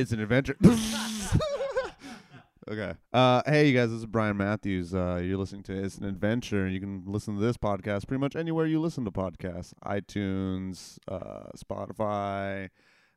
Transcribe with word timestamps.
It's 0.00 0.12
an 0.12 0.20
adventure. 0.20 0.56
okay. 2.70 2.94
Uh, 3.12 3.42
hey, 3.44 3.68
you 3.68 3.76
guys. 3.76 3.90
This 3.90 3.98
is 3.98 4.06
Brian 4.06 4.38
Matthews. 4.38 4.94
Uh, 4.94 5.20
you're 5.22 5.36
listening 5.36 5.62
to 5.64 5.74
It's 5.74 5.98
an 5.98 6.06
Adventure. 6.06 6.66
You 6.66 6.80
can 6.80 7.02
listen 7.04 7.34
to 7.34 7.40
this 7.42 7.58
podcast 7.58 8.08
pretty 8.08 8.22
much 8.22 8.34
anywhere 8.34 8.64
you 8.64 8.80
listen 8.80 9.04
to 9.04 9.10
podcasts: 9.10 9.74
iTunes, 9.84 10.96
uh, 11.06 11.50
Spotify, 11.54 12.70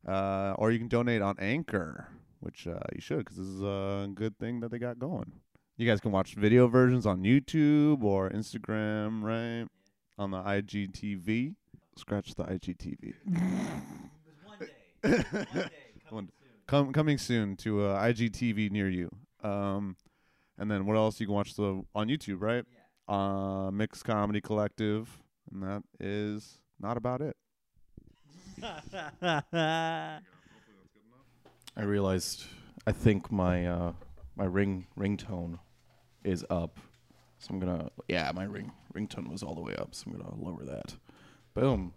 uh, 0.06 0.56
or 0.58 0.72
you 0.72 0.80
can 0.80 0.90
donate 0.90 1.22
on 1.22 1.38
Anchor, 1.40 2.10
which 2.42 2.68
uh, 2.68 2.80
you 2.94 3.00
should 3.00 3.20
because 3.20 3.38
this 3.38 3.48
is 3.48 3.62
a 3.62 4.10
good 4.14 4.38
thing 4.38 4.60
that 4.60 4.70
they 4.70 4.78
got 4.78 5.00
going. 5.00 5.32
You 5.78 5.88
guys 5.88 6.02
can 6.02 6.12
watch 6.12 6.36
video 6.36 6.68
versions 6.68 7.06
on 7.06 7.24
YouTube 7.24 8.04
or 8.04 8.30
Instagram, 8.30 9.24
right? 9.24 9.70
On 10.18 10.32
the 10.32 10.40
IGTV. 10.40 11.56
Scratch 11.96 12.36
the 12.36 12.44
IGTV. 12.44 13.14
One- 16.10 16.30
Com- 16.68 16.94
coming 16.94 17.18
soon 17.18 17.56
to 17.58 17.84
uh, 17.86 18.02
IGTV 18.04 18.72
near 18.72 18.90
you. 18.90 19.10
Um, 19.44 19.98
and 20.58 20.70
then 20.72 20.86
what 20.86 20.96
else 20.96 21.20
you 21.20 21.26
can 21.28 21.36
watch 21.36 21.56
the 21.56 21.84
on 21.94 22.08
YouTube, 22.08 22.42
right? 22.42 22.64
Uh, 23.08 23.70
Mixed 23.72 24.06
Comedy 24.06 24.40
Collective, 24.40 25.10
and 25.52 25.62
that 25.64 25.84
is 26.00 26.60
not 26.80 26.96
about 26.98 27.22
it. 27.22 27.36
I 31.76 31.82
realized 31.82 32.46
I 32.86 32.92
think 32.92 33.32
my 33.32 33.66
uh, 33.68 33.92
my 34.36 34.46
ring 34.46 34.88
ringtone 34.98 35.60
is 36.24 36.46
up. 36.50 36.80
So 37.40 37.48
I'm 37.54 37.60
gonna 37.60 37.90
yeah, 38.08 38.32
my 38.34 38.46
ring 38.46 38.72
ringtone 38.96 39.30
was 39.30 39.44
all 39.44 39.56
the 39.56 39.62
way 39.62 39.76
up, 39.76 39.94
so 39.96 40.06
I'm 40.08 40.18
gonna 40.18 40.36
lower 40.42 40.64
that. 40.64 40.96
Boom. 41.54 41.94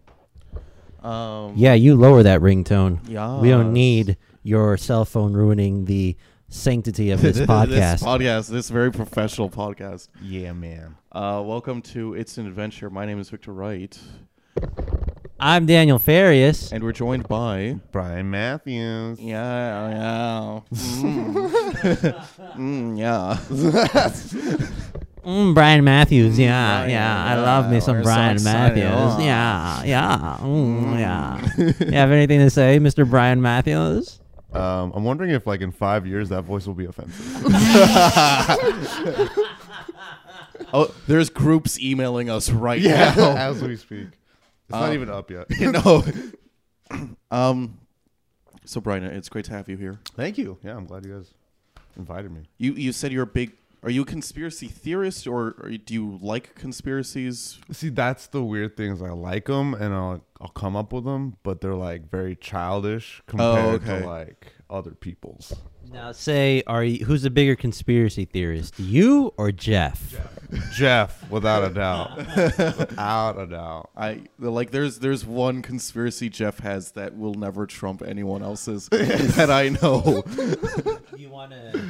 Um 1.02 1.52
Yeah, 1.57 1.74
you 1.74 1.95
lower 1.95 2.23
that 2.23 2.41
ringtone. 2.41 2.98
yeah. 3.09 3.38
We 3.41 3.48
don't 3.51 3.73
need 3.73 4.16
your 4.46 4.77
cell 4.77 5.05
phone 5.05 5.32
ruining 5.32 5.86
the 5.86 6.16
sanctity 6.48 7.10
of 7.10 7.20
this 7.20 7.37
podcast. 7.41 7.66
this 7.68 8.02
podcast, 8.02 8.48
this 8.48 8.71
very 8.71 8.93
professional 8.93 9.51
podcast. 9.51 10.09
Yeah, 10.23 10.52
man. 10.52 10.96
Uh 11.10 11.43
welcome 11.45 11.82
to 11.82 12.15
It's 12.15 12.38
an 12.38 12.46
Adventure. 12.46 12.88
My 12.88 13.04
name 13.06 13.18
is 13.18 13.29
Victor 13.29 13.52
Wright. 13.52 13.98
I'm 15.40 15.66
Daniel 15.66 15.98
Farias. 15.98 16.73
And 16.73 16.84
we're 16.84 16.93
joined 16.93 17.26
by 17.26 17.80
Brian 17.90 18.30
Matthews. 18.30 19.18
Yeah, 19.21 19.90
yeah. 19.90 20.60
Mm. 20.73 22.24
mm, 22.56 22.99
yeah. 22.99 24.66
Mm, 25.26 25.54
Brian 25.54 25.82
Matthews. 25.82 26.38
Yeah, 26.38 26.76
Brian, 26.82 26.90
yeah. 26.90 27.24
I 27.24 27.34
love 27.34 27.68
me 27.68 27.80
some 27.80 27.96
we're 27.96 28.02
so 28.02 28.04
Brian 28.04 28.37
excited. 28.37 28.76
Matthews. 28.78 29.16
Oh. 29.16 29.18
Yeah, 29.18 29.82
yeah. 29.82 30.37
Mm, 30.40 31.01
yeah. 31.01 31.84
you 31.84 31.93
have 31.96 32.12
anything 32.12 32.38
to 32.38 32.49
say, 32.49 32.78
Mr. 32.78 33.10
Brian 33.10 33.43
Matthews? 33.43 34.21
Um, 34.57 34.93
I'm 34.95 35.04
wondering 35.04 35.30
if, 35.30 35.46
like, 35.46 35.60
in 35.60 35.71
five 35.73 36.07
years, 36.07 36.29
that 36.30 36.43
voice 36.43 36.66
will 36.66 36.74
be 36.74 36.87
offensive. 36.87 37.45
Oh, 40.73 40.93
there's 41.07 41.30
groups 41.30 41.79
emailing 41.79 42.29
us 42.29 42.51
right 42.51 42.82
now. 42.82 43.15
as 43.37 43.62
we 43.62 43.77
speak. 43.77 44.09
It's 44.09 44.71
not 44.71 44.88
Um, 44.88 44.95
even 44.95 45.09
up 45.10 45.30
yet. 45.30 45.46
you 45.59 45.71
know. 45.73 46.04
um. 47.30 47.79
So 48.65 48.80
Brian, 48.80 49.04
it's 49.04 49.29
great 49.29 49.45
to 49.45 49.52
have 49.52 49.68
you 49.68 49.77
here. 49.77 50.01
Thank 50.16 50.38
you. 50.38 50.59
Yeah, 50.65 50.77
I'm 50.77 50.87
glad 50.87 51.04
you 51.07 51.15
guys 51.15 51.30
invited 51.96 52.32
me. 52.32 52.43
You 52.59 52.73
you 52.73 52.93
said 52.93 53.12
you're 53.12 53.23
a 53.23 53.27
big. 53.27 53.52
Are 53.84 53.90
you 53.90 54.02
a 54.02 54.07
conspiracy 54.07 54.66
theorist, 54.66 55.27
or, 55.29 55.54
or 55.62 55.71
do 55.71 55.95
you 55.95 56.18
like 56.21 56.57
conspiracies? 56.57 57.59
See, 57.71 57.90
that's 57.90 58.27
the 58.27 58.43
weird 58.43 58.77
thing 58.77 58.90
is 58.90 59.01
I 59.01 59.10
like 59.10 59.45
them 59.45 59.74
and 59.74 59.95
I'll 59.95 60.24
I'll 60.40 60.48
come 60.48 60.76
up 60.76 60.92
with 60.92 61.04
them, 61.04 61.37
but 61.42 61.60
they're 61.60 61.74
like 61.74 62.10
very 62.10 62.37
childish 62.37 63.23
oh, 63.23 63.24
compared 63.26 63.82
okay. 63.82 64.00
to 64.00 64.06
like 64.06 64.53
other 64.69 64.91
people's. 64.93 65.54
Now, 65.93 66.12
say, 66.12 66.62
are 66.66 66.84
you, 66.84 67.04
who's 67.04 67.22
the 67.22 67.31
bigger 67.31 67.54
conspiracy 67.56 68.25
theorist, 68.25 68.78
you 68.78 69.32
or 69.37 69.53
Jeff? 69.53 70.10
Jeff, 70.10 70.75
Jeff 70.75 71.31
without 71.31 71.65
a 71.65 71.72
doubt, 71.72 72.16
without 72.37 73.38
a 73.38 73.47
doubt. 73.47 73.91
I 73.97 74.22
like. 74.38 74.72
There's 74.72 74.99
there's 74.99 75.25
one 75.25 75.62
conspiracy 75.62 76.28
Jeff 76.28 76.59
has 76.59 76.93
that 76.93 77.16
will 77.16 77.34
never 77.34 77.66
trump 77.66 78.03
anyone 78.03 78.43
else's 78.43 78.88
that 78.91 79.50
I 79.50 79.71
know. 79.71 80.22
You 81.16 81.31
want 81.31 81.53
to 81.53 81.82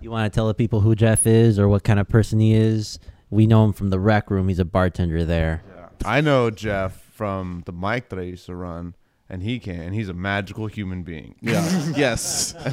you 0.00 0.10
want 0.10 0.32
to 0.32 0.34
tell 0.34 0.46
the 0.46 0.54
people 0.54 0.80
who 0.80 0.94
Jeff 0.94 1.26
is 1.26 1.58
or 1.58 1.68
what 1.68 1.82
kind 1.82 1.98
of 1.98 2.08
person 2.08 2.38
he 2.38 2.54
is? 2.54 2.98
We 3.28 3.46
know 3.46 3.64
him 3.64 3.72
from 3.72 3.90
the 3.90 3.98
rec 3.98 4.30
room. 4.30 4.48
He's 4.48 4.60
a 4.60 4.64
bartender 4.64 5.24
there. 5.24 5.62
I 6.04 6.20
know 6.20 6.50
Jeff 6.50 7.07
from 7.18 7.64
the 7.66 7.72
mic 7.72 8.10
that 8.10 8.18
I 8.20 8.22
used 8.22 8.46
to 8.46 8.54
run, 8.54 8.94
and 9.28 9.42
he 9.42 9.58
can. 9.58 9.80
And 9.80 9.92
he's 9.92 10.08
a 10.08 10.14
magical 10.14 10.68
human 10.68 11.02
being. 11.02 11.34
Yeah. 11.40 11.64
yes. 11.96 12.54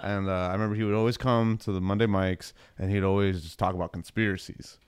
And 0.00 0.28
uh, 0.28 0.32
I 0.32 0.52
remember 0.52 0.76
he 0.76 0.84
would 0.84 0.94
always 0.94 1.16
come 1.16 1.58
to 1.58 1.72
the 1.72 1.80
Monday 1.80 2.06
mics, 2.06 2.52
and 2.78 2.88
he'd 2.88 3.02
always 3.02 3.42
just 3.42 3.58
talk 3.58 3.74
about 3.74 3.90
conspiracies, 3.92 4.78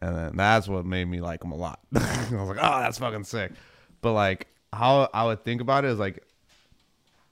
and 0.00 0.16
then 0.16 0.36
that's 0.38 0.68
what 0.68 0.86
made 0.86 1.04
me 1.04 1.20
like 1.20 1.44
him 1.44 1.52
a 1.52 1.54
lot. 1.54 1.80
I 1.94 2.28
was 2.30 2.48
like, 2.48 2.56
oh, 2.62 2.78
that's 2.80 2.96
fucking 2.96 3.24
sick. 3.24 3.52
But 4.00 4.14
like, 4.14 4.46
how 4.72 5.10
I 5.12 5.26
would 5.26 5.44
think 5.44 5.60
about 5.60 5.84
it 5.84 5.90
is 5.90 5.98
like, 5.98 6.24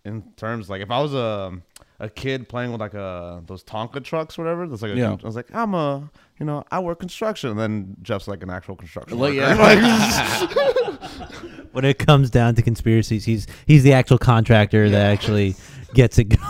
in 0.04 0.22
terms 0.37 0.69
like 0.69 0.82
if 0.82 0.91
I 0.91 1.00
was 1.00 1.14
a 1.14 1.54
a 2.03 2.10
kid 2.10 2.49
playing 2.49 2.72
with 2.72 2.81
like 2.81 2.94
a 2.94 3.43
those 3.47 3.62
Tonka 3.64 4.03
trucks, 4.04 4.38
or 4.38 4.43
whatever. 4.43 4.66
That's 4.66 4.82
like 4.82 4.93
a, 4.93 4.97
Yeah. 4.97 5.12
I 5.12 5.25
was 5.26 5.37
like, 5.37 5.54
I'm 5.54 5.72
a, 5.72 6.10
you 6.38 6.44
know, 6.44 6.64
I 6.70 6.81
work 6.81 6.99
construction, 6.99 7.49
and 7.50 7.59
then 7.59 7.97
Jeff's 8.03 8.28
like 8.28 8.43
an 8.43 8.50
actual 8.50 8.76
construction. 8.76 9.19
Like, 9.19 9.34
worker. 9.37 9.54
yeah. 9.81 10.72
When 11.72 11.86
it 11.86 11.98
comes 11.98 12.28
down 12.28 12.54
to 12.56 12.62
conspiracies, 12.62 13.24
he's 13.24 13.46
he's 13.66 13.82
the 13.82 13.94
actual 13.94 14.18
contractor 14.18 14.90
that 14.90 15.10
actually 15.10 15.56
gets 15.94 16.18
it 16.18 16.24
going. 16.24 16.42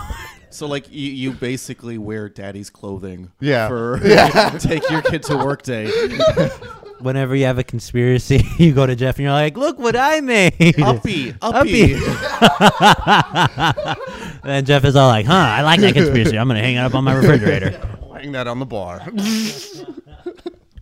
So 0.50 0.66
like 0.66 0.90
you, 0.90 1.12
you 1.12 1.32
basically 1.32 1.96
wear 1.96 2.28
daddy's 2.28 2.70
clothing. 2.70 3.30
Yeah. 3.38 3.68
For 3.68 4.00
take 4.58 4.88
your 4.90 5.00
kid 5.00 5.22
to 5.24 5.36
work 5.36 5.62
day. 5.62 5.90
Whenever 6.98 7.36
you 7.36 7.44
have 7.44 7.58
a 7.58 7.64
conspiracy, 7.64 8.44
you 8.58 8.72
go 8.72 8.84
to 8.84 8.96
Jeff 8.96 9.16
and 9.16 9.22
you're 9.22 9.32
like, 9.32 9.56
"Look 9.56 9.78
what 9.78 9.94
I 9.94 10.20
made!" 10.20 10.80
Uppy, 10.82 11.34
uppy. 11.40 11.94
and 14.44 14.66
Jeff 14.66 14.84
is 14.84 14.96
all 14.96 15.08
like, 15.08 15.26
"Huh? 15.26 15.34
I 15.34 15.62
like 15.62 15.80
that 15.80 15.94
conspiracy. 15.94 16.36
I'm 16.36 16.48
gonna 16.48 16.60
hang 16.60 16.74
it 16.74 16.80
up 16.80 16.96
on 16.96 17.04
my 17.04 17.14
refrigerator." 17.14 17.70
Hang 18.14 18.32
that 18.32 18.46
on 18.48 18.58
the 18.58 18.66
bar. 18.66 19.02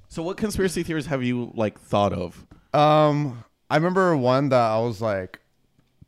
So 0.08 0.22
what 0.24 0.36
conspiracy 0.36 0.82
theories 0.82 1.06
have 1.06 1.22
you 1.22 1.52
like 1.54 1.78
thought 1.78 2.12
of? 2.12 2.44
Um, 2.74 3.44
I 3.70 3.76
remember 3.76 4.16
one 4.16 4.48
that 4.50 4.60
I 4.60 4.78
was 4.80 5.00
like, 5.00 5.38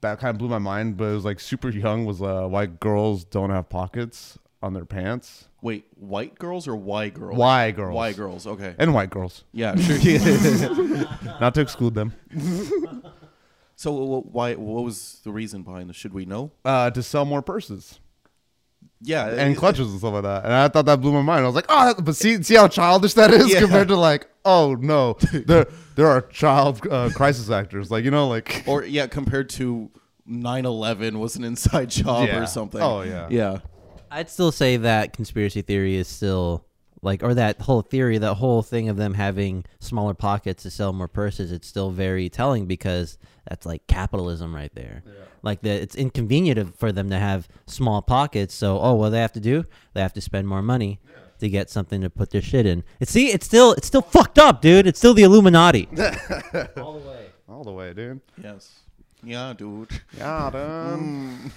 that 0.01 0.19
kind 0.19 0.35
of 0.35 0.39
blew 0.39 0.49
my 0.49 0.59
mind, 0.59 0.97
but 0.97 1.05
it 1.05 1.15
was 1.15 1.25
like 1.25 1.39
super 1.41 1.71
young. 1.71 2.05
Was 2.05 2.21
uh, 2.21 2.47
why 2.49 2.67
girls 2.67 3.25
don't 3.25 3.51
have 3.51 3.69
pockets 3.69 4.39
on 4.63 4.75
their 4.75 4.85
pants? 4.85 5.49
Wait, 5.63 5.87
white 5.95 6.37
girls 6.39 6.67
or 6.67 6.75
Y 6.75 7.09
girls? 7.11 7.39
Why 7.39 7.71
girls? 7.71 7.95
Y 7.95 8.13
girls. 8.13 8.47
Okay. 8.49 8.75
and 8.79 8.93
white 8.93 9.11
girls, 9.11 9.45
Yeah, 9.53 9.77
sure. 9.77 11.07
not 11.41 11.55
to 11.55 11.61
exclude 11.61 11.95
them. 11.95 12.13
so 13.77 13.93
wh- 14.21 14.35
why? 14.35 14.55
What 14.55 14.85
was 14.85 15.21
the 15.25 15.31
reason 15.31 15.63
behind 15.63 15.89
this? 15.89 15.97
Should 15.97 16.13
we 16.13 16.25
know? 16.25 16.51
Uh, 16.65 16.91
to 16.91 17.03
sell 17.03 17.25
more 17.25 17.43
purses 17.43 18.01
Yeah, 19.01 19.29
and 19.29 19.57
clutches 19.57 19.89
and 19.91 19.99
stuff 20.01 20.15
like 20.15 20.23
that. 20.25 20.45
And 20.45 20.53
I 20.53 20.67
thought 20.69 20.87
that 20.87 21.01
blew 21.01 21.13
my 21.13 21.23
mind. 21.23 21.45
I 21.45 21.47
was 21.47 21.55
like, 21.55 21.67
oh, 21.69 21.95
but 22.03 22.17
see, 22.17 22.43
see 22.43 22.57
how 22.57 22.67
childish 22.69 23.15
that 23.15 23.31
is 23.33 23.49
Yeah. 23.53 23.61
compared 23.61 23.87
to 23.89 23.97
like, 23.97 24.27
oh 24.45 24.75
no, 24.75 25.15
there 25.33 25.67
there 25.95 26.07
are 26.07 26.21
child 26.23 26.87
uh, 26.91 27.11
crisis 27.15 27.51
actors, 27.51 27.91
like 27.91 28.05
you 28.05 28.11
know, 28.11 28.29
like 28.29 28.65
Or 28.69 28.85
yeah, 28.85 29.07
compared 29.07 29.49
to 29.51 29.91
9/11 30.29 31.19
was 31.19 31.37
an 31.37 31.45
inside 31.45 31.91
job 32.01 32.29
Yeah. 32.29 32.43
or 32.43 32.47
something. 32.47 32.81
Oh, 32.81 33.03
yeah. 33.03 33.29
Yeah. 33.31 33.59
I'd 34.11 34.31
still 34.31 34.53
say 34.53 34.77
that 34.77 35.13
conspiracy 35.15 35.63
theory 35.63 35.97
is 35.97 36.07
still 36.09 36.67
like, 37.05 37.23
or 37.25 37.35
that 37.35 37.61
whole 37.63 37.83
theory, 37.83 38.19
that 38.19 38.35
whole 38.35 38.63
thing 38.63 38.89
of 38.89 38.97
them 38.97 39.15
having 39.15 39.65
smaller 39.81 40.15
pockets 40.15 40.63
to 40.63 40.71
sell 40.71 40.93
more 40.93 41.09
purses. 41.09 41.51
It's 41.51 41.67
still 41.67 41.91
very 41.91 42.29
telling 42.29 42.67
because 42.67 43.19
that's 43.49 43.67
like 43.67 43.87
capitalism 43.89 44.55
right 44.55 44.73
there. 44.75 45.03
Like 45.43 45.63
that, 45.63 45.83
it's 45.83 45.97
inconvenient 45.97 46.79
for 46.79 46.93
them 46.93 47.11
to 47.11 47.19
have 47.19 47.49
small 47.67 48.03
pockets. 48.03 48.55
So, 48.55 48.79
oh, 48.79 48.95
what 48.95 49.07
do 49.07 49.11
they 49.13 49.21
have 49.21 49.33
to 49.33 49.41
do? 49.41 49.65
They 49.95 50.01
have 50.01 50.13
to 50.13 50.21
spend 50.21 50.47
more 50.47 50.63
money 50.63 51.01
to 51.43 51.49
get 51.51 51.69
something 51.71 52.01
to 52.01 52.09
put 52.11 52.31
their 52.31 52.41
shit 52.43 52.65
in. 52.67 52.83
And 52.99 53.09
see, 53.09 53.29
it's 53.31 53.45
still, 53.47 53.73
it's 53.75 53.87
still 53.87 54.03
fucked 54.03 54.39
up, 54.39 54.61
dude. 54.63 54.87
It's 54.87 54.99
still 54.99 55.15
the 55.15 55.23
Illuminati. 55.23 55.87
All 56.77 56.99
the 56.99 57.09
way. 57.09 57.27
all 57.49 57.63
the 57.65 57.73
way, 57.73 57.93
dude. 57.93 58.21
Yes. 58.43 58.81
Yeah, 59.23 59.53
dude. 59.57 59.91
Yeah, 60.17 60.51
dude. 60.51 61.53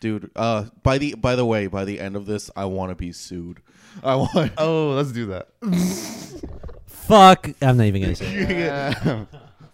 Dude, 0.00 0.30
uh 0.36 0.64
by 0.82 0.98
the 0.98 1.14
by 1.14 1.34
the 1.34 1.46
way, 1.46 1.66
by 1.66 1.86
the 1.86 1.98
end 1.98 2.14
of 2.16 2.26
this, 2.26 2.50
I 2.54 2.66
want 2.66 2.90
to 2.90 2.94
be 2.94 3.10
sued. 3.12 3.60
I 4.02 4.14
want 4.16 4.52
Oh, 4.58 4.90
let's 4.96 5.12
do 5.12 5.26
that. 5.26 5.48
Fuck. 6.86 7.48
I'm 7.62 7.76
not 7.78 7.84
even 7.86 8.02
gonna 8.02 8.14
say. 8.16 8.26
it. 8.34 8.50
Yeah. 8.50 9.24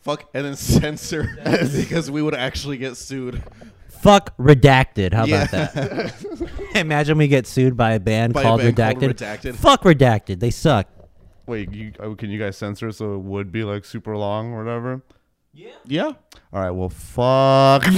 fuck 0.03 0.29
and 0.35 0.45
then 0.47 0.57
censor 0.57 1.29
because 1.45 2.11
we 2.11 2.23
would 2.23 2.35
actually 2.35 2.77
get 2.79 2.97
sued. 2.97 3.43
Fuck 3.89 4.37
redacted. 4.39 5.13
How 5.13 5.25
Yeah. 5.27 5.43
about 5.45 5.73
that? 5.73 6.30
Imagine 6.75 7.19
we 7.19 7.29
get 7.29 7.47
sued 7.47 7.77
by 7.77 7.93
a 7.93 8.01
band, 8.01 8.33
By 8.35 8.41
a 8.43 8.45
called, 8.45 8.61
band 8.61 8.77
redacted. 8.77 9.01
called 9.01 9.17
Redacted. 9.17 9.55
Fuck 9.57 9.83
redacted. 9.83 10.41
They 10.41 10.51
suck. 10.51 10.89
Wait, 11.47 11.73
you, 11.73 11.93
uh, 11.99 12.15
can 12.15 12.31
you 12.31 12.39
guys 12.39 12.57
censor 12.57 12.89
it 12.89 12.93
so 12.95 13.15
it 13.15 13.19
would 13.23 13.51
be 13.51 13.65
like 13.65 13.85
super 13.85 14.17
long 14.17 14.53
or 14.53 14.63
whatever? 14.65 15.03
Yeah. 15.53 15.71
Yeah. 15.85 16.13
All 16.53 16.61
right, 16.63 16.71
well, 16.71 16.89
fuck. 16.91 17.85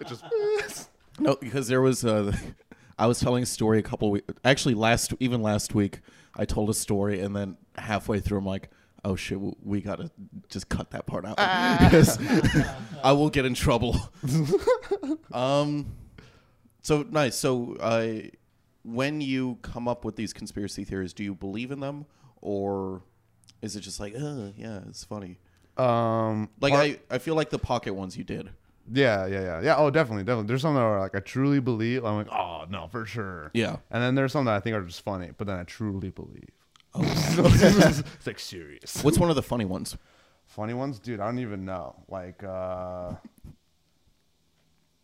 It 0.00 0.06
just- 0.06 0.88
No, 1.18 1.36
because 1.36 1.68
there 1.68 1.80
was 1.80 2.04
uh, 2.04 2.36
I 2.98 3.06
was 3.06 3.20
telling 3.20 3.42
a 3.42 3.46
story 3.46 3.78
a 3.78 3.82
couple 3.82 4.10
weeks. 4.10 4.32
Actually, 4.44 4.74
last 4.74 5.14
even 5.20 5.40
last 5.42 5.74
week, 5.74 6.00
I 6.36 6.44
told 6.44 6.68
a 6.70 6.74
story, 6.74 7.20
and 7.20 7.34
then 7.34 7.56
halfway 7.76 8.20
through, 8.20 8.38
I'm 8.38 8.46
like, 8.46 8.70
"Oh 9.04 9.16
shit, 9.16 9.38
w- 9.38 9.56
we 9.62 9.80
gotta 9.80 10.10
just 10.48 10.68
cut 10.68 10.90
that 10.90 11.06
part 11.06 11.24
out 11.24 11.36
because 11.80 12.18
I 13.02 13.12
will 13.12 13.30
get 13.30 13.44
in 13.46 13.54
trouble." 13.54 13.96
um, 15.32 15.86
so 16.82 17.04
nice. 17.10 17.36
So, 17.36 17.76
uh, 17.80 18.28
when 18.84 19.20
you 19.20 19.58
come 19.62 19.86
up 19.88 20.04
with 20.04 20.16
these 20.16 20.32
conspiracy 20.32 20.84
theories, 20.84 21.12
do 21.12 21.22
you 21.24 21.34
believe 21.34 21.70
in 21.70 21.80
them, 21.80 22.04
or 22.40 23.02
is 23.62 23.76
it 23.76 23.80
just 23.80 24.00
like, 24.00 24.14
"Uh, 24.14 24.48
yeah, 24.56 24.80
it's 24.88 25.04
funny"? 25.04 25.38
Um, 25.76 26.48
Like 26.60 26.72
part- 26.74 26.84
I, 26.84 26.98
I 27.10 27.18
feel 27.18 27.34
like 27.34 27.50
the 27.50 27.58
pocket 27.58 27.94
ones 27.94 28.16
you 28.18 28.24
did. 28.24 28.50
yeah, 28.92 29.26
yeah, 29.26 29.40
yeah, 29.40 29.60
yeah. 29.62 29.74
Oh, 29.78 29.90
definitely, 29.90 30.24
definitely. 30.24 30.48
There's 30.48 30.62
some 30.62 30.74
that 30.74 30.80
are 30.82 31.00
like 31.00 31.14
I 31.14 31.20
truly 31.20 31.60
believe. 31.60 32.04
I'm 32.04 32.16
like, 32.16 32.28
oh 32.32 32.66
no, 32.68 32.88
for 32.88 33.06
sure. 33.06 33.50
Yeah. 33.54 33.76
And 33.90 34.02
then 34.02 34.14
there's 34.14 34.32
some 34.32 34.44
that 34.46 34.54
I 34.54 34.60
think 34.60 34.76
are 34.76 34.82
just 34.82 35.02
funny, 35.02 35.30
but 35.38 35.46
then 35.46 35.56
I 35.58 35.62
truly 35.64 36.10
believe. 36.10 36.50
Oh, 36.94 37.00
it's 37.02 38.26
like 38.26 38.38
serious. 38.38 39.02
What's 39.02 39.16
one 39.18 39.30
of 39.30 39.36
the 39.36 39.42
funny 39.42 39.64
ones? 39.64 39.96
Funny 40.44 40.74
ones, 40.74 40.98
dude. 40.98 41.20
I 41.20 41.24
don't 41.26 41.38
even 41.38 41.64
know. 41.64 41.94
Like, 42.08 42.42
uh 42.44 43.14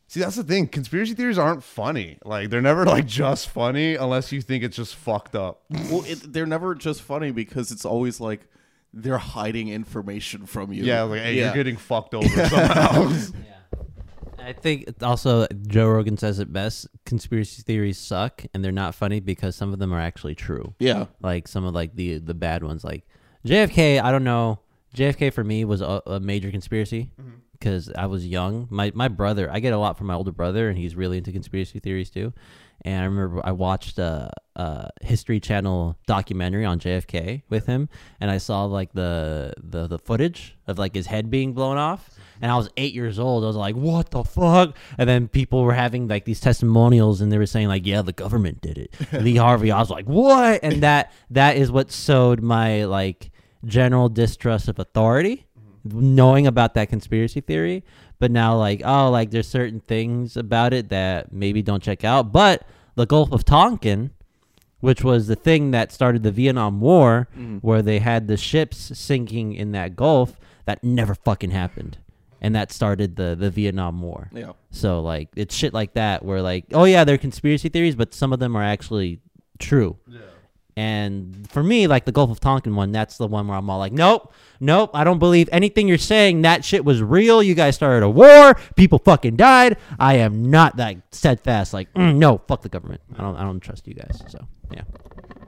see, 0.09 0.19
that's 0.21 0.35
the 0.37 0.43
thing. 0.45 0.67
Conspiracy 0.67 1.15
theories 1.15 1.39
aren't 1.39 1.63
funny. 1.63 2.19
Like, 2.25 2.51
they're 2.51 2.61
never 2.61 2.85
like 2.85 3.07
just 3.07 3.49
funny 3.49 3.95
unless 3.95 4.33
you 4.33 4.43
think 4.43 4.65
it's 4.65 4.77
just 4.77 4.97
fucked 4.97 5.37
up. 5.37 5.63
well, 5.71 6.03
it, 6.07 6.33
they're 6.33 6.47
never 6.47 6.75
just 6.75 7.03
funny 7.03 7.31
because 7.31 7.71
it's 7.71 7.85
always 7.85 8.21
like 8.21 8.41
they're 8.93 9.19
hiding 9.19 9.69
information 9.69 10.47
from 10.47 10.73
you. 10.73 10.83
Yeah, 10.83 11.03
like, 11.03 11.21
hey, 11.21 11.35
Yeah. 11.35 11.45
you're 11.47 11.55
getting 11.55 11.77
fucked 11.77 12.15
over 12.15 12.27
somehow. 12.49 13.13
I 14.39 14.55
think 14.55 14.95
also 15.03 15.47
Joe 15.67 15.89
Rogan 15.89 16.17
says 16.17 16.39
it 16.39 16.51
best. 16.53 16.87
Conspiracy 17.05 17.63
theories 17.63 17.99
suck, 17.99 18.45
and 18.55 18.65
they're 18.65 18.73
not 18.73 18.95
funny 18.95 19.21
because 19.21 19.55
some 19.57 19.73
of 19.75 19.79
them 19.79 19.93
are 19.93 20.01
actually 20.01 20.35
true. 20.35 20.75
yeah, 20.79 21.07
Like 21.21 21.47
some 21.49 21.65
of 21.65 21.75
like 21.75 21.95
the 21.97 22.19
the 22.19 22.33
bad 22.35 22.63
ones, 22.63 22.83
like 22.83 23.07
JFK. 23.47 24.01
I 24.03 24.11
don't 24.11 24.25
know. 24.25 24.61
JFK 24.97 25.33
for 25.35 25.45
me 25.45 25.67
was 25.67 25.83
a, 25.83 26.01
a 26.07 26.19
major 26.19 26.51
conspiracy 26.51 27.11
mm-hmm. 27.21 27.37
Because 27.59 27.91
I 27.93 28.07
was 28.07 28.27
young. 28.27 28.69
My 28.71 28.93
my 28.95 29.09
brother, 29.09 29.51
I 29.51 29.61
get 29.61 29.73
a 29.73 29.79
lot 29.79 29.99
from 29.99 30.07
my 30.07 30.15
older 30.15 30.33
brother, 30.33 30.69
and 30.69 30.79
he's 30.79 30.95
really 30.95 31.19
into 31.19 31.33
conspiracy 31.33 31.79
theories 31.81 32.11
too. 32.11 32.33
And 32.83 33.03
I 33.03 33.05
remember 33.07 33.41
I 33.45 33.53
watched 33.53 33.99
a, 33.99 34.31
a 34.55 34.91
History 35.03 35.41
Channel 35.41 35.99
documentary 36.07 36.65
on 36.65 36.79
JFK 36.79 37.43
with 37.49 37.67
him, 37.67 37.89
and 38.21 38.31
I 38.31 38.39
saw 38.39 38.65
like 38.65 38.93
the, 38.93 39.53
the 39.59 39.89
the 39.89 39.99
footage 39.99 40.57
of 40.67 40.79
like 40.79 40.95
his 40.95 41.07
head 41.07 41.31
being 41.31 41.55
blown 41.55 41.77
off. 41.77 42.11
And 42.41 42.53
I 42.53 42.57
was 42.57 42.71
eight 42.77 42.95
years 42.95 43.19
old. 43.19 43.43
I 43.43 43.49
was 43.49 43.57
like, 43.57 43.75
"What 43.75 44.13
the 44.13 44.23
fuck?" 44.23 44.77
And 44.97 45.09
then 45.09 45.27
people 45.27 45.65
were 45.65 45.75
having 45.75 46.07
like 46.07 46.25
these 46.25 46.41
testimonials, 46.41 47.21
and 47.21 47.33
they 47.33 47.39
were 47.39 47.47
saying 47.47 47.67
like, 47.67 47.85
"Yeah, 47.85 48.03
the 48.03 48.13
government 48.13 48.61
did 48.61 48.79
it." 48.79 48.95
Lee 49.13 49.37
Harvey. 49.37 49.73
I 49.73 49.81
was 49.81 49.91
like, 49.91 50.07
"What?" 50.07 50.61
And 50.63 50.83
that 50.85 51.13
that 51.31 51.57
is 51.57 51.73
what 51.73 51.91
sowed 51.91 52.41
my 52.41 52.85
like 52.85 53.33
general 53.65 54.09
distrust 54.09 54.69
of 54.69 54.79
authority 54.79 55.48
knowing 55.85 56.47
about 56.47 56.75
that 56.75 56.89
conspiracy 56.89 57.41
theory 57.41 57.85
but 58.19 58.31
now 58.31 58.57
like 58.57 58.83
oh 58.85 59.11
like 59.11 59.31
there's 59.31 59.49
certain 59.49 59.81
things 59.81 60.37
about 60.37 60.73
it 60.73 60.89
that 60.89 61.33
maybe 61.33 61.63
don't 61.63 61.83
check 61.83 62.05
out. 62.05 62.33
But 62.33 62.67
the 62.95 63.07
gulf 63.07 63.33
of 63.33 63.45
tonkin 63.45 64.11
which 64.81 65.03
was 65.03 65.27
the 65.27 65.37
thing 65.37 65.73
that 65.73 65.91
started 65.91 66.23
the 66.23 66.31
vietnam 66.31 66.81
war 66.81 67.29
mm-hmm. 67.33 67.57
where 67.59 67.83
they 67.83 67.99
had 67.99 68.29
the 68.29 68.37
ships 68.37 68.97
sinking 68.97 69.55
in 69.55 69.73
that 69.73 69.97
gulf 69.97 70.39
that 70.67 70.85
never 70.85 71.15
fucking 71.15 71.51
happened. 71.51 71.99
And 72.41 72.55
that 72.55 72.71
started 72.71 73.17
the 73.17 73.35
the 73.35 73.51
vietnam 73.51 74.01
war. 74.01 74.31
Yeah. 74.33 74.53
so 74.71 75.01
like 75.01 75.29
it's 75.37 75.55
shit 75.55 75.75
like 75.75 75.95
that 75.95 76.25
where 76.25 76.43
like 76.43 76.67
oh 76.73 76.85
yeah 76.85 77.05
they're 77.05 77.19
conspiracy 77.19 77.69
theories 77.69 77.97
but 77.97 78.15
some 78.15 78.33
of 78.33 78.39
them 78.39 78.57
are 78.57 78.63
actually 78.63 79.21
true 79.59 79.97
and 80.79 81.51
for 81.51 81.61
me, 81.61 81.89
like 81.89 82.05
the 82.05 82.13
Gulf 82.13 82.31
of 82.31 82.39
Tonkin 82.39 82.77
one, 82.77 82.93
that's 82.93 83.17
the 83.17 83.27
one 83.27 83.49
where 83.49 83.59
I'm 83.59 83.69
all 83.69 83.81
like, 83.81 83.93
nope, 83.93 84.33
nope, 84.61 84.91
I 84.95 85.03
don't 85.03 85.19
believe 85.19 85.49
anything 85.51 85.89
you're 85.89 85.99
saying. 85.99 86.43
That 86.43 86.65
shit 86.65 86.85
was 86.85 87.03
real. 87.03 87.43
You 87.43 87.57
guys 87.57 87.75
started 87.75 88.07
a 88.07 88.09
war. 88.09 88.55
People 88.77 89.01
fucking 89.01 89.35
died. 89.35 89.77
I 89.99 90.19
am 90.19 90.53
not 90.53 90.77
that 90.77 90.99
steadfast. 91.11 91.75
Like, 91.75 91.93
mm, 91.95 92.15
no, 92.15 92.41
fuck 92.47 92.63
the 92.63 92.69
government. 92.69 93.01
I 93.17 93.23
don't, 93.23 93.35
I 93.35 93.43
don't 93.43 93.59
trust 93.59 93.89
you 93.89 93.95
guys. 93.95 94.23
So 94.29 94.47
yeah, 94.71 94.83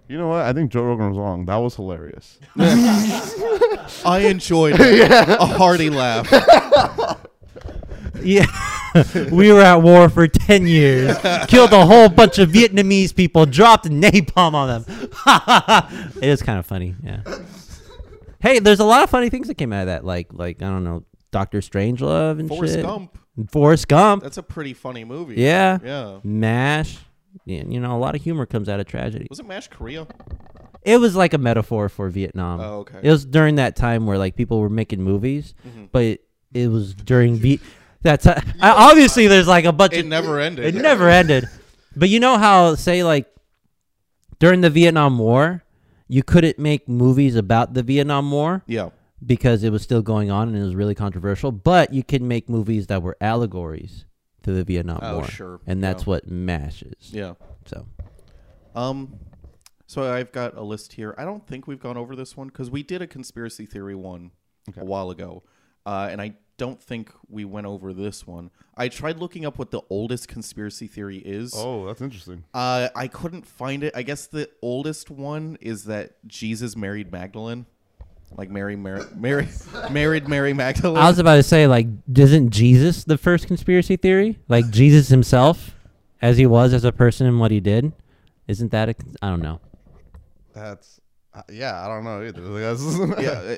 you 0.08 0.18
know 0.18 0.26
what? 0.26 0.40
I 0.40 0.52
think 0.52 0.72
Joe 0.72 0.82
Rogan 0.82 1.10
was 1.10 1.18
wrong. 1.18 1.46
That 1.46 1.58
was 1.58 1.76
hilarious. 1.76 2.40
I 2.58 4.26
enjoyed 4.26 4.80
it. 4.80 5.10
a 5.40 5.46
hearty 5.46 5.90
laugh. 5.90 6.28
yeah. 8.24 8.46
we 9.30 9.52
were 9.52 9.60
at 9.62 9.76
war 9.82 10.08
for 10.08 10.26
ten 10.28 10.66
years. 10.66 11.16
Killed 11.48 11.72
a 11.72 11.86
whole 11.86 12.08
bunch 12.08 12.38
of 12.38 12.50
Vietnamese 12.50 13.14
people. 13.14 13.46
Dropped 13.46 13.86
napalm 13.86 14.54
on 14.54 14.68
them. 14.84 14.84
it 16.16 16.24
is 16.28 16.42
kind 16.42 16.58
of 16.58 16.66
funny. 16.66 16.94
Yeah. 17.02 17.22
Hey, 18.40 18.58
there's 18.58 18.80
a 18.80 18.84
lot 18.84 19.02
of 19.02 19.10
funny 19.10 19.28
things 19.28 19.48
that 19.48 19.56
came 19.56 19.72
out 19.72 19.82
of 19.82 19.86
that. 19.88 20.04
Like, 20.04 20.32
like 20.32 20.62
I 20.62 20.66
don't 20.66 20.84
know, 20.84 21.04
Doctor 21.30 21.60
Strangelove 21.60 22.40
and 22.40 22.48
shit. 22.48 22.56
Forrest 22.56 22.74
shit. 22.74 22.84
Gump. 22.84 23.18
Forrest 23.50 23.88
Gump. 23.88 24.22
That's 24.22 24.38
a 24.38 24.42
pretty 24.42 24.74
funny 24.74 25.04
movie. 25.04 25.34
Yeah. 25.36 25.78
Yeah. 25.84 26.20
Mash. 26.24 26.98
Yeah, 27.44 27.62
you 27.66 27.78
know, 27.80 27.96
a 27.96 27.98
lot 27.98 28.16
of 28.16 28.22
humor 28.22 28.44
comes 28.44 28.68
out 28.68 28.80
of 28.80 28.86
tragedy. 28.86 29.26
Was 29.30 29.38
it 29.38 29.46
Mash 29.46 29.68
Korea? 29.68 30.06
It 30.82 30.98
was 30.98 31.14
like 31.14 31.32
a 31.32 31.38
metaphor 31.38 31.88
for 31.88 32.08
Vietnam. 32.08 32.60
Oh, 32.60 32.78
okay. 32.80 32.98
It 33.02 33.10
was 33.10 33.24
during 33.24 33.54
that 33.56 33.76
time 33.76 34.04
where 34.06 34.18
like 34.18 34.34
people 34.34 34.58
were 34.60 34.68
making 34.70 35.02
movies, 35.02 35.54
Mm-hmm. 35.66 35.84
but 35.92 36.02
it, 36.04 36.24
it 36.52 36.68
was 36.68 36.92
during 36.94 37.36
V. 37.36 37.60
That's 38.02 38.26
I, 38.26 38.42
obviously 38.60 39.26
there's 39.26 39.46
like 39.48 39.64
a 39.64 39.72
bunch 39.72 39.92
It 39.94 40.00
of 40.00 40.06
never 40.06 40.40
ended. 40.40 40.74
it 40.74 40.80
never 40.80 41.08
ended. 41.08 41.48
But 41.96 42.08
you 42.08 42.20
know 42.20 42.38
how 42.38 42.74
say 42.76 43.02
like 43.04 43.26
during 44.38 44.62
the 44.62 44.70
Vietnam 44.70 45.18
War, 45.18 45.62
you 46.08 46.22
couldn't 46.22 46.58
make 46.58 46.88
movies 46.88 47.36
about 47.36 47.74
the 47.74 47.82
Vietnam 47.82 48.30
War 48.30 48.62
Yeah. 48.66 48.90
because 49.24 49.62
it 49.64 49.70
was 49.70 49.82
still 49.82 50.02
going 50.02 50.30
on 50.30 50.48
and 50.48 50.56
it 50.56 50.62
was 50.62 50.74
really 50.74 50.94
controversial. 50.94 51.52
But 51.52 51.92
you 51.92 52.02
could 52.02 52.22
make 52.22 52.48
movies 52.48 52.86
that 52.86 53.02
were 53.02 53.16
allegories 53.20 54.06
to 54.44 54.52
the 54.52 54.64
Vietnam 54.64 55.00
Oh, 55.02 55.16
War, 55.16 55.24
sure. 55.28 55.60
and 55.66 55.84
that's 55.84 56.04
Yeah. 56.04 56.10
what 56.10 56.30
Mash 56.30 56.82
is. 56.82 57.12
Yeah. 57.12 57.34
So 57.66 57.86
Um, 58.74 59.14
so 59.86 60.10
I've 60.10 60.32
got 60.32 60.56
a 60.56 60.62
list 60.62 60.92
here. 60.94 61.14
I 61.18 61.24
don't 61.24 61.46
think 61.46 61.66
we've 61.66 61.80
gone 61.80 61.96
over 61.96 62.14
this 62.16 62.36
one 62.36 62.46
because 62.48 62.70
we 62.70 62.82
did 62.82 63.02
a 63.02 63.06
conspiracy 63.06 63.66
theory 63.66 63.94
one 63.96 64.30
a 64.76 64.84
while 64.84 65.10
ago, 65.10 65.42
uh, 65.84 66.08
and 66.10 66.22
I 66.22 66.36
don't 66.60 66.78
think 66.78 67.10
we 67.30 67.46
went 67.46 67.66
over 67.66 67.94
this 67.94 68.26
one. 68.26 68.50
I 68.76 68.88
tried 68.88 69.16
looking 69.16 69.46
up 69.46 69.58
what 69.58 69.70
the 69.70 69.80
oldest 69.88 70.28
conspiracy 70.28 70.86
theory 70.86 71.16
is. 71.16 71.54
Oh, 71.56 71.86
that's 71.86 72.02
interesting. 72.02 72.44
Uh, 72.52 72.90
I 72.94 73.08
couldn't 73.08 73.46
find 73.46 73.82
it. 73.82 73.94
I 73.96 74.02
guess 74.02 74.26
the 74.26 74.50
oldest 74.60 75.08
one 75.10 75.56
is 75.62 75.84
that 75.84 76.16
Jesus 76.26 76.76
married 76.76 77.10
Magdalene, 77.10 77.64
like 78.36 78.50
Mary, 78.50 78.76
Mary, 78.76 79.04
Mary 79.16 79.48
married 79.90 80.28
Mary 80.28 80.52
Magdalene. 80.52 80.98
I 80.98 81.08
was 81.08 81.18
about 81.18 81.36
to 81.36 81.42
say, 81.42 81.66
like, 81.66 81.86
isn't 82.14 82.50
Jesus 82.50 83.04
the 83.04 83.16
first 83.16 83.46
conspiracy 83.46 83.96
theory? 83.96 84.38
Like 84.46 84.68
Jesus 84.68 85.08
himself, 85.08 85.74
as 86.20 86.36
he 86.36 86.44
was 86.44 86.74
as 86.74 86.84
a 86.84 86.92
person 86.92 87.26
and 87.26 87.40
what 87.40 87.50
he 87.50 87.60
did, 87.60 87.90
isn't 88.48 88.70
that 88.72 88.90
a? 88.90 88.94
con- 88.94 89.16
I 89.22 89.30
don't 89.30 89.40
know. 89.40 89.60
That's 90.52 91.00
uh, 91.32 91.40
yeah. 91.50 91.82
I 91.82 91.88
don't 91.88 92.04
know 92.04 92.22
either. 92.22 93.16
Yeah. 93.22 93.30
uh, 93.30 93.56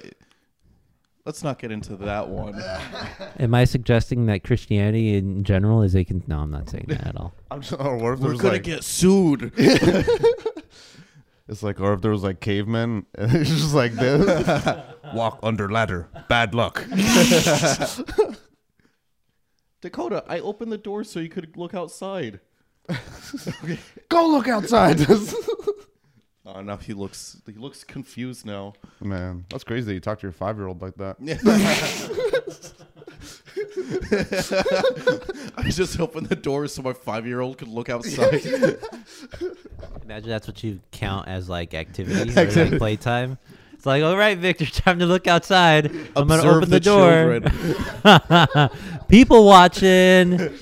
let's 1.24 1.42
not 1.42 1.58
get 1.58 1.70
into 1.70 1.96
that 1.96 2.28
one. 2.28 2.60
Am 3.38 3.54
I 3.54 3.64
suggesting 3.64 4.26
that 4.26 4.44
Christianity 4.44 5.16
in 5.16 5.44
general 5.44 5.82
is 5.82 5.94
a? 5.94 6.04
Con- 6.04 6.22
no, 6.26 6.40
I'm 6.40 6.50
not 6.50 6.68
saying 6.68 6.86
that 6.88 7.06
at 7.06 7.16
all. 7.16 7.34
I'm 7.50 7.60
just, 7.60 7.72
or 7.80 7.96
what 7.96 8.14
if 8.14 8.20
We're 8.20 8.28
there's 8.28 8.40
gonna 8.40 8.54
like, 8.54 8.62
get 8.64 8.84
sued. 8.84 9.52
It's 11.48 11.62
like, 11.62 11.80
or 11.80 11.92
if 11.92 12.00
there 12.00 12.12
was 12.12 12.22
like 12.22 12.40
cavemen, 12.40 13.04
and 13.16 13.34
it's 13.34 13.50
just 13.50 13.74
like 13.74 13.92
this. 13.92 14.82
Walk 15.12 15.40
under 15.42 15.68
ladder, 15.70 16.08
bad 16.28 16.54
luck. 16.54 16.82
Dakota, 19.82 20.24
I 20.28 20.38
opened 20.38 20.72
the 20.72 20.78
door 20.78 21.04
so 21.04 21.20
you 21.20 21.28
could 21.28 21.54
look 21.56 21.74
outside. 21.74 22.40
Go 24.08 24.28
look 24.28 24.48
outside. 24.48 25.04
Oh, 26.44 26.60
now 26.60 26.76
he 26.76 26.92
looks 26.92 27.40
he 27.46 27.52
looks 27.52 27.84
confused 27.84 28.44
now. 28.44 28.72
Man, 29.00 29.44
that's 29.48 29.62
crazy 29.62 29.86
that 29.86 29.94
you 29.94 30.00
talk 30.00 30.18
to 30.20 30.26
your 30.26 30.32
five 30.32 30.56
year 30.56 30.66
old 30.66 30.82
like 30.82 30.96
that. 30.96 31.16
I 35.56 35.70
just 35.70 36.00
opened 36.00 36.26
the 36.26 36.36
door 36.36 36.66
so 36.66 36.82
my 36.82 36.94
five 36.94 37.26
year 37.26 37.40
old 37.40 37.58
could 37.58 37.68
look 37.68 37.88
outside. 37.88 38.44
Imagine 40.04 40.28
that's 40.28 40.48
what 40.48 40.64
you 40.64 40.80
count 40.90 41.28
as 41.28 41.48
like 41.48 41.74
activity, 41.74 42.32
or, 42.36 42.66
like 42.66 42.78
playtime. 42.78 43.38
It's 43.74 43.86
like, 43.86 44.02
all 44.02 44.16
right, 44.16 44.36
Victor, 44.36 44.66
time 44.66 44.98
to 44.98 45.06
look 45.06 45.28
outside. 45.28 45.92
I'm 46.16 46.26
gonna 46.26 46.42
open 46.42 46.70
the, 46.70 46.78
the 46.78 46.80
door. 46.80 47.40
People 49.08 49.44
watching. 49.44 50.58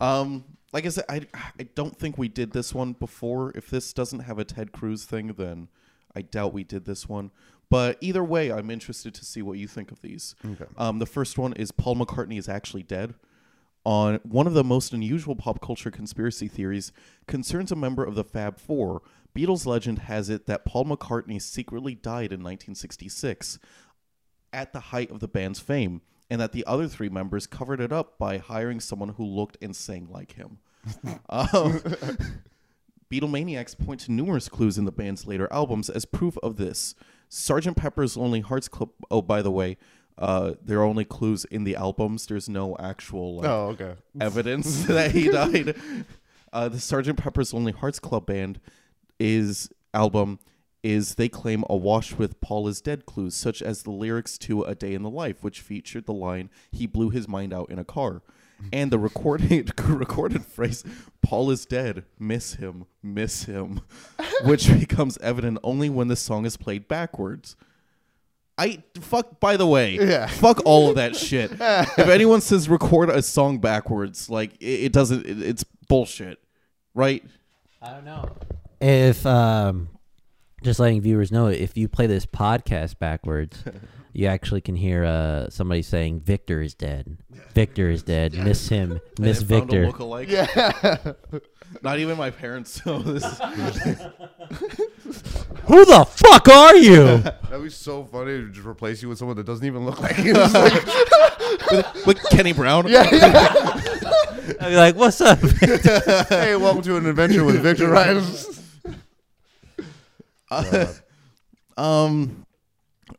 Um, 0.00 0.44
like 0.74 0.84
I 0.84 0.88
said, 0.90 1.04
I 1.08 1.22
I 1.58 1.62
don't 1.74 1.96
think 1.96 2.18
we 2.18 2.28
did 2.28 2.52
this 2.52 2.74
one 2.74 2.92
before. 2.92 3.52
If 3.54 3.70
this 3.70 3.92
doesn't 3.94 4.20
have 4.20 4.38
a 4.38 4.44
Ted 4.44 4.72
Cruz 4.72 5.04
thing, 5.04 5.28
then 5.28 5.68
I 6.14 6.22
doubt 6.22 6.52
we 6.52 6.64
did 6.64 6.84
this 6.84 7.08
one. 7.08 7.30
But 7.70 7.96
either 8.00 8.22
way, 8.22 8.52
I'm 8.52 8.70
interested 8.70 9.14
to 9.14 9.24
see 9.24 9.40
what 9.40 9.56
you 9.58 9.66
think 9.66 9.90
of 9.90 10.02
these. 10.02 10.34
Okay. 10.44 10.66
Um, 10.76 10.98
the 10.98 11.06
first 11.06 11.38
one 11.38 11.54
is 11.54 11.72
Paul 11.72 11.96
McCartney 11.96 12.38
is 12.38 12.48
actually 12.48 12.82
dead. 12.82 13.14
on 13.86 14.18
one 14.22 14.46
of 14.46 14.54
the 14.54 14.64
most 14.64 14.92
unusual 14.92 15.36
pop 15.36 15.60
culture 15.60 15.90
conspiracy 15.90 16.48
theories 16.48 16.90
concerns 17.26 17.70
a 17.70 17.76
member 17.76 18.04
of 18.04 18.14
the 18.14 18.24
Fab 18.24 18.58
Four. 18.58 19.02
Beatles 19.34 19.66
legend 19.66 20.00
has 20.00 20.28
it 20.30 20.46
that 20.46 20.64
Paul 20.64 20.86
McCartney 20.86 21.40
secretly 21.40 21.94
died 21.94 22.32
in 22.32 22.42
1966 22.42 23.58
at 24.52 24.72
the 24.72 24.80
height 24.80 25.10
of 25.10 25.20
the 25.20 25.28
band's 25.28 25.58
fame, 25.60 26.00
and 26.30 26.40
that 26.40 26.52
the 26.52 26.64
other 26.66 26.88
three 26.88 27.08
members 27.08 27.46
covered 27.46 27.80
it 27.80 27.92
up 27.92 28.18
by 28.18 28.38
hiring 28.38 28.80
someone 28.80 29.10
who 29.10 29.24
looked 29.24 29.56
and 29.60 29.74
sang 29.76 30.08
like 30.10 30.32
him. 30.32 30.58
um, 31.28 31.80
Beatlemaniacs 33.10 33.76
point 33.78 34.00
to 34.00 34.12
numerous 34.12 34.48
clues 34.48 34.78
in 34.78 34.84
the 34.84 34.92
band's 34.92 35.26
later 35.26 35.48
albums 35.52 35.88
as 35.90 36.04
proof 36.04 36.36
of 36.42 36.56
this. 36.56 36.94
Sgt. 37.30 37.76
Pepper's 37.76 38.16
Lonely 38.16 38.40
Hearts 38.40 38.68
Club. 38.68 38.90
Oh, 39.10 39.22
by 39.22 39.42
the 39.42 39.50
way, 39.50 39.76
uh, 40.18 40.54
there 40.62 40.78
are 40.80 40.84
only 40.84 41.04
clues 41.04 41.44
in 41.46 41.64
the 41.64 41.76
albums. 41.76 42.26
There's 42.26 42.48
no 42.48 42.76
actual 42.78 43.36
like, 43.36 43.46
Oh, 43.48 43.68
okay. 43.70 43.94
evidence 44.20 44.84
that 44.86 45.10
he 45.12 45.28
died. 45.30 45.76
Uh, 46.52 46.68
the 46.68 46.78
Sgt. 46.78 47.16
Pepper's 47.16 47.52
Lonely 47.52 47.72
Hearts 47.72 47.98
Club 47.98 48.26
Band 48.26 48.60
is 49.18 49.68
album 49.92 50.38
is 50.82 51.14
they 51.14 51.28
claim 51.30 51.64
awash 51.70 52.14
with 52.14 52.40
Paul 52.42 52.68
is 52.68 52.80
dead 52.82 53.06
clues, 53.06 53.34
such 53.34 53.62
as 53.62 53.82
the 53.82 53.90
lyrics 53.90 54.36
to 54.38 54.62
A 54.64 54.74
Day 54.74 54.92
in 54.92 55.02
the 55.02 55.08
Life, 55.10 55.42
which 55.42 55.60
featured 55.62 56.04
the 56.06 56.12
line 56.12 56.50
"He 56.70 56.86
blew 56.86 57.08
his 57.10 57.26
mind 57.26 57.52
out 57.54 57.70
in 57.70 57.78
a 57.78 57.84
car," 57.84 58.22
and 58.72 58.90
the 58.90 58.98
recorded 58.98 59.72
recorded 59.88 60.44
phrase 60.44 60.84
"Paul 61.22 61.50
is 61.50 61.66
dead, 61.66 62.04
miss 62.18 62.54
him, 62.54 62.86
miss 63.02 63.44
him," 63.44 63.80
which 64.44 64.68
becomes 64.68 65.18
evident 65.18 65.58
only 65.62 65.88
when 65.90 66.08
the 66.08 66.16
song 66.16 66.44
is 66.46 66.56
played 66.56 66.88
backwards. 66.88 67.56
I 68.56 68.82
fuck. 69.00 69.40
By 69.40 69.56
the 69.56 69.66
way, 69.66 69.96
Yeah. 69.96 70.26
fuck 70.26 70.62
all 70.64 70.88
of 70.88 70.94
that 70.96 71.16
shit. 71.16 71.50
if 71.60 71.98
anyone 71.98 72.40
says 72.40 72.68
record 72.68 73.10
a 73.10 73.20
song 73.22 73.58
backwards, 73.58 74.30
like 74.30 74.54
it, 74.60 74.84
it 74.84 74.92
doesn't. 74.92 75.26
It, 75.26 75.42
it's 75.42 75.64
bullshit, 75.88 76.38
right? 76.94 77.24
I 77.82 77.90
don't 77.90 78.04
know. 78.04 78.28
If 78.80 79.26
um, 79.26 79.88
just 80.62 80.78
letting 80.78 81.00
viewers 81.00 81.32
know, 81.32 81.48
if 81.48 81.76
you 81.76 81.88
play 81.88 82.06
this 82.06 82.26
podcast 82.26 82.98
backwards, 82.98 83.62
you 84.14 84.26
actually 84.28 84.60
can 84.62 84.76
hear 84.76 85.04
uh 85.04 85.50
somebody 85.50 85.82
saying 85.82 86.20
Victor 86.20 86.62
is 86.62 86.74
dead. 86.74 87.18
Victor 87.52 87.90
is 87.90 88.02
dead. 88.02 88.32
Miss 88.34 88.68
him. 88.68 89.00
Miss 89.18 89.42
I 89.42 89.44
found 89.44 89.72
a 89.74 89.80
Victor. 89.82 89.98
lookalike. 89.98 90.28
Yeah. 90.28 91.12
Not 91.82 91.98
even 91.98 92.16
my 92.16 92.30
parents 92.30 92.84
know 92.86 93.00
this. 93.00 93.24
Who 95.64 95.84
the 95.84 96.04
fuck 96.08 96.48
are 96.48 96.76
you? 96.76 97.18
That'd 97.18 97.62
be 97.62 97.70
so 97.70 98.04
funny 98.04 98.32
to 98.38 98.48
just 98.50 98.66
replace 98.66 99.02
you 99.02 99.08
with 99.08 99.18
someone 99.18 99.36
that 99.36 99.46
doesn't 99.46 99.66
even 99.66 99.84
look 99.84 100.00
like 100.00 100.16
you. 100.18 100.32
It's 100.36 100.54
like, 100.54 101.70
with, 101.70 102.06
with 102.06 102.22
Kenny 102.30 102.52
Brown. 102.52 102.86
yeah, 102.86 103.08
yeah. 103.10 103.48
I'd 104.60 104.68
be 104.68 104.76
like, 104.76 104.94
"What's 104.94 105.20
up?" 105.20 105.38
Hey, 106.28 106.54
welcome 106.56 106.82
to 106.82 106.96
an 106.96 107.06
adventure 107.06 107.44
with 107.44 107.60
Victor 107.62 107.88
Ryan. 107.88 108.22
Um, 111.76 112.43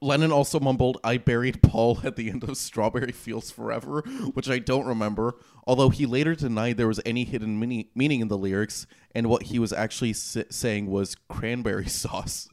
Lennon 0.01 0.31
also 0.31 0.59
mumbled, 0.59 0.97
"I 1.03 1.17
buried 1.17 1.61
Paul 1.61 1.99
at 2.03 2.15
the 2.15 2.29
end 2.29 2.43
of 2.43 2.57
Strawberry 2.57 3.11
Fields 3.11 3.51
Forever," 3.51 4.01
which 4.33 4.49
I 4.49 4.59
don't 4.59 4.85
remember. 4.85 5.35
Although 5.67 5.89
he 5.89 6.05
later 6.05 6.35
denied 6.35 6.77
there 6.77 6.87
was 6.87 6.99
any 7.05 7.23
hidden 7.23 7.59
mini- 7.59 7.89
meaning 7.95 8.19
in 8.21 8.27
the 8.27 8.37
lyrics, 8.37 8.85
and 9.15 9.27
what 9.27 9.43
he 9.43 9.57
was 9.59 9.73
actually 9.73 10.11
s- 10.11 10.37
saying 10.49 10.87
was 10.87 11.15
cranberry 11.29 11.87
sauce. 11.87 12.47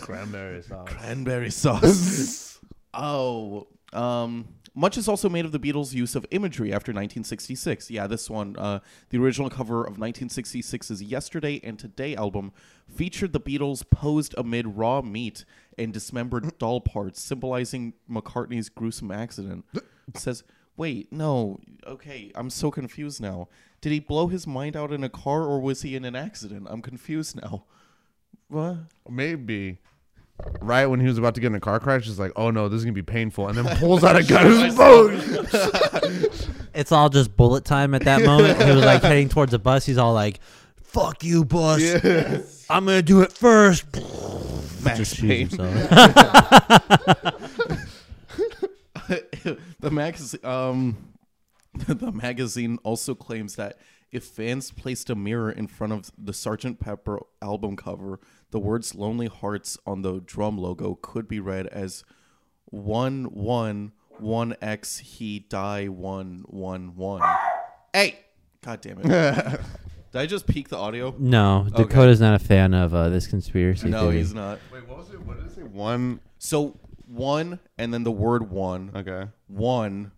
Cranberry 0.00 0.62
sauce. 0.62 0.88
Cranberry 0.88 1.50
sauce. 1.50 2.60
oh, 2.94 3.66
um, 3.92 4.48
much 4.74 4.98
is 4.98 5.08
also 5.08 5.28
made 5.28 5.44
of 5.44 5.52
the 5.52 5.60
Beatles' 5.60 5.94
use 5.94 6.16
of 6.16 6.26
imagery 6.30 6.68
after 6.68 6.90
1966. 6.90 7.90
Yeah, 7.90 8.06
this 8.06 8.28
one, 8.28 8.56
uh, 8.56 8.80
the 9.10 9.18
original 9.18 9.48
cover 9.48 9.84
of 9.84 9.96
1966's 9.96 11.02
"Yesterday 11.02 11.60
and 11.62 11.78
Today" 11.78 12.16
album 12.16 12.52
featured 12.88 13.32
the 13.32 13.40
Beatles 13.40 13.88
posed 13.88 14.34
amid 14.36 14.76
raw 14.76 15.00
meat 15.00 15.44
and 15.78 15.92
dismembered 15.92 16.58
doll 16.58 16.80
parts, 16.80 17.20
symbolizing 17.20 17.94
McCartney's 18.10 18.68
gruesome 18.68 19.10
accident. 19.10 19.64
Says. 20.14 20.42
Wait, 20.76 21.12
no. 21.12 21.60
Okay, 21.86 22.32
I'm 22.34 22.50
so 22.50 22.68
confused 22.68 23.20
now. 23.20 23.48
Did 23.80 23.92
he 23.92 24.00
blow 24.00 24.26
his 24.26 24.44
mind 24.44 24.76
out 24.76 24.92
in 24.92 25.04
a 25.04 25.08
car 25.08 25.42
or 25.42 25.60
was 25.60 25.82
he 25.82 25.94
in 25.94 26.04
an 26.04 26.16
accident? 26.16 26.66
I'm 26.68 26.82
confused 26.82 27.40
now. 27.40 27.64
What? 28.48 28.78
Maybe. 29.08 29.78
Right 30.60 30.86
when 30.86 30.98
he 31.00 31.06
was 31.06 31.16
about 31.16 31.34
to 31.36 31.40
get 31.40 31.48
in 31.48 31.54
a 31.54 31.60
car 31.60 31.78
crash, 31.78 32.06
he's 32.06 32.18
like, 32.18 32.32
"Oh 32.34 32.50
no, 32.50 32.68
this 32.68 32.78
is 32.78 32.84
gonna 32.84 32.92
be 32.92 33.02
painful," 33.02 33.48
and 33.48 33.56
then 33.56 33.76
pulls 33.78 34.02
out 34.02 34.16
a 34.16 34.22
gun. 34.24 34.46
and 34.46 34.76
boom. 34.76 36.26
It's 36.74 36.90
all 36.90 37.08
just 37.08 37.36
bullet 37.36 37.64
time 37.64 37.94
at 37.94 38.02
that 38.02 38.24
moment. 38.24 38.60
He 38.60 38.68
was 38.72 38.84
like 38.84 39.00
heading 39.02 39.28
towards 39.28 39.54
a 39.54 39.60
bus. 39.60 39.86
He's 39.86 39.96
all 39.96 40.12
like, 40.12 40.40
"Fuck 40.82 41.22
you, 41.22 41.44
bus! 41.44 41.80
I'm 42.68 42.84
gonna 42.86 43.00
do 43.00 43.20
it 43.22 43.30
first. 43.32 43.84
Max 44.84 44.98
Just 44.98 45.20
Payne. 45.20 45.48
himself. 45.48 45.72
the 49.80 49.90
magazine 49.90 50.40
um 50.44 50.96
the 51.86 52.12
magazine 52.12 52.78
also 52.82 53.14
claims 53.14 53.56
that 53.56 53.78
if 54.12 54.24
fans 54.24 54.70
placed 54.70 55.10
a 55.10 55.14
mirror 55.14 55.50
in 55.50 55.66
front 55.66 55.92
of 55.92 56.10
the 56.16 56.32
Sgt. 56.32 56.78
Pepper 56.78 57.20
album 57.42 57.74
cover, 57.76 58.20
the 58.54 58.60
words 58.60 58.94
Lonely 58.94 59.26
Hearts 59.26 59.76
on 59.84 60.02
the 60.02 60.20
drum 60.20 60.56
logo 60.58 60.96
could 61.02 61.26
be 61.26 61.40
read 61.40 61.66
as 61.66 62.04
one 62.66 63.24
one 63.24 63.90
one 64.20 64.54
X 64.62 64.98
he 64.98 65.40
die 65.40 65.86
one 65.86 66.44
one 66.46 66.94
one. 66.94 67.20
Hey! 67.92 68.20
God 68.62 68.80
damn 68.80 69.00
it. 69.00 69.02
Did 70.12 70.20
I 70.20 70.26
just 70.26 70.46
peak 70.46 70.68
the 70.68 70.76
audio? 70.76 71.12
no, 71.18 71.66
Okay. 71.74 71.82
Dakota's 71.82 72.20
not 72.20 72.40
a 72.40 72.44
fan 72.44 72.74
of 72.74 72.94
uh, 72.94 73.08
this 73.08 73.26
conspiracy 73.26 73.88
No, 73.88 74.02
theory. 74.02 74.18
he's 74.18 74.32
not. 74.32 74.60
Wait, 74.72 74.86
what 74.86 74.98
was 74.98 75.10
it? 75.10 75.20
What 75.20 75.38
did 75.38 75.46
it 75.46 75.54
say? 75.56 75.62
One. 75.64 76.20
So 76.38 76.78
one 77.08 77.58
and 77.76 77.92
then 77.92 78.04
the 78.04 78.12
word 78.12 78.48
one. 78.52 78.92
Okay. 78.94 79.26
one 79.48 80.12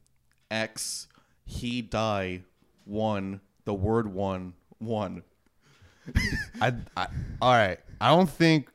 x 0.50 1.08
he 1.46 1.80
die 1.80 2.42
one 2.84 3.40
the 3.64 3.72
word 3.72 4.12
one 4.12 4.52
one 4.76 5.22
I, 6.60 6.74
I. 6.96 7.06
All 7.40 7.52
right. 7.54 7.80
I 8.00 8.08
don't 8.08 8.28
think. 8.30 8.70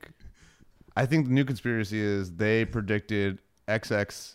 I 0.95 1.05
think 1.05 1.27
the 1.27 1.33
new 1.33 1.45
conspiracy 1.45 1.99
is 2.01 2.33
they 2.33 2.65
predicted 2.65 3.39
XX 3.67 4.33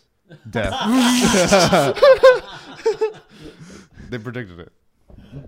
death. 0.49 0.73
they 4.09 4.17
predicted 4.17 4.59
it. 4.59 4.71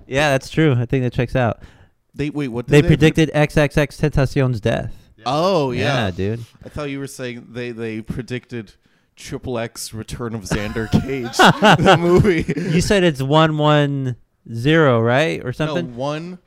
Yeah, 0.08 0.32
that's 0.32 0.50
true. 0.50 0.74
I 0.78 0.86
think 0.86 1.04
that 1.04 1.14
checks 1.14 1.36
out. 1.36 1.62
they 2.14 2.30
wait 2.30 2.50
what 2.50 2.68
did 2.68 2.74
They 2.74 2.82
they, 2.82 2.88
predicted 2.88 3.32
XXXTentacion's 3.34 4.62
death. 4.62 4.94
oh 5.26 5.72
yeah. 5.72 6.06
Yeah, 6.06 6.12
dude. 6.12 6.46
i 6.66 6.70
thought 6.70 6.90
you 6.90 7.00
were 7.00 7.08
saying 7.08 7.48
they 7.50 7.72
they 7.72 8.02
predicted 8.02 8.74
triple 9.16 9.58
x 9.60 9.94
return 9.94 10.34
of 10.34 10.42
xander 10.44 10.90
cage 10.92 11.36
the 11.84 11.98
movie 12.00 12.46
You 12.56 12.80
said 12.82 13.04
it's 13.04 13.22
one 13.22 13.58
one 13.58 14.16
zero, 14.52 15.02
right, 15.02 15.42
or 15.42 15.46
no 15.48 15.52
something? 15.52 15.96
one 15.96 16.40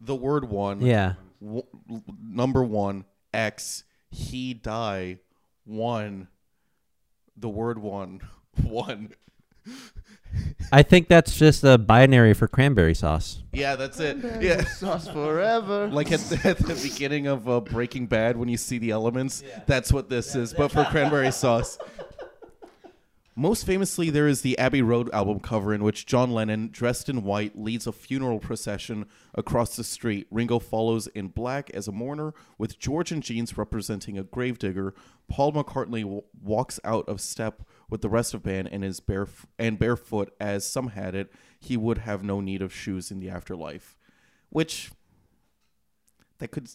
the 0.00 0.14
word 0.14 0.48
one 0.48 0.80
Yeah. 0.80 1.14
W- 1.40 1.62
number 2.22 2.62
one 2.64 3.04
x 3.32 3.84
he 4.10 4.54
die 4.54 5.18
one 5.64 6.28
the 7.36 7.48
word 7.48 7.78
one 7.78 8.20
one 8.62 9.12
I 10.70 10.82
think 10.82 11.08
that's 11.08 11.36
just 11.36 11.64
a 11.64 11.78
binary 11.78 12.34
for 12.34 12.46
cranberry 12.48 12.94
sauce. 12.94 13.42
yeah 13.52 13.76
that's 13.76 13.98
it 13.98 14.18
yeah 14.42 14.62
Sauce 14.64 15.08
forever. 15.08 15.88
Like 15.88 16.12
at 16.12 16.20
the, 16.20 16.40
at 16.48 16.58
the 16.58 16.74
beginning 16.82 17.26
of 17.26 17.48
uh, 17.48 17.60
Breaking 17.60 18.06
Bad, 18.06 18.36
when 18.36 18.48
you 18.48 18.56
see 18.58 18.78
the 18.78 18.90
elements, 18.90 19.42
that's 19.66 19.90
what 19.92 20.08
this 20.10 20.34
is, 20.36 20.52
but 20.52 20.70
for 20.70 20.84
cranberry 20.84 21.32
sauce. 21.32 21.78
Most 23.38 23.64
famously, 23.64 24.10
there 24.10 24.26
is 24.26 24.42
the 24.42 24.58
Abbey 24.58 24.82
Road 24.82 25.08
album 25.12 25.38
cover 25.38 25.72
in 25.72 25.84
which 25.84 26.06
John 26.06 26.32
Lennon, 26.32 26.70
dressed 26.72 27.08
in 27.08 27.22
white, 27.22 27.56
leads 27.56 27.86
a 27.86 27.92
funeral 27.92 28.40
procession 28.40 29.06
across 29.32 29.76
the 29.76 29.84
street. 29.84 30.26
Ringo 30.32 30.58
follows 30.58 31.06
in 31.06 31.28
black 31.28 31.70
as 31.70 31.86
a 31.86 31.92
mourner, 31.92 32.34
with 32.58 32.80
George 32.80 33.12
and 33.12 33.22
Jeans 33.22 33.56
representing 33.56 34.18
a 34.18 34.24
gravedigger. 34.24 34.92
Paul 35.28 35.52
McCartney 35.52 36.02
w- 36.02 36.24
walks 36.42 36.80
out 36.82 37.08
of 37.08 37.20
step 37.20 37.62
with 37.88 38.00
the 38.00 38.08
rest 38.08 38.34
of 38.34 38.42
band 38.42 38.70
and 38.72 38.84
is 38.84 38.98
bare 38.98 39.28
and 39.56 39.78
barefoot, 39.78 40.34
as 40.40 40.66
some 40.66 40.88
had 40.88 41.14
it. 41.14 41.32
He 41.60 41.76
would 41.76 41.98
have 41.98 42.24
no 42.24 42.40
need 42.40 42.60
of 42.60 42.74
shoes 42.74 43.12
in 43.12 43.20
the 43.20 43.30
afterlife, 43.30 43.96
which 44.48 44.90
that 46.38 46.50
could. 46.50 46.68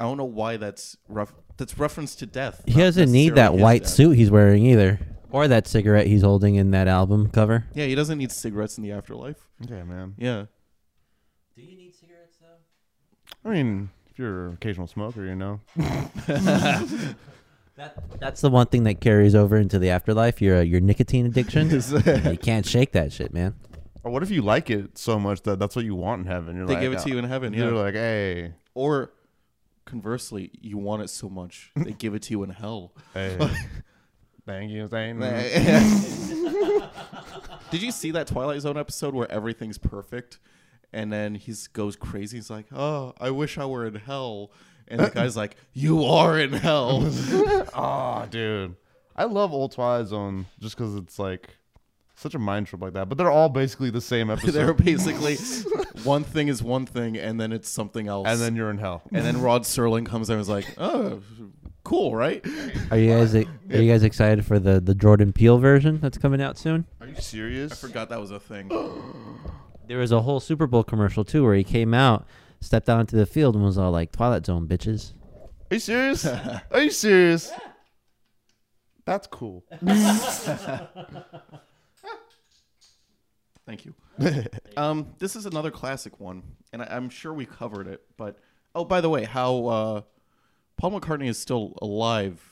I 0.00 0.04
don't 0.04 0.16
know 0.16 0.24
why 0.24 0.56
that's 0.56 0.96
ref, 1.08 1.34
that's 1.58 1.78
reference 1.78 2.14
to 2.16 2.26
death. 2.26 2.62
He 2.66 2.80
doesn't 2.80 3.12
need 3.12 3.34
that 3.34 3.54
white 3.54 3.82
death. 3.82 3.90
suit 3.90 4.12
he's 4.12 4.30
wearing 4.30 4.64
either, 4.64 4.98
or 5.30 5.46
that 5.46 5.66
cigarette 5.66 6.06
he's 6.06 6.22
holding 6.22 6.54
in 6.54 6.70
that 6.70 6.88
album 6.88 7.28
cover. 7.28 7.66
Yeah, 7.74 7.84
he 7.84 7.94
doesn't 7.94 8.16
need 8.16 8.32
cigarettes 8.32 8.78
in 8.78 8.82
the 8.82 8.92
afterlife. 8.92 9.46
Yeah, 9.60 9.84
man. 9.84 10.14
Yeah. 10.16 10.46
Do 11.54 11.62
you 11.62 11.76
need 11.76 11.94
cigarettes 11.94 12.38
though? 12.40 13.48
I 13.48 13.52
mean, 13.52 13.90
if 14.10 14.18
you're 14.18 14.48
an 14.48 14.54
occasional 14.54 14.86
smoker, 14.86 15.26
you 15.26 15.34
know. 15.36 15.60
That's 18.18 18.40
the 18.40 18.50
one 18.50 18.66
thing 18.66 18.84
that 18.84 19.00
carries 19.00 19.34
over 19.34 19.56
into 19.56 19.78
the 19.78 19.90
afterlife. 19.90 20.40
Your 20.40 20.58
uh, 20.58 20.62
your 20.62 20.80
nicotine 20.80 21.26
addiction. 21.26 21.70
you 22.30 22.38
can't 22.38 22.64
shake 22.64 22.92
that 22.92 23.12
shit, 23.12 23.34
man. 23.34 23.54
Or 24.02 24.10
what 24.10 24.22
if 24.22 24.30
you 24.30 24.40
like 24.40 24.70
it 24.70 24.96
so 24.96 25.18
much 25.18 25.42
that 25.42 25.58
that's 25.58 25.76
what 25.76 25.84
you 25.84 25.94
want 25.94 26.22
in 26.22 26.26
heaven? 26.26 26.56
You're 26.56 26.66
They 26.66 26.74
like, 26.74 26.82
give 26.82 26.92
it 26.94 27.00
to 27.00 27.04
uh, 27.04 27.12
you 27.12 27.18
in 27.18 27.24
heaven. 27.26 27.52
Yeah. 27.52 27.64
You're 27.64 27.72
like, 27.72 27.94
hey, 27.94 28.54
Or 28.74 29.12
conversely, 29.84 30.50
you 30.60 30.78
want 30.78 31.02
it 31.02 31.08
so 31.08 31.28
much 31.28 31.72
they 31.76 31.92
give 31.92 32.14
it 32.14 32.22
to 32.22 32.32
you 32.32 32.42
in 32.42 32.50
hell. 32.50 32.92
hey, 33.14 33.36
thank 34.46 34.70
you, 34.70 34.88
thank 34.88 35.20
you. 35.20 36.82
Did 37.70 37.82
you 37.82 37.92
see 37.92 38.10
that 38.12 38.26
Twilight 38.26 38.60
Zone 38.60 38.76
episode 38.76 39.14
where 39.14 39.30
everything's 39.30 39.78
perfect, 39.78 40.38
and 40.92 41.12
then 41.12 41.34
he 41.36 41.54
goes 41.72 41.94
crazy? 41.96 42.38
He's 42.38 42.50
like, 42.50 42.66
"Oh, 42.72 43.14
I 43.20 43.30
wish 43.30 43.58
I 43.58 43.66
were 43.66 43.86
in 43.86 43.94
hell," 43.94 44.50
and 44.88 45.00
the 45.00 45.08
guy's 45.10 45.36
like, 45.36 45.56
"You 45.72 46.04
are 46.04 46.38
in 46.38 46.52
hell." 46.52 47.02
Oh, 47.74 48.26
dude, 48.30 48.74
I 49.14 49.24
love 49.24 49.52
old 49.52 49.72
Twilight 49.72 50.08
Zone 50.08 50.46
just 50.58 50.76
because 50.76 50.96
it's 50.96 51.18
like 51.18 51.56
such 52.20 52.34
a 52.34 52.38
mind 52.38 52.66
trip 52.66 52.80
like 52.82 52.92
that. 52.92 53.08
But 53.08 53.18
they're 53.18 53.30
all 53.30 53.48
basically 53.48 53.90
the 53.90 54.00
same 54.00 54.30
episode. 54.34 54.52
They're 54.52 54.74
basically 54.74 55.36
one 56.04 56.24
thing 56.24 56.48
is 56.48 56.62
one 56.62 56.86
thing, 56.86 57.16
and 57.16 57.40
then 57.40 57.52
it's 57.52 57.68
something 57.68 58.08
else. 58.08 58.28
and 58.28 58.40
then 58.40 58.54
you're 58.56 58.70
in 58.70 58.78
hell. 58.78 59.02
and 59.12 59.24
then 59.24 59.40
Rod 59.40 59.62
Serling 59.62 60.06
comes 60.06 60.30
out 60.30 60.34
and 60.34 60.40
is 60.42 60.48
like, 60.48 60.66
"Oh, 60.78 61.20
cool, 61.84 62.14
right?" 62.14 62.44
Are 62.90 62.98
you 62.98 63.10
guys 63.10 63.34
are 63.34 63.44
you 63.68 63.90
guys 63.90 64.02
excited 64.02 64.44
for 64.46 64.58
the 64.58 64.80
the 64.80 64.94
Jordan 64.94 65.32
Peele 65.32 65.58
version 65.58 65.98
that's 66.00 66.18
coming 66.18 66.40
out 66.42 66.58
soon? 66.58 66.86
Are 67.00 67.06
you 67.06 67.16
serious? 67.16 67.72
I 67.72 67.74
forgot 67.76 68.08
that 68.10 68.20
was 68.20 68.30
a 68.30 68.40
thing. 68.40 68.70
There 69.88 69.98
was 69.98 70.12
a 70.12 70.20
whole 70.22 70.38
Super 70.38 70.68
Bowl 70.68 70.84
commercial 70.84 71.24
too 71.24 71.42
where 71.42 71.56
he 71.56 71.64
came 71.64 71.94
out, 71.94 72.24
stepped 72.60 72.88
out 72.88 73.00
into 73.00 73.16
the 73.16 73.26
field, 73.26 73.56
and 73.56 73.64
was 73.64 73.76
all 73.76 73.90
like 73.90 74.12
Twilight 74.12 74.46
Zone 74.46 74.68
bitches. 74.68 75.14
Are 75.68 75.74
you 75.74 75.80
serious? 75.80 76.24
Are 76.70 76.80
you 76.80 76.90
serious? 76.90 77.50
That's 79.04 79.26
cool. 79.26 79.64
Thank 83.70 83.84
you. 83.84 83.94
um, 84.76 85.14
this 85.20 85.36
is 85.36 85.46
another 85.46 85.70
classic 85.70 86.18
one, 86.18 86.42
and 86.72 86.82
I, 86.82 86.88
I'm 86.90 87.08
sure 87.08 87.32
we 87.32 87.46
covered 87.46 87.86
it. 87.86 88.02
But 88.16 88.36
oh, 88.74 88.84
by 88.84 89.00
the 89.00 89.08
way, 89.08 89.24
how 89.24 89.66
uh, 89.66 90.00
Paul 90.76 90.98
McCartney 90.98 91.28
is 91.28 91.38
still 91.38 91.78
alive 91.80 92.42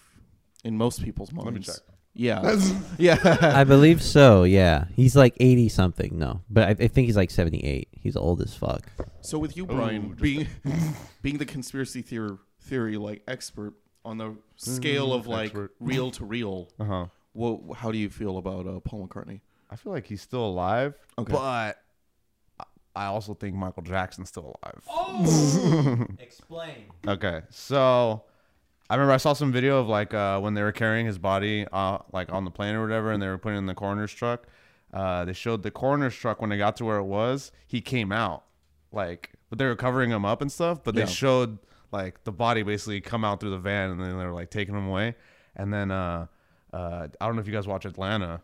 in 0.62 0.76
most 0.76 1.02
people's 1.02 1.32
minds. 1.32 1.52
me 1.52 1.60
check. 1.60 1.82
Yeah, 2.14 2.56
yeah. 2.98 3.18
I 3.42 3.64
believe 3.64 4.00
so. 4.00 4.44
Yeah, 4.44 4.84
he's 4.94 5.16
like 5.16 5.34
eighty 5.40 5.68
something. 5.68 6.16
No, 6.18 6.42
but 6.48 6.68
I, 6.68 6.70
I 6.84 6.88
think 6.88 7.06
he's 7.06 7.16
like 7.16 7.32
seventy 7.32 7.64
eight. 7.64 7.88
He's 7.92 8.14
old 8.14 8.40
as 8.40 8.54
fuck. 8.54 8.86
so 9.20 9.38
with 9.40 9.56
you, 9.56 9.66
Brian, 9.66 10.12
Ooh, 10.12 10.14
being 10.14 10.46
being 11.22 11.38
the 11.38 11.46
conspiracy 11.46 12.00
theory 12.02 12.36
theory 12.60 12.96
like 12.96 13.22
expert 13.26 13.74
on 14.04 14.18
the 14.18 14.36
scale 14.54 15.12
of 15.12 15.26
like 15.26 15.46
expert. 15.46 15.74
real 15.80 16.12
to 16.12 16.24
real, 16.24 16.70
Uh 16.78 16.84
huh. 16.84 17.06
what 17.32 17.76
how 17.76 17.90
do 17.90 17.98
you 17.98 18.08
feel 18.08 18.38
about 18.38 18.68
uh, 18.68 18.78
Paul 18.80 19.06
McCartney? 19.08 19.40
I 19.70 19.76
feel 19.76 19.92
like 19.92 20.06
he's 20.06 20.22
still 20.22 20.44
alive. 20.44 20.94
Okay. 21.18 21.32
But 21.32 21.78
I- 22.60 22.64
I 22.96 23.04
also 23.06 23.34
think 23.34 23.54
Michael 23.54 23.82
Jackson's 23.84 24.28
still 24.28 24.56
alive. 24.62 26.08
Explain. 26.18 26.86
Okay, 27.06 27.42
so 27.50 28.24
I 28.90 28.94
remember 28.96 29.12
I 29.12 29.18
saw 29.18 29.34
some 29.34 29.52
video 29.52 29.78
of 29.78 29.86
like 29.88 30.14
uh, 30.14 30.40
when 30.40 30.54
they 30.54 30.62
were 30.62 30.72
carrying 30.72 31.06
his 31.06 31.18
body 31.18 31.66
uh, 31.72 31.98
like 32.12 32.32
on 32.32 32.44
the 32.44 32.50
plane 32.50 32.74
or 32.74 32.82
whatever, 32.82 33.12
and 33.12 33.22
they 33.22 33.28
were 33.28 33.38
putting 33.38 33.56
it 33.56 33.60
in 33.60 33.66
the 33.66 33.74
coroner's 33.74 34.12
truck. 34.12 34.46
Uh, 34.92 35.24
they 35.24 35.32
showed 35.32 35.62
the 35.62 35.70
coroner's 35.70 36.14
truck 36.14 36.40
when 36.40 36.50
they 36.50 36.56
got 36.58 36.76
to 36.76 36.84
where 36.84 36.96
it 36.98 37.04
was. 37.04 37.52
He 37.66 37.80
came 37.80 38.10
out, 38.10 38.44
like, 38.90 39.30
but 39.50 39.58
they 39.58 39.66
were 39.66 39.76
covering 39.76 40.10
him 40.10 40.24
up 40.24 40.40
and 40.42 40.50
stuff. 40.50 40.82
But 40.82 40.94
Yeah. 40.96 41.04
they 41.04 41.10
showed 41.12 41.58
like 41.92 42.24
the 42.24 42.32
body 42.32 42.62
basically 42.62 43.00
come 43.00 43.24
out 43.24 43.38
through 43.40 43.50
the 43.50 43.58
van, 43.58 43.90
and 43.90 44.00
then 44.00 44.18
they 44.18 44.24
were 44.24 44.32
like 44.32 44.50
taking 44.50 44.74
him 44.74 44.88
away. 44.88 45.14
And 45.54 45.72
then 45.72 45.90
uh, 45.90 46.26
uh, 46.72 47.08
I 47.20 47.26
don't 47.26 47.36
know 47.36 47.40
if 47.42 47.46
you 47.46 47.52
guys 47.52 47.66
watch 47.68 47.84
Atlanta, 47.84 48.40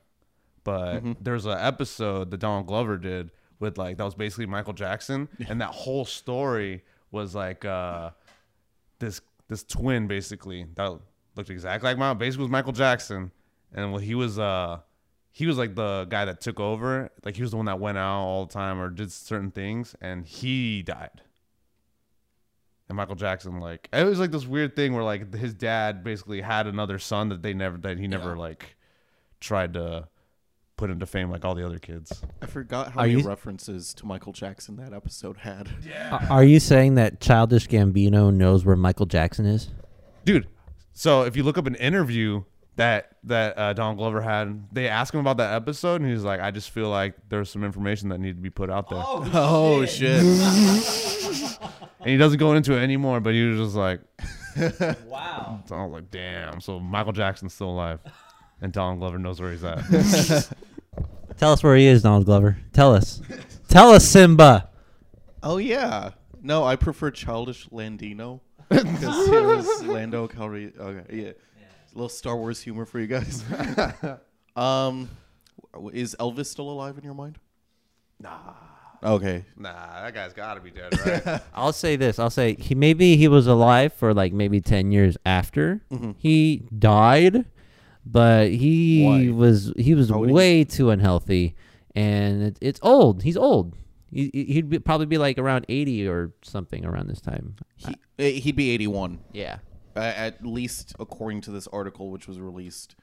but 0.65 1.03
there's 1.23 1.47
an 1.47 1.59
episode 1.59 2.31
that 2.31 2.39
Donald 2.39 2.67
Glover 2.67 2.97
did 2.99 3.31
with 3.61 3.79
like 3.79 3.97
that 3.99 4.05
was 4.05 4.15
basically 4.15 4.47
Michael 4.47 4.73
Jackson, 4.73 5.29
and 5.49 5.61
that 5.61 5.71
whole 5.71 6.05
story 6.05 6.83
was 7.11 7.35
like 7.35 7.65
uh, 7.65 8.11
this 8.99 9.21
this 9.49 9.63
twin 9.63 10.07
basically 10.09 10.67
that 10.75 10.99
looked 11.37 11.51
exactly 11.51 11.89
like 11.91 11.99
my 11.99 12.13
basically 12.15 12.43
was 12.45 12.51
Michael 12.51 12.73
Jackson, 12.73 13.31
and 13.73 13.93
well, 13.93 14.01
he 14.01 14.15
was 14.15 14.39
uh 14.39 14.81
he 15.31 15.47
was 15.47 15.59
like 15.59 15.75
the 15.75 16.07
guy 16.09 16.25
that 16.25 16.41
took 16.41 16.59
over, 16.61 17.11
like 17.25 17.37
he 17.37 17.43
was 17.43 17.51
the 17.53 17.57
one 17.57 17.67
that 17.67 17.79
went 17.81 17.99
out 17.99 18.23
all 18.23 18.47
the 18.47 18.53
time 18.53 18.81
or 18.81 18.89
did 18.89 19.11
certain 19.13 19.51
things, 19.51 19.95
and 20.01 20.25
he 20.27 20.83
died. 20.83 21.23
And 22.89 22.97
Michael 22.97 23.15
Jackson, 23.15 23.61
like 23.61 23.89
it 23.93 24.05
was 24.05 24.21
like 24.21 24.31
this 24.31 24.47
weird 24.47 24.77
thing 24.77 24.93
where 24.95 25.03
like 25.05 25.33
his 25.35 25.55
dad 25.55 26.05
basically 26.05 26.41
had 26.43 26.67
another 26.67 26.99
son 26.99 27.31
that 27.31 27.43
they 27.43 27.55
never 27.55 27.79
that 27.79 27.99
he 27.99 28.07
never 28.07 28.31
Yeah. 28.31 28.37
like 28.39 28.77
tried 29.41 29.73
to 29.75 30.07
put 30.77 30.91
into 30.91 31.07
fame 31.07 31.31
like 31.31 31.45
all 31.45 31.55
the 31.55 31.65
other 31.65 31.79
kids. 31.79 32.23
I 32.43 32.47
forgot 32.47 32.93
how 32.93 33.01
Are 33.01 33.07
many 33.07 33.21
you- 33.21 33.27
references 33.29 33.95
to 33.95 34.07
Michael 34.07 34.33
Jackson 34.33 34.77
that 34.77 34.93
episode 34.93 35.39
had. 35.39 35.69
Are- 36.11 36.27
Are 36.31 36.45
you 36.45 36.59
saying 36.61 36.97
that 36.97 37.21
Childish 37.21 37.69
Gambino 37.69 38.33
knows 38.35 38.65
where 38.65 38.77
Michael 38.77 39.07
Jackson 39.07 39.47
is? 39.47 39.69
dude. 40.25 40.47
So 40.97 41.23
if 41.23 41.37
you 41.37 41.43
look 41.43 41.59
up 41.59 41.67
an 41.67 41.75
interview 41.75 42.45
that 42.77 43.17
that 43.25 43.59
uh, 43.59 43.73
Donald 43.73 43.99
Glover 43.99 44.21
had, 44.21 44.69
they 44.73 44.89
asked 44.89 45.13
him 45.15 45.21
about 45.21 45.37
that 45.39 45.53
episode, 45.55 46.01
and 46.01 46.09
he's 46.11 46.23
like, 46.23 46.41
"I 46.41 46.51
just 46.53 46.71
feel 46.71 46.89
like 46.89 47.15
there's 47.29 47.51
some 47.51 47.65
information 47.65 48.09
that 48.11 48.19
needed 48.19 48.37
to 48.37 48.43
be 48.43 48.51
put 48.51 48.71
out 48.71 48.89
there." 48.91 49.01
Oh 49.05 49.85
shit! 49.87 50.23
And 52.01 52.11
he 52.11 52.19
doesn't 52.19 52.39
go 52.39 52.53
into 52.53 52.75
it 52.75 52.83
anymore, 52.83 53.19
but 53.21 53.33
he 53.33 53.45
was 53.47 53.59
just 53.59 53.77
like, 53.77 53.99
Wow. 55.07 55.63
so 55.67 55.75
I 55.75 55.85
was 55.87 55.93
like, 55.93 56.11
"Damn!" 56.11 56.61
So 56.61 56.79
Michael 56.79 57.13
Jackson's 57.13 57.55
still 57.55 57.71
alive, 57.71 58.01
and 58.61 58.73
Donald 58.73 58.99
Glover 59.01 59.19
knows 59.19 59.41
where 59.41 59.53
he's 59.53 59.65
at. 59.65 59.79
Tell 61.37 61.53
us 61.53 61.63
where 61.63 61.77
he 61.77 61.87
is, 61.87 62.03
Donald 62.03 62.25
Glover. 62.27 62.57
Tell 62.73 62.95
us. 62.95 63.21
Tell 63.69 63.91
us, 63.91 64.05
Simba. 64.07 64.71
Oh 65.43 65.57
yeah. 65.59 66.11
No, 66.43 66.65
I 66.65 66.77
prefer 66.77 67.11
Childish 67.11 67.69
Landino 67.71 68.41
because 68.69 69.29
it 69.29 69.43
was 69.45 69.83
Lando 69.87 70.29
Calrissian. 70.29 70.79
Okay, 70.79 71.17
yeah. 71.17 71.29
A 71.31 71.95
little 71.95 72.09
Star 72.09 72.37
Wars 72.37 72.61
humor 72.61 72.85
for 72.85 72.99
you 73.01 73.07
guys. 73.07 73.43
um, 74.57 75.09
is 75.93 76.15
Elvis 76.21 76.47
still 76.47 76.71
alive 76.71 76.99
in 76.99 77.05
your 77.05 77.15
mind? 77.15 77.39
nah, 78.21 78.55
Okay. 79.03 79.45
nah, 79.57 80.03
that 80.03 80.15
guy's 80.15 80.33
got 80.33 80.55
to 80.55 80.61
be 80.61 80.71
dead, 80.71 80.99
right? 81.27 81.41
I'll 81.55 81.73
say 81.73 81.97
this. 81.97 82.19
I'll 82.19 82.31
say 82.31 82.55
he 82.55 82.75
maybe 82.75 83.17
he 83.17 83.29
was 83.29 83.47
alive 83.47 83.93
for 83.93 84.15
like 84.15 84.33
maybe 84.33 84.61
ten 84.61 84.93
years 84.93 85.17
after 85.27 85.83
Mhm. 85.91 86.15
he 86.19 86.63
died, 86.79 87.45
but 88.07 88.51
he 88.51 89.05
Why? 89.05 89.29
was 89.31 89.73
he 89.77 89.95
was 89.95 90.11
How 90.11 90.23
he- 90.23 90.33
way 90.33 90.65
too 90.65 90.91
unhealthy, 90.91 91.55
and 91.95 92.43
it, 92.43 92.59
it's 92.61 92.81
old. 92.83 93.23
He's 93.23 93.37
old. 93.37 93.77
He, 94.11 94.31
he'd 94.33 94.69
be, 94.71 94.79
probably 94.79 95.07
be 95.07 95.19
like 95.19 95.39
around 95.39 95.67
eighty 95.69 96.07
or 96.07 96.33
something 96.43 96.85
around 96.85 97.09
this 97.09 97.21
time. 97.21 97.57
He, 97.77 97.97
eh, 98.19 98.31
he'd 98.31 98.55
be 98.57 98.71
81, 98.71 99.19
Yeah. 99.33 99.59
uh, 99.97 100.01
at 100.01 100.47
least 100.47 100.95
according 101.01 101.41
to 101.43 101.51
this 101.51 101.67
article, 101.69 102.11
which 102.11 102.29
was 102.29 102.39
released 102.39 102.95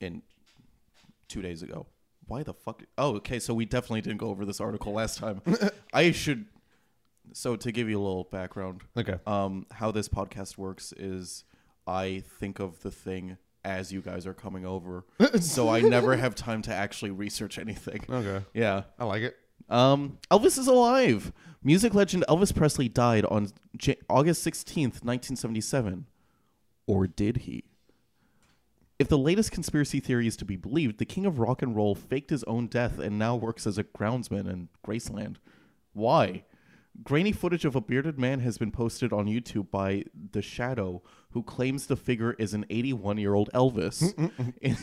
in 0.00 0.22
two 1.28 1.42
days 1.42 1.62
ago. 1.62 1.86
Why 2.26 2.42
the 2.42 2.54
fuck? 2.54 2.82
Oh, 2.96 3.16
okay. 3.16 3.38
So 3.38 3.52
we 3.54 3.64
definitely 3.66 4.00
didn't 4.02 4.18
go 4.18 4.28
over 4.28 4.44
this 4.46 4.60
article 4.60 4.92
last 4.92 5.18
time. 5.18 5.42
I 5.92 6.10
should. 6.12 6.46
So 7.34 7.56
to 7.56 7.70
give 7.72 7.88
you 7.90 7.98
a 7.98 8.02
little 8.02 8.24
background, 8.24 8.82
okay. 8.96 9.16
um, 9.26 9.66
how 9.72 9.90
this 9.90 10.08
podcast 10.08 10.56
works 10.56 10.92
is 10.96 11.44
I 11.86 12.22
think 12.38 12.58
of 12.60 12.80
the 12.80 12.90
thing 12.90 13.36
as 13.64 13.92
you 13.92 14.00
guys 14.00 14.26
are 14.26 14.34
coming 14.34 14.64
over, 14.64 15.04
so 15.40 15.68
I 15.68 15.80
never 15.80 16.16
have 16.16 16.34
time 16.34 16.62
to 16.62 16.72
actually 16.72 17.10
research 17.10 17.58
anything. 17.58 18.04
Okay. 18.08 18.44
Yeah. 18.54 18.82
I 18.98 19.04
like 19.04 19.22
it. 19.22 19.36
Um, 19.68 20.18
Elvis 20.30 20.58
is 20.58 20.66
alive. 20.66 21.32
Music 21.62 21.92
legend 21.94 22.24
Elvis 22.28 22.54
Presley 22.54 22.88
died 22.88 23.24
on 23.26 23.48
J- 23.76 23.98
August 24.08 24.46
16th, 24.46 25.04
1977. 25.04 26.06
Or 26.86 27.06
did 27.06 27.38
he? 27.38 27.64
If 28.98 29.08
the 29.08 29.18
latest 29.18 29.52
conspiracy 29.52 30.00
theory 30.00 30.26
is 30.26 30.36
to 30.38 30.44
be 30.44 30.56
believed, 30.56 30.98
the 30.98 31.04
king 31.04 31.26
of 31.26 31.38
rock 31.38 31.62
and 31.62 31.76
roll 31.76 31.94
faked 31.94 32.30
his 32.30 32.42
own 32.44 32.66
death 32.66 32.98
and 32.98 33.18
now 33.18 33.36
works 33.36 33.66
as 33.66 33.78
a 33.78 33.84
groundsman 33.84 34.50
in 34.50 34.68
Graceland. 34.86 35.36
Why? 35.92 36.44
Grainy 37.04 37.30
footage 37.30 37.64
of 37.64 37.76
a 37.76 37.80
bearded 37.80 38.18
man 38.18 38.40
has 38.40 38.58
been 38.58 38.72
posted 38.72 39.12
on 39.12 39.26
YouTube 39.26 39.70
by 39.70 40.04
The 40.32 40.42
Shadow, 40.42 41.02
who 41.38 41.42
claims 41.44 41.86
the 41.86 41.94
figure 41.94 42.32
is 42.32 42.52
an 42.52 42.66
81 42.68 43.16
year 43.18 43.32
old 43.32 43.48
Elvis. 43.54 44.12
in, 44.60 44.76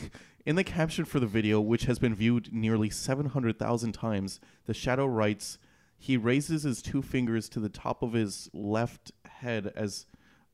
in 0.46 0.56
the 0.56 0.64
caption 0.64 1.04
for 1.04 1.20
the 1.20 1.26
video, 1.26 1.60
which 1.60 1.84
has 1.84 1.98
been 1.98 2.14
viewed 2.14 2.50
nearly 2.50 2.88
700,000 2.88 3.92
times, 3.92 4.40
The 4.64 4.72
Shadow 4.72 5.04
writes, 5.04 5.58
He 5.98 6.16
raises 6.16 6.62
his 6.62 6.80
two 6.80 7.02
fingers 7.02 7.50
to 7.50 7.60
the 7.60 7.68
top 7.68 8.02
of 8.02 8.14
his 8.14 8.48
left 8.54 9.12
head 9.26 9.70
as 9.76 10.06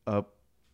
a 0.05 0.25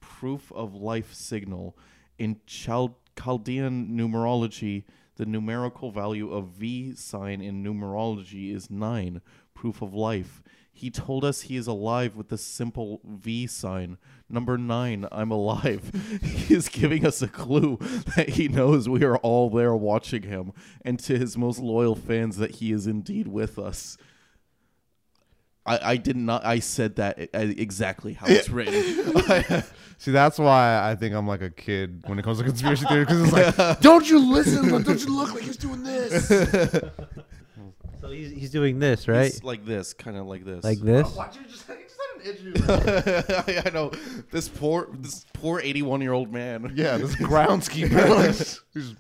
proof 0.00 0.50
of 0.52 0.74
life 0.74 1.12
signal. 1.12 1.76
In 2.18 2.40
Chal- 2.46 2.96
Chaldean 3.14 3.88
numerology, 3.90 4.84
The 5.16 5.26
numerical 5.26 5.90
value 5.90 6.32
of 6.32 6.46
V 6.52 6.94
sign 6.94 7.42
in 7.42 7.62
numerology 7.62 8.54
is 8.54 8.70
9, 8.70 9.20
proof 9.52 9.82
of 9.82 9.92
life. 9.92 10.42
He 10.78 10.90
told 10.90 11.24
us 11.24 11.40
he 11.40 11.56
is 11.56 11.66
alive 11.66 12.14
with 12.14 12.28
the 12.28 12.38
simple 12.38 13.00
V 13.04 13.48
sign. 13.48 13.98
Number 14.30 14.56
9, 14.56 15.08
I'm 15.10 15.32
alive. 15.32 15.90
he 16.22 16.54
is 16.54 16.68
giving 16.68 17.04
us 17.04 17.20
a 17.20 17.26
clue 17.26 17.78
that 18.14 18.28
he 18.28 18.46
knows 18.46 18.88
we 18.88 19.02
are 19.02 19.16
all 19.16 19.50
there 19.50 19.74
watching 19.74 20.22
him, 20.22 20.52
and 20.82 21.00
to 21.00 21.18
his 21.18 21.36
most 21.36 21.58
loyal 21.58 21.96
fans 21.96 22.36
that 22.36 22.56
he 22.56 22.70
is 22.70 22.86
indeed 22.86 23.26
with 23.26 23.58
us. 23.58 23.98
I, 25.66 25.80
I 25.82 25.96
did 25.96 26.16
not. 26.16 26.44
I 26.44 26.60
said 26.60 26.94
that 26.94 27.28
exactly 27.34 28.12
how 28.12 28.26
it's 28.28 28.48
written. 28.48 29.64
See, 29.98 30.12
that's 30.12 30.38
why 30.38 30.88
I 30.88 30.94
think 30.94 31.12
I'm 31.12 31.26
like 31.26 31.42
a 31.42 31.50
kid 31.50 32.04
when 32.06 32.20
it 32.20 32.22
comes 32.22 32.38
to 32.38 32.44
conspiracy 32.44 32.86
theory 32.86 33.04
because 33.04 33.20
it's 33.20 33.32
like, 33.32 33.80
don't 33.80 34.08
you 34.08 34.20
listen? 34.20 34.68
Don't 34.68 35.04
you 35.04 35.16
look 35.16 35.34
like 35.34 35.42
he's 35.42 35.56
doing 35.56 35.82
this? 35.82 36.30
So 38.00 38.11
he's, 38.11 38.30
he's 38.30 38.50
doing 38.50 38.78
this, 38.78 39.08
right? 39.08 39.26
It's 39.26 39.42
like 39.42 39.64
this, 39.64 39.92
kind 39.92 40.16
of 40.16 40.26
like 40.26 40.44
this. 40.44 40.64
Like 40.64 40.80
this? 40.80 41.14
Watch 41.14 41.37
you 41.37 41.42
just, 41.48 41.68
you 41.68 41.74
just 41.84 42.46
had 42.46 42.52
an 42.52 43.42
itchy. 43.46 43.62
I 43.66 43.70
know 43.70 43.90
this 44.30 44.48
poor, 44.48 44.88
this 44.92 45.26
poor 45.34 45.61
eighty-one-year-old 45.61 46.32
man. 46.32 46.72
yeah, 46.76 46.96
this 46.96 47.16
groundskeeper. 47.16 48.61
He's- 48.74 48.94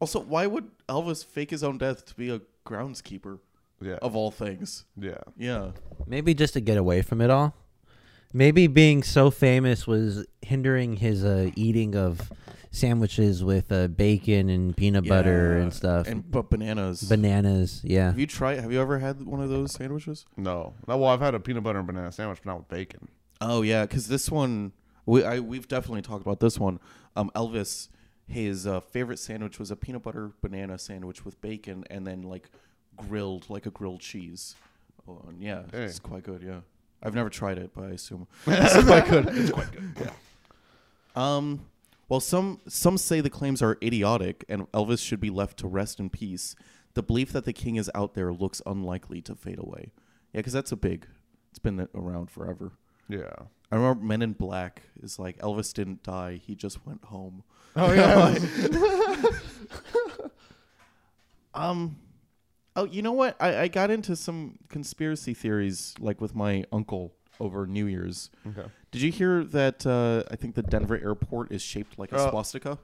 Also, 0.00 0.20
why 0.20 0.46
would 0.46 0.70
Elvis 0.88 1.24
fake 1.24 1.50
his 1.50 1.64
own 1.64 1.76
death 1.76 2.06
to 2.06 2.14
be 2.14 2.30
a 2.30 2.40
groundskeeper 2.64 3.40
yeah, 3.80 3.96
of 4.00 4.14
all 4.14 4.30
things? 4.30 4.84
yeah. 4.96 5.18
Yeah. 5.36 5.72
Maybe 6.06 6.34
just 6.34 6.54
to 6.54 6.60
get 6.60 6.78
away 6.78 7.02
from 7.02 7.20
it 7.20 7.30
all. 7.30 7.54
Maybe 8.32 8.66
being 8.66 9.02
so 9.02 9.30
famous 9.30 9.86
was 9.86 10.24
hindering 10.42 10.96
his 10.98 11.24
uh, 11.24 11.50
eating 11.56 11.96
of 11.96 12.30
sandwiches 12.70 13.42
with 13.42 13.70
uh, 13.72 13.88
bacon 13.88 14.48
and 14.48 14.76
peanut 14.76 15.06
butter 15.08 15.56
and 15.56 15.72
stuff. 15.72 16.06
And 16.06 16.28
but 16.30 16.50
bananas. 16.50 17.02
Bananas, 17.02 17.80
yeah. 17.84 18.06
have 18.06 18.18
you 18.18 18.26
tried? 18.26 18.60
Have 18.60 18.72
you 18.72 18.80
ever 18.80 18.98
had 18.98 19.24
one 19.24 19.40
of 19.40 19.48
those 19.48 19.72
sandwiches? 19.72 20.26
No, 20.36 20.74
no. 20.86 20.96
Well, 20.98 21.10
I've 21.10 21.20
had 21.20 21.34
a 21.34 21.40
peanut 21.40 21.62
butter 21.62 21.78
and 21.78 21.86
banana 21.86 22.12
sandwich, 22.12 22.40
but 22.44 22.50
not 22.50 22.58
with 22.58 22.68
bacon. 22.68 23.08
Oh 23.40 23.62
yeah, 23.62 23.82
because 23.82 24.08
this 24.08 24.30
one 24.30 24.72
we 25.06 25.24
I 25.24 25.40
we've 25.40 25.68
definitely 25.68 26.02
talked 26.02 26.22
about 26.22 26.40
this 26.40 26.58
one. 26.58 26.80
Um, 27.16 27.30
Elvis, 27.34 27.88
his 28.26 28.66
uh, 28.66 28.80
favorite 28.80 29.18
sandwich 29.18 29.58
was 29.58 29.70
a 29.70 29.76
peanut 29.76 30.02
butter 30.02 30.32
banana 30.42 30.78
sandwich 30.78 31.24
with 31.24 31.40
bacon 31.40 31.84
and 31.90 32.06
then 32.06 32.22
like 32.22 32.50
grilled 32.96 33.48
like 33.48 33.66
a 33.66 33.70
grilled 33.70 34.00
cheese. 34.00 34.54
Oh, 35.08 35.24
and 35.28 35.40
yeah, 35.42 35.62
Hey. 35.72 35.84
it's 35.84 35.98
quite 35.98 36.24
good. 36.24 36.42
Yeah, 36.42 36.60
I've 37.02 37.14
never 37.14 37.30
tried 37.30 37.58
it, 37.58 37.70
but 37.74 37.84
I 37.84 37.90
assume 37.90 38.26
it's 38.46 38.84
quite 38.84 39.08
good. 39.08 39.28
It's 39.28 39.50
quite 39.50 39.72
good. 39.72 39.92
Yeah. 40.00 40.10
Um, 41.16 41.64
well, 42.08 42.20
some 42.20 42.60
some 42.68 42.98
say 42.98 43.20
the 43.20 43.30
claims 43.30 43.62
are 43.62 43.78
idiotic 43.82 44.44
and 44.48 44.70
Elvis 44.72 45.04
should 45.04 45.20
be 45.20 45.30
left 45.30 45.58
to 45.58 45.68
rest 45.68 46.00
in 46.00 46.10
peace. 46.10 46.54
The 46.94 47.02
belief 47.02 47.32
that 47.32 47.44
the 47.44 47.52
king 47.52 47.76
is 47.76 47.90
out 47.94 48.14
there 48.14 48.32
looks 48.32 48.62
unlikely 48.66 49.20
to 49.22 49.34
fade 49.34 49.58
away. 49.58 49.92
Yeah, 50.32 50.40
because 50.40 50.52
that's 50.52 50.72
a 50.72 50.76
big. 50.76 51.06
It's 51.50 51.58
been 51.58 51.88
around 51.94 52.30
forever. 52.30 52.72
Yeah. 53.08 53.34
I 53.70 53.76
remember 53.76 54.02
Men 54.04 54.22
in 54.22 54.32
Black 54.32 54.82
is 55.02 55.18
like 55.18 55.38
Elvis 55.38 55.72
didn't 55.72 56.02
die; 56.02 56.40
he 56.42 56.54
just 56.54 56.86
went 56.86 57.04
home. 57.04 57.44
Oh 57.76 57.92
yeah. 57.92 58.34
Um, 61.54 61.96
oh, 62.76 62.84
you 62.84 63.02
know 63.02 63.12
what? 63.12 63.36
I, 63.40 63.62
I 63.62 63.68
got 63.68 63.90
into 63.90 64.14
some 64.16 64.58
conspiracy 64.68 65.34
theories 65.34 65.94
like 65.98 66.20
with 66.20 66.34
my 66.34 66.64
uncle 66.72 67.14
over 67.40 67.66
New 67.66 67.86
Year's. 67.86 68.30
okay. 68.46 68.68
Did 68.90 69.02
you 69.02 69.10
hear 69.12 69.44
that? 69.44 69.86
Uh, 69.86 70.22
I 70.30 70.36
think 70.36 70.54
the 70.54 70.62
Denver 70.62 70.98
airport 70.98 71.52
is 71.52 71.60
shaped 71.62 71.98
like 71.98 72.12
a 72.12 72.16
Uh, 72.16 72.30
swastika 72.30 72.78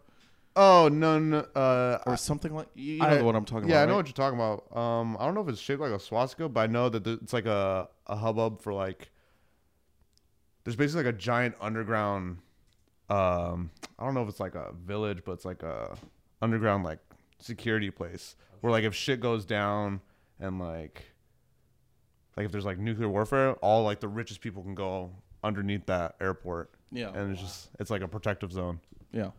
Oh 0.57 0.89
no 0.89 1.19
no. 1.19 1.39
Uh, 1.57 1.99
or 2.07 2.17
something 2.17 2.55
like. 2.55 2.69
You 2.75 2.99
know 3.01 3.07
I- 3.07 3.23
what 3.23 3.35
I'm 3.35 3.45
talking 3.45 3.65
about. 3.65 3.71
yeah, 3.75 3.81
I 3.81 3.83
about? 3.83 3.89
know 3.89 3.93
right? 3.95 3.97
what 3.99 4.07
you're 4.07 4.13
talking 4.31 4.39
about. 4.39 4.77
Um, 4.77 5.17
I 5.19 5.25
don't 5.25 5.35
know 5.35 5.41
if 5.41 5.49
it's 5.49 5.61
shaped 5.61 5.81
like 5.81 5.91
a 5.93 5.99
swastika, 5.99 6.49
but 6.49 6.61
I 6.61 6.67
know 6.69 6.89
that 6.89 7.07
it's 7.07 7.33
like 7.33 7.47
a 7.47 7.89
a 8.07 8.17
hubbub 8.17 8.61
for 8.63 8.73
like. 8.73 9.11
There's 10.65 10.77
basically 10.77 11.05
like 11.05 11.15
a 11.15 11.19
giant 11.19 11.57
underground. 11.61 12.39
Um, 13.11 13.71
I 13.99 14.05
don't 14.05 14.15
know 14.15 14.23
if 14.23 14.29
it's 14.29 14.41
like 14.41 14.55
a 14.55 14.73
village, 14.73 15.23
but 15.25 15.33
it's 15.33 15.45
like 15.45 15.63
a 15.63 15.97
underground 16.41 16.85
like 16.85 17.01
security 17.39 17.91
place 17.91 18.37
where 18.61 18.71
like 18.71 18.85
if 18.85 18.95
shit 18.95 19.21
goes 19.21 19.45
down 19.45 20.01
and 20.39 20.59
like. 20.59 21.03
Like 22.37 22.47
if 22.47 22.53
there's 22.53 22.65
like 22.65 22.79
nuclear 22.79 23.09
warfare, 23.09 23.53
all 23.55 23.85
like 23.85 24.01
the 24.01 24.09
richest 24.09 24.41
people 24.41 24.63
can 24.65 24.75
go 24.75 25.11
underneath 25.45 25.87
that 25.87 26.17
airport, 26.21 26.71
Yeah, 26.91 27.11
and 27.15 27.31
it's 27.33 27.41
just 27.41 27.69
it's 27.79 27.91
like 27.91 28.03
a 28.03 28.09
protective 28.09 28.51
zone. 28.51 28.81
yeah. 29.13 29.31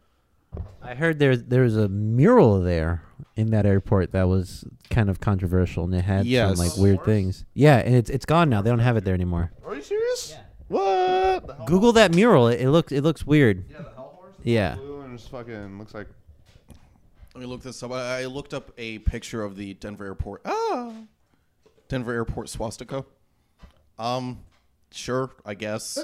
I 0.81 0.95
heard 0.95 1.19
there 1.19 1.35
there's 1.35 1.75
a 1.75 1.89
mural 1.89 2.61
there 2.61 3.01
in 3.35 3.49
that 3.51 3.65
airport 3.65 4.13
that 4.13 4.29
was 4.29 4.63
kind 4.89 5.09
of 5.09 5.19
controversial 5.19 5.83
and 5.83 5.93
it 5.93 6.05
had 6.05 6.25
Yes. 6.25 6.55
some 6.57 6.65
like 6.65 6.77
weird 6.77 7.03
things. 7.03 7.43
Yeah, 7.53 7.77
and 7.79 7.93
it's 7.93 8.09
it's 8.09 8.25
gone 8.25 8.49
now. 8.49 8.61
They 8.61 8.69
don't 8.69 8.79
have 8.79 8.95
it 8.95 9.03
there 9.03 9.13
anymore. 9.15 9.51
Are 9.65 9.75
you 9.75 9.81
serious? 9.81 10.33
What? 10.69 11.65
Google 11.65 11.91
that 11.93 12.15
mural. 12.15 12.47
It, 12.47 12.61
it 12.61 12.69
looks 12.69 12.93
it 12.93 13.01
looks 13.01 13.25
weird. 13.25 13.65
Yeah, 13.69 13.77
the 13.79 13.89
hell 13.95 14.13
horse. 14.15 14.35
Yeah. 14.43 14.75
Blue 14.75 15.01
and 15.01 15.17
just 15.17 15.29
fucking 15.29 15.77
looks 15.77 15.93
like 15.93 16.07
Let 17.33 17.41
me 17.41 17.47
look 17.47 17.61
this 17.61 17.83
up. 17.83 17.91
I, 17.91 18.21
I 18.21 18.25
looked 18.27 18.53
up 18.53 18.71
a 18.77 18.99
picture 18.99 19.43
of 19.43 19.57
the 19.57 19.73
Denver 19.73 20.05
airport. 20.05 20.41
Ah, 20.45 20.93
Denver 21.89 22.13
airport 22.13 22.47
swastika. 22.47 23.03
Um, 23.99 24.39
sure, 24.91 25.31
I 25.45 25.53
guess. 25.55 25.97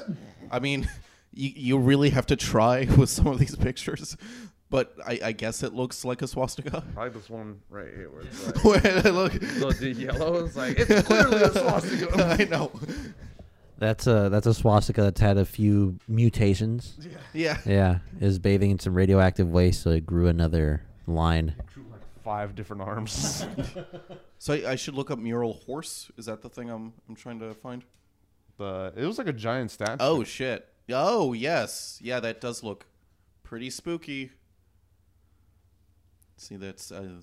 I 0.52 0.60
mean, 0.60 0.88
you 1.34 1.52
you 1.56 1.78
really 1.78 2.10
have 2.12 2.26
to 2.28 2.36
try 2.36 2.86
with 2.98 3.10
some 3.10 3.28
of 3.28 3.40
these 3.40 3.56
pictures, 3.56 4.18
but 4.70 4.94
I, 5.06 5.20
I 5.26 5.32
guess 5.32 5.64
it 5.64 5.74
looks 5.74 6.04
like 6.06 6.22
a 6.22 6.28
swastika. 6.28 6.84
I 6.98 7.00
like 7.04 7.14
this 7.14 7.30
one 7.30 7.62
right 7.70 7.88
here 7.96 8.10
where 8.10 8.22
it's 8.24 8.46
like 8.66 8.84
Wait, 8.84 9.06
look. 9.14 9.34
the 9.78 9.94
yellow 9.98 10.46
is 10.46 10.56
like 10.58 10.78
it's 10.80 11.08
clearly 11.08 11.42
a 11.42 11.52
swastika. 11.52 12.38
I 12.40 12.46
know. 12.46 12.72
That's 13.78 14.06
a 14.06 14.30
that's 14.30 14.46
a 14.46 14.54
swastika 14.54 15.02
that's 15.02 15.20
had 15.22 15.38
a 15.38 15.46
few 15.46 15.98
mutations. 16.08 16.98
Yeah. 17.02 17.18
Yeah, 17.34 17.58
Yeah. 17.66 18.00
is 18.20 18.38
bathing 18.38 18.70
in 18.72 18.80
some 18.80 18.94
radioactive 18.94 19.50
waste, 19.50 19.82
so 19.82 19.90
it 19.90 20.06
grew 20.06 20.28
another 20.28 20.84
line. 21.08 21.56
Five 22.24 22.54
different 22.54 22.84
arms. 22.84 23.44
So 24.38 24.54
I, 24.54 24.72
I 24.72 24.76
should 24.76 24.94
look 24.94 25.10
up 25.10 25.18
mural 25.18 25.54
horse. 25.66 26.12
Is 26.18 26.28
that 26.28 26.44
the 26.44 26.50
thing 26.50 26.70
I'm 26.70 26.94
I'm 27.10 27.16
trying 27.16 27.40
to 27.40 27.56
find? 27.56 27.84
The 28.62 28.94
it 28.96 29.06
was 29.06 29.18
like 29.18 29.28
a 29.28 29.34
giant 29.34 29.72
statue. 29.72 29.98
Oh 30.00 30.24
shit. 30.24 30.68
Oh 30.90 31.34
yes. 31.34 32.00
Yeah, 32.02 32.20
that 32.22 32.40
does 32.42 32.64
look 32.64 32.86
pretty 33.44 33.70
spooky. 33.70 34.32
See, 36.38 36.56
that's 36.56 36.92
uh, 36.92 37.22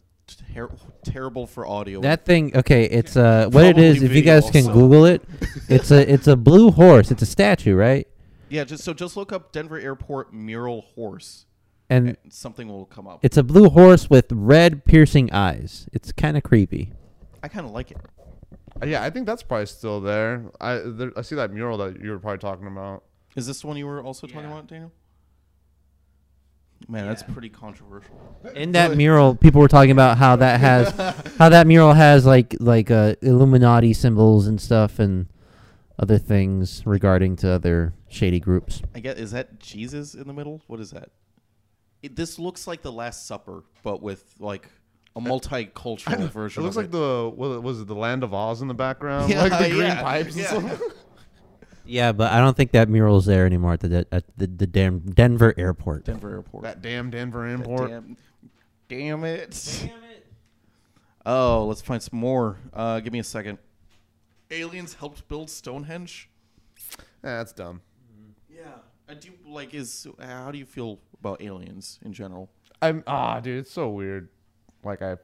ter- 0.54 0.70
terrible 1.04 1.46
for 1.46 1.66
audio. 1.66 2.00
That 2.00 2.24
thing, 2.24 2.56
okay, 2.56 2.84
it's 2.84 3.16
uh, 3.16 3.48
what 3.52 3.64
it 3.64 3.78
is. 3.78 3.96
Probably 3.98 4.06
If 4.10 4.16
you 4.16 4.22
guys 4.22 4.44
video 4.46 4.62
can 4.62 4.70
also. 4.70 4.80
Google 4.80 5.04
it, 5.06 5.22
it's 5.68 5.90
a 5.90 6.12
it's 6.12 6.26
a 6.26 6.36
blue 6.36 6.70
horse. 6.70 7.10
It's 7.10 7.22
a 7.22 7.26
statue, 7.26 7.74
right? 7.74 8.06
yeah, 8.50 8.64
just 8.64 8.82
so 8.84 8.94
just 8.94 9.16
look 9.16 9.32
up 9.32 9.52
Denver 9.52 9.78
Airport 9.78 10.32
mural 10.32 10.82
horse. 10.94 11.46
And 11.90 12.08
and 12.08 12.16
something 12.32 12.68
will 12.68 12.84
come 12.84 13.06
up. 13.06 13.20
it's 13.22 13.36
a 13.38 13.42
blue 13.42 13.70
horse 13.70 14.10
with 14.10 14.26
red 14.30 14.84
piercing 14.84 15.32
eyes. 15.32 15.88
It's 15.92 16.12
kind 16.12 16.36
of 16.36 16.42
creepy. 16.42 16.92
I 17.42 17.48
kind 17.48 17.64
of 17.66 17.72
like 17.72 17.90
it. 17.90 17.96
Uh, 18.80 18.86
yeah, 18.86 19.02
I 19.02 19.10
think 19.10 19.26
that's 19.26 19.42
probably 19.42 19.66
still 19.66 20.00
there. 20.00 20.44
I 20.60 20.80
there, 20.84 21.12
I 21.16 21.22
see 21.22 21.34
that 21.34 21.52
mural 21.52 21.78
that 21.78 22.00
you 22.00 22.10
were 22.10 22.18
probably 22.18 22.38
talking 22.38 22.66
about. 22.66 23.04
Is 23.36 23.46
this 23.46 23.60
the 23.60 23.66
one 23.66 23.76
you 23.76 23.86
were 23.86 24.02
also 24.02 24.26
talking 24.26 24.50
about, 24.50 24.66
Daniel? 24.66 24.92
Man, 26.86 27.06
that's 27.06 27.22
pretty 27.22 27.48
controversial. 27.48 28.20
In 28.54 28.72
that 28.72 28.96
mural, 28.96 29.34
people 29.34 29.60
were 29.60 29.68
talking 29.68 29.90
about 29.90 30.16
how 30.16 30.36
that 30.36 30.60
has 30.60 30.90
how 31.38 31.48
that 31.48 31.66
mural 31.66 31.92
has 31.92 32.24
like 32.24 32.54
like 32.60 32.90
uh, 32.90 33.16
Illuminati 33.20 33.92
symbols 33.92 34.46
and 34.46 34.60
stuff 34.60 34.98
and 34.98 35.26
other 35.98 36.18
things 36.18 36.82
regarding 36.86 37.36
to 37.36 37.50
other 37.50 37.94
shady 38.08 38.38
groups. 38.38 38.80
I 38.94 39.00
get. 39.00 39.18
Is 39.18 39.32
that 39.32 39.58
Jesus 39.58 40.14
in 40.14 40.28
the 40.28 40.32
middle? 40.32 40.62
What 40.66 40.78
is 40.78 40.92
that? 40.92 41.10
It, 42.00 42.14
this 42.14 42.38
looks 42.38 42.68
like 42.68 42.82
the 42.82 42.92
Last 42.92 43.26
Supper, 43.26 43.64
but 43.82 44.00
with 44.00 44.34
like 44.38 44.70
a 45.18 45.30
multicultural 45.30 46.30
version. 46.30 46.62
It 46.62 46.64
looks 46.64 46.76
of 46.76 46.84
like 46.84 46.90
the 46.90 47.30
what 47.34 47.62
was 47.62 47.80
it 47.80 47.86
the 47.86 47.94
Land 47.94 48.22
of 48.22 48.32
Oz 48.32 48.62
in 48.62 48.68
the 48.68 48.74
background, 48.74 49.30
Yeah, 49.30 49.42
like 49.42 49.58
the 49.58 49.68
green 49.70 49.82
yeah, 49.82 50.02
pipes 50.02 50.36
yeah. 50.36 50.46
stuff. 50.46 50.80
Yeah, 51.90 52.12
but 52.12 52.30
I 52.30 52.38
don't 52.40 52.54
think 52.54 52.72
that 52.72 52.90
mural's 52.90 53.24
there 53.24 53.46
anymore 53.46 53.72
at 53.72 53.80
the 53.80 54.06
at 54.12 54.24
the, 54.36 54.46
the 54.46 54.66
Dan- 54.66 54.98
Denver 55.14 55.54
airport. 55.56 56.04
Denver 56.04 56.30
Airport. 56.30 56.64
that 56.64 56.82
damn 56.82 57.08
Denver 57.08 57.46
airport. 57.46 57.90
import. 57.90 58.18
Damn, 58.88 59.24
it. 59.24 59.80
damn 59.80 60.04
it. 60.04 60.26
Oh, 61.24 61.64
let's 61.66 61.80
find 61.80 62.02
some 62.02 62.18
more. 62.18 62.58
Uh, 62.74 63.00
give 63.00 63.14
me 63.14 63.20
a 63.20 63.24
second. 63.24 63.56
Aliens 64.50 64.94
helped 64.94 65.26
build 65.28 65.48
Stonehenge. 65.48 66.28
Eh, 66.98 67.00
that's 67.22 67.54
dumb. 67.54 67.80
Yeah. 68.50 68.64
I 69.08 69.14
do 69.14 69.30
like. 69.46 69.72
Is 69.72 70.06
how 70.20 70.50
do 70.50 70.58
you 70.58 70.66
feel 70.66 70.98
about 71.18 71.40
aliens 71.42 71.98
in 72.04 72.12
general? 72.12 72.50
I'm 72.82 73.02
ah, 73.06 73.40
dude, 73.40 73.60
it's 73.60 73.70
so 73.70 73.88
weird. 73.88 74.28
Like 74.84 75.02
I, 75.02 75.16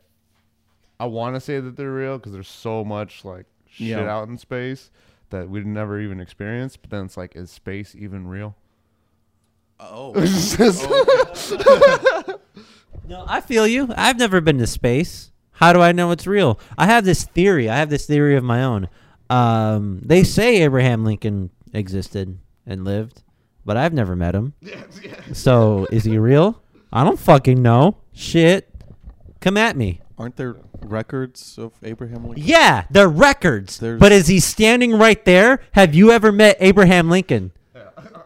I 1.00 1.06
want 1.06 1.34
to 1.36 1.40
say 1.40 1.60
that 1.60 1.76
they're 1.76 1.92
real 1.92 2.18
because 2.18 2.32
there's 2.32 2.48
so 2.48 2.84
much 2.84 3.24
like 3.24 3.46
shit 3.68 3.88
Yeah. 3.88 4.08
out 4.08 4.28
in 4.28 4.38
space 4.38 4.90
that 5.30 5.48
we'd 5.48 5.66
never 5.66 6.00
even 6.00 6.20
experienced. 6.20 6.80
But 6.82 6.90
then 6.90 7.04
it's 7.06 7.16
like, 7.16 7.36
is 7.36 7.50
space 7.50 7.94
even 7.94 8.26
real? 8.26 8.56
Oh. 9.80 10.12
No, 13.06 13.22
I 13.28 13.42
feel 13.42 13.66
you. 13.66 13.92
I've 13.98 14.18
never 14.18 14.40
been 14.40 14.56
to 14.58 14.66
space. 14.66 15.30
How 15.52 15.74
do 15.74 15.82
I 15.82 15.92
know 15.92 16.10
it's 16.10 16.26
real? 16.26 16.58
I 16.78 16.86
have 16.86 17.04
this 17.04 17.24
theory. 17.24 17.68
I 17.68 17.76
have 17.76 17.90
this 17.90 18.06
theory 18.06 18.34
of 18.34 18.42
my 18.42 18.64
own. 18.64 18.88
Um, 19.28 20.00
they 20.02 20.24
say 20.24 20.62
Abraham 20.62 21.04
Lincoln 21.04 21.50
existed 21.74 22.38
and 22.66 22.82
lived, 22.84 23.22
but 23.64 23.76
I've 23.76 23.92
never 23.92 24.16
met 24.16 24.34
him. 24.34 24.54
So 25.34 25.86
is 25.92 26.04
he 26.04 26.16
real? 26.18 26.62
I 26.92 27.04
don't 27.04 27.18
fucking 27.18 27.60
know. 27.60 27.96
Shit. 28.12 28.73
Come 29.44 29.58
at 29.58 29.76
me. 29.76 30.00
Aren't 30.16 30.36
there 30.36 30.56
records 30.80 31.58
of 31.58 31.74
Abraham 31.82 32.24
Lincoln? 32.24 32.44
Yeah, 32.46 32.86
they're 32.90 33.10
records. 33.10 33.78
There's- 33.78 34.00
But 34.00 34.10
is 34.10 34.26
he 34.26 34.40
standing 34.40 34.96
right 34.96 35.22
there? 35.26 35.60
Have 35.72 35.94
you 35.94 36.10
ever 36.12 36.32
met 36.32 36.56
Abraham 36.60 37.10
Lincoln? 37.10 37.52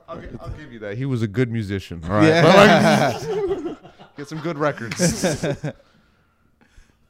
I'll, 0.08 0.20
gi- 0.20 0.28
I'll 0.40 0.50
give 0.50 0.72
you 0.72 0.78
that. 0.78 0.96
He 0.96 1.04
was 1.06 1.20
a 1.22 1.26
good 1.26 1.50
musician. 1.50 2.04
All 2.04 2.10
right. 2.10 2.40
But, 2.40 3.66
like, 3.66 3.76
get 4.16 4.28
some 4.28 4.38
good 4.38 4.58
records. 4.58 5.44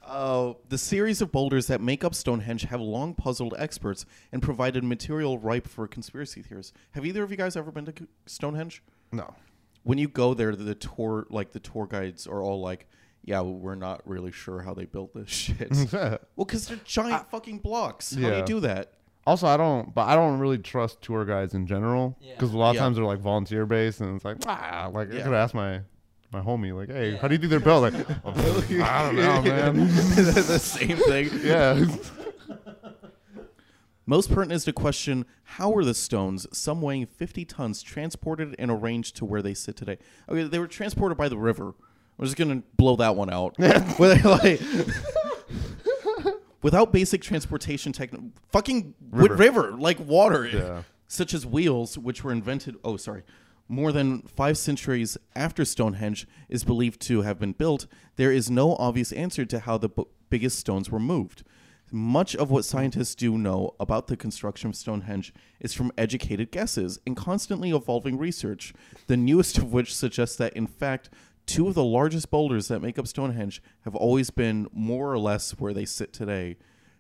Uh, 0.03 0.55
the 0.71 0.79
series 0.79 1.21
of 1.21 1.31
boulders 1.31 1.67
that 1.67 1.83
make 1.83 2.03
up 2.03 2.15
Stonehenge 2.15 2.63
have 2.63 2.81
long 2.81 3.13
puzzled 3.13 3.53
experts 3.59 4.07
and 4.33 4.41
provided 4.41 4.83
material 4.83 5.37
ripe 5.39 5.69
for 5.69 5.87
conspiracy 5.87 6.41
theories. 6.41 6.73
Have 6.93 7.05
either 7.05 7.23
of 7.23 7.31
you 7.31 7.37
guys 7.37 7.57
ever 7.59 7.71
been 7.71 7.85
to 7.85 7.93
Stonehenge? 8.25 8.83
no. 9.13 9.35
When 9.85 9.99
you 9.99 10.09
go 10.09 10.33
there, 10.33 10.57
the 10.57 10.75
tour 10.75 11.27
like 11.29 11.53
the 11.53 11.61
tour 11.61 11.87
guides 11.87 12.27
are 12.27 12.43
all 12.43 12.59
like, 12.61 12.87
"Yeah, 13.29 13.43
we're 13.43 13.75
not 13.75 14.01
really 14.09 14.33
sure 14.33 14.63
how 14.63 14.75
they 14.75 14.85
built 14.87 15.15
this 15.15 15.29
shit." 15.45 15.71
well, 15.93 16.19
because 16.37 16.67
they're 16.69 16.79
giant 16.85 17.31
fucking 17.31 17.59
blocks. 17.59 18.15
How 18.15 18.31
do 18.31 18.37
you 18.37 18.45
do 18.45 18.61
that? 18.61 18.93
Also, 19.27 19.47
I 19.47 19.57
don't, 19.59 19.95
but 19.95 20.09
I 20.09 20.15
don't 20.15 20.39
really 20.39 20.57
trust 20.59 21.03
tour 21.03 21.25
guides 21.27 21.53
in 21.53 21.67
general 21.67 22.17
because 22.21 22.53
a 22.55 22.57
lot 22.59 22.71
of 22.71 22.77
Yeah. 22.77 22.81
times 22.83 22.97
they're 22.97 23.05
like 23.05 23.19
volunteer 23.21 23.67
based, 23.67 24.01
and 24.01 24.17
it's 24.17 24.25
like, 24.25 24.39
ah, 24.47 24.91
like 24.93 25.13
I 25.13 25.21
could 25.21 25.35
ask 25.35 25.53
my 25.55 25.83
my 26.33 26.41
homie, 26.41 26.75
like, 26.75 26.89
hey, 26.91 27.17
how 27.17 27.29
do 27.29 27.35
you 27.35 27.39
think 27.39 27.51
they're 27.51 27.61
built? 27.61 27.83
Like, 27.83 27.95
I 28.25 29.03
don't 29.05 29.17
know, 29.17 29.43
man. 29.43 29.77
the 29.87 30.59
same 30.59 30.97
thing. 30.99 31.31
yeah, 31.43 31.85
Most 34.07 34.29
pertinent 34.31 34.53
is 34.53 34.65
to 34.65 34.73
question 34.73 35.27
how 35.43 35.71
were 35.71 35.85
the 35.85 35.93
stones, 35.95 36.47
some 36.57 36.81
weighing 36.81 37.05
50 37.07 37.45
tons, 37.45 37.83
transported 37.83 38.55
and 38.59 38.71
arranged 38.71 39.17
to 39.17 39.27
where 39.27 39.43
they 39.43 39.53
sit 39.53 39.77
today? 39.77 39.99
Okay, 40.29 40.45
they 40.45 40.59
were 40.59 40.67
transported 40.67 41.19
by 41.19 41.29
the 41.29 41.37
river. 41.37 41.75
I'm 42.19 42.25
just 42.25 42.37
to 42.37 42.63
blow 42.77 42.97
that 42.97 43.15
one 43.17 43.31
out. 43.31 43.57
Like- 43.99 44.61
without 46.63 46.93
basic 46.93 47.23
transportation 47.23 47.93
technology, 47.93 48.33
fucking 48.51 48.95
river. 49.11 49.35
River. 49.37 49.63
river, 49.63 49.77
like 49.79 50.01
water, 50.01 50.47
Yeah. 50.47 50.83
such 51.07 51.33
as 51.35 51.47
wheels, 51.47 51.97
which 51.97 52.25
were 52.25 52.33
invented, 52.33 52.77
oh, 52.85 52.97
sorry, 52.97 53.23
more 53.69 53.93
than 53.93 54.23
five 54.23 54.57
centuries 54.59 55.17
after 55.37 55.65
Stonehenge 55.65 56.27
is 56.49 56.65
believed 56.65 57.01
to 57.03 57.23
have 57.23 57.39
been 57.39 57.53
built, 57.53 57.87
there 58.17 58.33
is 58.33 58.51
no 58.51 58.75
obvious 58.77 59.13
answer 59.13 59.45
to 59.45 59.61
how 59.61 59.79
the 59.79 59.89
b- 59.91 60.05
biggest 60.31 60.59
stones 60.59 60.91
were 60.91 60.99
moved. 60.99 61.45
Much 61.91 62.35
of 62.37 62.51
what 62.51 62.65
scientists 62.67 63.15
do 63.15 63.39
know 63.39 63.75
about 63.81 64.09
the 64.09 64.17
construction 64.17 64.69
of 64.71 64.77
Stonehenge 64.77 65.33
is 65.61 65.73
from 65.73 65.91
educated 65.97 66.51
guesses 66.51 66.99
and 67.07 67.17
constantly 67.17 67.71
evolving 67.71 68.19
research, 68.19 68.75
the 69.07 69.17
newest 69.17 69.57
of 69.59 69.73
which 69.73 69.95
suggests 69.95 70.37
that, 70.37 70.53
in 70.55 70.67
fact, 70.67 71.09
two 71.49 71.67
of 71.67 71.75
the 71.75 71.83
largest 71.83 72.31
boulders 72.31 72.69
that 72.69 72.81
make 72.81 72.99
up 72.99 73.07
Stonehenge 73.09 73.63
have 73.81 73.97
always 73.97 74.31
been 74.31 74.69
more 74.71 75.11
or 75.11 75.19
less 75.19 75.53
where 75.53 75.73
they 75.73 75.87
sit 75.87 76.13
today. 76.13 76.57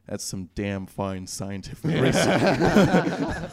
That's 0.07 0.25
some 0.25 0.49
damn 0.55 0.87
fine 0.87 1.27
scientific 1.27 2.01
research. 2.01 3.51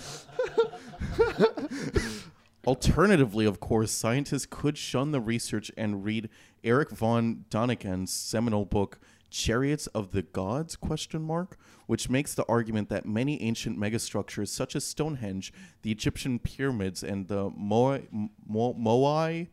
Alternatively, 2.66 3.46
of 3.46 3.60
course, 3.60 3.92
scientists 3.92 4.48
could 4.50 4.78
shun 4.78 5.12
the 5.12 5.20
research 5.20 5.70
and 5.78 6.06
read 6.06 6.30
Erich 6.64 6.92
von 6.92 7.44
Däniken's 7.52 8.12
seminal 8.12 8.66
book 8.66 8.98
Chariots 9.30 9.88
of 9.88 10.14
the 10.14 10.22
Gods 10.22 10.78
question 10.78 11.22
mark, 11.22 11.58
which 11.88 12.10
makes 12.10 12.34
the 12.34 12.46
argument 12.48 12.88
that 12.88 13.06
many 13.06 13.42
ancient 13.42 13.78
megastructures 13.78 14.48
such 14.48 14.78
as 14.78 14.86
Stonehenge, 14.86 15.52
the 15.82 15.92
Egyptian 15.92 16.40
pyramids, 16.40 17.04
and 17.04 17.28
the 17.28 17.52
Moai, 17.52 18.08
Mo- 18.48 18.74
Moai 18.74 19.50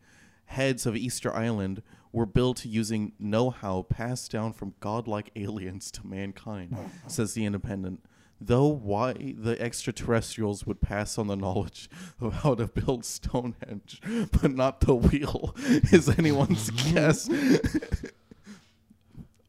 heads 0.53 0.85
of 0.85 0.95
Easter 0.95 1.35
Island 1.35 1.81
were 2.11 2.27
built 2.27 2.63
using 2.63 3.13
know-how 3.19 3.81
passed 3.83 4.31
down 4.31 4.53
from 4.53 4.75
godlike 4.79 5.31
aliens 5.35 5.91
to 5.91 6.05
mankind, 6.07 6.77
says 7.07 7.33
the 7.33 7.43
Independent. 7.45 8.05
Though 8.39 8.67
why 8.67 9.13
the 9.37 9.59
extraterrestrials 9.59 10.65
would 10.65 10.81
pass 10.81 11.17
on 11.17 11.27
the 11.27 11.35
knowledge 11.35 11.89
of 12.19 12.33
how 12.33 12.55
to 12.55 12.67
build 12.67 13.05
Stonehenge, 13.05 14.01
but 14.41 14.51
not 14.51 14.81
the 14.81 14.95
wheel, 14.95 15.55
is 15.91 16.09
anyone's 16.19 16.69
guess. 16.69 17.29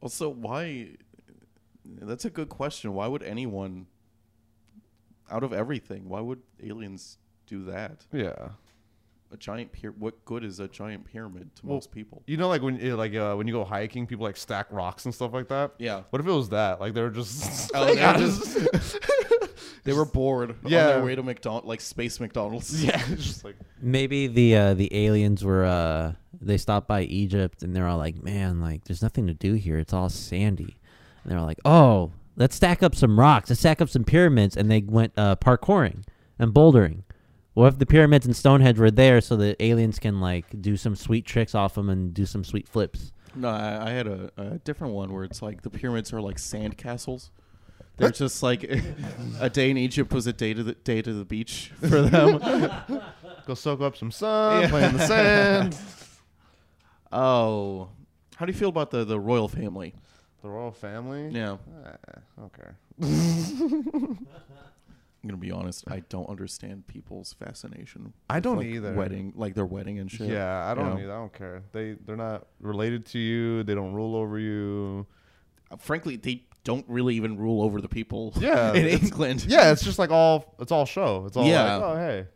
also, 0.00 0.28
why? 0.28 0.90
That's 1.84 2.24
a 2.24 2.30
good 2.30 2.48
question. 2.48 2.94
Why 2.94 3.08
would 3.08 3.22
anyone, 3.22 3.86
out 5.30 5.42
of 5.42 5.52
everything, 5.52 6.08
why 6.08 6.20
would 6.20 6.40
aliens 6.62 7.18
do 7.46 7.64
that? 7.64 8.06
yeah. 8.12 8.50
A 9.34 9.36
giant 9.36 9.72
pyramid. 9.72 10.00
What 10.00 10.24
good 10.24 10.44
is 10.44 10.60
a 10.60 10.68
giant 10.68 11.04
pyramid 11.06 11.54
to 11.56 11.66
Well, 11.66 11.74
most 11.74 11.90
people? 11.90 12.22
You 12.26 12.36
know, 12.36 12.46
like 12.48 12.62
when 12.62 12.80
eh, 12.80 12.94
like 12.94 13.14
uh, 13.16 13.34
when 13.34 13.48
you 13.48 13.52
go 13.52 13.64
hiking, 13.64 14.06
people 14.06 14.24
like 14.24 14.36
stack 14.36 14.68
rocks 14.70 15.04
and 15.06 15.12
stuff 15.14 15.32
like 15.34 15.48
that. 15.48 15.72
Yeah. 15.78 16.02
What 16.10 16.20
if 16.20 16.26
it 16.28 16.30
was 16.32 16.50
that? 16.50 16.80
Like 16.80 16.94
they're 16.94 17.10
just 17.10 17.70
Oh, 17.74 17.80
like, 17.84 17.96
they're 17.96 18.14
just- 18.18 18.98
They 19.84 19.92
were 19.92 20.04
bored 20.06 20.50
on 20.64 20.70
Yeah. 20.70 20.86
their 20.86 21.04
way 21.04 21.14
to 21.14 21.22
McDonald, 21.22 21.64
like 21.66 21.80
space 21.80 22.18
McDonald's. 22.20 22.82
yeah, 22.86 22.96
just 23.16 23.44
like 23.44 23.56
Maybe 23.82 24.26
the 24.28 24.56
uh, 24.56 24.74
the 24.74 24.88
aliens 24.96 25.44
were 25.44 25.64
uh, 25.64 26.12
they 26.40 26.56
stopped 26.56 26.86
by 26.88 27.02
Egypt 27.02 27.62
and 27.62 27.74
they're 27.74 27.86
all 27.88 27.98
like, 27.98 28.22
man, 28.22 28.60
like 28.60 28.84
there's 28.84 29.02
nothing 29.02 29.26
to 29.26 29.34
do 29.34 29.54
here. 29.54 29.78
It's 29.78 29.92
all 29.92 30.08
sandy. 30.08 30.76
And 31.24 31.32
they're 31.32 31.40
like, 31.40 31.58
oh, 31.64 32.12
let's 32.36 32.54
stack 32.56 32.82
up 32.82 32.94
some 32.94 33.18
rocks. 33.18 33.50
Let's 33.50 33.60
stack 33.60 33.82
up 33.82 33.88
some 33.88 34.04
pyramids. 34.04 34.56
And 34.56 34.70
they 34.70 34.80
went 34.80 35.12
uh, 35.16 35.36
parkouring 35.36 36.04
and 36.38 36.54
bouldering. 36.54 37.02
What 37.54 37.68
if 37.68 37.78
the 37.78 37.86
pyramids 37.86 38.26
and 38.26 38.34
Stonehenge 38.36 38.78
were 38.78 38.90
there 38.90 39.20
so 39.20 39.36
that 39.36 39.62
aliens 39.62 39.98
can 40.00 40.20
like 40.20 40.60
do 40.60 40.76
some 40.76 40.96
sweet 40.96 41.24
tricks 41.24 41.54
off 41.54 41.74
them 41.74 41.88
and 41.88 42.12
do 42.12 42.26
some 42.26 42.42
sweet 42.44 42.68
flips? 42.68 43.12
No, 43.36 43.48
I, 43.48 43.88
I 43.88 43.90
had 43.90 44.06
a, 44.06 44.30
a 44.36 44.44
different 44.58 44.94
one 44.94 45.12
where 45.12 45.24
it's 45.24 45.40
like 45.40 45.62
the 45.62 45.70
pyramids 45.70 46.12
are 46.12 46.20
like 46.20 46.38
sand 46.38 46.76
castles. 46.76 47.30
They're 47.96 48.10
just 48.10 48.42
like 48.42 48.64
a 49.40 49.48
day 49.48 49.70
in 49.70 49.76
Egypt 49.76 50.12
was 50.12 50.26
a 50.26 50.32
day 50.32 50.52
to 50.52 50.64
the 50.64 50.72
day 50.74 51.00
to 51.00 51.12
the 51.12 51.24
beach 51.24 51.70
for 51.80 52.02
them. 52.02 52.40
go 53.46 53.54
soak 53.54 53.80
up 53.80 53.96
some 53.96 54.10
sun, 54.10 54.68
play 54.68 54.84
in 54.84 54.96
the 54.96 55.06
sand. 55.06 55.76
oh, 57.12 57.88
how 58.36 58.46
do 58.46 58.52
you 58.52 58.58
feel 58.58 58.68
about 58.68 58.90
the 58.90 59.04
the 59.04 59.18
royal 59.18 59.48
family? 59.48 59.94
The 60.42 60.48
royal 60.50 60.72
family. 60.72 61.28
Yeah, 61.28 61.56
Ah, 61.86 62.42
okay. 62.46 62.70
I'm 65.24 65.28
gonna 65.30 65.40
be 65.40 65.50
honest. 65.50 65.84
I 65.88 66.00
don't 66.10 66.28
understand 66.28 66.86
people's 66.86 67.32
fascination. 67.32 68.12
I 68.28 68.40
don't 68.40 68.58
like, 68.58 68.66
either. 68.66 68.92
Wedding, 68.92 69.32
like 69.34 69.54
their 69.54 69.64
wedding 69.64 69.98
and 69.98 70.10
shit. 70.10 70.28
Yeah, 70.28 70.66
I 70.66 70.74
don't 70.74 70.90
know? 70.90 70.96
need. 70.96 71.04
I 71.04 71.16
don't 71.16 71.32
care. 71.32 71.62
They 71.72 71.96
they're 72.04 72.14
not 72.14 72.46
related 72.60 73.06
to 73.06 73.18
you. 73.18 73.62
They 73.62 73.74
don't 73.74 73.94
rule 73.94 74.16
over 74.16 74.38
you. 74.38 75.06
Uh, 75.70 75.76
Frankly, 75.76 76.16
they 76.16 76.44
don't 76.62 76.84
really 76.88 77.14
even 77.14 77.38
rule 77.38 77.62
over 77.62 77.80
the 77.80 77.88
people. 77.88 78.34
Yeah, 78.38 78.74
in 78.74 78.86
England. 78.86 79.46
Yeah, 79.48 79.72
it's 79.72 79.82
just 79.82 79.98
like 79.98 80.10
all. 80.10 80.54
It's 80.60 80.70
all 80.70 80.84
show. 80.84 81.24
It's 81.26 81.38
all 81.38 81.46
Yeah. 81.46 81.76
like, 81.76 81.82
oh 81.84 81.96
hey. 81.96 82.26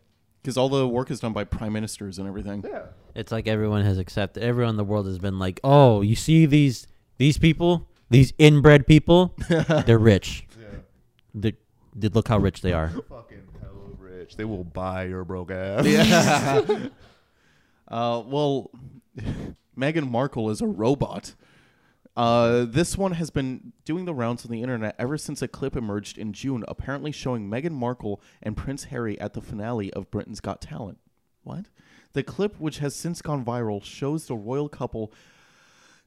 because 0.40 0.57
all 0.57 0.70
the 0.70 0.88
work 0.88 1.11
is 1.11 1.20
done 1.20 1.35
by 1.35 1.44
prime 1.44 1.74
ministers 1.74 2.18
and 2.18 2.27
everything. 2.27 2.64
Yeah. 2.66 2.85
It's 3.14 3.31
like 3.31 3.46
everyone 3.46 3.85
has 3.85 3.98
accepted. 3.98 4.42
Everyone 4.42 4.70
in 4.70 4.77
the 4.79 4.85
world 4.85 5.07
has 5.07 5.18
been 5.18 5.38
like, 5.38 5.61
oh, 5.62 6.01
you 6.01 6.14
see 6.16 6.46
these 6.46 6.87
these 7.18 7.37
people, 7.37 7.87
these 8.09 8.33
inbred 8.38 8.87
people, 8.87 9.35
they're 9.85 9.98
rich. 9.98 10.46
Yeah. 10.59 10.79
They, 11.35 11.53
they 11.94 12.09
look 12.09 12.29
how 12.29 12.38
rich 12.38 12.61
they 12.62 12.72
are. 12.72 12.88
Fucking 13.09 13.48
hell 13.61 13.96
rich. 13.98 14.37
They 14.37 14.44
will 14.44 14.64
buy 14.64 15.05
your 15.05 15.24
broke 15.24 15.51
ass. 15.51 15.87
Yeah. 15.87 16.62
uh, 17.88 18.22
well, 18.27 18.70
Meghan 19.79 20.11
Markle 20.11 20.51
is 20.51 20.61
a 20.61 20.66
robot. 20.66 21.35
Uh, 22.16 22.64
this 22.64 22.98
one 22.98 23.12
has 23.12 23.31
been 23.31 23.72
doing 23.85 24.05
the 24.05 24.14
rounds 24.14 24.44
on 24.44 24.51
the 24.51 24.61
internet 24.61 24.96
ever 24.98 25.16
since 25.16 25.40
a 25.40 25.46
clip 25.46 25.77
emerged 25.77 26.18
in 26.18 26.33
June, 26.33 26.64
apparently 26.66 27.12
showing 27.12 27.48
Meghan 27.48 27.70
Markle 27.70 28.20
and 28.42 28.57
Prince 28.57 28.85
Harry 28.85 29.20
at 29.20 29.35
the 29.35 29.40
finale 29.40 29.92
of 29.92 30.11
Britain's 30.11 30.40
Got 30.40 30.61
Talent. 30.61 30.98
What? 31.44 31.66
The 32.14 32.24
clip, 32.24 32.59
which 32.59 32.79
has 32.79 32.96
since 32.96 33.22
gone 33.22 33.44
viral, 33.44 33.85
shows 33.85 34.27
the 34.27 34.35
royal 34.35 34.68
couple 34.68 35.12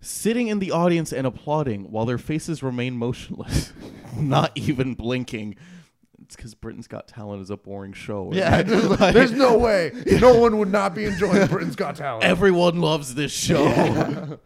sitting 0.01 0.47
in 0.47 0.59
the 0.59 0.71
audience 0.71 1.13
and 1.13 1.25
applauding 1.25 1.91
while 1.91 2.05
their 2.05 2.17
faces 2.17 2.61
remain 2.61 2.97
motionless, 2.97 3.71
not 4.17 4.51
even 4.55 4.95
blinking. 4.95 5.55
It's 6.23 6.35
because 6.37 6.55
Britain's 6.55 6.87
Got 6.87 7.09
Talent 7.09 7.41
is 7.41 7.49
a 7.49 7.57
boring 7.57 7.91
show. 7.91 8.31
Yeah, 8.33 8.61
there's, 8.63 8.97
there's 9.13 9.31
no 9.33 9.57
way. 9.59 9.91
No 10.05 10.39
one 10.39 10.57
would 10.59 10.71
not 10.71 10.95
be 10.95 11.03
enjoying 11.03 11.45
Britain's 11.47 11.75
Got 11.75 11.97
Talent. 11.97 12.23
Everyone 12.23 12.79
loves 12.79 13.15
this 13.15 13.33
show. 13.33 14.39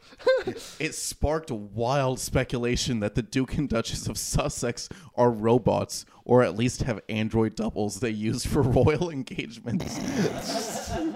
it 0.79 0.95
sparked 0.95 1.51
wild 1.51 2.19
speculation 2.19 3.01
that 3.01 3.13
the 3.13 3.21
Duke 3.21 3.55
and 3.57 3.69
Duchess 3.69 4.07
of 4.07 4.17
Sussex 4.17 4.89
are 5.15 5.29
robots, 5.29 6.05
or 6.23 6.41
at 6.41 6.55
least 6.55 6.83
have 6.83 7.01
android 7.07 7.55
doubles 7.55 7.99
they 7.99 8.09
use 8.09 8.45
for 8.45 8.63
royal 8.63 9.11
engagements. 9.11 9.99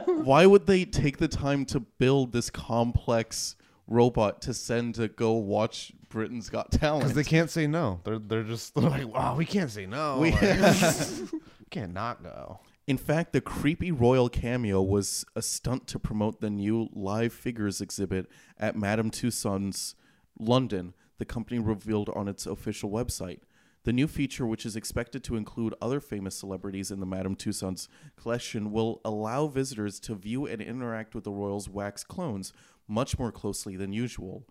Why 0.05 0.45
would 0.45 0.67
they 0.67 0.85
take 0.85 1.17
the 1.17 1.27
time 1.27 1.65
to 1.65 1.79
build 1.79 2.31
this 2.31 2.51
complex 2.51 3.55
robot 3.89 4.41
to 4.43 4.53
send 4.53 4.95
to 4.95 5.07
go 5.07 5.33
watch 5.33 5.91
Britain's 6.09 6.49
Got 6.49 6.71
Talent. 6.71 7.03
Because 7.03 7.15
they 7.15 7.23
can't 7.29 7.49
say 7.49 7.67
no. 7.67 7.99
They're 8.03 8.19
they're 8.19 8.43
just 8.43 8.73
they're 8.75 8.89
like, 8.89 9.07
wow, 9.07 9.35
we 9.35 9.45
can't 9.45 9.69
say 9.71 9.85
no. 9.85 10.19
We- 10.19 10.31
Like, 10.31 10.41
can't 11.69 11.93
not 11.93 12.23
go. 12.23 12.59
In 12.87 12.97
fact, 12.97 13.33
the 13.33 13.41
creepy 13.41 13.91
royal 13.91 14.29
cameo 14.29 14.81
was 14.81 15.23
a 15.35 15.41
stunt 15.43 15.85
to 15.87 15.99
promote 15.99 16.41
the 16.41 16.49
new 16.49 16.89
live 16.93 17.33
figures 17.33 17.81
exhibit 17.81 18.25
at 18.57 18.75
Madame 18.75 19.11
Tussauds 19.11 19.93
London, 20.39 20.93
the 21.19 21.25
company 21.25 21.59
revealed 21.59 22.09
on 22.15 22.27
its 22.27 22.45
official 22.47 22.89
website. 22.89 23.41
The 23.83 23.93
new 23.93 24.07
feature, 24.07 24.45
which 24.47 24.65
is 24.65 24.75
expected 24.75 25.23
to 25.25 25.35
include 25.35 25.73
other 25.81 25.99
famous 25.99 26.35
celebrities 26.35 26.89
in 26.91 26.99
the 26.99 27.05
Madame 27.05 27.35
Tussauds 27.35 27.87
collection, 28.17 28.71
will 28.71 29.01
allow 29.05 29.47
visitors 29.47 29.99
to 30.01 30.15
view 30.15 30.47
and 30.47 30.59
interact 30.61 31.13
with 31.13 31.23
the 31.23 31.31
royals' 31.31 31.69
wax 31.69 32.03
clones 32.03 32.51
much 32.89 33.17
more 33.17 33.31
closely 33.31 33.77
than 33.77 33.93
usual. 33.93 34.45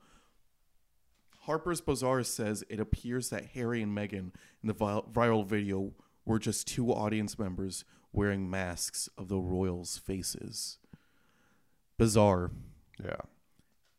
Harper's 1.42 1.80
Bazaar 1.80 2.22
says 2.22 2.64
it 2.68 2.78
appears 2.80 3.30
that 3.30 3.46
Harry 3.54 3.82
and 3.82 3.96
Meghan 3.96 4.32
in 4.62 4.64
the 4.68 4.74
viral 4.74 5.44
video 5.46 5.92
were 6.24 6.38
just 6.38 6.66
two 6.66 6.90
audience 6.92 7.38
members 7.38 7.84
wearing 8.12 8.48
masks 8.50 9.08
of 9.18 9.28
the 9.28 9.38
royals' 9.38 9.96
faces. 9.98 10.78
Bizarre. 11.96 12.50
Yeah. 13.02 13.16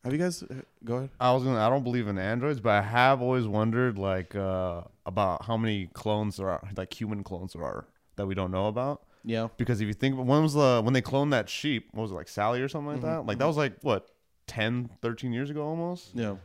Have 0.04 0.12
you 0.12 0.18
guys 0.18 0.42
uh, 0.42 0.54
go 0.84 0.96
ahead? 0.96 1.10
I 1.20 1.32
was 1.32 1.44
gonna. 1.44 1.58
I 1.60 1.68
don't 1.68 1.82
believe 1.84 2.08
in 2.08 2.16
androids, 2.18 2.60
but 2.60 2.70
I 2.70 2.82
have 2.82 3.20
always 3.20 3.46
wondered 3.46 3.98
like 3.98 4.34
uh, 4.34 4.82
about 5.04 5.44
how 5.44 5.58
many 5.58 5.88
clones 5.92 6.38
there 6.38 6.48
are, 6.48 6.66
like 6.76 6.98
human 6.98 7.22
clones 7.22 7.52
there 7.52 7.64
are 7.64 7.86
that 8.16 8.24
we 8.26 8.34
don't 8.34 8.50
know 8.50 8.68
about. 8.68 9.02
Yeah. 9.24 9.48
Because 9.58 9.82
if 9.82 9.88
you 9.88 9.92
think, 9.92 10.16
when 10.16 10.42
was 10.42 10.54
the 10.54 10.80
when 10.82 10.94
they 10.94 11.02
cloned 11.02 11.32
that 11.32 11.50
sheep? 11.50 11.88
What 11.92 12.02
was 12.02 12.12
it 12.12 12.14
like 12.14 12.28
Sally 12.28 12.62
or 12.62 12.68
something 12.68 12.92
like 12.92 13.00
Mhm, 13.00 13.02
that? 13.02 13.26
Like 13.26 13.38
that 13.38 13.46
was 13.46 13.58
like 13.58 13.74
what 13.82 14.08
10, 14.50 14.90
13 15.00 15.32
years 15.32 15.48
ago 15.48 15.62
almost. 15.64 16.10
Yeah. 16.14 16.36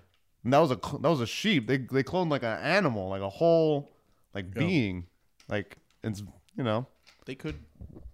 And 0.43 0.53
that 0.53 0.59
was 0.59 0.69
a 0.71 0.75
that 0.75 1.09
was 1.09 1.21
a 1.21 1.25
sheep. 1.27 1.67
They 1.67 1.77
they 1.77 2.03
cloned 2.03 2.29
like 2.29 2.43
an 2.43 2.59
animal, 2.59 3.09
like 3.09 3.21
a 3.23 3.29
whole 3.29 3.91
like 4.33 4.45
Yeah. 4.53 4.59
being, 4.59 5.07
like 5.49 5.77
it's 6.03 6.21
you 6.55 6.63
know. 6.63 6.85
They 7.25 7.33
could 7.35 7.55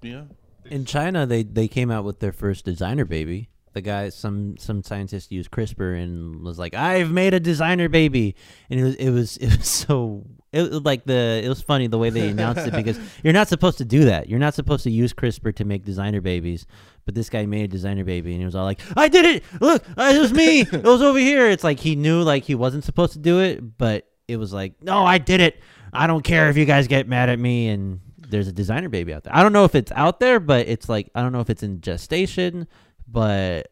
yeah. 0.01 0.23
In 0.65 0.86
China, 0.86 1.25
they 1.25 1.43
they 1.43 1.67
came 1.67 1.91
out 1.91 2.06
with 2.06 2.19
their 2.19 2.32
first 2.32 2.63
designer 2.63 3.04
baby. 3.06 3.49
The 3.73 3.81
guy, 3.81 4.10
some 4.10 4.57
some 4.57 4.84
scientist 4.84 5.31
used 5.31 5.49
CRISPR 5.51 6.01
and 6.01 6.41
was 6.41 6.60
like, 6.60 6.73
"I've 6.73 7.12
made 7.12 7.34
a 7.34 7.39
designer 7.39 7.88
baby," 7.88 8.36
and 8.69 8.79
it 8.79 8.84
was 8.84 8.95
it 8.95 9.10
was 9.10 9.38
it 9.41 9.57
was 9.57 9.67
so 9.67 10.25
it 10.51 10.69
was 10.69 10.81
like 10.81 11.05
the 11.05 11.41
it 11.43 11.47
was 11.47 11.62
funny 11.62 11.88
the 11.88 11.97
way 11.97 12.10
they 12.10 12.27
announced 12.27 12.67
it 12.67 12.73
because 12.73 12.99
you're 13.23 13.34
not 13.34 13.47
supposed 13.47 13.77
to 13.77 13.86
do 13.86 14.05
that. 14.05 14.27
You're 14.27 14.39
not 14.39 14.53
supposed 14.53 14.84
to 14.84 14.91
use 14.91 15.13
CRISPR 15.13 15.55
to 15.55 15.65
make 15.65 15.86
designer 15.86 16.21
babies. 16.21 16.65
But 17.05 17.15
this 17.15 17.29
guy 17.29 17.45
made 17.45 17.63
a 17.63 17.67
designer 17.67 18.03
baby, 18.03 18.31
and 18.31 18.41
he 18.41 18.45
was 18.45 18.55
all 18.55 18.65
like, 18.65 18.79
"I 18.95 19.07
did 19.07 19.25
it! 19.25 19.43
Look, 19.60 19.84
uh, 19.97 20.12
it 20.13 20.19
was 20.19 20.34
me! 20.34 20.62
It 20.62 20.84
was 20.84 21.01
over 21.01 21.19
here!" 21.19 21.49
It's 21.49 21.63
like 21.63 21.79
he 21.79 21.95
knew 21.95 22.21
like 22.21 22.43
he 22.43 22.55
wasn't 22.55 22.84
supposed 22.84 23.13
to 23.13 23.19
do 23.19 23.39
it, 23.39 23.77
but 23.77 24.07
it 24.27 24.38
was 24.38 24.53
like, 24.53 24.73
"No, 24.84 25.05
I 25.05 25.17
did 25.17 25.41
it! 25.41 25.62
I 25.93 26.07
don't 26.07 26.23
care 26.23 26.49
if 26.49 26.57
you 26.57 26.65
guys 26.65 26.88
get 26.88 27.07
mad 27.07 27.29
at 27.29 27.39
me." 27.39 27.69
And 27.69 28.01
there's 28.31 28.47
a 28.47 28.51
designer 28.51 28.89
baby 28.89 29.13
out 29.13 29.23
there. 29.23 29.36
I 29.36 29.43
don't 29.43 29.53
know 29.53 29.65
if 29.65 29.75
it's 29.75 29.91
out 29.91 30.19
there, 30.19 30.39
but 30.39 30.67
it's 30.67 30.89
like 30.89 31.10
I 31.13 31.21
don't 31.21 31.31
know 31.31 31.41
if 31.41 31.49
it's 31.49 31.63
in 31.63 31.81
gestation, 31.81 32.67
but 33.12 33.71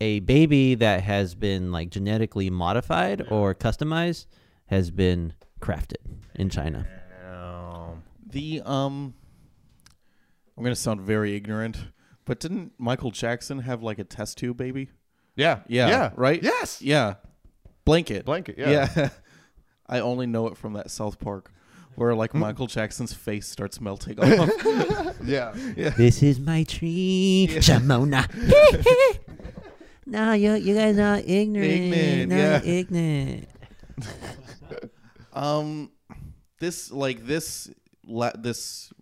a 0.00 0.20
baby 0.20 0.74
that 0.76 1.02
has 1.02 1.34
been 1.34 1.72
like 1.72 1.90
genetically 1.90 2.50
modified 2.50 3.26
or 3.30 3.54
customized 3.54 4.26
has 4.66 4.90
been 4.90 5.32
crafted 5.60 5.96
in 6.36 6.48
China. 6.48 6.86
Um, 7.28 8.02
The 8.26 8.62
um 8.64 9.14
I'm 10.56 10.62
gonna 10.64 10.76
sound 10.76 11.00
very 11.00 11.34
ignorant, 11.36 11.76
but 12.24 12.40
didn't 12.40 12.72
Michael 12.78 13.10
Jackson 13.10 13.60
have 13.60 13.82
like 13.82 13.98
a 13.98 14.04
test 14.04 14.38
tube 14.38 14.56
baby? 14.56 14.90
yeah, 15.36 15.60
Yeah. 15.68 15.88
yeah, 15.88 16.10
Right? 16.16 16.42
Yes, 16.42 16.82
Yeah. 16.82 17.14
Blanket. 17.84 18.24
blanket. 18.24 18.56
Yeah, 18.58 18.88
Yeah. 18.96 19.08
I 19.86 20.00
only 20.00 20.26
know 20.26 20.48
it 20.48 20.56
from 20.56 20.74
that 20.74 20.90
South 20.90 21.18
Park 21.18 21.50
where 21.98 22.14
like 22.14 22.32
Michael 22.32 22.68
Jackson's 22.68 23.12
face 23.12 23.48
starts 23.48 23.80
melting 23.80 24.18
off. 24.20 25.16
yeah. 25.24 25.52
This 25.96 26.22
is 26.22 26.38
my 26.38 26.62
tree, 26.62 27.48
Shamona. 27.50 28.24
no, 30.06 30.32
you 30.32 30.54
you 30.54 30.76
guys 30.76 30.96
are 30.96 31.20
ignorant. 31.26 31.72
Ignorant, 31.72 32.30
no, 32.30 32.36
yeah. 32.36 32.62
ignorant. 32.62 33.48
um 35.32 35.90
this 36.60 36.92
like 36.92 37.26
this 37.26 37.68
la- 38.06 38.32
this 38.38 38.92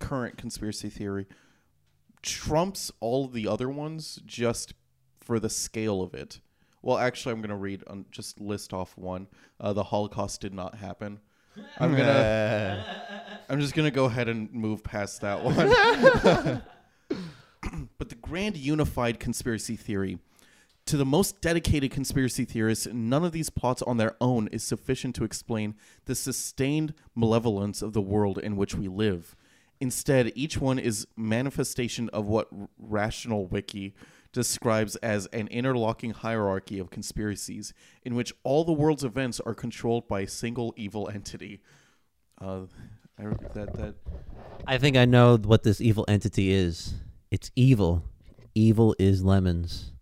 current 0.00 0.36
conspiracy 0.36 0.90
theory 0.90 1.26
trumps 2.22 2.90
all 2.98 3.28
the 3.28 3.46
other 3.46 3.68
ones 3.68 4.18
just 4.26 4.74
for 5.20 5.38
the 5.38 5.48
scale 5.48 6.02
of 6.02 6.12
it. 6.12 6.40
Well, 6.84 6.98
actually, 6.98 7.32
I'm 7.32 7.40
gonna 7.40 7.56
read 7.56 7.82
um, 7.86 8.04
just 8.10 8.38
list 8.38 8.74
off 8.74 8.98
one. 8.98 9.26
Uh, 9.58 9.72
the 9.72 9.84
Holocaust 9.84 10.42
did 10.42 10.52
not 10.52 10.74
happen. 10.74 11.18
I'm 11.78 11.92
gonna. 11.92 12.84
I'm 13.48 13.58
just 13.58 13.74
gonna 13.74 13.90
go 13.90 14.04
ahead 14.04 14.28
and 14.28 14.52
move 14.52 14.84
past 14.84 15.22
that 15.22 15.42
one. 15.42 15.56
but 17.98 18.10
the 18.10 18.14
grand 18.16 18.58
unified 18.58 19.18
conspiracy 19.18 19.76
theory. 19.76 20.18
To 20.88 20.98
the 20.98 21.06
most 21.06 21.40
dedicated 21.40 21.90
conspiracy 21.90 22.44
theorists, 22.44 22.86
none 22.92 23.24
of 23.24 23.32
these 23.32 23.48
plots 23.48 23.80
on 23.80 23.96
their 23.96 24.14
own 24.20 24.48
is 24.48 24.62
sufficient 24.62 25.14
to 25.14 25.24
explain 25.24 25.76
the 26.04 26.14
sustained 26.14 26.92
malevolence 27.14 27.80
of 27.80 27.94
the 27.94 28.02
world 28.02 28.36
in 28.36 28.56
which 28.56 28.74
we 28.74 28.88
live. 28.88 29.34
Instead, 29.80 30.32
each 30.34 30.58
one 30.58 30.78
is 30.78 31.06
manifestation 31.16 32.10
of 32.10 32.26
what 32.26 32.48
Rational 32.78 33.46
Wiki 33.46 33.94
describes 34.34 34.96
as 34.96 35.26
an 35.26 35.48
interlocking 35.48 36.10
hierarchy 36.10 36.78
of 36.78 36.90
conspiracies 36.90 37.72
in 38.04 38.14
which 38.14 38.34
all 38.42 38.64
the 38.64 38.72
world's 38.72 39.04
events 39.04 39.40
are 39.40 39.54
controlled 39.54 40.06
by 40.06 40.20
a 40.20 40.28
single 40.28 40.74
evil 40.76 41.08
entity. 41.08 41.62
Uh, 42.38 42.62
I, 43.18 43.22
that 43.54 43.72
that 43.74 43.94
I 44.66 44.76
think 44.76 44.98
I 44.98 45.06
know 45.06 45.38
what 45.38 45.62
this 45.62 45.80
evil 45.80 46.04
entity 46.08 46.52
is. 46.52 46.94
It's 47.30 47.50
evil. 47.56 48.04
Evil 48.54 48.94
is 48.98 49.24
lemons. 49.24 49.92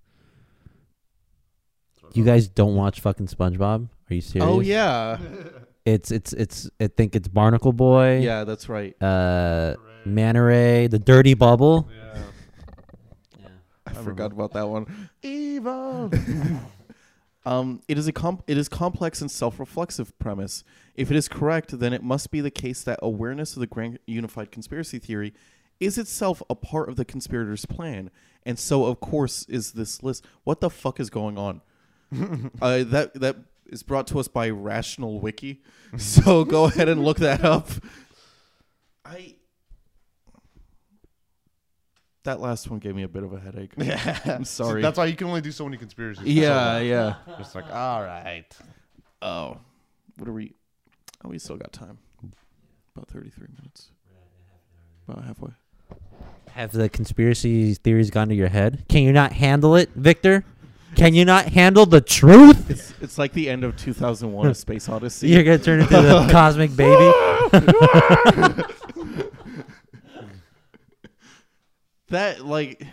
You 2.14 2.24
guys 2.24 2.48
don't 2.48 2.74
watch 2.74 3.00
fucking 3.00 3.28
SpongeBob? 3.28 3.88
Are 4.10 4.14
you 4.14 4.20
serious? 4.20 4.50
Oh 4.50 4.60
yeah, 4.60 5.18
It's 5.84 6.10
it's 6.12 6.32
it's. 6.32 6.70
I 6.80 6.86
think 6.86 7.16
it's 7.16 7.26
Barnacle 7.26 7.72
Boy. 7.72 8.18
yeah, 8.20 8.44
that's 8.44 8.68
right. 8.68 8.94
Uh, 9.02 9.74
Manta 10.04 10.42
Ray, 10.42 10.86
the 10.86 10.98
Dirty 10.98 11.34
Bubble. 11.34 11.88
Yeah. 11.90 12.22
I 13.98 14.02
forgot 14.02 14.32
about 14.32 14.52
that 14.52 14.68
one. 14.68 15.08
Evil. 15.22 16.10
Um, 17.44 17.82
it 17.88 17.98
is 17.98 18.06
a 18.06 18.12
comp- 18.12 18.44
it 18.46 18.56
is 18.56 18.68
complex 18.68 19.20
and 19.20 19.30
self-reflexive 19.30 20.16
premise. 20.18 20.62
If 20.94 21.10
it 21.10 21.16
is 21.16 21.28
correct, 21.28 21.78
then 21.78 21.92
it 21.92 22.02
must 22.02 22.30
be 22.30 22.40
the 22.40 22.50
case 22.50 22.82
that 22.84 23.00
awareness 23.02 23.54
of 23.54 23.60
the 23.60 23.66
grand 23.66 23.98
unified 24.06 24.52
conspiracy 24.52 24.98
theory 24.98 25.34
is 25.80 25.98
itself 25.98 26.42
a 26.48 26.54
part 26.54 26.88
of 26.88 26.96
the 26.96 27.04
conspirators' 27.04 27.66
plan, 27.66 28.10
and 28.44 28.58
so 28.58 28.84
of 28.84 29.00
course 29.00 29.44
is 29.48 29.72
this 29.72 30.02
list. 30.02 30.24
What 30.44 30.60
the 30.60 30.70
fuck 30.70 31.00
is 31.00 31.10
going 31.10 31.36
on? 31.36 31.62
uh, 32.62 32.84
that 32.84 33.14
that 33.14 33.36
is 33.66 33.82
brought 33.82 34.06
to 34.08 34.20
us 34.20 34.28
by 34.28 34.48
Rational 34.48 35.18
Wiki, 35.18 35.62
so 35.96 36.44
go 36.44 36.66
ahead 36.66 36.88
and 36.88 37.04
look 37.04 37.18
that 37.18 37.44
up. 37.44 37.70
I 39.04 39.34
that 42.24 42.40
last 42.40 42.70
one 42.70 42.78
gave 42.78 42.94
me 42.94 43.02
a 43.02 43.08
bit 43.08 43.22
of 43.22 43.32
a 43.32 43.40
headache. 43.40 43.72
Yeah. 43.78 44.18
I'm 44.24 44.44
sorry. 44.44 44.82
That's 44.82 44.98
why 44.98 45.06
you 45.06 45.16
can 45.16 45.26
only 45.26 45.40
do 45.40 45.50
so 45.52 45.64
many 45.64 45.76
conspiracies. 45.76 46.24
yeah, 46.26 46.78
yeah. 46.78 47.14
Just 47.38 47.54
like, 47.54 47.64
all 47.72 48.02
right. 48.02 48.46
Oh, 49.20 49.58
what 50.16 50.28
are 50.28 50.32
we? 50.32 50.52
Oh, 51.24 51.28
we 51.28 51.38
still 51.38 51.56
got 51.56 51.72
time. 51.72 51.98
About 52.94 53.08
thirty-three 53.08 53.48
minutes. 53.56 53.90
About 55.08 55.24
halfway. 55.24 55.50
Have 56.50 56.72
the 56.72 56.88
conspiracy 56.88 57.74
theories 57.74 58.10
gone 58.10 58.28
to 58.28 58.34
your 58.34 58.48
head? 58.48 58.84
Can 58.88 59.02
you 59.02 59.12
not 59.12 59.32
handle 59.32 59.74
it, 59.76 59.90
Victor? 59.94 60.44
Can 60.94 61.14
you 61.14 61.24
not 61.24 61.46
handle 61.46 61.86
the 61.86 62.02
truth? 62.02 62.68
It's 62.70 62.92
it's 63.00 63.16
like 63.18 63.32
the 63.32 63.48
end 63.48 63.64
of 63.64 63.76
two 63.76 63.94
thousand 63.94 64.32
one: 64.32 64.48
A 64.48 64.54
Space 64.54 64.88
Odyssey. 64.88 65.28
You're 65.28 65.42
gonna 65.44 65.58
turn 65.58 65.80
into 65.80 65.94
the 66.02 66.28
cosmic 66.30 66.76
baby. 66.76 67.12
that 72.12 72.44
like, 72.44 72.86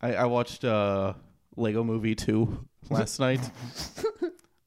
I 0.00 0.14
I 0.14 0.24
watched 0.24 0.64
uh 0.64 1.14
Lego 1.56 1.84
Movie 1.84 2.14
two 2.14 2.66
last 2.90 3.18
night. 3.18 3.40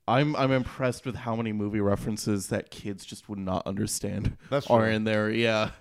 I'm 0.07 0.35
I'm 0.35 0.51
impressed 0.51 1.05
with 1.05 1.15
how 1.15 1.35
many 1.35 1.53
movie 1.53 1.79
references 1.79 2.47
that 2.47 2.69
kids 2.69 3.05
just 3.05 3.29
would 3.29 3.39
not 3.39 3.65
understand 3.65 4.37
That's 4.49 4.67
are 4.67 4.81
true. 4.81 4.89
in 4.89 5.03
there. 5.05 5.29
Yeah. 5.31 5.71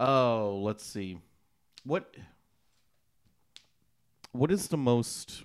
Oh, 0.00 0.60
let's 0.62 0.84
see. 0.84 1.18
What 1.84 2.12
what 4.32 4.50
is 4.50 4.68
the 4.68 4.76
most 4.76 5.44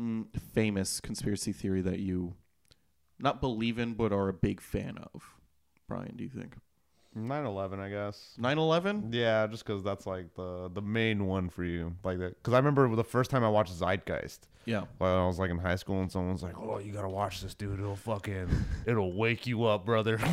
mm, 0.00 0.24
famous 0.54 1.00
conspiracy 1.00 1.52
theory 1.52 1.82
that 1.82 1.98
you 1.98 2.34
not 3.18 3.40
believe 3.40 3.78
in 3.78 3.94
but 3.94 4.12
are 4.12 4.28
a 4.28 4.32
big 4.32 4.60
fan 4.60 4.98
of? 5.12 5.34
Brian, 5.86 6.14
do 6.16 6.24
you 6.24 6.30
think? 6.30 6.56
9/11, 7.16 7.78
I 7.78 7.88
guess. 7.90 8.34
9/11. 8.40 9.12
Yeah, 9.14 9.46
just 9.46 9.64
because 9.64 9.82
that's 9.82 10.06
like 10.06 10.34
the 10.34 10.68
the 10.72 10.82
main 10.82 11.26
one 11.26 11.48
for 11.48 11.64
you, 11.64 11.94
like 12.04 12.18
that. 12.18 12.36
Because 12.42 12.54
I 12.54 12.58
remember 12.58 12.94
the 12.96 13.04
first 13.04 13.30
time 13.30 13.44
I 13.44 13.48
watched 13.48 13.72
Zeitgeist, 13.72 14.40
Yeah. 14.64 14.84
when 14.98 15.10
I 15.10 15.26
was 15.26 15.38
like 15.38 15.50
in 15.50 15.58
high 15.58 15.76
school, 15.76 16.00
and 16.00 16.10
someone's 16.10 16.42
like, 16.42 16.58
"Oh, 16.58 16.78
you 16.78 16.92
gotta 16.92 17.08
watch 17.08 17.40
this, 17.40 17.54
dude. 17.54 17.78
It'll 17.78 17.94
fucking, 17.96 18.48
it'll 18.86 19.12
wake 19.12 19.46
you 19.46 19.64
up, 19.64 19.84
brother." 19.86 20.18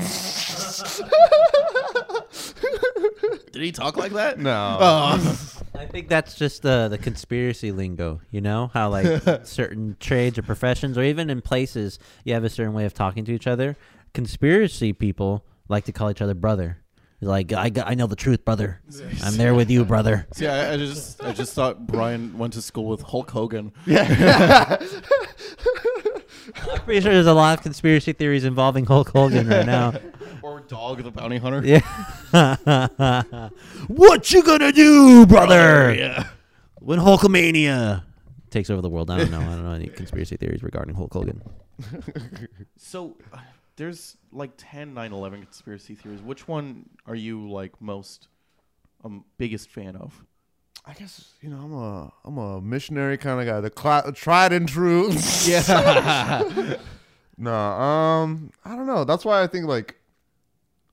Did 3.52 3.62
he 3.64 3.72
talk 3.72 3.98
like 3.98 4.14
that? 4.14 4.40
no. 4.40 4.78
Oh. 4.80 5.48
I 5.76 5.86
think 5.86 6.10
that's 6.10 6.36
just 6.36 6.62
the 6.62 6.88
the 6.90 6.98
conspiracy 6.98 7.72
lingo. 7.72 8.22
You 8.30 8.42
know 8.42 8.70
how 8.74 8.90
like 8.90 9.22
certain 9.46 9.98
trades 10.00 10.38
or 10.38 10.42
professions, 10.44 10.98
or 10.98 11.04
even 11.04 11.30
in 11.30 11.42
places, 11.42 11.98
you 12.24 12.34
have 12.34 12.44
a 12.44 12.50
certain 12.50 12.74
way 12.74 12.86
of 12.86 12.94
talking 12.94 13.26
to 13.26 13.32
each 13.34 13.48
other. 13.48 13.76
Conspiracy 14.14 14.94
people 14.94 15.44
like 15.72 15.86
to 15.86 15.92
call 15.92 16.12
each 16.12 16.22
other 16.22 16.34
brother. 16.36 16.78
Like 17.24 17.54
I, 17.54 17.70
got- 17.70 17.88
I 17.88 17.94
know 17.96 18.08
the 18.08 18.16
truth, 18.16 18.44
brother. 18.46 18.82
I'm 19.24 19.38
there 19.38 19.54
with 19.54 19.70
you, 19.70 19.86
brother. 19.86 20.28
See, 20.34 20.48
I, 20.48 20.74
I 20.74 20.78
just 20.78 21.24
I 21.24 21.32
just 21.34 21.54
thought 21.54 21.86
Brian 21.86 22.38
went 22.38 22.54
to 22.54 22.62
school 22.62 22.86
with 22.86 23.02
Hulk 23.02 23.30
Hogan. 23.30 23.72
I'm 23.88 24.80
pretty 26.86 27.02
sure 27.02 27.14
there's 27.14 27.28
a 27.28 27.34
lot 27.34 27.58
of 27.58 27.64
conspiracy 27.64 28.14
theories 28.14 28.44
involving 28.44 28.86
Hulk 28.86 29.10
Hogan 29.10 29.48
right 29.48 29.66
now. 29.66 29.94
Or 30.44 30.60
Dog 30.62 31.04
the 31.04 31.12
Bounty 31.12 31.38
Hunter. 31.38 31.62
Yeah. 31.64 31.82
what 33.88 34.32
you 34.32 34.42
gonna 34.42 34.72
do, 34.72 35.28
brother? 35.28 35.94
Yeah. 35.94 36.30
When 36.80 36.98
Hulkamania 36.98 38.02
takes 38.50 38.72
over 38.72 38.82
the 38.82 38.90
world. 38.90 39.12
I 39.12 39.20
don't 39.20 39.30
know. 39.30 39.40
I 39.40 39.44
don't 39.46 39.64
know 39.64 39.74
any 39.74 39.86
conspiracy 39.86 40.38
theories 40.38 40.64
regarding 40.64 40.96
Hulk 40.96 41.14
Hogan. 41.14 41.44
So 42.76 43.18
uh, 43.32 43.38
there's 43.82 44.16
like 44.32 44.52
10 44.58 44.94
9/11 44.94 45.42
conspiracy 45.42 45.96
theories. 45.96 46.22
Which 46.22 46.48
one 46.48 46.88
are 47.08 47.16
you 47.16 47.50
like 47.50 47.82
most 47.82 48.28
um 49.04 49.26
biggest 49.40 49.72
fan 49.72 49.96
of? 49.96 50.24
I 50.86 50.94
guess 50.94 51.34
you 51.42 51.50
know 51.50 51.58
I'm 51.58 51.74
a 51.74 52.14
I'm 52.24 52.38
a 52.38 52.62
missionary 52.62 53.18
kind 53.18 53.40
of 53.40 53.48
guy, 53.48 53.60
the 53.60 53.72
cl- 53.76 54.12
tried 54.14 54.54
and 54.54 54.70
true. 54.70 55.12
Yeah. 55.46 56.44
no, 57.40 57.54
um, 57.54 58.52
I 58.64 58.76
don't 58.76 58.86
know. 58.86 59.04
That's 59.04 59.26
why 59.26 59.42
I 59.42 59.48
think 59.48 59.66
like 59.66 59.96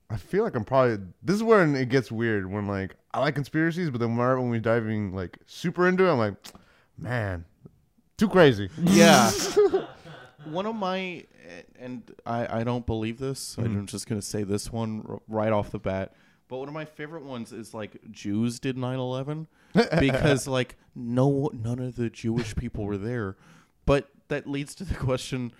I 0.09 0.17
feel 0.17 0.43
like 0.43 0.55
I'm 0.55 0.65
probably 0.65 0.97
this 1.21 1.35
is 1.35 1.43
where 1.43 1.63
it 1.75 1.89
gets 1.89 2.11
weird 2.11 2.51
when 2.51 2.67
like 2.67 2.95
I 3.13 3.19
like 3.19 3.35
conspiracies, 3.35 3.91
but 3.91 3.99
then 3.99 4.15
right 4.15 4.33
when 4.33 4.49
we're 4.49 4.59
diving 4.59 5.13
like 5.13 5.37
super 5.45 5.87
into 5.87 6.05
it, 6.05 6.11
I'm 6.11 6.17
like, 6.17 6.33
man, 6.97 7.45
too 8.17 8.29
crazy. 8.29 8.71
yeah. 8.81 9.29
one 10.45 10.65
of 10.65 10.75
my 10.75 11.25
and 11.79 12.11
I 12.25 12.59
I 12.59 12.63
don't 12.63 12.85
believe 12.85 13.19
this. 13.19 13.39
so 13.39 13.61
I'm 13.61 13.69
mm-hmm. 13.69 13.85
just 13.85 14.07
going 14.07 14.19
to 14.19 14.25
say 14.25 14.43
this 14.43 14.71
one 14.71 15.05
r- 15.07 15.21
right 15.27 15.51
off 15.51 15.71
the 15.71 15.79
bat. 15.79 16.13
But 16.47 16.57
one 16.57 16.67
of 16.67 16.73
my 16.73 16.85
favorite 16.85 17.23
ones 17.23 17.51
is 17.51 17.73
like 17.73 17.97
Jews 18.11 18.59
did 18.59 18.75
9/11 18.75 19.47
because 19.99 20.47
like 20.47 20.77
no 20.95 21.49
none 21.53 21.79
of 21.79 21.95
the 21.95 22.09
Jewish 22.09 22.55
people 22.55 22.85
were 22.85 22.97
there. 22.97 23.37
But 23.85 24.09
that 24.29 24.47
leads 24.47 24.75
to 24.75 24.83
the 24.83 24.95
question 24.95 25.51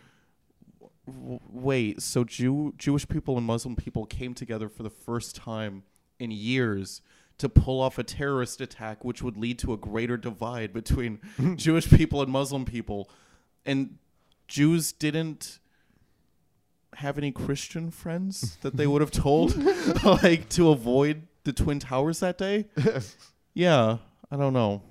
w- 1.05 1.39
wait, 1.49 2.01
so 2.01 2.23
Jew 2.23 2.73
Jewish 2.77 3.07
people 3.07 3.37
and 3.37 3.45
Muslim 3.45 3.75
people 3.75 4.05
came 4.05 4.33
together 4.33 4.69
for 4.69 4.83
the 4.83 4.89
first 4.89 5.35
time 5.35 5.83
in 6.19 6.31
years 6.31 7.01
to 7.37 7.49
pull 7.49 7.81
off 7.81 7.97
a 7.97 8.03
terrorist 8.03 8.59
attack 8.59 9.03
which 9.03 9.21
would 9.21 9.37
lead 9.37 9.57
to 9.59 9.73
a 9.73 9.77
greater 9.77 10.17
divide 10.17 10.73
between 10.73 11.19
Jewish 11.55 11.89
people 11.89 12.21
and 12.21 12.31
Muslim 12.31 12.65
people. 12.65 13.09
And 13.65 13.97
Jews 14.49 14.91
didn't 14.91 15.59
have 16.95 17.17
any 17.17 17.31
Christian 17.31 17.91
friends 17.91 18.57
that 18.61 18.75
they 18.75 18.85
would 18.87 18.99
have 18.99 19.11
told 19.11 19.55
like 20.03 20.49
to 20.49 20.69
avoid 20.71 21.27
the 21.45 21.53
twin 21.53 21.79
towers 21.79 22.19
that 22.19 22.37
day. 22.37 22.65
Yeah, 23.55 23.97
I 24.31 24.37
don't 24.37 24.53
know. 24.53 24.83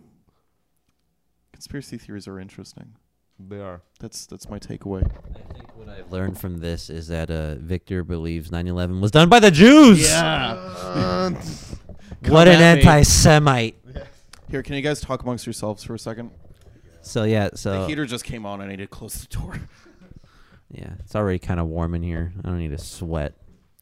Conspiracy 1.53 1.97
theories 1.97 2.27
are 2.29 2.39
interesting. 2.39 2.97
They 3.39 3.61
are. 3.61 3.81
That's 4.01 4.27
that's 4.27 4.49
my 4.51 4.59
takeaway. 4.59 5.05
I 5.07 5.53
think 5.55 5.77
what 5.77 5.89
I've 5.89 6.11
learned 6.13 6.39
from 6.39 6.59
this 6.59 6.91
is 6.91 7.07
that 7.09 7.31
uh, 7.31 7.55
Victor 7.55 8.03
believes 8.05 8.51
9/11 8.51 9.01
was 9.01 9.11
done 9.13 9.29
by 9.29 9.39
the 9.41 9.51
Jews. 9.51 10.11
Uh, 10.13 11.31
What 12.27 12.49
an 12.49 12.59
me. 12.59 12.65
anti-Semite. 12.65 13.77
Here, 14.51 14.63
can 14.63 14.75
you 14.75 14.83
guys 14.83 15.01
talk 15.01 15.23
amongst 15.23 15.47
yourselves 15.47 15.85
for 15.85 15.95
a 15.95 15.99
second? 15.99 16.31
So 17.09 17.25
yeah, 17.25 17.51
so 17.55 17.81
The 17.83 17.87
heater 17.87 18.05
just 18.07 18.25
came 18.25 18.45
on. 18.45 18.61
I 18.61 18.67
need 18.67 18.77
to 18.77 18.87
close 18.87 19.15
the 19.15 19.29
door. 19.37 19.59
yeah, 20.71 20.91
it's 21.01 21.17
already 21.17 21.39
kind 21.39 21.59
of 21.59 21.67
warm 21.67 21.95
in 21.95 22.03
here. 22.03 22.33
I 22.45 22.49
don't 22.49 22.59
need 22.59 22.71
to 22.71 22.79
sweat 22.79 23.35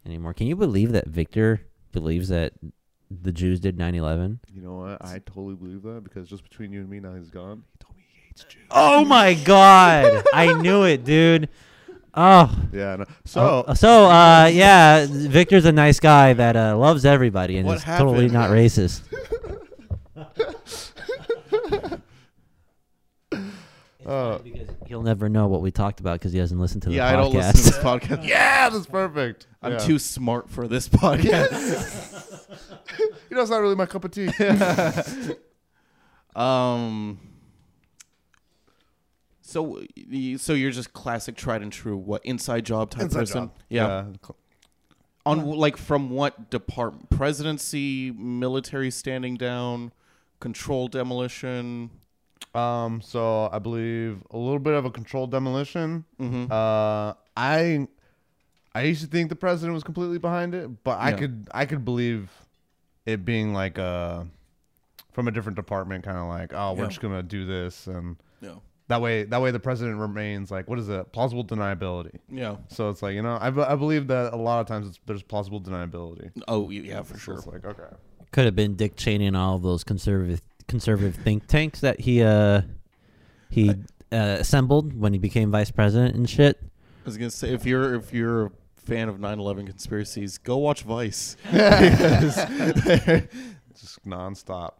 anymore. 0.04 0.32
Can 0.32 0.46
you 0.46 0.56
believe 0.56 0.92
that 0.92 1.08
Victor 1.08 1.60
believes 1.92 2.28
that 2.28 2.52
the 3.10 3.32
Jews 3.32 3.60
did 3.60 3.76
9/11? 3.76 4.38
you 4.52 4.62
know 4.62 4.74
what? 4.76 5.04
I 5.04 5.18
totally 5.26 5.54
believe 5.56 5.82
that 5.82 6.04
because 6.04 6.28
just 6.28 6.42
between 6.42 6.72
you 6.72 6.80
and 6.80 6.88
me, 6.88 7.00
now 7.00 7.14
he's 7.14 7.30
gone. 7.30 7.64
He 7.72 7.78
told 7.84 7.96
me 7.96 8.04
he 8.08 8.20
hates 8.28 8.44
Jews. 8.44 8.62
Oh 8.70 9.04
my 9.04 9.34
god! 9.34 10.22
I 10.32 10.52
knew 10.60 10.84
it, 10.84 11.04
dude. 11.04 11.48
Oh, 12.18 12.50
Yeah. 12.72 12.96
No. 12.96 13.04
So 13.26 13.64
Oh, 13.68 13.74
so 13.74 14.06
uh, 14.06 14.46
yeah, 14.52 15.06
Victor's 15.10 15.66
a 15.66 15.72
nice 15.72 16.00
guy 16.00 16.32
that 16.32 16.56
uh, 16.56 16.76
loves 16.78 17.04
everybody 17.04 17.58
and 17.58 17.66
What 17.66 17.78
is 17.78 17.84
totally 17.84 18.28
not 18.28 18.50
racist. 18.50 19.02
Uh, 24.06 24.38
because 24.38 24.68
he'll 24.86 25.02
never 25.02 25.28
know 25.28 25.48
what 25.48 25.60
we 25.62 25.72
talked 25.72 25.98
about 25.98 26.14
because 26.20 26.32
he 26.32 26.38
hasn't 26.38 26.60
listened 26.60 26.80
to 26.82 26.88
the 26.90 26.94
yeah, 26.94 27.08
I 27.08 27.12
podcast. 27.14 27.16
don't 27.22 27.34
listen 27.34 27.52
to 27.56 27.62
this 27.62 27.78
podcast. 27.78 28.24
yeah, 28.28 28.68
that's 28.68 28.86
perfect. 28.86 29.48
I'm 29.62 29.72
Yeah. 29.72 29.78
too 29.78 29.98
smart 29.98 30.48
for 30.48 30.68
this 30.68 30.88
podcast. 30.88 32.22
You 33.28 33.34
know, 33.36 33.42
it's 33.42 33.50
not 33.50 33.60
really 33.60 33.74
my 33.74 33.86
cup 33.86 34.04
of 34.04 34.12
tea. 34.12 34.28
Um. 36.34 37.18
So, 39.42 39.82
so 40.38 40.52
you're 40.54 40.70
just 40.70 40.92
classic, 40.92 41.36
tried 41.36 41.62
and 41.62 41.72
true. 41.72 41.96
What 41.96 42.24
inside 42.24 42.64
job 42.64 42.90
type 42.90 43.02
Inside 43.02 43.18
person? 43.20 43.42
job. 43.46 43.52
Yeah. 43.68 44.04
On 45.24 45.38
w- 45.38 45.56
like 45.58 45.76
from 45.76 46.10
what 46.10 46.50
department? 46.50 47.10
Presidency, 47.10 48.10
military 48.12 48.90
standing 48.90 49.36
down, 49.36 49.92
control 50.40 50.88
demolition. 50.88 51.90
Um. 52.54 53.00
So 53.02 53.48
I 53.52 53.58
believe 53.58 54.22
a 54.30 54.36
little 54.38 54.58
bit 54.58 54.74
of 54.74 54.84
a 54.84 54.90
controlled 54.90 55.30
demolition. 55.30 56.04
Mm-hmm. 56.20 56.50
Uh, 56.50 57.12
I 57.36 57.86
I 58.74 58.82
used 58.82 59.02
to 59.02 59.06
think 59.08 59.28
the 59.28 59.36
president 59.36 59.74
was 59.74 59.82
completely 59.84 60.18
behind 60.18 60.54
it, 60.54 60.82
but 60.84 60.98
I 60.98 61.10
Yeah. 61.10 61.16
could 61.16 61.48
I 61.52 61.66
could 61.66 61.84
believe 61.84 62.30
it 63.04 63.24
being 63.24 63.52
like 63.52 63.78
a 63.78 64.26
from 65.12 65.28
a 65.28 65.30
different 65.30 65.56
department, 65.56 66.04
kind 66.04 66.18
of 66.18 66.28
like 66.28 66.52
oh 66.54 66.72
we're 66.74 66.82
Yeah. 66.84 66.88
just 66.88 67.00
gonna 67.00 67.22
do 67.22 67.44
this, 67.46 67.86
and 67.86 68.16
yeah. 68.40 68.54
that 68.88 69.00
way 69.02 69.24
that 69.24 69.40
way 69.42 69.50
the 69.50 69.60
president 69.60 69.98
remains 69.98 70.50
like 70.50 70.68
what 70.68 70.78
is 70.78 70.88
it 70.88 71.12
plausible 71.12 71.44
deniability. 71.44 72.16
Yeah. 72.30 72.56
So 72.68 72.88
it's 72.88 73.02
like 73.02 73.14
you 73.14 73.22
know 73.22 73.36
I, 73.40 73.50
be- 73.50 73.60
I 73.62 73.76
believe 73.76 74.06
that 74.08 74.32
a 74.32 74.36
lot 74.36 74.60
of 74.60 74.66
times 74.66 74.88
it's, 74.88 75.00
there's 75.06 75.22
plausible 75.22 75.60
deniability. 75.60 76.30
Oh, 76.48 76.60
y- 76.62 76.72
yeah, 76.84 77.02
for 77.02 77.14
So 77.14 77.18
sure. 77.20 77.34
it's 77.34 77.46
like 77.46 77.64
okay. 77.66 77.94
Could 78.32 78.44
have 78.46 78.56
been 78.56 78.76
Dick 78.76 78.96
Cheney 78.96 79.26
and 79.26 79.36
all 79.36 79.56
of 79.56 79.62
those 79.62 79.84
conservative 79.84 80.40
conservative 80.68 81.16
think 81.16 81.46
tanks 81.46 81.80
that 81.80 82.00
he 82.00 82.22
uh 82.22 82.62
he 83.50 83.70
uh, 84.12 84.36
assembled 84.40 84.98
when 84.98 85.12
he 85.12 85.18
became 85.18 85.50
vice 85.50 85.70
president 85.70 86.14
and 86.14 86.28
shit. 86.28 86.58
I 86.62 87.04
was 87.04 87.16
gonna 87.16 87.30
say 87.30 87.52
if 87.52 87.66
you're 87.66 87.94
if 87.94 88.12
you're 88.12 88.46
a 88.46 88.50
fan 88.76 89.08
of 89.08 89.18
9/11 89.18 89.66
conspiracies, 89.66 90.38
go 90.38 90.56
watch 90.58 90.82
Vice. 90.82 91.36
Just 91.52 92.38
nonstop. 94.06 94.72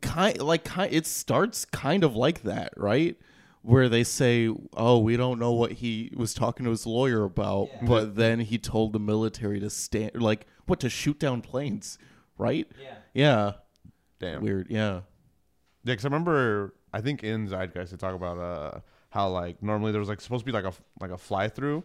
kind 0.00 0.40
like 0.40 0.64
kind 0.64 0.92
it 0.92 1.06
starts 1.06 1.64
kind 1.64 2.04
of 2.04 2.16
like 2.16 2.42
that, 2.42 2.72
right? 2.76 3.16
Where 3.62 3.88
they 3.88 4.04
say, 4.04 4.50
"Oh, 4.76 4.98
we 4.98 5.16
don't 5.16 5.38
know 5.38 5.52
what 5.52 5.72
he 5.72 6.12
was 6.14 6.34
talking 6.34 6.64
to 6.64 6.70
his 6.70 6.86
lawyer 6.86 7.24
about," 7.24 7.70
but 7.82 8.16
then 8.16 8.40
he 8.40 8.58
told 8.58 8.92
the 8.92 8.98
military 8.98 9.58
to 9.60 9.70
stand, 9.70 10.20
like 10.20 10.46
what 10.66 10.80
to 10.80 10.90
shoot 10.90 11.18
down 11.18 11.40
planes, 11.40 11.98
right? 12.36 12.70
Yeah. 12.80 12.94
Yeah, 13.14 13.52
Damn. 14.18 14.42
weird. 14.42 14.66
Yeah, 14.70 15.00
Yeah, 15.84 15.92
because 15.92 16.04
I 16.04 16.08
remember 16.08 16.74
I 16.92 17.00
think 17.00 17.22
in 17.22 17.46
Zeitgeist 17.48 17.90
they 17.90 17.96
talk 17.96 18.14
about 18.14 18.38
uh 18.38 18.80
how 19.10 19.28
like 19.28 19.62
normally 19.62 19.92
there 19.92 20.00
was 20.00 20.08
like 20.08 20.20
supposed 20.20 20.44
to 20.44 20.50
be 20.50 20.52
like 20.52 20.64
a 20.64 20.72
like 21.00 21.10
a 21.10 21.18
fly 21.18 21.48
through 21.48 21.84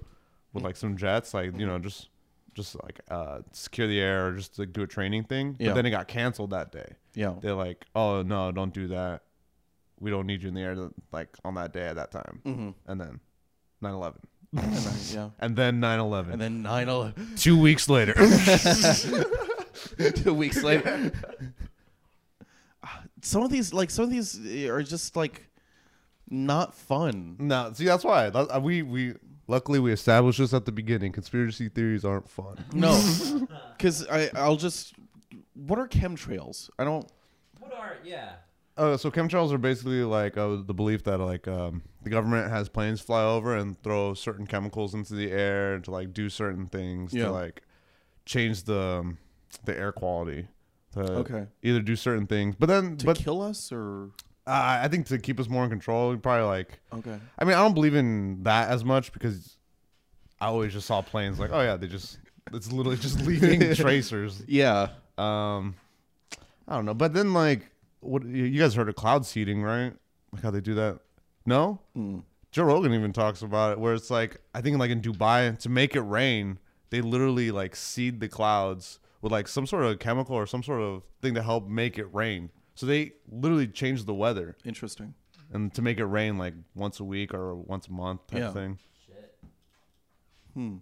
with 0.53 0.63
like 0.63 0.75
some 0.75 0.97
jets 0.97 1.33
like 1.33 1.57
you 1.59 1.65
know 1.67 1.77
just 1.77 2.09
just 2.55 2.75
like 2.83 2.99
uh 3.11 3.39
secure 3.51 3.87
the 3.87 3.99
air 3.99 4.27
or 4.27 4.31
just 4.33 4.57
like 4.57 4.73
do 4.73 4.81
a 4.83 4.87
training 4.87 5.23
thing. 5.25 5.55
Yeah. 5.59 5.69
But 5.69 5.75
then 5.75 5.85
it 5.85 5.91
got 5.91 6.07
canceled 6.07 6.49
that 6.51 6.71
day. 6.71 6.93
yeah, 7.13 7.35
They're 7.39 7.53
like, 7.53 7.85
oh 7.95 8.23
no, 8.23 8.51
don't 8.51 8.73
do 8.73 8.87
that. 8.89 9.21
We 9.99 10.09
don't 10.11 10.25
need 10.25 10.41
you 10.43 10.47
in 10.49 10.55
the 10.55 10.61
air 10.61 10.75
to, 10.75 10.93
like 11.11 11.29
on 11.45 11.55
that 11.55 11.73
day 11.73 11.85
at 11.87 11.95
that 11.97 12.09
time. 12.11 12.41
mm-hmm. 12.45 12.69
And 12.87 12.99
then 13.01 13.19
9/11. 13.83 14.15
and 14.57 14.73
then, 14.73 14.93
yeah, 15.13 15.29
And 15.39 15.55
then 15.55 15.79
9/11. 15.81 16.31
and 16.31 16.41
then 16.41 16.63
9/11. 16.63 17.39
two 17.39 17.59
weeks 17.59 17.87
later. 17.89 18.13
Two 20.15 20.33
weeks 20.33 20.61
later, 20.63 21.11
some 23.22 23.43
of 23.43 23.49
these 23.49 23.74
like 23.74 23.89
some 23.89 24.05
of 24.05 24.11
these 24.11 24.39
are 24.67 24.82
just 24.84 25.15
like 25.15 25.47
not 26.30 26.74
fun. 26.76 27.36
no, 27.39 27.72
see 27.74 27.86
that's 27.86 28.03
why 28.03 28.30
that, 28.30 28.55
uh, 28.55 28.59
we 28.59 28.82
we 28.84 29.15
Luckily, 29.47 29.80
we 29.80 29.91
established 29.91 30.38
this 30.38 30.53
at 30.53 30.65
the 30.65 30.72
beginning. 30.72 31.11
Conspiracy 31.11 31.70
theories 31.70 32.05
aren't 32.05 32.30
fun. 32.30 32.63
No, 32.72 32.91
because 33.78 34.05
I 34.07 34.30
I'll 34.36 34.57
just. 34.57 34.93
What 35.55 35.80
are 35.80 35.88
chemtrails? 35.88 36.70
I 36.78 36.84
don't. 36.84 37.11
What 37.59 37.74
are 37.74 37.97
yeah? 38.03 38.34
Uh, 38.78 38.95
so 38.95 39.09
chemtrails 39.09 39.51
are 39.51 39.57
basically 39.57 40.03
like 40.03 40.38
uh, 40.38 40.57
the 40.63 40.74
belief 40.76 41.03
that 41.05 41.17
like 41.17 41.47
um, 41.47 41.82
the 42.03 42.11
government 42.11 42.51
has 42.51 42.70
planes 42.70 43.01
fly 43.01 43.24
over 43.24 43.57
and 43.57 43.82
throw 43.82 44.13
certain 44.13 44.45
chemicals 44.45 44.93
into 44.93 45.15
the 45.15 45.32
air 45.32 45.80
to 45.80 45.89
like 45.89 46.13
do 46.13 46.30
certain 46.30 46.67
things 46.67 47.11
Yeah. 47.11 47.26
to 47.26 47.32
like 47.32 47.63
change 48.28 48.65
the 48.65 48.80
um, 48.99 49.17
the 49.65 49.76
air 49.76 49.91
quality. 49.91 50.47
To 51.05 51.13
Okay. 51.19 51.47
Either 51.63 51.81
do 51.81 51.95
certain 51.95 52.27
things, 52.27 52.55
but 52.57 52.67
then 52.67 52.97
To 52.97 53.05
but 53.05 53.17
kill 53.17 53.41
us 53.41 53.71
or 53.71 54.11
uh, 54.47 54.79
I 54.83 54.87
think 54.87 55.05
to 55.07 55.19
keep 55.19 55.39
us 55.39 55.47
more 55.47 55.63
in 55.63 55.69
control, 55.69 56.15
probably 56.17 56.45
like. 56.47 56.79
okay. 56.93 57.19
I 57.37 57.45
mean, 57.45 57.53
I 57.55 57.59
don't 57.59 57.73
believe 57.75 57.93
in 57.95 58.41
that 58.43 58.69
as 58.69 58.83
much 58.83 59.11
because 59.13 59.57
I 60.41 60.47
always 60.47 60.73
just 60.73 60.87
saw 60.87 61.01
planes 61.01 61.39
like, 61.39 61.51
oh 61.53 61.61
yeah, 61.61 61.75
they 61.77 61.87
just 61.87 62.17
it's 62.53 62.71
literally 62.71 62.97
just 62.97 63.21
leaving 63.27 63.75
tracers. 63.75 64.41
Yeah. 64.47 64.89
Um, 65.19 65.75
I 66.67 66.75
don't 66.75 66.85
know, 66.85 66.93
but 66.95 67.13
then 67.13 67.33
like, 67.33 67.69
what 67.99 68.23
you 68.25 68.45
you 68.45 68.59
guys 68.59 68.73
heard 68.73 68.89
of 68.89 68.95
cloud 68.95 69.25
seeding, 69.25 69.61
right? 69.61 69.93
Like 70.31 70.41
how 70.41 70.49
they 70.51 70.61
do 70.61 70.73
that? 70.75 70.99
No, 71.45 71.79
Mm. 71.95 72.23
Joe 72.51 72.63
Rogan 72.63 72.93
even 72.93 73.13
talks 73.13 73.43
about 73.43 73.73
it, 73.73 73.79
where 73.79 73.93
it's 73.93 74.09
like 74.09 74.37
I 74.55 74.61
think 74.61 74.79
like 74.79 74.89
in 74.89 75.01
Dubai 75.01 75.59
to 75.59 75.69
make 75.69 75.95
it 75.95 76.01
rain, 76.01 76.57
they 76.89 77.01
literally 77.01 77.51
like 77.51 77.75
seed 77.75 78.19
the 78.19 78.27
clouds 78.27 78.99
with 79.22 79.32
like 79.32 79.47
some 79.47 79.65
sort 79.67 79.84
of 79.86 79.99
chemical 79.99 80.36
or 80.36 80.45
some 80.47 80.63
sort 80.63 80.82
of 80.82 81.03
thing 81.22 81.34
to 81.36 81.41
help 81.43 81.67
make 81.67 81.97
it 81.97 82.07
rain. 82.13 82.49
So 82.76 82.86
they 82.86 83.13
literally 83.30 83.67
change 83.67 84.05
the 84.05 84.13
weather 84.13 84.55
Interesting. 84.63 85.13
and 85.51 85.74
to 85.74 85.82
make 85.82 85.97
it 85.99 86.05
rain 86.05 86.38
like 86.38 86.53
once 86.76 86.99
a 86.99 87.03
week 87.03 87.34
or 87.34 87.55
once 87.55 87.88
a 87.88 87.91
month 87.91 88.26
type 88.28 88.39
Yeah. 88.39 88.51
thing. 88.51 88.78
Hmm. 90.53 90.78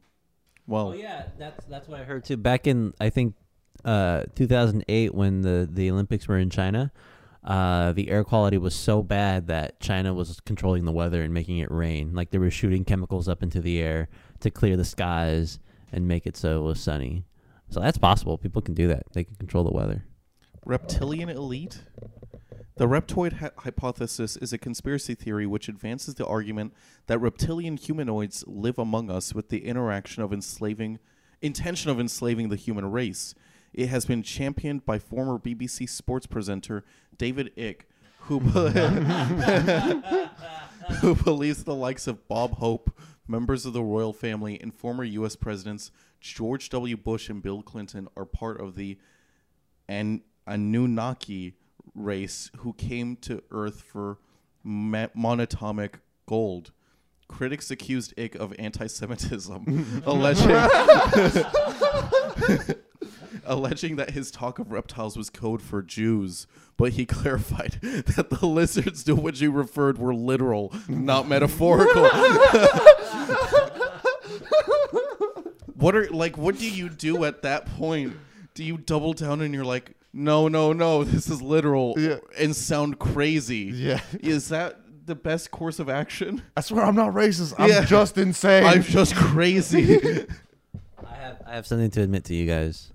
Well, 0.66 0.90
Oh 0.90 0.94
yeah, 0.94 1.24
that's 1.38 1.66
that's 1.66 1.88
what 1.88 2.00
I 2.00 2.04
heard 2.04 2.24
too. 2.26 2.38
Back 2.38 2.68
in 2.68 2.94
I 3.00 3.10
think 3.10 3.36
uh, 3.86 4.24
2008 4.36 5.14
when 5.14 5.42
the 5.42 5.68
the 5.72 5.90
Olympics 5.92 6.28
were 6.28 6.38
in 6.38 6.50
China, 6.50 6.92
uh, 7.44 7.94
the 7.94 8.10
air 8.10 8.24
quality 8.24 8.58
was 8.58 8.76
so 8.76 9.02
bad 9.04 9.48
that 9.48 9.80
China 9.80 10.14
was 10.14 10.40
controlling 10.42 10.86
the 10.86 10.92
weather 10.92 11.22
and 11.22 11.34
making 11.34 11.58
it 11.60 11.72
rain. 11.72 12.14
Like 12.14 12.32
they 12.32 12.38
were 12.38 12.52
shooting 12.52 12.84
chemicals 12.86 13.28
up 13.28 13.44
into 13.44 13.62
the 13.62 13.80
air 13.80 14.10
to 14.42 14.50
clear 14.52 14.76
the 14.78 14.86
skies 14.86 15.60
and 15.92 16.08
make 16.08 16.26
it 16.28 16.36
so 16.36 16.60
it 16.60 16.64
was 16.64 16.80
sunny. 16.80 17.24
So 17.70 17.80
that's 17.80 17.98
possible. 17.98 18.38
People 18.38 18.62
can 18.62 18.74
do 18.74 18.88
that. 18.88 19.04
They 19.14 19.24
can 19.24 19.36
control 19.36 19.64
the 19.64 19.72
weather. 19.72 20.04
reptilian 20.66 21.30
elite? 21.30 21.84
The 22.78 22.88
reptoid 22.88 23.34
hy- 23.34 23.52
hypothesis 23.58 24.38
is 24.38 24.54
a 24.54 24.58
conspiracy 24.58 25.16
theory 25.16 25.48
which 25.48 25.68
advances 25.68 26.16
the 26.16 26.26
argument 26.26 26.74
that 27.08 27.20
reptilian 27.20 27.76
humanoids 27.76 28.44
live 28.48 28.78
among 28.78 29.10
us 29.10 29.34
with 29.34 29.50
the 29.50 29.66
interaction 29.66 30.24
of 30.24 30.32
enslaving 30.32 31.00
intention 31.42 31.90
of 31.92 32.00
enslaving 32.00 32.50
the 32.50 32.56
human 32.56 32.90
race. 32.92 33.34
It 33.74 33.88
has 33.88 34.06
been 34.06 34.24
championed 34.24 34.86
by 34.86 35.00
former 35.00 35.38
BBC 35.38 35.90
sports 35.90 36.26
presenter 36.28 36.84
David 37.18 37.52
Icke, 37.56 37.82
who 38.22 38.40
who 41.02 41.16
believes 41.24 41.64
the 41.64 41.76
likes 41.76 42.08
of 42.08 42.28
Bob 42.28 42.58
Hope, 42.58 42.92
members 43.28 43.66
of 43.66 43.74
the 43.74 43.84
royal 43.84 44.14
family, 44.14 44.60
and 44.60 44.74
former 44.74 45.04
U.S. 45.04 45.36
presidents 45.36 45.92
George 46.20 46.70
W. 46.70 46.98
Bush 46.98 47.30
and 47.30 47.42
Bill 47.42 47.62
Clinton 47.62 48.08
are 48.18 48.26
part 48.26 48.60
of 48.60 48.76
the 48.76 48.98
An- 49.88 50.24
Anunnaki 50.46 51.54
race 51.96 52.52
who 52.58 52.74
came 52.74 53.16
to 53.18 53.42
Earth 53.52 53.82
for 53.82 54.18
ma- 54.64 55.08
monatomic 55.16 55.96
gold. 56.26 56.72
Critics 57.28 57.70
accused 57.70 58.14
Icke 58.18 58.36
of 58.38 58.54
anti-Semitism, 58.58 60.02
alleging 60.06 60.50
alleging 63.46 63.96
that 63.98 64.12
his 64.12 64.32
talk 64.32 64.60
of 64.60 64.72
reptiles 64.72 65.18
was 65.18 65.30
code 65.30 65.62
for 65.62 65.82
Jews, 65.82 66.48
but 66.78 66.94
he 66.94 67.06
clarified 67.06 67.80
that 67.82 68.30
the 68.30 68.46
lizards 68.46 69.04
to 69.06 69.16
which 69.16 69.40
he 69.40 69.48
referred 69.48 69.98
were 69.98 70.14
literal, 70.14 70.74
not 70.88 71.28
metaphorical. 71.28 72.04
What 75.78 75.96
are 75.96 76.10
like 76.10 76.38
what 76.38 76.58
do 76.58 76.70
you 76.70 76.90
do 76.90 77.24
at 77.26 77.42
that 77.44 77.66
point? 77.78 78.16
Do 78.54 78.64
you 78.64 78.78
double 78.78 79.14
down 79.14 79.42
and 79.42 79.54
you're 79.54 79.66
like, 79.66 79.94
no, 80.14 80.48
no, 80.48 80.74
no, 80.74 81.04
this 81.04 81.30
is 81.30 81.42
literal 81.42 81.94
Yeah. 81.98 82.18
and 82.40 82.56
sound 82.56 82.98
crazy? 83.00 83.72
Yeah. 83.74 84.02
Is 84.20 84.50
that 84.50 84.80
the 85.06 85.16
best 85.16 85.52
course 85.52 85.80
of 85.80 85.90
action? 85.90 86.42
I 86.58 86.62
swear 86.62 86.84
I'm 86.84 86.96
not 86.96 87.14
racist. 87.14 87.54
I'm 87.58 87.70
Yeah. 87.70 87.86
just 87.86 88.18
insane. 88.18 88.66
I'm 88.66 88.82
just 88.82 89.16
crazy. 89.16 89.96
I 91.08 91.14
have 91.16 91.42
I 91.46 91.56
have 91.56 91.68
something 91.68 91.92
to 91.92 92.02
admit 92.02 92.24
to 92.26 92.36
you 92.36 92.48
guys. 92.48 92.90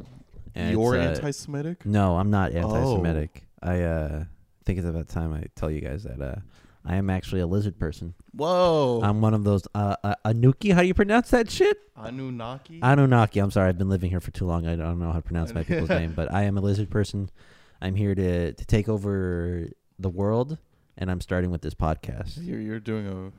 And 0.55 0.73
You're 0.73 0.99
uh, 0.99 1.07
anti-Semitic. 1.07 1.87
No, 1.87 2.17
I'm 2.19 2.31
not 2.31 2.53
anti-Semitic. 2.53 3.47
I 3.63 3.81
uh, 3.83 4.25
think 4.67 4.79
it's 4.79 4.87
about 4.87 5.09
time 5.09 5.33
I 5.33 5.45
tell 5.57 5.71
you 5.71 5.81
guys 5.81 6.03
that 6.03 6.21
uh, 6.21 6.41
I 6.85 6.97
am 6.97 7.11
actually 7.11 7.41
a 7.41 7.47
lizard 7.47 7.79
person. 7.79 8.15
Whoa. 8.33 9.01
I'm 9.03 9.21
one 9.21 9.35
of 9.35 9.45
those 9.45 9.67
uh, 9.75 9.97
uh, 10.03 10.15
Anuki. 10.25 10.73
How 10.75 10.81
do 10.81 10.87
you 10.87 10.95
pronounce 10.95 11.31
that 11.31 11.51
shit? 11.51 11.79
Anunnaki. 11.97 12.81
Anunnaki. 12.83 13.39
I'm 13.41 13.51
sorry, 13.51 13.69
I've 13.69 13.79
been 13.79 13.89
living 13.89 14.11
here 14.11 14.21
for 14.21 14.33
too 14.33 14.47
long. 14.47 14.67
I 14.67 14.75
don't 14.75 14.99
know 14.99 15.13
how 15.13 15.19
to 15.19 15.23
pronounce 15.23 15.55
my 15.55 15.63
people's 15.63 15.89
name, 16.01 16.13
but 16.15 16.33
I 16.33 16.43
am 16.43 16.59
a 16.59 16.61
lizard 16.61 16.91
person. 16.91 17.31
I'm 17.81 17.95
here 17.95 18.15
to 18.15 18.53
to 18.53 18.65
take 18.65 18.89
over 18.89 19.69
the 19.99 20.09
world, 20.09 20.59
and 20.99 21.11
I'm 21.11 21.21
starting 21.21 21.51
with 21.51 21.63
this 21.63 21.75
podcast. 21.75 22.39
You're, 22.41 22.61
you're 22.61 22.81
doing 22.81 23.07
a 23.07 23.33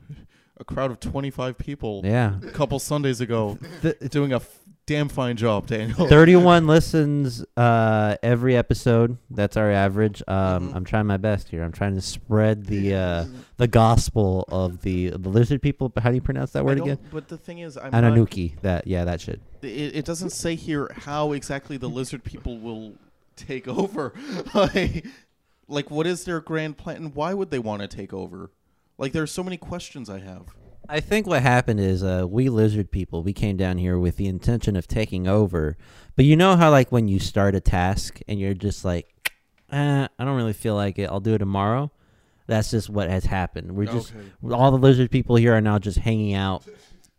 a 0.58 0.64
crowd 0.64 0.90
of 0.90 1.00
25 1.00 1.58
people 1.58 2.02
Yeah, 2.04 2.36
a 2.42 2.50
couple 2.50 2.78
Sundays 2.78 3.20
ago, 3.20 3.58
Th- 3.82 3.98
doing 4.10 4.32
a 4.32 4.36
f- 4.36 4.58
damn 4.86 5.08
fine 5.08 5.36
job, 5.36 5.66
Daniel. 5.66 6.06
31 6.08 6.66
listens 6.66 7.44
uh, 7.56 8.16
every 8.22 8.56
episode. 8.56 9.16
That's 9.30 9.56
our 9.56 9.70
average. 9.70 10.22
Um, 10.28 10.70
Mhm. 10.70 10.74
I'm 10.76 10.84
trying 10.84 11.06
my 11.06 11.16
best 11.16 11.48
here. 11.48 11.62
I'm 11.64 11.72
trying 11.72 11.94
to 11.94 12.00
spread 12.00 12.66
the 12.66 12.94
uh, 12.94 13.24
the 13.56 13.66
gospel 13.66 14.44
of 14.48 14.82
the 14.82 15.10
the 15.10 15.28
lizard 15.28 15.60
people. 15.62 15.88
But 15.88 16.02
how 16.02 16.10
do 16.10 16.14
you 16.16 16.20
pronounce 16.22 16.52
that 16.52 16.64
word 16.64 16.78
again? 16.78 16.98
But 17.10 17.28
the 17.28 17.36
thing 17.38 17.58
is, 17.60 17.76
I'm 17.76 17.90
not, 17.90 18.04
Ananuki. 18.04 18.60
That 18.60 18.86
yeah, 18.86 19.04
that 19.04 19.20
shit. 19.20 19.40
it, 19.62 19.96
it 19.96 20.04
doesn't 20.04 20.30
say 20.30 20.54
here 20.54 20.90
how 20.94 21.32
exactly 21.32 21.76
the 21.78 21.88
lizard 21.88 22.22
people 22.22 22.58
will 22.58 22.92
take 23.36 23.66
over. 23.82 24.12
like, 24.54 25.06
like, 25.66 25.90
what 25.90 26.06
is 26.06 26.24
their 26.24 26.40
grand 26.40 26.76
plan, 26.76 26.96
and 26.96 27.14
why 27.14 27.32
would 27.34 27.50
they 27.50 27.58
want 27.58 27.80
to 27.82 27.88
take 27.88 28.12
over? 28.12 28.50
Like, 28.98 29.12
there 29.12 29.22
are 29.22 29.26
so 29.26 29.42
many 29.42 29.56
questions 29.56 30.08
I 30.08 30.20
have. 30.20 30.54
I 30.88 31.00
think 31.00 31.26
what 31.26 31.42
happened 31.42 31.80
is 31.80 32.02
uh, 32.02 32.26
we 32.28 32.48
lizard 32.48 32.90
people 32.90 33.22
we 33.22 33.32
came 33.32 33.56
down 33.56 33.78
here 33.78 33.98
with 33.98 34.16
the 34.16 34.26
intention 34.26 34.76
of 34.76 34.86
taking 34.86 35.26
over, 35.26 35.76
but 36.14 36.26
you 36.26 36.36
know 36.36 36.56
how 36.56 36.70
like 36.70 36.92
when 36.92 37.08
you 37.08 37.18
start 37.18 37.54
a 37.54 37.60
task 37.60 38.20
and 38.28 38.38
you're 38.38 38.54
just 38.54 38.84
like, 38.84 39.08
eh, 39.72 40.06
I 40.18 40.24
don't 40.24 40.36
really 40.36 40.52
feel 40.52 40.74
like 40.74 40.98
it. 40.98 41.08
I'll 41.08 41.20
do 41.20 41.34
it 41.34 41.38
tomorrow. 41.38 41.90
That's 42.46 42.70
just 42.70 42.90
what 42.90 43.08
has 43.08 43.24
happened. 43.24 43.72
We're 43.72 43.86
just 43.86 44.12
all 44.50 44.70
the 44.70 44.76
lizard 44.78 45.10
people 45.10 45.36
here 45.36 45.54
are 45.54 45.62
now 45.62 45.78
just 45.78 45.96
hanging 45.96 46.34
out, 46.34 46.64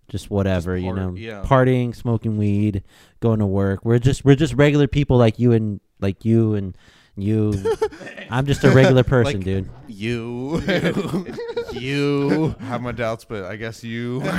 just 0.09 0.29
whatever 0.29 0.77
you 0.77 0.93
part- 0.93 0.97
know, 0.97 1.15
yeah. 1.15 1.43
partying, 1.43 1.95
smoking 1.95 2.37
weed, 2.37 2.83
going 3.19 3.39
to 3.39 3.47
work. 3.47 3.83
We're 3.83 3.97
just 3.97 4.23
we're 4.23 4.35
just 4.35 4.53
regular 4.53 4.87
people 4.87 5.17
like 5.17 5.39
you 5.39 5.53
and 5.53 5.79
like 5.99 6.23
you 6.23 6.53
and 6.53 6.77
you. 7.15 7.53
I'm 8.29 8.45
just 8.45 8.63
a 8.63 8.71
regular 8.71 9.03
person, 9.03 9.35
Like- 9.35 9.43
dude. 9.45 9.69
you, 9.87 10.61
you. 11.73 12.55
I 12.59 12.63
have 12.65 12.81
my 12.81 12.91
doubts, 12.91 13.25
but 13.25 13.45
I 13.45 13.55
guess 13.55 13.83
you. 13.83 14.21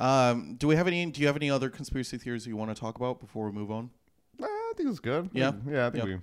Um, 0.00 0.54
do 0.54 0.68
we 0.68 0.76
have 0.76 0.86
any? 0.86 1.04
Do 1.06 1.20
you 1.20 1.26
have 1.26 1.34
any 1.34 1.50
other 1.50 1.68
conspiracy 1.68 2.18
theories 2.18 2.46
you 2.46 2.56
want 2.56 2.72
to 2.74 2.80
talk 2.80 2.94
about 2.96 3.18
before 3.18 3.46
we 3.46 3.52
move 3.52 3.70
on? 3.72 3.90
Nah, 4.38 4.46
I 4.46 4.72
think 4.76 4.88
it's 4.88 5.00
good. 5.00 5.28
Yeah? 5.32 5.52
yeah. 5.68 5.88
I 5.88 5.90
think 5.90 6.04
Yeah. 6.04 6.14
we. 6.14 6.20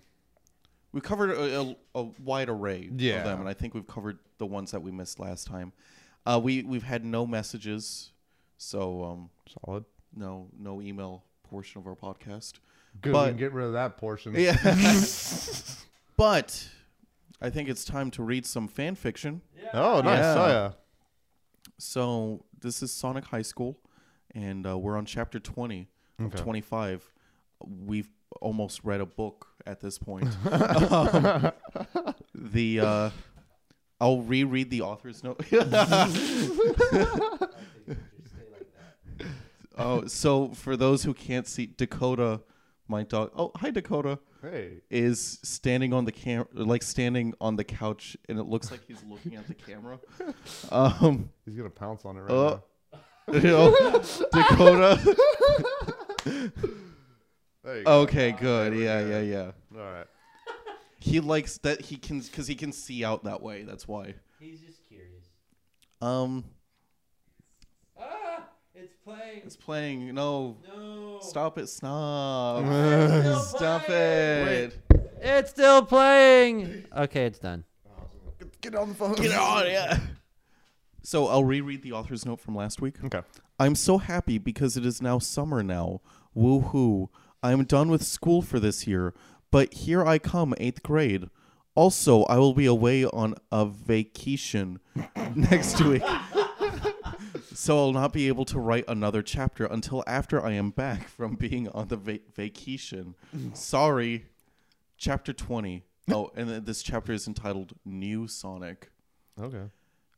We 0.94 1.02
covered 1.02 1.32
a, 1.32 1.60
a, 1.60 1.76
a 1.96 2.04
wide 2.24 2.48
array 2.48 2.90
Yeah. 2.96 3.16
of 3.18 3.24
them, 3.26 3.42
and 3.42 3.50
I 3.50 3.54
think 3.54 3.74
we've 3.74 3.86
covered 3.86 4.18
the 4.38 4.46
ones 4.46 4.72
that 4.72 4.82
we 4.82 4.92
missed 4.92 5.20
last 5.20 5.46
time. 5.46 5.74
Uh, 6.26 6.40
we 6.42 6.64
we've 6.64 6.84
had 6.84 7.04
no 7.04 7.28
messages, 7.28 8.14
so 8.58 9.04
um, 9.04 9.30
Solid. 9.66 9.84
no 10.16 10.48
no 10.58 10.82
email 10.82 11.26
portion 11.44 11.82
of 11.82 11.86
our 11.88 11.96
podcast. 11.96 12.54
Good. 13.02 13.14
But- 13.14 13.26
we 13.26 13.30
can 13.32 13.38
get 13.38 13.54
rid 13.54 13.66
of 13.68 13.74
that 13.74 13.98
portion. 13.98 14.34
Yeah, 14.36 14.56
but 16.18 16.68
I 17.42 17.50
think 17.50 17.70
it's 17.70 17.86
time 17.86 18.12
to 18.12 18.24
read 18.24 18.46
some 18.46 18.68
fan 18.68 18.96
fiction. 18.96 19.42
Oh, 19.74 20.02
nice. 20.02 20.20
Yeah. 20.20 20.36
Oh, 20.38 20.48
yeah. 20.48 20.72
So 21.78 22.46
this 22.62 22.82
is 22.82 22.92
Sonic 22.92 23.26
High 23.26 23.42
School, 23.42 23.78
and 24.34 24.66
uh, 24.66 24.78
we're 24.78 24.98
on 24.98 25.06
chapter 25.06 25.40
twenty 25.40 25.90
of 26.20 26.28
Okay. 26.28 26.42
twenty 26.42 26.62
five. 26.62 27.04
We've 27.60 28.10
almost 28.42 28.82
read 28.84 29.02
a 29.02 29.06
book 29.06 29.48
at 29.66 29.80
this 29.82 29.98
point. 29.98 30.28
Um, 30.46 31.52
the 32.34 32.80
uh, 32.80 33.10
I'll 34.00 34.22
reread 34.22 34.70
the 34.70 34.82
author's 34.82 35.24
note. 35.24 35.42
oh, 39.78 40.06
so 40.08 40.50
for 40.50 40.76
those 40.78 41.04
who 41.04 41.14
can't 41.14 41.48
see, 41.48 41.66
Dakota 41.68 42.42
my 42.88 43.04
dog. 43.04 43.32
Oh, 43.36 43.52
hi 43.56 43.72
Dakota. 43.72 44.20
Hey. 44.42 44.82
Is 44.90 45.40
standing 45.44 45.94
on 45.94 46.06
the 46.06 46.12
cam, 46.12 46.46
like 46.54 46.84
standing 46.84 47.34
on 47.42 47.56
the 47.56 47.64
couch, 47.64 48.16
and 48.30 48.38
it 48.40 48.44
looks 48.44 48.70
like 48.72 48.82
he's 48.88 49.04
looking 49.10 49.36
at 49.36 49.48
the 49.48 49.54
camera. 49.56 50.00
Um, 50.72 51.30
He's 51.46 51.56
gonna 51.56 51.70
pounce 51.70 52.06
on 52.06 52.18
it 52.18 52.22
right 52.22 52.32
Uh, 52.32 52.60
now. 52.94 53.34
you 53.34 53.42
know, 53.42 54.02
Dakota. 54.32 55.18
There 57.64 57.78
you 57.80 57.84
go. 57.84 58.02
Okay, 58.02 58.32
good. 58.32 58.74
There 58.74 58.80
we 58.80 58.86
Yeah, 58.86 59.02
go. 59.02 59.10
yeah, 59.10 59.22
yeah. 59.22 59.52
All 59.80 59.92
right. 59.92 60.08
He 61.00 61.20
likes 61.20 61.58
that 61.60 61.82
he 61.82 61.98
can 61.98 62.20
because 62.20 62.46
he 62.48 62.54
can 62.56 62.72
see 62.72 63.04
out 63.04 63.24
that 63.24 63.42
way. 63.42 63.64
That's 63.64 63.88
why. 63.88 64.14
He's 64.40 64.60
just 64.62 64.86
curious. 64.88 65.24
Um, 66.02 66.44
it's 68.76 68.94
playing. 69.04 69.42
it's 69.46 69.56
playing. 69.56 70.14
No, 70.14 70.58
No. 70.68 71.20
stop 71.22 71.58
it. 71.58 71.68
Stop. 71.68 72.66
Still 72.66 73.40
Stop 73.40 73.84
playing. 73.86 74.48
it. 74.48 74.80
It's 75.22 75.50
still 75.50 75.84
playing. 75.84 76.86
Okay, 76.96 77.26
it's 77.26 77.40
done. 77.40 77.64
Get, 78.40 78.62
get 78.62 78.76
on 78.76 78.90
the 78.90 78.96
phone. 78.96 79.16
Get 79.16 79.32
on, 79.40 79.66
yeah. 79.66 79.98
So 81.04 81.28
I'll 81.28 81.44
reread 81.44 81.82
the 81.84 81.94
author's 81.94 82.26
note 82.26 82.40
from 82.40 82.56
last 82.56 82.82
week. 82.82 82.96
Okay. 83.04 83.22
I'm 83.60 83.76
so 83.76 83.98
happy 83.98 84.38
because 84.38 84.76
it 84.78 84.86
is 84.86 85.02
now 85.02 85.18
summer 85.20 85.64
now. 85.64 86.02
Woo 86.34 86.60
hoo. 86.62 87.10
I 87.42 87.52
am 87.54 87.64
done 87.64 87.90
with 87.90 88.04
school 88.04 88.42
for 88.42 88.60
this 88.60 88.86
year, 88.86 89.14
but 89.52 89.74
here 89.74 90.06
I 90.06 90.18
come, 90.20 90.54
eighth 90.58 90.84
grade. 90.84 91.30
Also, 91.76 92.24
I 92.24 92.38
will 92.38 92.54
be 92.54 92.66
away 92.66 93.06
on 93.06 93.36
a 93.52 93.66
vacation 93.66 94.80
next 95.36 95.82
week. 95.82 96.04
So 97.56 97.78
I'll 97.80 97.94
not 97.94 98.14
be 98.14 98.28
able 98.28 98.46
to 98.46 98.60
write 98.60 98.86
another 98.88 99.22
chapter 99.22 99.66
until 99.66 100.04
after 100.06 100.44
I 100.44 100.52
am 100.52 100.72
back 100.72 101.08
from 101.18 101.36
being 101.36 101.68
on 101.70 101.88
the 101.88 101.98
va- 101.98 102.20
vacation. 102.36 103.16
Mm. 103.36 103.56
Sorry. 103.56 104.26
Chapter 104.98 105.34
20. 105.34 105.84
Oh, 106.12 106.32
and 106.36 106.50
then 106.50 106.66
this 106.66 106.84
chapter 106.84 107.12
is 107.14 107.28
entitled 107.28 107.74
New 107.84 108.28
Sonic. 108.28 108.92
Okay. 109.42 109.64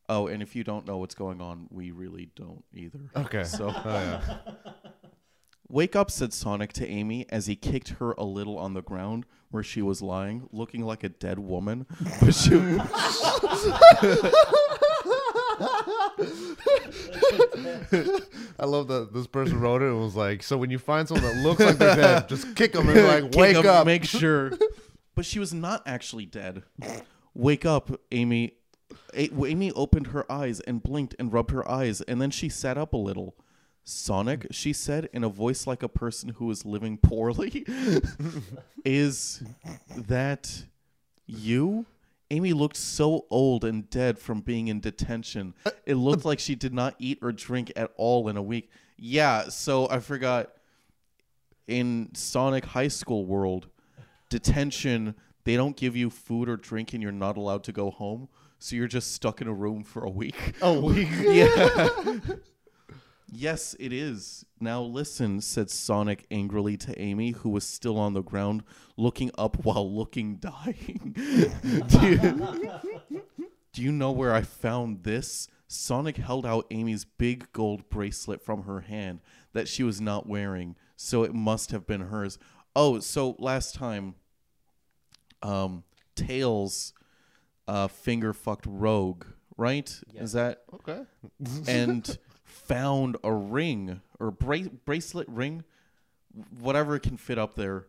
Oh, 0.10 0.28
and 0.28 0.42
if 0.42 0.56
you 0.56 0.64
don't 0.64 0.86
know 0.88 0.98
what's 0.98 1.16
going 1.16 1.42
on, 1.42 1.68
we 1.70 1.92
really 1.92 2.30
don't 2.36 2.64
either. 2.74 3.00
Okay. 3.16 3.44
So, 3.44 3.70
Oh 3.76 3.84
yeah. 3.86 4.38
wake 5.70 5.96
up, 5.96 6.10
said 6.12 6.34
Sonic 6.34 6.74
to 6.74 6.88
Amy 6.88 7.26
as 7.30 7.48
he 7.48 7.56
kicked 7.56 7.90
her 8.00 8.12
a 8.14 8.24
little 8.24 8.58
on 8.58 8.74
the 8.74 8.82
ground 8.82 9.26
where 9.50 9.64
she 9.64 9.82
was 9.82 10.02
lying, 10.02 10.48
looking 10.52 10.82
like 10.82 11.04
a 11.04 11.10
dead 11.10 11.40
woman. 11.40 11.86
But 12.22 12.36
she, 12.36 12.52
I 18.60 18.66
love 18.66 18.88
that 18.88 19.10
this 19.14 19.28
person 19.28 19.60
wrote 19.60 19.82
it 19.82 19.86
and 19.88 20.00
was 20.00 20.16
like, 20.16 20.44
so 20.44 20.58
when 20.58 20.70
you 20.70 20.80
find 20.80 21.08
someone 21.08 21.24
that 21.26 21.44
looks 21.44 21.60
like 21.60 21.78
they're 21.78 21.96
dead, 21.96 22.30
just 22.30 22.56
kick 22.56 22.74
them 22.74 22.90
and 22.90 23.08
like 23.08 23.24
Kick 23.32 23.36
wake 23.40 23.56
'em, 23.58 23.66
up. 23.68 23.86
make 23.86 24.04
sure. 24.06 24.52
But 25.16 25.26
she 25.26 25.40
was 25.40 25.52
not 25.52 25.82
actually 25.88 26.28
dead. 26.28 26.62
Wake 27.34 27.66
up, 27.66 27.90
Amy. 28.12 28.52
A- 29.16 29.32
Amy 29.48 29.72
opened 29.72 30.08
her 30.08 30.32
eyes 30.32 30.60
and 30.60 30.84
blinked 30.84 31.16
and 31.18 31.34
rubbed 31.34 31.50
her 31.50 31.68
eyes, 31.68 32.02
and 32.02 32.22
then 32.22 32.30
she 32.30 32.50
sat 32.50 32.78
up 32.78 32.94
a 32.94 32.98
little. 32.98 33.36
Sonic, 33.84 34.46
she 34.52 34.74
said 34.74 35.10
in 35.14 35.24
a 35.24 35.30
voice 35.30 35.66
like 35.66 35.82
a 35.82 35.88
person 35.90 36.30
who 36.36 36.52
is 36.52 36.66
living 36.66 36.98
poorly, 37.00 37.66
is 38.86 39.42
that 39.96 40.66
you? 41.26 41.88
Amy 42.30 42.54
looked 42.54 42.78
so 42.78 43.26
old 43.30 43.64
and 43.64 43.90
dead 43.90 44.20
from 44.20 44.42
being 44.42 44.68
in 44.68 44.80
detention. 44.80 45.54
Uh, 45.66 45.72
it 45.86 45.96
looked 45.96 46.26
uh, 46.26 46.30
like 46.30 46.40
she 46.40 46.56
did 46.56 46.74
not 46.74 46.96
eat 47.00 47.20
or 47.22 47.32
drink 47.32 47.72
at 47.76 47.92
all 47.96 48.28
in 48.28 48.38
a 48.38 48.42
week. 48.42 48.70
Yeah, 48.98 49.50
so 49.50 49.88
I 49.90 50.00
forgot 50.00 50.52
in 51.68 52.10
Sonic 52.14 52.66
High 52.66 52.88
School 52.88 53.26
world, 53.26 53.68
detention, 54.30 55.16
they 55.44 55.56
don't 55.56 55.78
give 55.78 55.96
you 55.96 56.10
food 56.10 56.50
or 56.50 56.58
drink 56.58 56.94
and 56.94 57.02
you're 57.02 57.12
not 57.12 57.38
allowed 57.38 57.64
to 57.66 57.72
go 57.72 57.92
home. 57.92 58.28
So 58.60 58.76
you're 58.76 58.88
just 58.88 59.14
stuck 59.14 59.40
in 59.40 59.48
a 59.48 59.54
room 59.54 59.84
for 59.84 60.04
a 60.04 60.10
week. 60.10 60.56
a 60.62 60.74
week. 60.80 61.10
Yeah. 61.22 61.90
yes, 63.32 63.76
it 63.80 63.94
is. 63.94 64.46
Now 64.60 64.82
listen, 64.82 65.42
said 65.42 65.70
Sonic 65.70 66.26
angrily 66.32 66.78
to 66.78 67.00
Amy, 67.00 67.32
who 67.32 67.50
was 67.50 67.66
still 67.66 67.98
on 67.98 68.14
the 68.14 68.22
ground, 68.24 68.64
looking 68.98 69.32
up 69.38 69.58
while 69.66 69.90
looking 69.92 70.38
dying. 70.38 71.14
do, 71.88 72.08
you, 72.08 73.22
do 73.74 73.82
you 73.82 73.92
know 73.92 74.12
where 74.12 74.34
I 74.34 74.42
found 74.42 75.04
this? 75.04 75.48
Sonic 75.68 76.18
held 76.18 76.46
out 76.46 76.66
Amy's 76.72 77.04
big 77.04 77.52
gold 77.52 77.90
bracelet 77.90 78.42
from 78.42 78.64
her 78.64 78.82
hand 78.82 79.20
that 79.54 79.68
she 79.68 79.84
was 79.84 80.00
not 80.00 80.28
wearing, 80.28 80.76
so 80.96 81.24
it 81.24 81.34
must 81.34 81.72
have 81.72 81.86
been 81.86 82.02
hers. 82.02 82.40
Oh, 82.76 83.00
so 83.00 83.36
last 83.40 83.76
time, 83.76 84.16
um, 85.44 85.84
Tails 86.16 86.94
uh, 87.68 87.88
finger 87.88 88.34
fucked 88.34 88.66
Rogue, 88.68 89.26
right? 89.58 89.94
Is 90.16 90.32
that 90.34 90.64
Okay. 90.74 91.02
and 91.68 92.18
found 92.68 93.18
a 93.24 93.32
ring 93.32 94.02
or 94.20 94.32
bra- 94.32 94.70
bracelet 94.86 95.28
ring, 95.30 95.64
whatever 96.60 96.96
it 96.96 97.02
can 97.02 97.18
fit 97.18 97.38
up 97.38 97.56
there, 97.56 97.86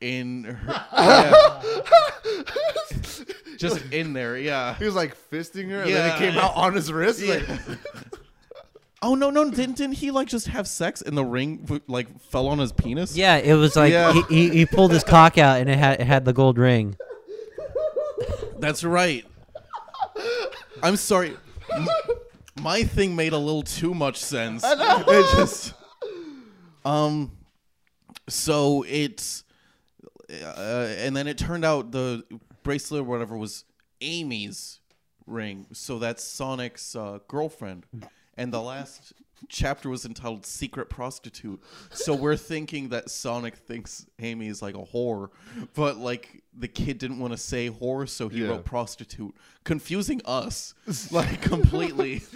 in 0.00 0.44
her. 0.44 0.84
yeah. 0.92 1.62
Just 3.56 3.82
in 3.92 4.14
there, 4.14 4.38
yeah. 4.38 4.74
He 4.76 4.84
was 4.84 4.94
like 4.94 5.14
fisting 5.30 5.68
her, 5.70 5.82
and 5.82 5.90
then 5.90 6.08
Yeah. 6.08 6.14
it 6.14 6.18
came 6.18 6.38
out 6.38 6.56
on 6.56 6.74
his 6.74 6.90
wrist. 6.92 7.22
Like, 7.22 7.46
Oh 9.02 9.14
no, 9.14 9.30
no! 9.30 9.50
Didn't, 9.50 9.76
didn't 9.78 9.94
he 9.96 10.10
like 10.10 10.28
just 10.28 10.48
have 10.48 10.68
sex 10.68 11.00
and 11.00 11.16
the 11.16 11.24
ring 11.24 11.58
w- 11.62 11.80
like 11.86 12.20
fell 12.20 12.48
on 12.48 12.58
his 12.58 12.70
penis? 12.70 13.16
Yeah, 13.16 13.36
it 13.38 13.54
was 13.54 13.74
like 13.74 13.92
Yeah. 13.92 14.12
he, 14.12 14.22
he, 14.28 14.48
he 14.50 14.66
pulled 14.66 14.92
his 14.92 15.02
cock 15.04 15.38
out 15.38 15.58
and 15.58 15.70
it 15.70 15.78
had 15.78 16.00
it 16.02 16.06
had 16.06 16.26
the 16.26 16.34
gold 16.34 16.58
ring. 16.58 16.96
That's 18.58 18.84
right. 18.84 19.24
I'm 20.82 20.96
sorry. 20.96 21.34
M- 21.74 21.86
My 22.60 22.82
thing 22.82 23.16
made 23.16 23.32
a 23.32 23.38
little 23.38 23.62
too 23.62 23.94
much 23.94 24.18
sense. 24.18 24.62
It 24.64 25.36
just 25.36 25.74
um 26.84 27.32
so 28.28 28.84
it's 28.88 29.44
uh, 30.30 30.94
and 30.98 31.16
then 31.16 31.26
it 31.26 31.36
turned 31.38 31.64
out 31.64 31.90
the 31.90 32.22
bracelet 32.62 33.00
or 33.00 33.04
whatever 33.04 33.36
was 33.36 33.64
Amy's 34.00 34.78
ring. 35.26 35.66
So 35.72 35.98
that's 35.98 36.22
Sonic's 36.22 36.94
uh, 36.94 37.18
girlfriend. 37.26 37.84
And 38.36 38.52
the 38.52 38.60
last 38.60 39.12
chapter 39.48 39.88
was 39.88 40.04
entitled 40.06 40.46
Secret 40.46 40.88
Prostitute. 40.88 41.60
So 41.90 42.14
we're 42.14 42.36
thinking 42.36 42.90
that 42.90 43.10
Sonic 43.10 43.56
thinks 43.56 44.06
Amy 44.20 44.46
is 44.46 44.62
like 44.62 44.76
a 44.76 44.84
whore, 44.84 45.30
but 45.74 45.96
like 45.96 46.42
the 46.56 46.68
kid 46.68 46.98
didn't 46.98 47.18
want 47.18 47.32
to 47.32 47.36
say 47.38 47.68
whore, 47.68 48.08
so 48.08 48.28
he 48.28 48.42
Yeah. 48.42 48.48
wrote 48.50 48.64
prostitute, 48.64 49.34
confusing 49.64 50.20
us 50.24 50.74
like 51.10 51.42
completely. 51.42 52.22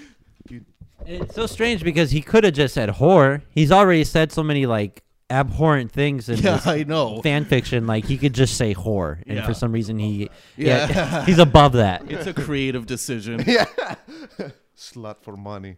It's 1.07 1.35
so 1.35 1.47
strange 1.47 1.83
because 1.85 2.11
he 2.11 2.23
could 2.23 2.45
have 2.45 2.55
just 2.55 2.75
said 2.75 2.89
whore. 2.89 3.43
He's 3.51 3.71
already 3.73 4.05
said 4.05 4.33
so 4.33 4.43
many 4.43 4.65
like 4.67 5.03
abhorrent 5.31 5.91
things 5.91 6.29
in 6.29 6.37
yeah, 6.39 6.57
this 6.57 6.67
I 6.67 6.83
know. 6.85 7.21
fan 7.23 7.45
fiction. 7.45 7.87
Like 7.87 8.05
he 8.07 8.17
could 8.17 8.33
just 8.35 8.57
say 8.57 8.75
whore, 8.75 9.23
and 9.27 9.39
Yeah. 9.39 9.47
for 9.47 9.55
some 9.55 9.73
reason 9.73 9.99
he 9.99 10.31
yeah, 10.57 10.89
Yeah. 10.89 11.25
he's 11.27 11.39
above 11.39 11.73
that. 11.75 12.11
It's 12.11 12.27
a 12.27 12.33
creative 12.35 12.87
decision. 12.87 13.43
yeah. 13.47 13.67
Slut 14.77 15.17
for 15.23 15.37
money. 15.37 15.77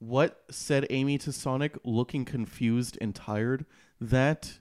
What 0.00 0.42
said 0.50 0.86
Amy 0.90 1.18
to 1.18 1.32
Sonic, 1.32 1.76
looking 1.84 2.24
confused 2.24 2.96
and 3.00 3.14
tired? 3.14 3.66
That 4.00 4.58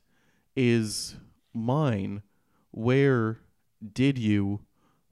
is 0.56 1.16
mine. 1.54 2.24
Where 2.72 3.40
did 3.94 4.18
you 4.18 4.62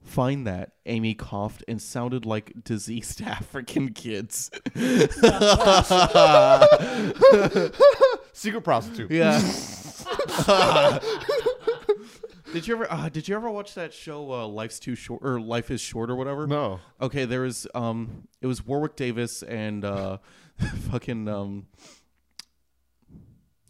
find 0.06 0.46
that? 0.46 0.72
Amy 0.86 1.14
coughed 1.14 1.62
and 1.68 1.80
sounded 1.82 2.24
like 2.24 2.52
diseased 2.64 3.20
African 3.26 3.92
kids. 3.92 4.50
Secret 8.32 8.62
prostitute. 8.62 9.10
Yeah. 9.10 9.40
did 12.52 12.66
you 12.68 12.74
ever 12.76 12.86
uh, 12.90 13.08
did 13.08 13.26
you 13.28 13.34
ever 13.34 13.50
watch 13.50 13.74
that 13.74 13.92
show 13.92 14.30
uh, 14.32 14.46
Life's 14.46 14.78
Too 14.78 14.94
Short 14.94 15.20
or 15.24 15.40
Life 15.40 15.70
is 15.70 15.80
Short 15.80 16.10
or 16.10 16.16
whatever? 16.16 16.46
No. 16.46 16.80
Okay, 17.00 17.24
there 17.24 17.40
was 17.42 17.66
um 17.74 18.28
it 18.40 18.46
was 18.46 18.64
Warwick 18.64 18.96
Davis 18.96 19.42
and 19.42 19.84
uh 19.84 20.18
fucking 20.90 21.28
um 21.28 21.66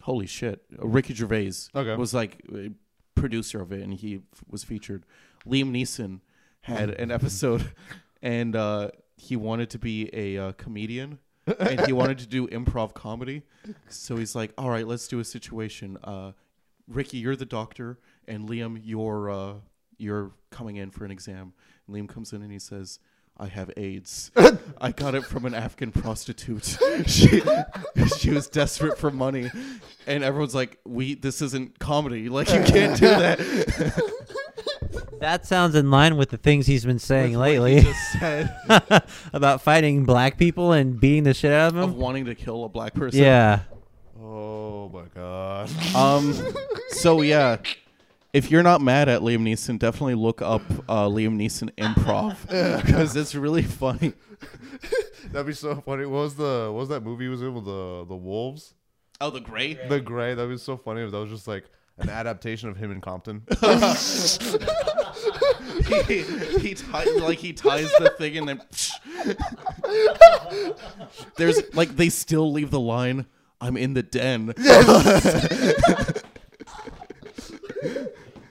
holy 0.01 0.27
shit, 0.27 0.63
Ricky 0.77 1.13
Gervais 1.13 1.51
Okay. 1.75 1.95
was 1.95 2.13
like 2.13 2.41
a 2.53 2.71
producer 3.15 3.61
of 3.61 3.71
it 3.71 3.81
and 3.81 3.93
he 3.93 4.15
f- 4.33 4.43
was 4.49 4.63
featured. 4.63 5.05
Liam 5.45 5.71
Neeson 5.71 6.19
had 6.67 6.89
an 6.91 7.11
episode 7.11 7.71
and 8.21 8.55
uh 8.55 8.89
he 9.15 9.35
wanted 9.35 9.69
to 9.71 9.79
be 9.79 10.09
a 10.13 10.37
uh, 10.37 10.51
comedian 10.53 11.17
and 11.59 11.85
he 11.87 11.93
wanted 11.93 12.19
to 12.19 12.27
do 12.27 12.45
improv 12.47 12.93
comedy. 12.93 13.41
So 13.89 14.17
he's 14.17 14.35
like, 14.35 14.51
"All 14.57 14.69
right, 14.69 14.85
let's 14.85 15.07
do 15.07 15.19
a 15.19 15.23
situation. 15.23 15.97
Uh 16.03 16.33
Ricky, 16.87 17.17
you're 17.17 17.35
the 17.35 17.45
doctor, 17.45 17.99
and 18.27 18.47
Liam, 18.47 18.79
you're 18.83 19.29
uh, 19.29 19.53
you're 19.97 20.31
coming 20.51 20.75
in 20.75 20.91
for 20.91 21.03
an 21.05 21.11
exam." 21.11 21.53
And 21.87 21.95
Liam 21.95 22.07
comes 22.07 22.31
in 22.31 22.41
and 22.41 22.51
he 22.51 22.59
says, 22.59 22.99
I 23.39 23.47
have 23.47 23.71
AIDS. 23.77 24.31
I 24.81 24.91
got 24.91 25.15
it 25.15 25.23
from 25.23 25.45
an 25.45 25.53
African 25.53 25.91
prostitute. 25.91 26.77
she 27.07 27.41
she 28.17 28.31
was 28.31 28.47
desperate 28.47 28.97
for 28.97 29.11
money, 29.11 29.49
and 30.07 30.23
everyone's 30.23 30.55
like, 30.55 30.79
"We 30.85 31.15
this 31.15 31.41
isn't 31.41 31.77
comedy. 31.79 32.29
Like 32.29 32.51
you 32.51 32.63
can't 32.63 32.99
do 32.99 33.07
that." 33.07 34.13
That 35.19 35.45
sounds 35.45 35.75
in 35.75 35.89
line 35.91 36.17
with 36.17 36.29
the 36.29 36.37
things 36.37 36.67
he's 36.67 36.85
been 36.85 36.99
saying 36.99 37.31
With 37.31 37.39
what 37.39 37.49
he 37.51 37.59
lately 37.59 37.81
just 37.81 38.11
said 38.19 38.55
about 39.33 39.61
fighting 39.61 40.05
black 40.05 40.37
people 40.37 40.71
and 40.73 40.99
beating 40.99 41.23
the 41.23 41.33
shit 41.33 41.51
out 41.51 41.69
of 41.69 41.73
them. 41.75 41.83
of 41.83 41.95
wanting 41.95 42.25
to 42.25 42.35
kill 42.35 42.63
a 42.65 42.69
black 42.69 42.93
person. 42.93 43.21
Yeah. 43.21 43.61
Oh 44.21 44.89
my 44.89 45.05
god. 45.13 45.69
Um. 45.95 46.33
So 46.89 47.21
yeah, 47.21 47.57
if 48.33 48.51
you're 48.51 48.63
not 48.63 48.81
mad 48.81 49.09
at 49.09 49.21
Liam 49.21 49.41
Neeson, 49.41 49.79
definitely 49.79 50.15
look 50.15 50.41
up 50.41 50.61
uh, 50.87 51.07
Liam 51.07 51.35
Neeson 51.37 51.71
improv 51.75 52.37
because 52.85 53.15
it's 53.15 53.33
really 53.35 53.63
funny. 53.63 54.13
That'd 55.31 55.47
be 55.47 55.53
so 55.53 55.81
funny. 55.81 56.05
What 56.05 56.19
was 56.19 56.35
the 56.35 56.69
what 56.71 56.79
was 56.81 56.89
that 56.89 57.01
movie 57.03 57.25
he 57.25 57.29
was 57.29 57.41
in 57.41 57.53
with 57.53 57.65
the 57.65 58.05
the 58.07 58.15
wolves? 58.15 58.73
Oh, 59.19 59.29
the 59.31 59.39
Grey. 59.39 59.73
The 59.73 59.99
Grey. 59.99 60.35
That'd 60.35 60.51
be 60.51 60.57
so 60.57 60.77
funny 60.77 61.01
if 61.01 61.11
that 61.11 61.17
was 61.17 61.31
just 61.31 61.47
like 61.47 61.65
an 61.97 62.09
adaptation 62.09 62.69
of 62.69 62.77
him 62.77 62.91
in 62.91 63.01
Compton. 63.01 63.43
he 66.07 66.21
he 66.59 66.73
ti- 66.75 67.19
like 67.19 67.39
he 67.39 67.53
ties 67.53 67.91
the 67.99 68.13
thing 68.17 68.37
and 68.37 68.47
then 68.47 68.61
there's 71.37 71.61
like 71.73 71.95
they 71.95 72.09
still 72.09 72.51
leave 72.51 72.71
the 72.71 72.79
line 72.79 73.25
I'm 73.59 73.75
in 73.77 73.93
the 73.95 74.03
den. 74.03 74.53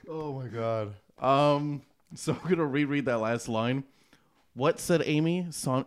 oh 0.08 0.40
my 0.40 0.48
god. 0.48 0.94
Um 1.18 1.82
so 2.14 2.32
I'm 2.32 2.42
going 2.42 2.56
to 2.56 2.64
reread 2.66 3.04
that 3.06 3.18
last 3.18 3.48
line. 3.48 3.84
What 4.54 4.80
said 4.80 5.02
Amy 5.04 5.46
Son- 5.50 5.84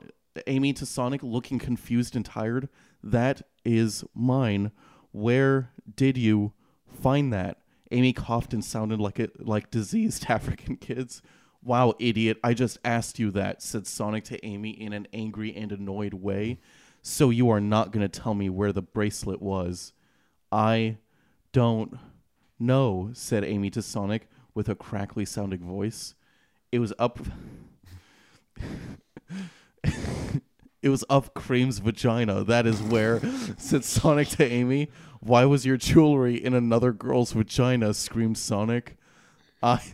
Amy 0.48 0.74
to 0.74 0.86
Sonic 0.86 1.24
looking 1.24 1.58
confused 1.60 2.16
and 2.16 2.24
tired? 2.24 2.70
That 3.04 3.42
is 3.66 4.04
mine. 4.14 4.72
Where 5.12 5.72
did 5.96 6.18
you 6.18 6.54
find 7.02 7.34
that? 7.34 7.58
Amy 7.92 8.14
coughed 8.14 8.54
and 8.54 8.64
sounded 8.64 9.00
like 9.00 9.20
it 9.20 9.46
like 9.46 9.72
diseased 9.72 10.26
African 10.30 10.78
kids. 10.78 11.22
Wow, 11.62 11.94
idiot. 12.00 12.38
I 12.44 12.54
just 12.54 12.78
asked 12.86 13.20
you 13.20 13.32
that, 13.32 13.62
said 13.62 13.86
Sonic 13.86 14.24
to 14.26 14.46
Amy 14.46 14.70
in 14.70 14.94
an 14.94 15.08
angry 15.12 15.56
and 15.56 15.72
annoyed 15.72 16.14
way. 16.14 16.60
So 17.02 17.30
you 17.30 17.50
are 17.50 17.60
not 17.60 17.92
going 17.92 18.08
to 18.08 18.20
tell 18.20 18.34
me 18.34 18.50
where 18.50 18.72
the 18.72 18.82
bracelet 18.82 19.42
was. 19.42 19.94
I 20.52 20.98
don't 21.52 21.98
know, 22.60 23.10
said 23.14 23.44
Amy 23.44 23.70
to 23.72 23.82
Sonic 23.82 24.30
with 24.54 24.70
a 24.70 24.76
crackly 24.76 25.26
sounding 25.26 25.66
voice. 25.66 26.16
It 26.72 26.80
was 26.80 26.94
up 27.00 27.20
It 30.82 30.90
was 30.90 31.04
up 31.10 31.34
Cream's 31.34 31.80
vagina. 31.80 32.44
That 32.44 32.66
is 32.66 32.82
where, 32.82 33.22
said 33.58 33.84
Sonic 33.84 34.30
to 34.30 34.46
Amy. 34.46 34.90
Why 35.20 35.46
was 35.46 35.66
your 35.66 35.78
jewelry 35.78 36.44
in 36.44 36.54
another 36.54 36.94
girl's 36.94 37.34
vagina? 37.34 37.94
screamed 37.94 38.38
Sonic. 38.38 38.98
I. 39.62 39.82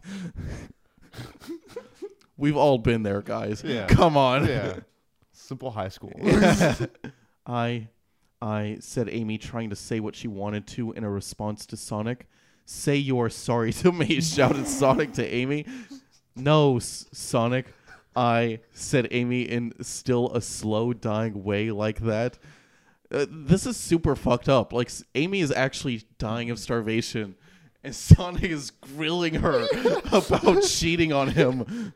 We've 2.38 2.58
all 2.58 2.78
been 2.78 3.04
there, 3.04 3.22
guys. 3.22 3.64
Yeah. 3.64 3.88
Come 3.88 4.18
on. 4.18 4.48
Yeah. 4.48 4.80
Simple 5.32 5.72
high 5.72 5.90
school. 5.90 6.12
I, 7.46 7.88
I 8.42 8.78
said 8.80 9.10
Amy, 9.10 9.38
trying 9.38 9.70
to 9.70 9.76
say 9.76 10.00
what 10.00 10.16
she 10.16 10.28
wanted 10.28 10.68
to 10.68 10.92
in 10.94 11.04
a 11.04 11.10
response 11.10 11.66
to 11.68 11.78
Sonic. 11.78 12.28
Say 12.66 12.98
you're 12.98 13.30
sorry 13.30 13.72
to 13.74 13.92
me, 13.92 14.20
shouted 14.22 14.68
Sonic 14.68 15.14
to 15.14 15.26
Amy. 15.26 15.66
No, 16.36 16.78
S- 16.78 17.06
Sonic. 17.14 17.68
I 18.16 18.60
said 18.72 19.08
Amy 19.12 19.42
in 19.44 19.74
still 19.82 20.32
a 20.34 20.42
slow 20.42 20.94
dying 20.94 21.44
way 21.44 21.72
like 21.72 22.00
that. 22.00 22.38
Uh, 23.12 23.26
this 23.30 23.66
is 23.66 23.78
super 23.78 24.16
fucked 24.16 24.50
up. 24.50 24.74
Like 24.74 24.92
Amy 25.16 25.42
is 25.42 25.52
actually 25.52 26.04
dying 26.18 26.50
of 26.50 26.60
starvation, 26.60 27.36
and 27.84 27.96
Sonic 27.96 28.44
is 28.44 28.72
grilling 28.72 29.36
her 29.36 29.68
about 30.12 30.64
cheating 30.64 31.14
on 31.14 31.30
him. 31.30 31.94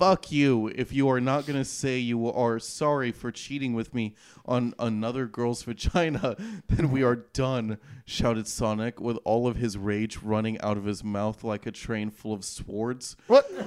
Fuck 0.00 0.32
you 0.32 0.72
if 0.74 0.94
you 0.94 1.10
are 1.10 1.20
not 1.20 1.46
gonna 1.46 1.62
say 1.62 1.98
you 1.98 2.26
are 2.30 2.58
sorry 2.58 3.12
for 3.12 3.30
cheating 3.30 3.74
with 3.74 3.92
me 3.92 4.14
on 4.46 4.72
another 4.78 5.26
girl's 5.26 5.62
vagina, 5.64 6.36
then 6.68 6.90
we 6.90 7.02
are 7.02 7.16
done, 7.16 7.76
shouted 8.06 8.48
Sonic 8.48 8.98
with 8.98 9.18
all 9.24 9.46
of 9.46 9.56
his 9.56 9.76
rage 9.76 10.16
running 10.22 10.58
out 10.62 10.78
of 10.78 10.86
his 10.86 11.04
mouth 11.04 11.44
like 11.44 11.66
a 11.66 11.70
train 11.70 12.08
full 12.08 12.32
of 12.32 12.46
swords. 12.46 13.14
what? 13.26 13.46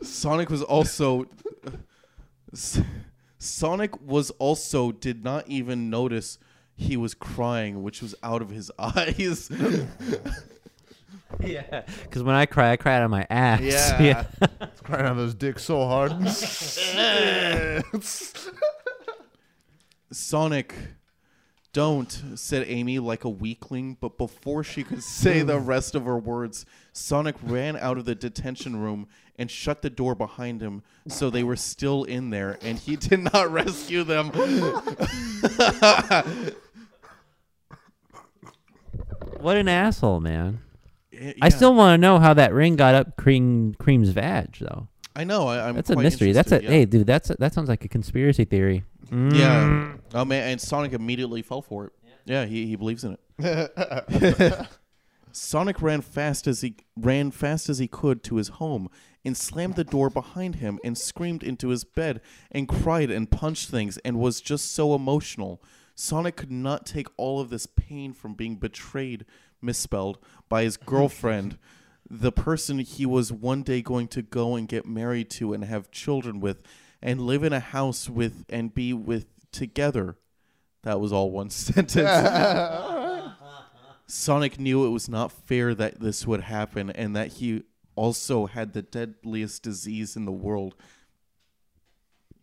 Sonic 0.00 0.48
was 0.48 0.62
also 0.62 1.26
Sonic 3.38 4.00
was 4.00 4.30
also 4.38 4.90
did 4.90 5.22
not 5.22 5.46
even 5.46 5.90
notice 5.90 6.38
he 6.78 6.96
was 6.96 7.12
crying, 7.12 7.82
which 7.82 8.00
was 8.00 8.14
out 8.22 8.40
of 8.40 8.48
his 8.48 8.72
eyes. 8.78 9.50
Yeah. 11.40 11.84
Because 12.02 12.22
when 12.22 12.34
I 12.34 12.46
cry, 12.46 12.72
I 12.72 12.76
cry 12.76 12.96
out 12.96 13.04
of 13.04 13.10
my 13.10 13.26
ass. 13.30 13.60
Yeah. 13.62 14.24
Crying 14.82 15.06
out 15.06 15.12
of 15.12 15.18
his 15.18 15.34
dick 15.34 15.58
so 15.58 15.86
hard. 15.86 16.12
Sonic, 20.12 20.74
don't, 21.72 22.10
said 22.34 22.64
Amy 22.66 22.98
like 22.98 23.24
a 23.24 23.28
weakling, 23.28 23.96
but 24.00 24.18
before 24.18 24.64
she 24.64 24.82
could 24.82 25.02
say 25.02 25.42
the 25.42 25.58
hmm. 25.58 25.66
rest 25.66 25.94
of 25.94 26.04
her 26.04 26.18
words, 26.18 26.66
Sonic 26.92 27.36
ran 27.42 27.76
out 27.76 27.96
of 27.96 28.04
the 28.04 28.14
detention 28.14 28.76
room 28.76 29.06
and 29.36 29.50
shut 29.50 29.82
the 29.82 29.90
door 29.90 30.14
behind 30.14 30.60
him 30.60 30.82
so 31.08 31.30
they 31.30 31.42
were 31.42 31.56
still 31.56 32.04
in 32.04 32.30
there 32.30 32.58
and 32.60 32.78
he 32.78 32.96
did 32.96 33.32
not 33.32 33.50
rescue 33.50 34.04
them. 34.04 34.30
What 39.40 39.56
an 39.56 39.68
asshole, 39.68 40.20
man. 40.20 40.60
Yeah, 41.20 41.32
I 41.42 41.50
still 41.50 41.74
want 41.74 41.94
to 41.94 41.98
know 41.98 42.18
how 42.18 42.32
that 42.34 42.54
ring 42.54 42.76
got 42.76 42.94
up 42.94 43.16
Cream 43.16 43.74
Cream's 43.74 44.08
vag, 44.08 44.56
though. 44.58 44.88
I 45.14 45.24
know. 45.24 45.48
I, 45.48 45.68
I'm 45.68 45.74
That's 45.74 45.90
a 45.90 45.96
mystery. 45.96 46.32
That's 46.32 46.50
a 46.50 46.62
yeah. 46.62 46.70
hey, 46.70 46.84
dude. 46.86 47.06
That's 47.06 47.30
a, 47.30 47.36
that 47.38 47.52
sounds 47.52 47.68
like 47.68 47.84
a 47.84 47.88
conspiracy 47.88 48.44
theory. 48.44 48.84
Yeah. 49.10 49.64
Mm. 49.64 50.00
Oh 50.14 50.24
man, 50.24 50.50
and 50.50 50.60
Sonic 50.60 50.92
immediately 50.92 51.42
fell 51.42 51.62
for 51.62 51.86
it. 51.86 51.92
Yeah, 52.24 52.46
he, 52.46 52.66
he 52.66 52.76
believes 52.76 53.04
in 53.04 53.18
it. 53.38 54.68
Sonic 55.32 55.80
ran 55.82 56.00
fast 56.00 56.46
as 56.46 56.60
he 56.60 56.76
ran 56.96 57.30
fast 57.30 57.68
as 57.68 57.78
he 57.78 57.86
could 57.86 58.22
to 58.24 58.36
his 58.36 58.48
home 58.48 58.88
and 59.24 59.36
slammed 59.36 59.76
the 59.76 59.84
door 59.84 60.10
behind 60.10 60.56
him 60.56 60.78
and 60.82 60.96
screamed 60.96 61.42
into 61.42 61.68
his 61.68 61.84
bed 61.84 62.20
and 62.50 62.68
cried 62.68 63.10
and 63.10 63.30
punched 63.30 63.68
things 63.70 63.98
and 63.98 64.18
was 64.18 64.40
just 64.40 64.74
so 64.74 64.94
emotional. 64.94 65.62
Sonic 65.94 66.36
could 66.36 66.50
not 66.50 66.86
take 66.86 67.08
all 67.16 67.40
of 67.40 67.50
this 67.50 67.66
pain 67.66 68.12
from 68.12 68.34
being 68.34 68.56
betrayed, 68.56 69.26
misspelled, 69.62 70.18
by 70.48 70.62
his 70.64 70.76
girlfriend, 70.76 71.58
the 72.08 72.32
person 72.32 72.80
he 72.80 73.06
was 73.06 73.32
one 73.32 73.62
day 73.62 73.82
going 73.82 74.08
to 74.08 74.22
go 74.22 74.56
and 74.56 74.68
get 74.68 74.86
married 74.86 75.30
to 75.30 75.52
and 75.52 75.64
have 75.64 75.90
children 75.90 76.40
with 76.40 76.62
and 77.00 77.20
live 77.20 77.44
in 77.44 77.52
a 77.52 77.60
house 77.60 78.08
with 78.08 78.44
and 78.48 78.74
be 78.74 78.92
with 78.92 79.26
together. 79.52 80.16
That 80.82 81.00
was 81.00 81.12
all 81.12 81.30
one 81.30 81.50
sentence. 81.50 82.08
Sonic 84.06 84.58
knew 84.58 84.84
it 84.86 84.90
was 84.90 85.08
not 85.08 85.30
fair 85.30 85.74
that 85.74 86.00
this 86.00 86.26
would 86.26 86.42
happen 86.42 86.90
and 86.90 87.14
that 87.14 87.34
he 87.34 87.62
also 87.94 88.46
had 88.46 88.72
the 88.72 88.82
deadliest 88.82 89.62
disease 89.62 90.16
in 90.16 90.24
the 90.24 90.32
world. 90.32 90.74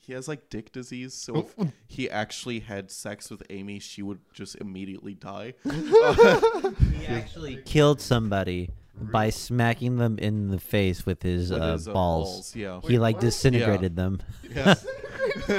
He 0.07 0.13
has 0.13 0.29
like 0.29 0.49
dick 0.49 0.71
disease, 0.71 1.13
so 1.13 1.35
if 1.35 1.53
he 1.85 2.09
actually 2.09 2.61
had 2.61 2.89
sex 2.89 3.29
with 3.29 3.43
Amy, 3.49 3.79
she 3.79 4.01
would 4.01 4.19
just 4.33 4.55
immediately 4.55 5.13
die. 5.13 5.53
He 5.65 7.05
actually 7.07 7.57
killed 7.65 7.99
somebody 7.99 8.69
by 8.95 9.29
smacking 9.31 9.97
them 9.97 10.17
in 10.17 10.47
the 10.47 10.59
face 10.59 11.05
with 11.05 11.21
his, 11.23 11.51
With 11.51 11.61
uh, 11.61 11.73
his, 11.73 11.89
uh, 11.89 11.93
balls. 11.93 12.31
balls, 12.31 12.55
yeah. 12.55 12.79
He 12.85 12.97
like 12.97 13.19
disintegrated 13.19 13.97
them. 13.97 14.21
Yeah. 14.49 14.75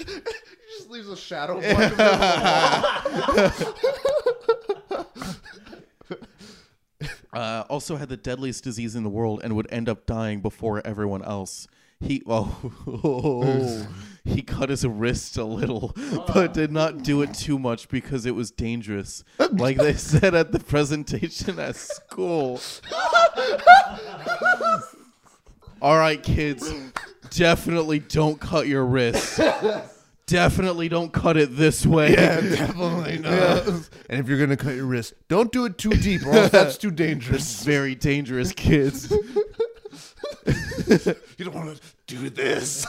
He 0.00 0.76
just 0.78 0.90
leaves 0.90 1.08
a 1.08 1.16
shadow. 1.16 1.54
mark 1.54 1.66
of 1.66 1.96
the 1.96 2.04
uh, 7.32 7.64
also 7.68 7.96
had 7.96 8.08
the 8.08 8.16
deadliest 8.16 8.64
disease 8.64 8.94
in 8.96 9.04
the 9.04 9.10
world 9.10 9.40
and 9.42 9.54
would 9.56 9.72
end 9.72 9.88
up 9.88 10.06
dying 10.06 10.40
before 10.40 10.84
everyone 10.86 11.22
else. 11.22 11.68
He 12.00 12.22
oh, 12.26 13.86
he 14.24 14.40
cut 14.40 14.70
his 14.70 14.86
wrist 14.86 15.36
a 15.36 15.44
little, 15.44 15.94
but 16.26 16.54
did 16.54 16.72
not 16.72 17.02
do 17.02 17.20
it 17.20 17.34
too 17.34 17.58
much 17.58 17.88
because 17.88 18.24
it 18.24 18.34
was 18.34 18.50
dangerous. 18.50 19.24
Like 19.52 19.78
they 19.78 19.94
said 19.94 20.34
at 20.34 20.52
the 20.52 20.60
presentation 20.60 21.58
at 21.58 21.74
school. 21.74 22.60
All 25.82 25.98
right, 25.98 26.22
kids, 26.22 26.72
definitely 27.30 27.98
don't 27.98 28.40
cut 28.40 28.68
your 28.68 28.86
wrist. 28.86 29.40
Definitely 30.30 30.88
don't 30.88 31.12
cut 31.12 31.36
it 31.36 31.56
this 31.56 31.84
way. 31.84 32.12
Yeah, 32.12 32.40
definitely 32.40 33.18
not. 33.18 33.66
And 34.08 34.20
if 34.20 34.28
you're 34.28 34.38
gonna 34.38 34.56
cut 34.56 34.74
your 34.76 34.86
wrist, 34.86 35.14
don't 35.28 35.52
do 35.52 35.64
it 35.64 35.76
too 35.76 35.90
deep, 35.90 36.24
or 36.24 36.32
else 36.32 36.50
that's 36.52 36.78
too 36.78 36.90
dangerous. 36.90 37.64
Very 37.64 37.94
dangerous, 37.94 38.52
kids. 38.52 39.12
You 41.38 41.44
don't 41.44 41.54
want 41.54 41.80
to 41.80 41.82
do 42.06 42.30
this. 42.30 42.86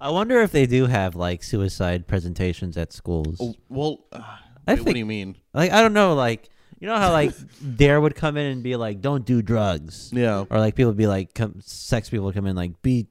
I 0.00 0.10
wonder 0.10 0.40
if 0.42 0.52
they 0.52 0.66
do 0.66 0.86
have 0.86 1.16
like 1.16 1.42
suicide 1.42 2.06
presentations 2.06 2.76
at 2.76 2.92
schools. 2.92 3.38
Oh, 3.40 3.54
well, 3.68 4.04
uh, 4.12 4.20
I 4.66 4.74
wait, 4.74 4.84
what 4.84 4.92
do 4.92 4.98
you 4.98 5.06
mean? 5.06 5.36
Like 5.52 5.72
I 5.72 5.82
don't 5.82 5.94
know, 5.94 6.14
like 6.14 6.50
you 6.80 6.86
know 6.88 6.96
how 6.96 7.12
like 7.12 7.32
Dare 7.76 8.00
would 8.00 8.14
come 8.14 8.36
in 8.36 8.46
and 8.46 8.62
be 8.62 8.76
like, 8.76 9.00
"Don't 9.00 9.24
do 9.24 9.42
drugs," 9.42 10.10
Yeah. 10.14 10.44
or 10.50 10.58
like 10.58 10.74
people 10.74 10.90
would 10.90 10.96
be 10.98 11.06
like, 11.06 11.34
come, 11.34 11.60
sex 11.60 12.08
people 12.10 12.26
would 12.26 12.34
come 12.34 12.46
in 12.46 12.56
like, 12.56 12.80
"Be 12.82 13.08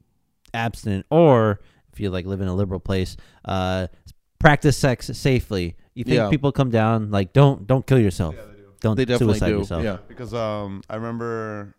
abstinent," 0.54 1.06
or 1.10 1.60
if 1.92 2.00
you 2.00 2.10
like 2.10 2.26
live 2.26 2.40
in 2.40 2.48
a 2.48 2.54
liberal 2.54 2.80
place, 2.80 3.16
uh, 3.44 3.88
practice 4.38 4.76
sex 4.76 5.06
safely. 5.14 5.76
You 5.94 6.04
think 6.04 6.16
Yeah. 6.16 6.30
people 6.30 6.52
come 6.52 6.70
down 6.70 7.10
like, 7.10 7.32
"Don't 7.32 7.66
don't 7.66 7.86
kill 7.86 7.98
yourself, 7.98 8.34
Yeah, 8.36 8.42
they 8.46 8.56
do. 8.56 8.72
don't 8.80 8.96
They 8.96 9.04
definitely 9.04 9.34
suicide 9.34 9.48
do. 9.52 9.58
yourself." 9.58 9.84
Yeah. 9.84 9.96
Because 10.06 10.32
um, 10.34 10.82
I 10.88 10.96
remember 10.96 11.74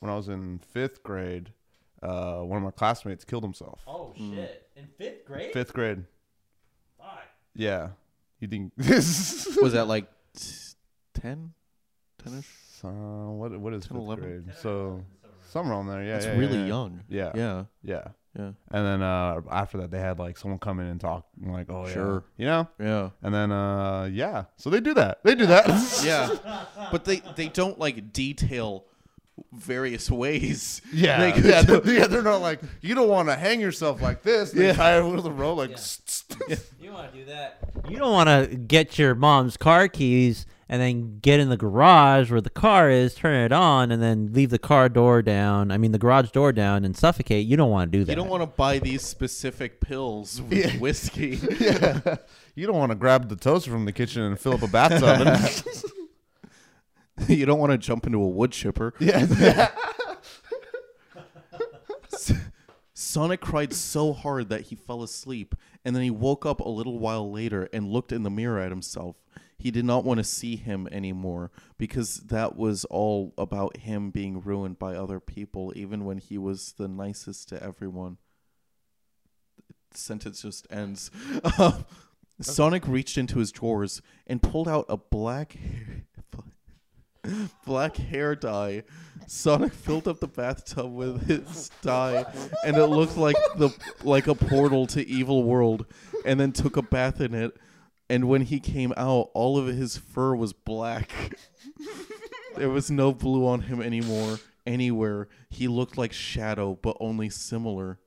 when 0.00 0.10
I 0.10 0.16
was 0.16 0.28
in 0.28 0.58
fifth 0.72 1.02
grade, 1.02 1.52
uh, 2.02 2.38
one 2.40 2.56
of 2.56 2.62
my 2.64 2.70
classmates 2.70 3.24
killed 3.24 3.42
himself. 3.42 3.82
Oh 3.86 4.12
shit! 4.16 4.68
In 4.76 4.86
fifth 4.96 5.24
grade. 5.26 5.52
Fifth 5.52 5.72
grade. 5.74 6.04
Fuck. 6.98 7.20
Yeah. 7.54 7.88
You 8.40 8.48
think 8.48 8.72
this? 8.76 9.58
Was 9.60 9.72
that 9.74 9.86
like 9.88 10.06
10? 11.20 11.52
10 12.24 12.38
ish? 12.38 12.46
Uh, 12.84 12.88
what 13.32 13.58
what 13.58 13.74
is 13.74 13.84
10, 13.86 13.96
fifth 13.96 14.04
11? 14.06 14.24
grade? 14.24 14.54
So 14.60 15.02
somewhere 15.50 15.74
on 15.74 15.86
there. 15.86 16.02
Yeah. 16.02 16.12
That's 16.14 16.26
yeah, 16.26 16.36
really 16.36 16.58
yeah, 16.58 16.66
young. 16.66 17.00
Yeah. 17.08 17.32
Yeah. 17.34 17.64
Yeah. 17.82 18.08
Yeah. 18.38 18.52
And 18.70 18.86
then 18.86 19.02
uh, 19.02 19.40
after 19.50 19.78
that, 19.78 19.90
they 19.90 19.98
had 19.98 20.18
like 20.18 20.36
someone 20.36 20.58
come 20.60 20.78
in 20.78 20.86
and 20.86 21.00
talk. 21.00 21.26
I'm 21.44 21.52
like, 21.52 21.68
oh 21.70 21.86
yeah, 21.86 21.92
Sure. 21.92 22.24
you 22.36 22.46
know. 22.46 22.68
Yeah. 22.78 23.10
And 23.22 23.34
then 23.34 23.50
uh, 23.50 24.04
yeah, 24.12 24.44
so 24.56 24.70
they 24.70 24.80
do 24.80 24.94
that. 24.94 25.18
They 25.24 25.34
do 25.34 25.46
that. 25.46 25.66
Yeah. 26.04 26.64
but 26.92 27.04
they 27.04 27.20
they 27.34 27.48
don't 27.48 27.78
like 27.78 28.12
detail 28.12 28.84
various 29.52 30.08
ways. 30.22 30.82
Yeah, 30.92 31.18
they 31.20 31.32
could, 31.32 31.44
yeah, 31.44 31.62
they're, 31.62 31.92
yeah, 31.92 32.06
they're 32.06 32.22
not 32.22 32.40
like 32.42 32.60
you 32.80 32.94
don't 32.94 33.08
want 33.08 33.28
to 33.28 33.34
hang 33.34 33.60
yourself 33.60 34.00
like 34.00 34.22
this. 34.22 34.52
They 34.52 34.66
Yeah. 34.66 34.72
tie 34.74 34.98
it 34.98 35.02
with 35.02 35.26
a 35.26 35.32
rope 35.32 35.58
like. 35.58 35.70
You 36.48 36.56
don't 36.86 36.94
want 36.94 37.12
to 37.12 37.18
do 37.18 37.24
that? 37.26 37.58
You 37.88 37.96
don't 37.98 38.12
want 38.12 38.28
to 38.50 38.56
get 38.56 38.98
your 38.98 39.14
mom's 39.16 39.56
car 39.56 39.88
keys 39.88 40.46
and 40.68 40.80
then 40.82 41.18
get 41.20 41.40
in 41.40 41.48
the 41.48 41.56
garage 41.56 42.30
where 42.30 42.40
the 42.40 42.50
car 42.50 42.90
is, 42.90 43.14
turn 43.14 43.34
it 43.44 43.52
on, 43.52 43.90
and 43.90 44.02
then 44.02 44.32
leave 44.32 44.50
the 44.50 44.58
car 44.58 44.88
door 44.88 45.22
down. 45.22 45.70
I 45.70 45.78
mean, 45.78 45.92
the 45.92 45.98
garage 45.98 46.30
door 46.30 46.52
down 46.52 46.84
and 46.84 46.96
suffocate. 46.96 47.46
You 47.46 47.56
don't 47.56 47.70
want 47.70 47.90
to 47.90 47.98
do 47.98 48.04
that. 48.04 48.12
You 48.12 48.16
don't 48.16 48.28
want 48.28 48.42
to 48.42 48.46
buy 48.46 48.78
these 48.78 49.02
specific 49.02 49.80
pills 49.80 50.42
with 50.42 50.52
Yeah. 50.52 50.70
whiskey. 50.78 51.38
yeah, 51.60 52.16
you 52.54 52.66
don't 52.66 52.76
want 52.76 52.90
to 52.92 52.96
grab 52.96 53.28
the 53.28 53.36
toaster 53.36 53.70
from 53.70 53.86
the 53.86 53.92
kitchen 53.92 54.22
and 54.22 54.38
fill 54.38 54.54
up 54.54 54.62
a 54.62 54.68
bathtub. 54.68 55.26
And, 55.26 55.74
you 57.28 57.46
don't 57.46 57.58
want 57.58 57.72
to 57.72 57.78
jump 57.78 58.06
into 58.06 58.20
a 58.22 58.28
wood 58.28 58.52
chipper. 58.52 58.92
yeah, 58.98 59.70
Sonic 62.94 63.40
cried 63.40 63.72
so 63.72 64.12
hard 64.12 64.48
that 64.48 64.62
he 64.62 64.74
fell 64.76 65.02
asleep, 65.02 65.54
and 65.84 65.94
then 65.94 66.02
he 66.02 66.10
woke 66.10 66.44
up 66.44 66.60
a 66.60 66.68
little 66.68 66.98
while 66.98 67.30
later 67.30 67.68
and 67.72 67.88
looked 67.88 68.10
in 68.12 68.22
the 68.24 68.30
mirror 68.30 68.58
at 68.58 68.70
himself. 68.70 69.16
He 69.58 69.72
did 69.72 69.84
not 69.84 70.04
want 70.04 70.18
to 70.18 70.24
see 70.24 70.54
him 70.54 70.88
anymore 70.92 71.50
because 71.78 72.18
that 72.26 72.56
was 72.56 72.84
all 72.84 73.34
about 73.36 73.78
him 73.78 74.10
being 74.10 74.40
ruined 74.40 74.78
by 74.78 74.94
other 74.94 75.18
people, 75.18 75.72
even 75.74 76.04
when 76.04 76.18
he 76.18 76.38
was 76.38 76.74
the 76.78 76.86
nicest 76.86 77.48
to 77.48 77.62
everyone. 77.62 78.18
The 79.90 79.98
sentence 79.98 80.42
just 80.42 80.66
ends. 80.70 81.10
Um, 81.58 81.84
Sonic 82.40 82.86
reached 82.86 83.18
into 83.18 83.40
his 83.40 83.50
drawers 83.50 84.00
and 84.28 84.40
pulled 84.40 84.68
out 84.68 84.86
a 84.88 84.96
black 84.96 85.56
black 87.66 87.96
hair 87.96 88.36
dye. 88.36 88.84
Sonic 89.26 89.72
filled 89.72 90.08
up 90.08 90.20
the 90.20 90.28
bathtub 90.28 90.92
with 90.92 91.26
his 91.26 91.70
dye, 91.82 92.24
and 92.64 92.76
it 92.76 92.86
looked 92.86 93.16
like 93.16 93.36
the 93.56 93.70
like 94.04 94.26
a 94.26 94.34
portal 94.34 94.86
to 94.88 95.06
evil 95.06 95.42
world. 95.42 95.86
And 96.24 96.38
then 96.38 96.52
took 96.52 96.76
a 96.76 96.82
bath 96.82 97.20
in 97.20 97.34
it. 97.34 97.56
And 98.10 98.28
when 98.28 98.42
he 98.42 98.60
came 98.60 98.92
out, 98.96 99.30
all 99.34 99.58
of 99.58 99.66
his 99.66 99.96
fur 99.96 100.34
was 100.34 100.52
black. 100.52 101.10
there 102.56 102.70
was 102.70 102.90
no 102.90 103.12
blue 103.12 103.46
on 103.46 103.62
him 103.62 103.82
anymore. 103.82 104.38
Anywhere 104.66 105.28
he 105.50 105.68
looked 105.68 105.96
like 105.96 106.12
Shadow, 106.12 106.78
but 106.80 106.96
only 107.00 107.30
similar. 107.30 107.98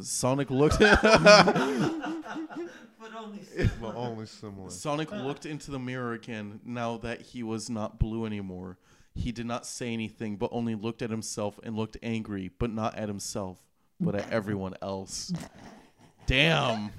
Sonic 0.00 0.50
looked. 0.50 0.78
but 3.80 3.94
only 3.94 4.26
similar. 4.26 4.70
Sonic 4.70 5.10
looked 5.10 5.46
into 5.46 5.70
the 5.70 5.78
mirror 5.78 6.12
again 6.12 6.60
now 6.64 6.98
that 6.98 7.20
he 7.20 7.42
was 7.42 7.70
not 7.70 7.98
blue 7.98 8.26
anymore. 8.26 8.78
He 9.14 9.32
did 9.32 9.46
not 9.46 9.64
say 9.64 9.92
anything, 9.92 10.36
but 10.36 10.50
only 10.52 10.74
looked 10.74 11.00
at 11.00 11.10
himself 11.10 11.58
and 11.62 11.74
looked 11.74 11.96
angry, 12.02 12.50
but 12.58 12.70
not 12.70 12.94
at 12.96 13.08
himself, 13.08 13.58
but 13.98 14.14
at 14.14 14.30
everyone 14.30 14.74
else. 14.82 15.32
Damn. 16.26 16.90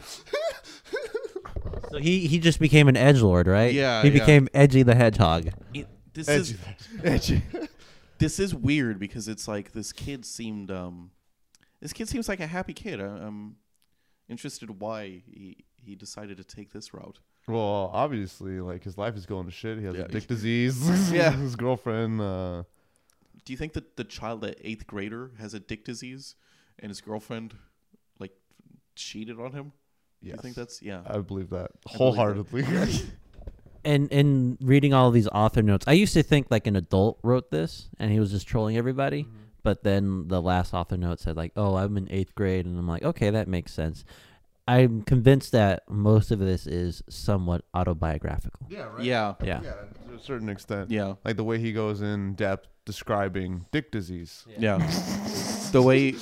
So 1.91 1.97
he 1.99 2.27
he 2.27 2.39
just 2.39 2.59
became 2.59 2.87
an 2.87 2.97
edge 2.97 3.21
lord, 3.21 3.47
right? 3.47 3.73
Yeah, 3.73 4.01
He 4.01 4.09
yeah. 4.09 4.13
became 4.19 4.47
Edgy 4.53 4.83
the 4.83 4.95
Hedgehog. 4.95 5.49
It, 5.73 5.87
this 6.13 6.27
Edgy. 6.27 6.55
is 6.55 6.57
Edgy. 7.03 7.41
this 8.17 8.39
is 8.39 8.53
weird 8.53 8.99
because 8.99 9.27
it's 9.27 9.47
like 9.47 9.71
this 9.73 9.91
kid 9.93 10.25
seemed 10.25 10.71
um 10.71 11.11
this 11.81 11.93
kid 11.93 12.09
seems 12.09 12.27
like 12.27 12.39
a 12.39 12.47
happy 12.47 12.73
kid. 12.73 12.99
I, 12.99 13.05
I'm 13.05 13.55
interested 14.27 14.79
why 14.79 15.21
he 15.25 15.65
he 15.81 15.95
decided 15.95 16.37
to 16.37 16.43
take 16.43 16.71
this 16.73 16.93
route. 16.93 17.19
Well, 17.47 17.89
obviously, 17.93 18.59
like 18.59 18.83
his 18.83 18.97
life 18.97 19.15
is 19.15 19.25
going 19.25 19.45
to 19.45 19.51
shit. 19.51 19.77
He 19.79 19.85
has 19.85 19.95
Yeah. 19.95 20.01
a 20.03 20.07
dick 20.09 20.27
disease. 20.27 21.11
Yeah. 21.13 21.31
his 21.37 21.55
girlfriend. 21.55 22.19
Uh, 22.19 22.63
Do 23.45 23.53
you 23.53 23.57
think 23.57 23.71
that 23.73 23.95
the 23.95 24.03
child 24.03 24.43
at 24.43 24.57
eighth 24.61 24.85
grader 24.87 25.31
has 25.39 25.53
a 25.53 25.59
dick 25.61 25.85
disease 25.85 26.35
and 26.79 26.89
his 26.89 26.99
girlfriend 26.99 27.55
like 28.19 28.33
cheated 28.95 29.39
on 29.39 29.53
him? 29.53 29.71
Do 30.21 30.27
yes. 30.29 30.35
you 30.37 30.41
think 30.41 30.55
that's 30.55 30.81
yeah? 30.81 31.01
I 31.05 31.19
believe 31.19 31.49
that 31.51 31.69
believe 31.71 31.71
that. 31.83 31.97
wholeheartedly. 31.97 32.65
And 33.85 34.11
in 34.11 34.57
reading 34.59 34.93
all 34.93 35.07
of 35.07 35.13
these 35.13 35.29
author 35.29 35.61
notes, 35.61 35.85
I 35.87 35.93
used 35.93 36.13
to 36.15 36.23
think 36.23 36.47
like 36.49 36.67
an 36.67 36.75
adult 36.75 37.19
wrote 37.23 37.51
this 37.51 37.87
and 37.97 38.11
he 38.11 38.19
was 38.19 38.31
just 38.31 38.45
trolling 38.45 38.75
everybody. 38.75 39.23
Mm-hmm. 39.23 39.37
But 39.63 39.83
then 39.83 40.27
the 40.27 40.41
last 40.41 40.73
author 40.73 40.97
note 40.97 41.21
said 41.21 41.37
like, 41.37 41.53
"Oh, 41.55 41.75
I'm 41.75 41.95
in 41.95 42.07
eighth 42.11 42.35
grade," 42.35 42.65
and 42.65 42.77
I'm 42.77 42.87
like, 42.87 43.03
"Okay, 43.03 43.29
that 43.29 43.47
makes 43.47 43.71
sense." 43.73 44.03
I'm 44.67 45.03
convinced 45.03 45.53
that 45.53 45.89
most 45.89 46.31
of 46.31 46.39
this 46.39 46.67
is 46.67 47.01
somewhat 47.09 47.63
autobiographical. 47.73 48.67
yeah. 48.69 48.89
yeah, 48.99 49.35
Yeah. 49.41 49.61
Yeah, 49.63 49.73
to 50.09 50.15
a 50.15 50.19
certain 50.19 50.49
extent. 50.49 50.91
yeah, 50.91 51.13
Like 51.23 51.37
the 51.37 51.43
way 51.45 51.57
he 51.57 51.71
goes 51.71 52.01
in 52.01 52.33
depth 52.33 52.67
describing 52.83 53.65
dick 53.71 53.91
disease. 53.91 54.45
yeah. 54.57 54.77
the 55.71 55.81
way 55.81 56.15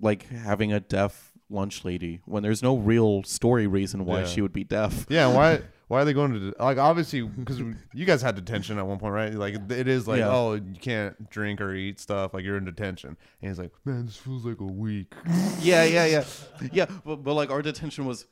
like 0.00 0.28
having 0.28 0.72
a 0.72 0.80
deaf 0.80 1.31
lunch 1.52 1.84
lady 1.84 2.20
when 2.24 2.42
there's 2.42 2.62
no 2.62 2.76
real 2.76 3.22
story 3.24 3.66
reason 3.66 4.04
why 4.04 4.20
Yeah. 4.20 4.26
she 4.26 4.40
would 4.40 4.52
be 4.52 4.64
deaf. 4.64 5.06
Yeah, 5.08 5.32
why 5.32 5.60
why 5.88 6.00
are 6.00 6.04
they 6.06 6.12
going 6.14 6.32
to 6.32 6.54
like 6.58 6.78
obviously 6.78 7.22
because 7.22 7.58
you 7.58 8.04
guys 8.06 8.22
had 8.22 8.34
detention 8.34 8.78
at 8.78 8.86
one 8.86 8.98
point, 8.98 9.12
right? 9.12 9.34
Like 9.34 9.54
it 9.70 9.88
is 9.88 10.08
like 10.08 10.20
Yeah. 10.20 10.30
oh 10.32 10.54
you 10.54 10.74
can't 10.80 11.28
drink 11.30 11.60
or 11.60 11.74
eat 11.74 12.00
stuff 12.00 12.32
like 12.34 12.44
you're 12.44 12.56
in 12.56 12.64
detention, 12.64 13.16
and 13.42 13.50
he's 13.50 13.58
like 13.58 13.70
man 13.84 14.06
this 14.06 14.16
feels 14.16 14.44
like 14.44 14.60
a 14.60 14.64
week. 14.64 15.12
yeah, 15.60 15.84
yeah, 15.84 16.06
yeah, 16.06 16.24
yeah. 16.72 16.86
But, 17.04 17.16
but 17.16 17.34
like 17.34 17.50
our 17.50 17.62
detention 17.62 18.06
was 18.06 18.26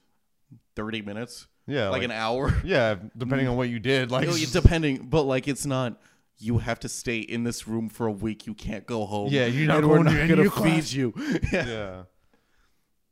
thirty 0.76 1.02
minutes, 1.02 1.46
Yeah, 1.66 1.88
like, 1.90 2.02
an 2.02 2.10
hour. 2.10 2.54
yeah, 2.64 2.96
depending 3.16 3.46
on 3.48 3.56
what 3.56 3.68
you 3.68 3.78
did, 3.78 4.10
like 4.10 4.28
you- 4.28 4.46
depending, 4.46 5.06
but 5.08 5.22
like 5.24 5.46
it's 5.48 5.66
not. 5.66 6.00
You 6.42 6.56
have 6.56 6.80
to 6.80 6.88
stay 6.88 7.18
in 7.18 7.44
this 7.44 7.68
room 7.68 7.90
for 7.90 8.06
a 8.06 8.10
week. 8.10 8.46
You 8.46 8.54
can't 8.54 8.86
go 8.86 9.04
home. 9.04 9.28
Yeah, 9.30 9.44
you're 9.44 9.66
not 9.68 9.80
and 9.80 9.90
we're 9.90 9.96
going 9.96 10.06
to 10.06 10.12
not 10.14 10.20
any 10.20 10.28
gonna 10.36 10.46
of 10.48 10.54
feed 10.54 10.62
class. 10.62 10.92
you. 10.94 11.12
yeah. 11.52 11.66
yeah. 11.68 12.02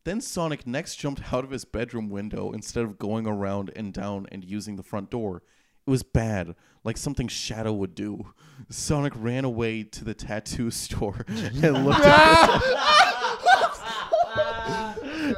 Then 0.09 0.22
Sonic 0.22 0.66
next 0.66 0.96
jumped 0.96 1.34
out 1.34 1.44
of 1.44 1.50
his 1.50 1.66
bedroom 1.66 2.09
window 2.09 2.50
instead 2.52 2.82
of 2.82 2.98
going 2.98 3.26
around 3.26 3.70
and 3.76 3.92
down 3.92 4.26
and 4.32 4.42
using 4.42 4.76
the 4.76 4.82
front 4.82 5.11
door. 5.11 5.42
It 5.86 5.90
was 5.90 6.02
bad, 6.02 6.54
like 6.82 6.96
something 6.96 7.28
Shadow 7.28 7.74
would 7.74 7.94
do. 7.94 8.32
Sonic 8.70 9.12
ran 9.14 9.44
away 9.44 9.82
to 9.82 10.06
the 10.06 10.14
tattoo 10.14 10.70
store 10.70 11.26
and 11.28 11.84
looked 11.84 12.00
at 12.00 12.59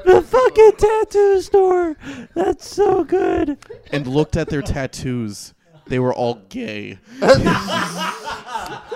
the 0.06 0.22
fucking 0.24 0.72
tattoo 0.78 1.40
store. 1.40 1.96
That's 2.36 2.68
so 2.68 3.02
good. 3.02 3.58
and 3.90 4.06
looked 4.06 4.36
at 4.36 4.50
their 4.50 4.62
tattoos. 4.62 5.52
They 5.88 5.98
were 5.98 6.14
all 6.14 6.42
gay. 6.48 7.00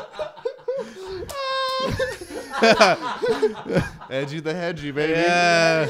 Edgy 4.10 4.40
the 4.40 4.54
hedgy 4.54 4.90
baby. 4.90 5.12
Yeah. 5.12 5.88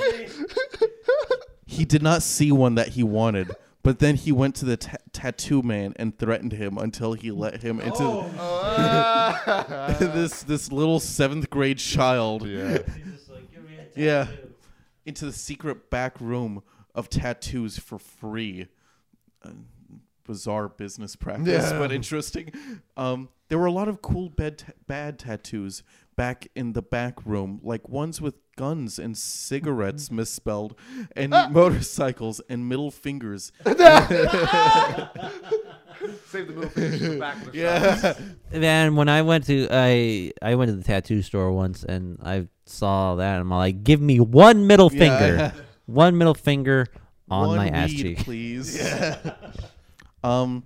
he 1.66 1.84
did 1.84 2.02
not 2.02 2.22
see 2.22 2.52
one 2.52 2.74
that 2.76 2.88
he 2.88 3.02
wanted, 3.02 3.50
But 3.82 3.98
then 3.98 4.14
he 4.16 4.32
went 4.32 4.54
to 4.56 4.64
the 4.64 4.76
ta- 4.76 4.96
tattoo 5.12 5.62
man 5.62 5.92
and 5.96 6.16
threatened 6.18 6.52
him 6.52 6.78
until 6.78 7.12
he 7.14 7.30
let 7.30 7.62
him 7.62 7.80
into 7.80 8.02
Oh. 8.02 9.96
this 10.00 10.42
this 10.44 10.70
little 10.72 11.00
seventh 11.00 11.50
grade 11.50 11.78
child. 11.78 12.46
yeah. 12.46 12.78
Yeah. 13.96 14.28
Into 15.06 15.26
the 15.26 15.32
secret 15.32 15.90
back 15.90 16.20
room 16.20 16.62
of 16.94 17.08
tattoos 17.10 17.78
for 17.78 17.98
free. 17.98 18.68
Uh, 19.44 19.50
bizarre 20.24 20.68
business 20.68 21.16
practice, 21.24 21.70
Yeah. 21.70 21.78
but 21.78 21.92
interesting. 21.92 22.52
Um, 22.96 23.28
there 23.48 23.58
were 23.58 23.66
a 23.66 23.72
lot 23.72 23.88
of 23.88 24.00
cool 24.02 24.28
bad, 24.30 24.58
ta- 24.58 24.72
bad 24.86 25.18
tattoos 25.18 25.82
back 26.16 26.48
in 26.54 26.72
the 26.72 26.82
back 26.82 27.24
room, 27.26 27.60
like 27.62 27.88
ones 27.88 28.20
with 28.20 28.34
guns 28.56 28.98
and 29.00 29.16
cigarettes 29.18 30.10
misspelled, 30.10 30.78
and 31.16 31.30
motorcycles 31.50 32.40
and 32.48 32.68
middle 32.68 32.90
fingers. 32.90 33.52
Save 36.26 36.48
the 36.48 36.52
middle 36.54 36.68
finger 36.70 36.98
for 36.98 37.04
the 37.04 37.18
back 37.18 37.36
of 37.46 37.52
the 37.52 37.58
Yeah. 37.58 38.14
Man, 38.58 38.94
when 38.96 39.08
I 39.08 39.22
went 39.22 39.46
to 39.46 39.68
I 39.70 40.32
I 40.42 40.54
went 40.56 40.70
to 40.70 40.76
the 40.76 40.82
tattoo 40.84 41.22
store 41.22 41.50
once 41.52 41.82
and 41.84 42.18
I 42.22 42.48
saw 42.66 43.14
that 43.16 43.32
and 43.34 43.40
I'm 43.42 43.50
like, 43.50 43.84
give 43.84 44.00
me 44.00 44.20
one 44.20 44.66
middle 44.66 44.90
finger, 44.90 45.36
Yeah. 45.36 45.52
one 45.86 46.16
middle 46.18 46.34
finger 46.34 46.86
on 47.30 47.48
One 47.48 47.56
my 47.56 47.68
ass 47.68 47.90
cheek. 47.92 48.18
please. 48.18 48.76
Um, 50.24 50.64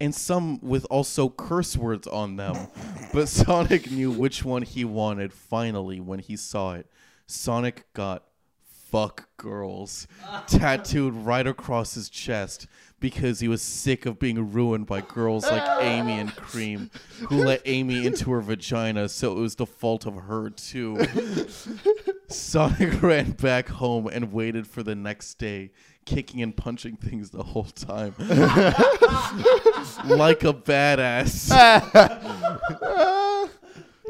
and 0.00 0.14
some 0.14 0.60
with 0.60 0.86
also 0.86 1.28
curse 1.28 1.76
words 1.76 2.06
on 2.06 2.36
them. 2.36 2.68
but 3.12 3.28
Sonic 3.28 3.90
knew 3.90 4.10
which 4.10 4.44
one 4.44 4.62
he 4.62 4.84
wanted 4.84 5.32
finally 5.32 6.00
when 6.00 6.20
he 6.20 6.36
saw 6.36 6.74
it. 6.74 6.86
Sonic 7.26 7.92
got 7.92 8.24
fuck 8.90 9.26
girls 9.38 10.06
tattooed 10.46 11.14
right 11.14 11.46
across 11.46 11.94
his 11.94 12.10
chest 12.10 12.66
because 13.00 13.40
he 13.40 13.48
was 13.48 13.62
sick 13.62 14.04
of 14.04 14.18
being 14.18 14.52
ruined 14.52 14.86
by 14.86 15.00
girls 15.00 15.44
like 15.50 15.82
Amy 15.82 16.18
and 16.18 16.36
Cream 16.36 16.90
who 17.30 17.42
let 17.42 17.62
Amy 17.64 18.04
into 18.04 18.30
her 18.32 18.42
vagina 18.42 19.08
so 19.08 19.32
it 19.32 19.40
was 19.40 19.54
the 19.54 19.64
fault 19.64 20.04
of 20.04 20.14
her 20.14 20.50
too. 20.50 20.98
Sonic 22.28 23.02
ran 23.02 23.30
back 23.32 23.68
home 23.68 24.08
and 24.08 24.30
waited 24.30 24.66
for 24.66 24.82
the 24.82 24.94
next 24.94 25.34
day, 25.38 25.70
kicking 26.04 26.42
and 26.42 26.56
punching 26.56 26.96
things 26.96 27.30
the 27.30 27.42
whole 27.42 27.64
time. 27.64 28.14
like 30.06 30.44
a 30.44 30.52
badass. 30.52 31.50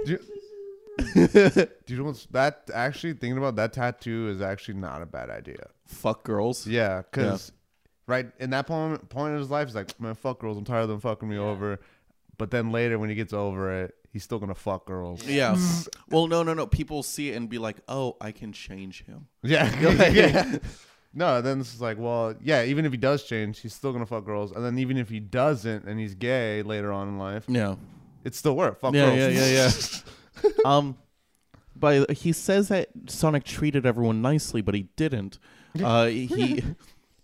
Do 0.05 0.12
you, 0.12 0.18
do 1.14 1.68
you 1.86 1.97
know 1.97 2.05
what's 2.05 2.26
that? 2.26 2.70
Actually, 2.72 3.14
thinking 3.14 3.38
about 3.38 3.57
that 3.57 3.72
tattoo 3.72 4.28
is 4.28 4.40
actually 4.40 4.74
not 4.74 5.01
a 5.01 5.07
bad 5.07 5.30
idea. 5.30 5.68
Fuck 5.86 6.24
girls. 6.24 6.66
Yeah, 6.66 7.03
because 7.03 7.53
right 8.07 8.26
in 8.38 8.51
that 8.51 8.66
point 8.66 9.09
point 9.09 9.32
in 9.32 9.38
his 9.38 9.51
life, 9.51 9.68
he's 9.68 9.74
like, 9.74 9.99
man, 10.01 10.14
fuck 10.14 10.40
girls. 10.40 10.59
I'm 10.59 10.64
tired 10.64 10.82
of 10.82 10.88
them 10.88 11.01
fucking 11.01 11.28
me 11.28 11.38
over. 11.38 11.80
But 12.36 12.51
then 12.51 12.72
later, 12.72 12.99
when 12.99 13.09
he 13.09 13.14
gets 13.14 13.32
over 13.32 13.84
it, 13.84 13.95
he's 14.12 14.22
still 14.22 14.38
gonna 14.38 14.55
fuck 14.55 14.86
girls. 14.86 15.24
Yeah. 15.26 15.57
well, 16.11 16.26
no, 16.26 16.43
no, 16.43 16.55
no. 16.55 16.66
People 16.66 17.03
see 17.03 17.30
it 17.30 17.36
and 17.36 17.49
be 17.49 17.59
like, 17.59 17.76
"Oh, 17.88 18.16
I 18.20 18.32
can 18.32 18.53
change 18.53 19.05
him." 19.05 19.28
Yeah. 19.43 19.70
yeah. 20.11 20.59
No, 21.14 21.42
then 21.42 21.60
it's 21.60 21.80
like, 21.80 21.98
well, 21.98 22.34
yeah. 22.42 22.64
Even 22.64 22.84
if 22.86 22.92
he 22.92 22.98
does 22.98 23.22
change, 23.24 23.60
he's 23.60 23.74
still 23.74 23.92
gonna 23.92 24.06
fuck 24.06 24.24
girls. 24.24 24.52
And 24.52 24.64
then 24.64 24.78
even 24.78 24.96
if 24.96 25.08
he 25.08 25.20
doesn't, 25.20 25.84
and 25.84 26.00
he's 26.00 26.14
gay 26.14 26.62
later 26.62 26.92
on 26.92 27.08
in 27.08 27.18
life, 27.18 27.44
Yeah. 27.48 27.74
it 28.24 28.34
still 28.34 28.56
work. 28.56 28.80
Fuck 28.80 28.94
Yeah, 28.94 29.14
girls. 29.14 29.34
yeah, 29.34 29.46
yeah, 29.46 29.70
yeah. 30.44 30.50
um, 30.64 30.96
but 31.76 32.10
he 32.12 32.32
says 32.32 32.68
that 32.68 32.88
Sonic 33.08 33.44
treated 33.44 33.84
everyone 33.86 34.22
nicely, 34.22 34.62
but 34.62 34.74
he 34.74 34.88
didn't. 34.96 35.38
Uh, 35.82 36.06
he 36.06 36.62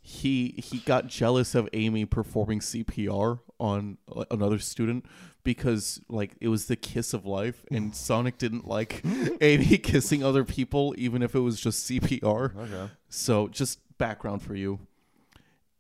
he 0.01 0.55
he 0.57 0.79
got 0.79 1.07
jealous 1.07 1.55
of 1.55 1.69
Amy 1.73 2.05
performing 2.07 2.61
CPR 2.61 3.41
on 3.61 3.99
uh, 4.15 4.25
another 4.31 4.59
student 4.59 5.05
because 5.45 6.01
like 6.09 6.37
it 6.41 6.49
was 6.49 6.67
the 6.67 6.77
kiss 6.77 7.15
of 7.15 7.25
life, 7.27 7.65
and 7.71 7.95
Sonic 7.97 8.39
didn't 8.39 8.67
like 8.67 9.03
Amy 9.41 9.79
kissing 9.79 10.23
other 10.23 10.45
people, 10.45 10.95
even 10.99 11.23
if 11.23 11.35
it 11.35 11.41
was 11.41 11.61
just 11.61 11.89
CPR. 11.89 12.57
Okay. 12.57 12.93
So, 13.09 13.49
just 13.49 13.81
background 13.99 14.43
for 14.43 14.55
you. 14.55 14.81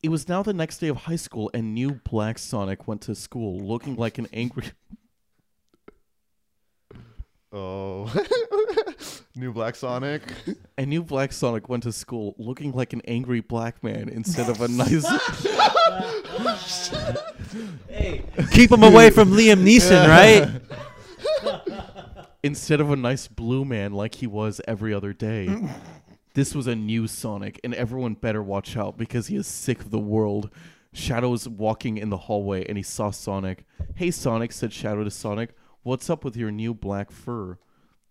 It 0.02 0.10
was 0.10 0.28
now 0.28 0.42
the 0.42 0.52
next 0.52 0.78
day 0.78 0.88
of 0.88 0.96
high 0.96 1.16
school, 1.16 1.50
and 1.52 1.74
new 1.74 2.00
Black 2.04 2.38
Sonic 2.38 2.86
went 2.86 3.02
to 3.02 3.14
school 3.14 3.58
looking 3.58 3.96
like 3.96 4.18
an 4.18 4.28
angry. 4.32 4.64
Oh. 7.50 8.12
New 9.34 9.52
Black 9.52 9.74
Sonic. 9.74 10.22
And 10.76 10.90
new 10.90 11.02
Black 11.02 11.32
Sonic 11.32 11.68
went 11.68 11.84
to 11.84 11.92
school 11.92 12.34
looking 12.38 12.72
like 12.72 12.92
an 12.92 13.00
angry 13.06 13.40
black 13.40 13.82
man 13.82 14.08
instead 14.08 14.50
of 14.50 14.60
a 14.60 14.68
nice. 14.68 15.06
Keep 18.52 18.72
him 18.72 18.82
away 18.82 19.10
from 19.10 19.32
Liam 19.32 19.64
Neeson, 19.64 20.08
right? 20.08 20.60
instead 22.42 22.80
of 22.80 22.90
a 22.90 22.96
nice 22.96 23.28
blue 23.28 23.64
man 23.64 23.92
like 23.92 24.16
he 24.16 24.26
was 24.26 24.60
every 24.66 24.94
other 24.94 25.12
day. 25.12 25.48
This 26.34 26.54
was 26.54 26.66
a 26.66 26.76
new 26.76 27.06
Sonic, 27.06 27.60
and 27.64 27.74
everyone 27.74 28.14
better 28.14 28.42
watch 28.42 28.76
out 28.76 28.96
because 28.96 29.26
he 29.26 29.36
is 29.36 29.46
sick 29.46 29.80
of 29.80 29.90
the 29.90 29.98
world. 29.98 30.50
Shadow 30.92 31.30
was 31.30 31.48
walking 31.48 31.98
in 31.98 32.10
the 32.10 32.16
hallway 32.16 32.64
and 32.66 32.76
he 32.76 32.82
saw 32.82 33.10
Sonic. 33.10 33.64
Hey, 33.94 34.10
Sonic, 34.10 34.52
said 34.52 34.72
Shadow 34.72 35.04
to 35.04 35.10
Sonic. 35.10 35.50
What's 35.82 36.08
up 36.08 36.24
with 36.24 36.36
your 36.36 36.50
new 36.50 36.74
black 36.74 37.10
fur? 37.10 37.58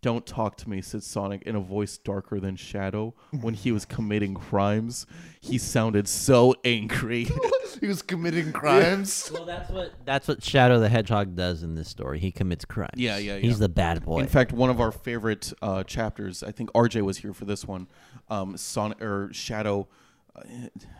Don't 0.07 0.25
talk 0.25 0.55
to 0.59 0.69
me, 0.69 0.81
said 0.81 1.03
Sonic 1.03 1.41
in 1.41 1.57
a 1.57 1.59
voice 1.59 1.97
darker 1.97 2.39
than 2.39 2.55
Shadow. 2.55 3.13
When 3.41 3.53
he 3.53 3.73
was 3.73 3.83
committing 3.83 4.35
crimes, 4.35 5.05
he 5.41 5.57
sounded 5.57 6.07
so 6.07 6.55
angry. 6.63 7.27
he 7.81 7.87
was 7.87 8.01
committing 8.01 8.53
crimes. 8.53 9.29
Well, 9.33 9.43
that's 9.43 9.69
what 9.69 9.91
that's 10.05 10.29
what 10.29 10.41
Shadow 10.41 10.79
the 10.79 10.87
Hedgehog 10.87 11.35
does 11.35 11.61
in 11.61 11.75
this 11.75 11.89
story. 11.89 12.19
He 12.19 12.31
commits 12.31 12.63
crimes. 12.63 12.93
Yeah, 12.95 13.17
yeah, 13.17 13.39
He's 13.39 13.59
the 13.59 13.67
bad 13.67 14.05
boy. 14.05 14.19
In 14.19 14.27
fact, 14.27 14.53
one 14.53 14.69
of 14.69 14.79
our 14.79 14.93
favorite 14.93 15.51
uh, 15.61 15.83
chapters, 15.83 16.41
I 16.41 16.53
think 16.53 16.71
RJ 16.71 17.01
was 17.01 17.17
here 17.17 17.33
for 17.33 17.43
this 17.43 17.65
one. 17.65 17.87
Um, 18.29 18.55
Sonic 18.55 19.01
or 19.01 19.33
Shadow, 19.33 19.89
uh, 20.33 20.41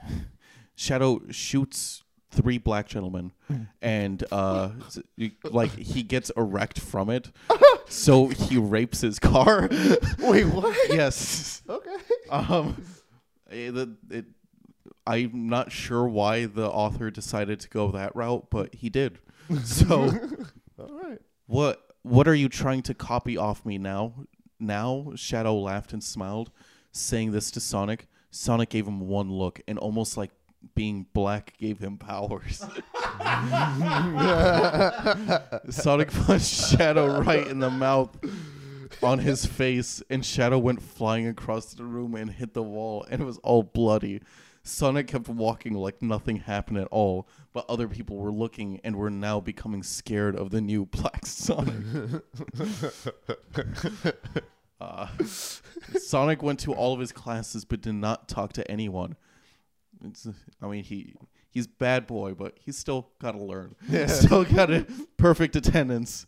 Shadow 0.76 1.22
shoots 1.32 2.04
three 2.38 2.58
black 2.58 2.88
gentlemen, 2.88 3.32
and 3.82 4.24
uh, 4.32 4.70
like 5.44 5.72
he 5.72 6.04
gets 6.04 6.30
erect 6.32 6.80
from 6.80 7.10
it, 7.10 7.32
so 7.90 8.28
he 8.28 8.58
rapes 8.58 9.02
his 9.02 9.20
car. 9.20 9.68
Wait, 10.20 10.46
what? 10.46 10.78
yes. 10.90 11.62
Okay. 11.68 11.96
Um, 12.30 12.82
it, 13.50 13.90
it, 14.10 14.26
I'm 15.06 15.50
not 15.50 15.72
sure 15.72 16.08
why 16.08 16.46
the 16.46 16.70
author 16.70 17.10
decided 17.12 17.60
to 17.62 17.70
go 17.70 17.92
that 17.92 18.16
route, 18.16 18.48
but 18.50 18.76
he 18.76 18.90
did. 18.90 19.20
So. 19.64 20.12
All 20.80 21.02
right. 21.04 21.20
What 21.48 21.84
what 22.04 22.28
are 22.28 22.36
you 22.36 22.50
trying 22.50 22.84
to 22.84 22.94
copy 22.94 23.38
off 23.38 23.66
me 23.66 23.78
now? 23.78 24.14
Now 24.60 25.12
Shadow 25.16 25.56
laughed 25.56 25.94
and 25.94 26.04
smiled, 26.04 26.52
saying 26.92 27.32
this 27.32 27.52
to 27.52 27.60
Sonic. 27.60 28.08
Sonic 28.30 28.70
gave 28.70 28.88
him 28.88 29.08
one 29.08 29.32
look, 29.32 29.62
and 29.68 29.80
almost 29.80 30.18
like 30.18 30.32
being 30.76 31.08
black 31.14 31.58
gave 31.58 31.80
him 31.80 31.98
powers. 31.98 32.60
Sonic 35.70 36.12
punched 36.12 36.72
Shadow 36.72 37.22
right 37.22 37.48
in 37.48 37.60
the 37.60 37.70
mouth 37.70 38.18
on 39.04 39.20
his 39.20 39.46
face, 39.46 40.02
and 40.10 40.26
Shadow 40.26 40.58
went 40.58 40.82
flying 40.82 41.28
across 41.28 41.74
the 41.74 41.84
room 41.84 42.16
and 42.16 42.30
hit 42.30 42.54
the 42.54 42.64
wall, 42.64 43.06
and 43.10 43.22
it 43.22 43.26
was 43.26 43.38
all 43.40 43.64
bloody. 43.64 44.22
Sonic 44.64 45.08
kept 45.08 45.30
walking 45.30 45.74
like 45.74 46.02
nothing 46.02 46.38
happened 46.38 46.78
at 46.78 46.88
all, 46.92 47.28
but 47.54 47.66
other 47.70 47.88
people 47.88 48.18
were 48.18 48.32
looking 48.32 48.82
and 48.84 48.98
were 48.98 49.10
now 49.10 49.40
becoming 49.40 49.82
scared 49.82 50.36
of 50.36 50.52
the 50.52 50.62
new 50.62 50.86
Black 50.86 51.26
Sonic. 51.26 51.76
Uh, 54.80 55.08
Sonic 55.26 56.44
went 56.44 56.60
to 56.60 56.72
all 56.72 56.94
of 56.94 57.00
his 57.00 57.12
classes 57.12 57.66
but 57.66 57.82
did 57.82 57.96
not 57.96 58.28
talk 58.28 58.54
to 58.54 58.70
anyone. 58.70 59.16
It's, 60.04 60.28
I 60.62 60.68
mean, 60.68 60.84
he 60.84 61.16
he's 61.50 61.68
bad 61.68 62.08
boy, 62.08 62.34
but 62.34 62.58
he's 62.60 62.78
still 62.78 63.10
got 63.20 63.32
to 63.32 63.44
learn. 63.44 63.76
Still 64.08 64.44
got 64.44 64.72
a 64.72 64.86
perfect 65.18 65.56
attendance. 65.56 66.28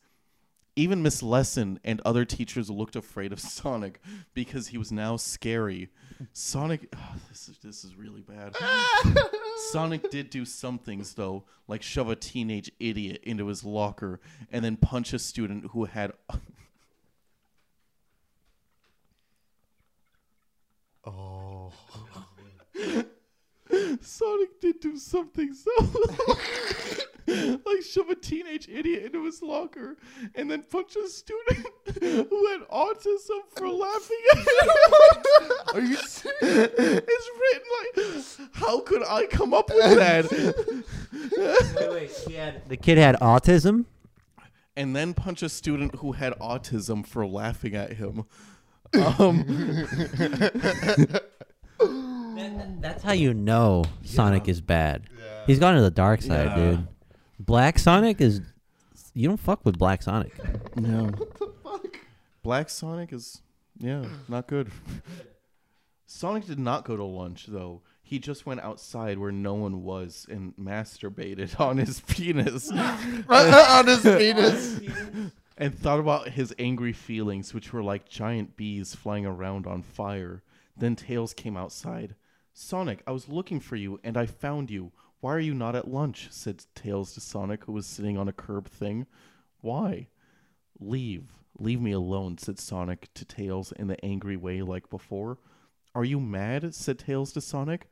Even 0.75 1.03
Miss 1.03 1.21
Lesson 1.21 1.79
and 1.83 2.01
other 2.05 2.23
teachers 2.25 2.69
looked 2.69 2.95
afraid 2.95 3.33
of 3.33 3.39
Sonic 3.39 3.99
because 4.33 4.67
he 4.67 4.77
was 4.77 4.91
now 4.91 5.17
scary. 5.17 5.89
Sonic, 6.33 6.87
ah, 6.95 7.15
this 7.29 7.49
is 7.49 7.57
this 7.59 7.83
is 7.83 7.95
really 7.95 8.21
bad. 8.21 8.55
Sonic 9.71 10.09
did 10.09 10.29
do 10.29 10.45
some 10.45 10.77
things 10.79 11.13
though, 11.13 11.43
like 11.67 11.83
shove 11.83 12.09
a 12.09 12.15
teenage 12.15 12.71
idiot 12.79 13.19
into 13.23 13.47
his 13.47 13.63
locker 13.63 14.19
and 14.51 14.63
then 14.63 14.77
punch 14.77 15.13
a 15.13 15.19
student 15.19 15.71
who 15.71 15.85
had 15.85 16.13
Oh. 21.05 21.73
Sonic 24.01 24.59
did 24.61 24.79
do 24.79 24.97
something 24.97 25.53
so 25.53 25.71
like 27.27 27.83
shove 27.87 28.09
a 28.09 28.15
teenage 28.15 28.67
idiot 28.67 29.03
into 29.05 29.23
his 29.25 29.41
locker 29.43 29.95
and 30.33 30.49
then 30.49 30.63
punch 30.63 30.95
a 30.95 31.07
student 31.07 31.67
who 32.01 32.47
had 32.47 32.61
autism 32.71 33.41
for 33.55 33.69
laughing 33.69 34.17
at 34.31 34.37
him. 34.37 35.51
Are 35.75 35.81
you 35.81 35.95
serious? 35.97 36.31
it's 36.41 37.29
written 37.39 37.67
like, 37.79 38.53
how 38.53 38.79
could 38.81 39.03
I 39.07 39.27
come 39.27 39.53
up 39.53 39.69
with 39.69 39.95
that? 39.97 40.83
Wait, 41.75 41.91
wait. 41.91 42.11
He 42.27 42.33
had, 42.33 42.67
the 42.67 42.77
kid 42.77 42.97
had 42.97 43.15
autism. 43.17 43.85
and 44.75 44.95
then 44.95 45.13
punch 45.13 45.43
a 45.43 45.49
student 45.49 45.95
who 45.95 46.13
had 46.13 46.33
autism 46.39 47.05
for 47.05 47.27
laughing 47.27 47.75
at 47.75 47.93
him. 47.93 48.25
Um, 49.19 49.45
Oh. 52.39 52.75
That's 52.79 53.03
how 53.03 53.11
you 53.13 53.33
know 53.33 53.83
Sonic 54.03 54.47
is 54.47 54.61
bad. 54.61 55.03
He's 55.47 55.59
gone 55.59 55.75
to 55.75 55.81
the 55.81 55.91
dark 55.91 56.21
side, 56.21 56.47
Yeah. 56.47 56.55
dude. 56.71 56.87
Black 57.39 57.79
Sonic 57.79 58.21
is. 58.21 58.41
You 59.13 59.27
don't 59.27 59.39
fuck 59.39 59.65
with 59.65 59.77
Black 59.77 60.01
Sonic. 60.03 60.33
no. 60.75 61.05
What 61.05 61.39
the 61.39 61.51
fuck? 61.63 61.97
Black 62.43 62.69
Sonic 62.69 63.11
is, 63.11 63.41
yeah, 63.77 64.05
not 64.27 64.47
good. 64.47 64.71
Sonic 66.05 66.45
did 66.45 66.59
not 66.59 66.85
go 66.85 66.95
to 66.95 67.03
lunch 67.03 67.45
though. 67.47 67.81
He 68.01 68.17
just 68.17 68.45
went 68.45 68.61
outside 68.61 69.19
where 69.19 69.31
no 69.31 69.53
one 69.53 69.83
was 69.83 70.25
and 70.29 70.55
masturbated 70.55 71.59
on 71.59 71.77
his 71.77 71.99
penis 72.07 72.71
on 73.29 73.87
his 73.87 74.01
penis. 74.01 74.79
and 75.57 75.77
thought 75.77 75.99
about 75.99 76.29
his 76.29 76.53
angry 76.57 76.93
feelings, 76.93 77.53
which 77.53 77.71
were 77.73 77.83
like 77.83 78.09
giant 78.09 78.55
bees 78.57 78.95
flying 78.95 79.25
around 79.25 79.67
on 79.67 79.83
fire. 79.83 80.41
Then 80.77 80.95
Tails 80.95 81.33
came 81.33 81.57
outside. 81.57 82.15
Sonic, 82.61 83.01
I 83.07 83.11
was 83.11 83.29
looking 83.29 83.61
for 83.61 83.77
you 83.77 84.01
and 84.03 84.17
I 84.17 84.25
found 84.25 84.69
you. 84.69 84.91
Why 85.21 85.33
are 85.33 85.39
you 85.39 85.53
not 85.53 85.77
at 85.77 85.87
lunch? 85.87 86.27
said 86.29 86.65
Tails 86.75 87.13
to 87.13 87.21
Sonic, 87.21 87.63
who 87.63 87.71
was 87.71 87.85
sitting 87.85 88.17
on 88.17 88.27
a 88.27 88.33
curb 88.33 88.67
thing. 88.67 89.07
Why? 89.61 90.07
Leave. 90.77 91.31
Leave 91.57 91.79
me 91.79 91.93
alone, 91.93 92.37
said 92.37 92.59
Sonic 92.59 93.13
to 93.13 93.23
Tails 93.23 93.71
in 93.71 93.87
the 93.87 94.03
angry 94.05 94.35
way 94.35 94.61
like 94.61 94.89
before. 94.89 95.37
Are 95.95 96.03
you 96.03 96.19
mad? 96.19 96.75
said 96.75 96.99
Tails 96.99 97.31
to 97.31 97.41
Sonic. 97.41 97.87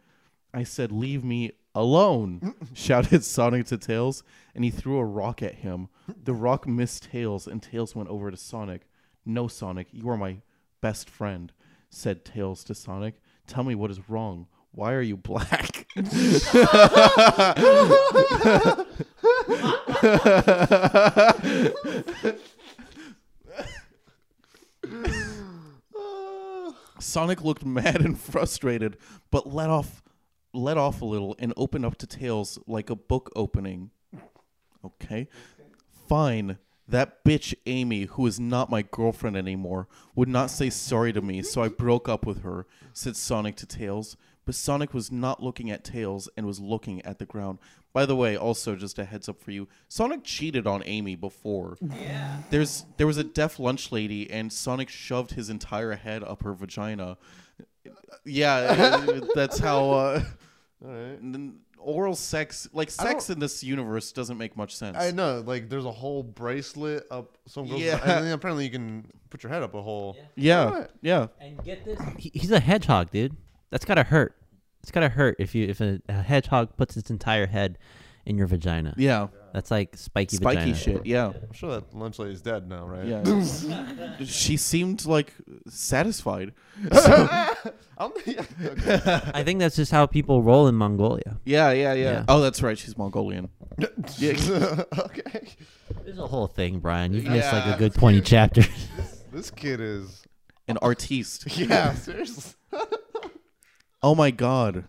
I 0.54 0.64
said, 0.64 0.92
Leave 0.92 1.24
me 1.24 1.54
alone, 1.74 2.54
shouted 2.74 3.24
Sonic 3.24 3.68
to 3.68 3.78
Tails, 3.78 4.22
and 4.54 4.66
he 4.66 4.70
threw 4.70 4.98
a 4.98 5.06
rock 5.06 5.42
at 5.42 5.56
him. 5.56 5.88
The 6.26 6.34
rock 6.34 6.68
missed 6.68 7.10
Tails, 7.12 7.48
and 7.48 7.64
Tails 7.64 7.96
went 7.96 8.10
over 8.10 8.30
to 8.30 8.38
Sonic. 8.38 8.82
No, 9.26 9.48
Sonic, 9.48 9.88
you 9.92 10.10
are 10.10 10.18
my 10.18 10.42
best 10.82 11.10
friend, 11.10 11.54
said 11.90 12.26
Tails 12.26 12.66
to 12.66 12.76
Sonic. 12.76 13.22
Tell 13.48 13.64
me 13.64 13.74
what 13.74 13.92
is 13.92 14.10
wrong. 14.10 14.48
Why 14.78 14.94
are 14.94 15.02
you 15.02 15.18
black? 15.18 15.88
Sonic 27.00 27.44
looked 27.44 27.66
mad 27.66 28.02
and 28.02 28.20
frustrated, 28.20 28.98
but 29.32 29.52
let 29.52 29.72
off 29.72 30.04
let 30.54 30.78
off 30.78 31.02
a 31.02 31.06
little 31.06 31.36
and 31.40 31.56
opened 31.58 31.84
up 31.84 31.98
to 31.98 32.06
Tails 32.06 32.60
like 32.68 32.92
a 32.92 32.96
book 32.96 33.32
opening. 33.36 33.90
Okay. 34.86 35.28
Fine. 36.08 36.60
That 36.88 37.26
bitch 37.26 37.56
Amy, 37.66 38.04
who 38.04 38.28
is 38.28 38.40
not 38.40 38.70
my 38.70 38.84
girlfriend 38.84 39.38
anymore, 39.38 39.88
would 40.16 40.30
not 40.30 40.52
say 40.52 40.70
sorry 40.70 41.14
to 41.14 41.22
me, 41.22 41.42
so 41.42 41.64
I 41.64 41.68
broke 41.68 42.08
up 42.08 42.28
with 42.28 42.44
her, 42.44 42.68
said 42.94 43.16
Sonic 43.16 43.56
to 43.56 43.66
Tails. 43.66 44.16
But 44.48 44.56
Sonic 44.56 44.94
was 44.94 45.12
not 45.12 45.44
looking 45.44 45.70
at 45.70 45.84
Tails 45.84 46.28
and 46.38 46.46
was 46.48 46.60
looking 46.60 47.02
at 47.04 47.20
the 47.20 47.26
ground. 47.26 47.60
By 47.94 48.06
the 48.06 48.16
way, 48.16 48.38
also 48.38 48.76
just 48.78 48.98
a 48.98 49.04
heads 49.04 49.28
up 49.28 49.42
for 49.42 49.52
you, 49.52 49.68
Sonic 49.90 50.24
cheated 50.24 50.66
on 50.66 50.82
Amy 50.86 51.16
before. 51.16 51.76
Yeah. 51.82 52.38
There's 52.50 52.86
there 52.96 53.06
was 53.08 53.18
a 53.18 53.24
deaf 53.26 53.60
lunch 53.60 53.92
lady 53.92 54.32
and 54.32 54.52
Sonic 54.52 54.88
shoved 54.90 55.32
his 55.32 55.50
entire 55.50 55.96
head 55.96 56.24
up 56.24 56.44
her 56.44 56.54
vagina. 56.54 57.18
Yeah, 58.26 59.06
that's 59.36 59.60
how 59.60 59.90
uh 59.92 60.24
All 60.84 60.90
right. 60.92 61.20
and 61.20 61.34
then 61.36 61.60
oral 61.78 62.16
sex 62.16 62.68
like 62.74 62.90
sex 62.90 63.30
in 63.30 63.40
this 63.40 63.64
universe 63.64 64.12
doesn't 64.12 64.38
make 64.38 64.56
much 64.56 64.76
sense. 64.76 64.98
I 64.98 65.12
know, 65.12 65.44
like 65.46 65.68
there's 65.70 65.86
a 65.86 65.92
whole 65.92 66.24
bracelet 66.24 67.04
up 67.12 67.38
some 67.48 67.68
girl's 67.68 67.82
Yeah. 67.82 68.00
and 68.02 68.26
then 68.26 68.32
apparently 68.34 68.64
you 68.66 68.72
can 68.72 69.12
put 69.30 69.44
your 69.44 69.52
head 69.52 69.64
up 69.64 69.74
a 69.74 69.82
hole. 69.82 70.16
yeah. 70.36 70.70
What? 70.70 70.92
Yeah. 71.02 71.28
And 71.42 71.62
get 71.64 71.84
this. 71.84 72.00
He, 72.18 72.32
he's 72.34 72.52
a 72.52 72.60
hedgehog, 72.62 73.12
dude. 73.12 73.36
That's 73.70 73.86
gotta 73.86 74.04
hurt. 74.04 74.36
It's 74.82 74.92
gotta 74.92 75.10
hurt 75.10 75.36
if 75.40 75.54
you 75.56 75.68
if 75.68 75.82
a, 75.82 76.00
a 76.08 76.22
hedgehog 76.22 76.78
puts 76.78 76.96
its 76.98 77.10
entire 77.10 77.48
head 77.48 77.78
in 78.26 78.38
your 78.38 78.48
vagina. 78.48 78.94
Yeah. 78.98 79.28
That's 79.54 79.72
like 79.72 79.96
spiky, 79.98 80.36
Spiky 80.38 80.58
vagina. 80.74 80.76
shit. 80.76 81.06
Yeah. 81.06 81.28
I'm 81.28 81.54
sure 81.54 81.72
that 81.72 81.96
lunch 81.96 82.20
lady's 82.20 82.42
dead 82.42 82.68
now, 82.70 82.86
right? 82.86 83.06
Yeah. 83.06 84.24
she 84.26 84.58
seemed 84.58 85.06
like 85.06 85.34
satisfied. 85.68 86.54
I'm, 86.92 88.12
yeah, 88.26 88.44
okay. 88.64 89.22
I 89.34 89.44
think 89.44 89.60
that's 89.60 89.76
just 89.76 89.92
how 89.92 90.06
people 90.06 90.44
roll 90.44 90.68
in 90.68 90.76
Mongolia. 90.76 91.40
Yeah, 91.46 91.72
yeah, 91.72 91.94
yeah, 91.94 92.04
Yeah. 92.12 92.26
Oh, 92.28 92.42
that's 92.42 92.62
right. 92.62 92.78
She's 92.78 92.98
Mongolian. 92.98 93.50
yeah. 94.18 94.84
okay. 95.00 95.48
There's 96.04 96.20
a 96.20 96.28
whole 96.28 96.48
thing, 96.48 96.80
Brian. 96.80 97.14
You've 97.14 97.26
missed 97.26 97.52
like 97.52 97.66
Yeah. 97.66 97.76
a 97.76 97.78
good 97.80 97.94
20 97.96 98.22
chapters. 98.22 98.68
This 99.32 99.50
kid 99.52 99.80
is. 99.82 100.24
An 100.68 100.78
artiste. 100.82 101.48
Yeah, 101.58 101.94
seriously. 101.96 102.54
Oh 104.04 104.14
my 104.14 104.32
god. 104.32 104.86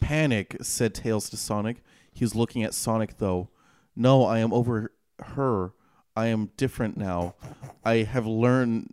Panic, 0.00 0.56
said 0.62 0.94
Tails 0.94 1.30
to 1.30 1.36
Sonic. 1.36 1.82
He 2.12 2.24
was 2.24 2.34
looking 2.34 2.64
at 2.64 2.74
Sonic 2.74 3.18
though. 3.18 3.50
No, 3.94 4.24
I 4.24 4.38
am 4.40 4.52
over 4.52 4.92
her. 5.20 5.72
I 6.16 6.26
am 6.26 6.50
different 6.56 6.96
now. 6.96 7.36
I 7.84 7.98
have 7.98 8.26
learned 8.26 8.92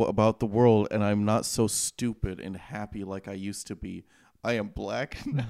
about 0.00 0.40
the 0.40 0.46
world 0.46 0.88
and 0.90 1.04
I'm 1.04 1.24
not 1.24 1.46
so 1.46 1.68
stupid 1.68 2.40
and 2.40 2.56
happy 2.56 3.04
like 3.04 3.28
I 3.28 3.34
used 3.34 3.68
to 3.68 3.76
be. 3.76 4.04
I 4.42 4.54
am 4.54 4.68
black 4.68 5.18
now. 5.26 5.46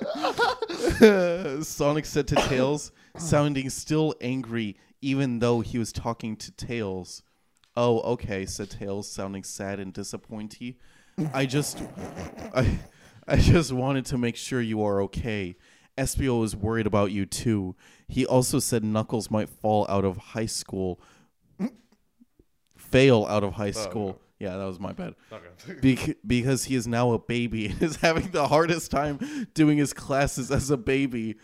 Sonic 1.62 2.06
said 2.06 2.26
to 2.28 2.34
Tails, 2.34 2.90
sounding 3.16 3.70
still 3.70 4.14
angry 4.20 4.76
even 5.00 5.38
though 5.38 5.60
he 5.60 5.78
was 5.78 5.92
talking 5.92 6.36
to 6.36 6.50
Tails. 6.52 7.22
Oh, 7.76 8.00
okay, 8.00 8.44
said 8.46 8.70
Tails, 8.70 9.10
sounding 9.10 9.44
sad 9.44 9.80
and 9.80 9.92
disappointed. 9.92 10.76
I 11.32 11.46
just 11.46 11.82
I 12.54 12.78
I 13.26 13.36
just 13.36 13.72
wanted 13.72 14.06
to 14.06 14.18
make 14.18 14.36
sure 14.36 14.60
you 14.60 14.82
are 14.82 15.02
okay. 15.02 15.56
Espio 15.96 16.40
was 16.40 16.56
worried 16.56 16.86
about 16.86 17.12
you 17.12 17.26
too. 17.26 17.76
He 18.08 18.26
also 18.26 18.58
said 18.58 18.82
Knuckles 18.82 19.30
might 19.30 19.48
fall 19.48 19.86
out 19.88 20.04
of 20.04 20.16
high 20.16 20.46
school. 20.46 21.00
Fail 22.76 23.26
out 23.26 23.44
of 23.44 23.54
high 23.54 23.68
oh, 23.68 23.72
school. 23.72 24.20
Yeah, 24.38 24.56
that 24.56 24.64
was 24.64 24.80
my 24.80 24.92
bad. 24.92 25.14
Okay. 25.32 25.80
Bec- 25.94 26.16
because 26.26 26.64
he 26.64 26.74
is 26.74 26.86
now 26.86 27.12
a 27.12 27.18
baby 27.18 27.66
and 27.68 27.82
is 27.82 27.96
having 27.96 28.30
the 28.30 28.48
hardest 28.48 28.90
time 28.90 29.48
doing 29.54 29.78
his 29.78 29.92
classes 29.92 30.50
as 30.50 30.70
a 30.70 30.76
baby. 30.76 31.36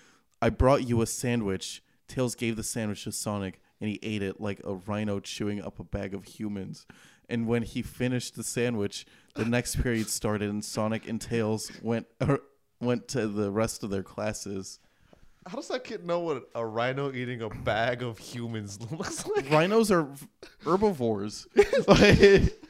I 0.42 0.50
brought 0.50 0.88
you 0.88 1.00
a 1.02 1.06
sandwich. 1.06 1.82
Tails 2.06 2.34
gave 2.34 2.56
the 2.56 2.62
sandwich 2.62 3.04
to 3.04 3.12
Sonic 3.12 3.60
and 3.80 3.90
he 3.90 3.98
ate 4.02 4.22
it 4.22 4.40
like 4.40 4.60
a 4.64 4.74
rhino 4.74 5.20
chewing 5.20 5.62
up 5.62 5.78
a 5.78 5.84
bag 5.84 6.14
of 6.14 6.24
humans. 6.24 6.86
And 7.28 7.46
when 7.46 7.62
he 7.62 7.82
finished 7.82 8.36
the 8.36 8.42
sandwich, 8.42 9.06
the 9.34 9.44
next 9.44 9.82
period 9.82 10.08
started 10.08 10.48
and 10.50 10.64
Sonic 10.64 11.06
and 11.08 11.20
Tails 11.20 11.70
went 11.82 12.06
er, 12.22 12.40
went 12.80 13.08
to 13.08 13.28
the 13.28 13.50
rest 13.50 13.82
of 13.84 13.90
their 13.90 14.02
classes. 14.02 14.78
How 15.46 15.56
does 15.56 15.68
that 15.68 15.84
kid 15.84 16.04
know 16.06 16.20
what 16.20 16.48
a 16.54 16.64
rhino 16.64 17.12
eating 17.12 17.42
a 17.42 17.48
bag 17.48 18.02
of 18.02 18.18
humans 18.18 18.78
looks 18.90 19.26
like? 19.26 19.50
Rhinos 19.50 19.90
are 19.90 20.08
herbivores. 20.64 21.46
Like- 21.86 22.54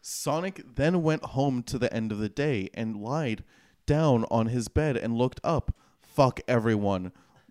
Sonic 0.00 0.62
then 0.76 1.02
went 1.02 1.24
home 1.24 1.64
to 1.64 1.78
the 1.78 1.92
end 1.92 2.12
of 2.12 2.18
the 2.18 2.28
day 2.28 2.70
and 2.74 2.96
lied 2.96 3.42
down 3.86 4.24
on 4.30 4.46
his 4.46 4.68
bed 4.68 4.96
and 4.96 5.16
looked 5.16 5.40
up. 5.42 5.74
Fuck 6.00 6.40
everyone, 6.46 7.10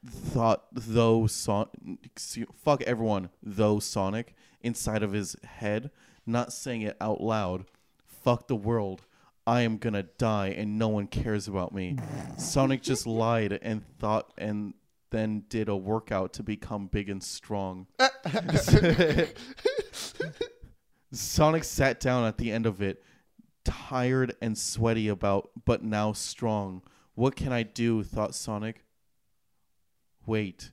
thought 0.10 0.66
though 0.72 1.28
Son. 1.28 1.68
Fuck 2.56 2.82
everyone, 2.84 3.30
though 3.41 3.80
Sonic 3.80 4.36
inside 4.62 5.03
of 5.03 5.14
his 5.14 5.36
head, 5.43 5.91
not 6.26 6.53
saying 6.53 6.82
it 6.82 6.97
out 6.99 7.22
loud. 7.22 7.66
Fuck 8.06 8.47
the 8.47 8.56
world. 8.56 9.03
I 9.47 9.62
am 9.62 9.78
gonna 9.78 10.03
die 10.03 10.48
and 10.48 10.80
no 10.80 10.88
one 10.88 11.07
cares 11.07 11.48
about 11.48 11.73
me. 11.73 11.98
Sonic 12.38 12.82
just 12.82 13.06
lied 13.07 13.60
and 13.61 13.84
thought 13.99 14.34
and 14.38 14.73
then 15.11 15.44
did 15.49 15.69
a 15.69 15.76
workout 15.76 16.34
to 16.34 16.44
become 16.44 16.88
big 16.88 17.10
and 17.10 17.23
strong. 17.23 17.88
Sonic 21.11 21.64
sat 21.64 21.99
down 21.99 22.26
at 22.26 22.38
the 22.38 22.52
end 22.52 22.65
of 22.65 22.82
it, 22.82 23.03
tired 23.64 24.36
and 24.41 24.57
sweaty 24.57 25.07
about, 25.07 25.52
but 25.64 25.84
now 25.84 26.11
strong. 26.11 26.82
What 27.14 27.36
can 27.36 27.53
I 27.53 27.64
do? 27.64 28.03
thought 28.03 28.36
Sonic. 28.36 28.85
Wait. 30.26 30.72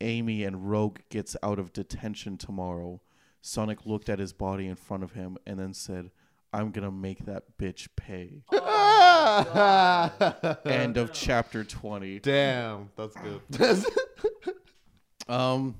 Amy 0.00 0.44
and 0.44 0.70
Rogue 0.70 0.98
gets 1.10 1.36
out 1.42 1.58
of 1.58 1.72
detention 1.72 2.36
tomorrow. 2.36 3.00
Sonic 3.40 3.84
looked 3.86 4.08
at 4.08 4.18
his 4.18 4.32
body 4.32 4.66
in 4.66 4.76
front 4.76 5.02
of 5.02 5.12
him 5.12 5.38
and 5.46 5.58
then 5.58 5.74
said, 5.74 6.10
I'm 6.52 6.70
gonna 6.70 6.90
make 6.90 7.24
that 7.26 7.58
bitch 7.58 7.88
pay. 7.96 8.42
Oh, 9.20 10.56
End 10.64 10.96
of 10.96 11.12
chapter 11.12 11.62
twenty. 11.62 12.18
Damn, 12.18 12.90
that's 12.96 13.14
good. 13.16 13.42
Um, 15.28 15.74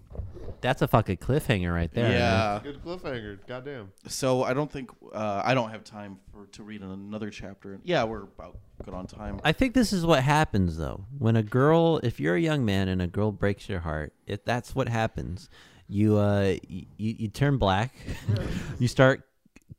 That's 0.60 0.82
a 0.82 0.88
fucking 0.88 1.18
cliffhanger 1.18 1.72
right 1.74 1.92
there. 1.92 2.10
yeah. 2.12 2.60
good 2.62 2.82
cliffhanger. 2.84 3.38
Goddamn. 3.46 3.92
So 4.06 4.42
I 4.42 4.52
don't 4.54 4.70
think 4.70 4.90
uh, 5.12 5.42
I 5.44 5.54
don't 5.54 5.70
have 5.70 5.84
time 5.84 6.18
for 6.32 6.46
to 6.52 6.62
read 6.62 6.82
another 6.82 7.30
chapter. 7.30 7.78
Yeah, 7.84 8.04
we're 8.04 8.22
about 8.24 8.58
good 8.84 8.94
on 8.94 9.06
time. 9.06 9.40
I 9.44 9.52
think 9.52 9.74
this 9.74 9.92
is 9.92 10.04
what 10.04 10.22
happens 10.22 10.76
though. 10.76 11.04
When 11.18 11.36
a 11.36 11.42
girl, 11.42 11.98
if 12.02 12.20
you're 12.20 12.34
a 12.36 12.40
young 12.40 12.64
man 12.64 12.88
and 12.88 13.00
a 13.00 13.06
girl 13.06 13.32
breaks 13.32 13.68
your 13.68 13.80
heart, 13.80 14.12
if 14.26 14.44
that's 14.44 14.74
what 14.74 14.88
happens, 14.88 15.48
you 15.88 16.16
uh 16.18 16.56
you, 16.68 16.86
you 16.98 17.28
turn 17.28 17.56
black, 17.56 17.94
you 18.78 18.88
start 18.88 19.22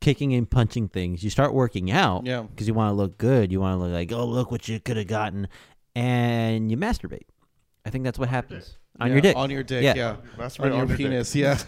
kicking 0.00 0.32
and 0.34 0.50
punching 0.50 0.88
things, 0.88 1.22
you 1.22 1.30
start 1.30 1.52
working 1.54 1.90
out, 1.90 2.24
Yeah. 2.26 2.42
because 2.42 2.66
you 2.66 2.74
want 2.74 2.90
to 2.90 2.94
look 2.94 3.18
good, 3.18 3.52
you 3.52 3.60
want 3.60 3.78
to 3.78 3.84
look 3.84 3.92
like 3.92 4.10
oh 4.12 4.24
look 4.24 4.50
what 4.50 4.66
you 4.66 4.80
could 4.80 4.96
have 4.96 5.06
gotten, 5.06 5.46
and 5.94 6.70
you 6.70 6.76
masturbate. 6.76 7.26
I 7.84 7.90
think 7.90 8.04
that's 8.04 8.18
what 8.18 8.28
happens 8.28 8.76
on 8.98 9.08
Yeah, 9.08 9.12
your 9.14 9.20
dick. 9.22 9.36
On 9.36 9.50
your 9.50 9.62
dick, 9.62 9.82
Yeah. 9.84 9.94
yeah. 9.94 10.16
Masturbate 10.38 10.60
On 10.64 10.66
your 10.72 10.80
on 10.82 10.88
your 10.88 10.96
dick. 10.96 11.06
penis, 11.06 11.36
yeah. 11.36 11.58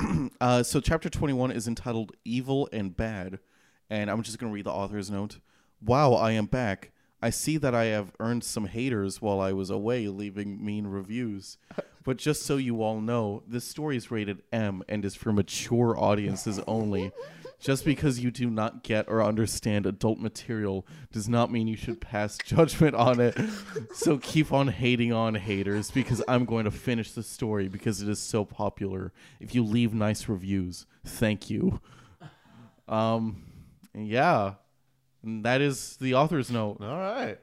uh, 0.40 0.62
so 0.62 0.80
chapter 0.80 1.08
21 1.10 1.50
is 1.52 1.66
entitled 1.68 2.12
Evil 2.24 2.68
and 2.72 2.96
Bad. 2.96 3.38
And 3.90 4.10
I'm 4.10 4.22
just 4.22 4.38
going 4.38 4.50
to 4.50 4.54
read 4.54 4.66
the 4.66 4.70
author's 4.72 5.10
note. 5.10 5.38
Wow, 5.84 6.12
I 6.14 6.32
am 6.32 6.46
back. 6.46 6.92
I 7.20 7.30
see 7.30 7.56
that 7.56 7.74
I 7.74 7.86
have 7.86 8.12
earned 8.20 8.44
some 8.44 8.66
haters 8.66 9.20
while 9.20 9.40
I 9.40 9.52
was 9.52 9.70
away 9.70 10.06
leaving 10.08 10.64
mean 10.64 10.86
reviews. 10.86 11.58
But 12.04 12.16
just 12.16 12.46
so 12.46 12.56
you 12.56 12.82
all 12.82 13.02
know, 13.02 13.42
this 13.46 13.66
story 13.66 13.94
is 13.98 14.10
rated 14.10 14.42
M 14.50 14.82
and 14.88 15.04
is 15.04 15.14
for 15.14 15.30
mature 15.30 15.94
audiences 15.98 16.58
only. 16.66 17.12
Just 17.60 17.84
because 17.84 18.20
you 18.20 18.30
do 18.30 18.48
not 18.48 18.84
get 18.84 19.08
or 19.08 19.22
understand 19.22 19.84
adult 19.84 20.20
material 20.20 20.86
does 21.10 21.28
not 21.28 21.50
mean 21.50 21.66
you 21.66 21.76
should 21.76 22.00
pass 22.00 22.38
judgment 22.44 22.94
on 22.94 23.18
it. 23.20 23.36
So 23.92 24.18
keep 24.18 24.52
on 24.52 24.68
hating 24.68 25.12
on 25.12 25.34
haters 25.34 25.90
because 25.90 26.22
I'm 26.28 26.44
going 26.44 26.66
to 26.66 26.70
finish 26.70 27.12
the 27.12 27.22
story 27.22 27.68
because 27.68 28.00
it 28.00 28.08
is 28.08 28.20
so 28.20 28.44
popular. 28.44 29.12
If 29.40 29.54
you 29.54 29.64
leave 29.64 29.92
nice 29.92 30.28
reviews, 30.28 30.86
thank 31.04 31.50
you. 31.50 31.80
Um, 32.86 33.42
yeah, 33.94 34.54
and 35.22 35.44
that 35.44 35.60
is 35.60 35.96
the 36.00 36.14
author's 36.14 36.50
note. 36.50 36.78
All 36.80 36.98
right. 36.98 37.38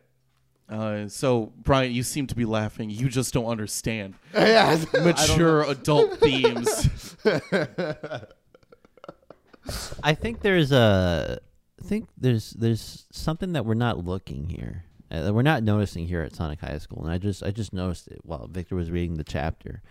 Uh, 0.67 1.07
so 1.07 1.53
Brian, 1.57 1.91
you 1.91 2.01
seem 2.03 2.25
to 2.27 2.35
be 2.35 2.45
laughing. 2.45 2.89
You 2.89 3.09
just 3.09 3.33
don't 3.33 3.45
understand 3.45 4.15
yeah. 4.33 4.83
mature 4.93 5.63
adult 5.63 6.19
themes. 6.19 7.15
I 10.03 10.13
think 10.13 10.41
there's 10.41 10.71
a 10.71 11.39
I 11.79 11.87
think 11.87 12.09
there's 12.17 12.51
there's 12.51 13.05
something 13.11 13.53
that 13.53 13.65
we're 13.65 13.73
not 13.73 14.03
looking 14.03 14.49
here. 14.49 14.85
Uh, 15.11 15.21
that 15.21 15.33
we're 15.33 15.43
not 15.43 15.61
noticing 15.61 16.07
here 16.07 16.21
at 16.21 16.35
Sonic 16.35 16.59
High 16.59 16.79
School, 16.79 17.03
and 17.03 17.11
I 17.11 17.17
just 17.17 17.43
I 17.43 17.51
just 17.51 17.73
noticed 17.73 18.07
it 18.07 18.21
while 18.23 18.47
Victor 18.47 18.75
was 18.75 18.89
reading 18.89 19.17
the 19.17 19.23
chapter. 19.23 19.81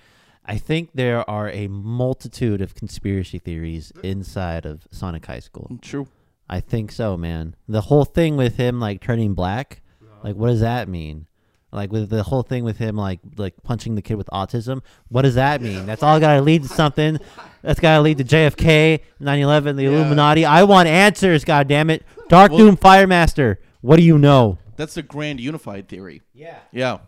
I 0.45 0.59
think 0.59 0.91
there 0.95 1.29
are 1.29 1.51
a 1.51 1.69
multitude 1.69 2.61
of 2.61 2.75
conspiracy 2.75 3.39
theories 3.39 3.93
inside 4.03 4.67
of 4.67 4.87
Sonic 4.91 5.25
High 5.25 5.41
School. 5.41 5.79
True. 5.81 6.09
I 6.49 6.61
think 6.61 6.93
so, 6.93 7.17
man. 7.17 7.57
The 7.67 7.83
whole 7.83 8.05
thing 8.05 8.37
with 8.37 8.57
him 8.57 8.81
like 8.81 9.01
turning 9.01 9.35
black, 9.35 9.81
like 10.23 10.37
what 10.37 10.49
does 10.49 10.61
that 10.61 10.89
mean? 10.89 11.27
Like 11.73 11.91
with 11.91 12.11
the 12.11 12.23
whole 12.23 12.43
thing 12.43 12.65
with 12.65 12.79
him 12.79 12.97
like 12.97 13.21
like 13.37 13.55
punching 13.63 13.95
the 13.95 14.03
kid 14.03 14.17
with 14.17 14.29
autism, 14.33 14.83
what 15.09 15.23
does 15.23 15.37
that 15.37 15.63
mean? 15.63 15.87
That's 15.87 16.03
all 16.03 16.21
got 16.21 16.35
to 16.35 16.43
lead 16.43 16.63
to 16.63 16.69
something. 16.69 17.19
That's 17.65 17.81
got 17.81 17.97
to 17.97 18.03
lead 18.03 18.19
to 18.19 18.25
JFK, 18.25 19.01
9/11, 19.21 19.77
the 19.77 19.87
Illuminati. 19.87 20.45
I 20.45 20.65
want 20.65 20.87
answers, 20.87 21.45
god 21.45 21.67
damn 21.67 21.89
it. 21.89 22.03
Dark 22.29 22.51
Well- 22.51 22.59
Doom 22.59 22.77
Firemaster. 22.77 23.57
What 23.81 23.97
do 23.97 24.03
you 24.03 24.19
know? 24.19 24.59
That's 24.77 24.95
the 24.95 25.03
grand 25.03 25.41
unified 25.41 25.89
theory. 25.89 26.21
Yeah. 26.35 26.59
Yeah. 26.73 26.99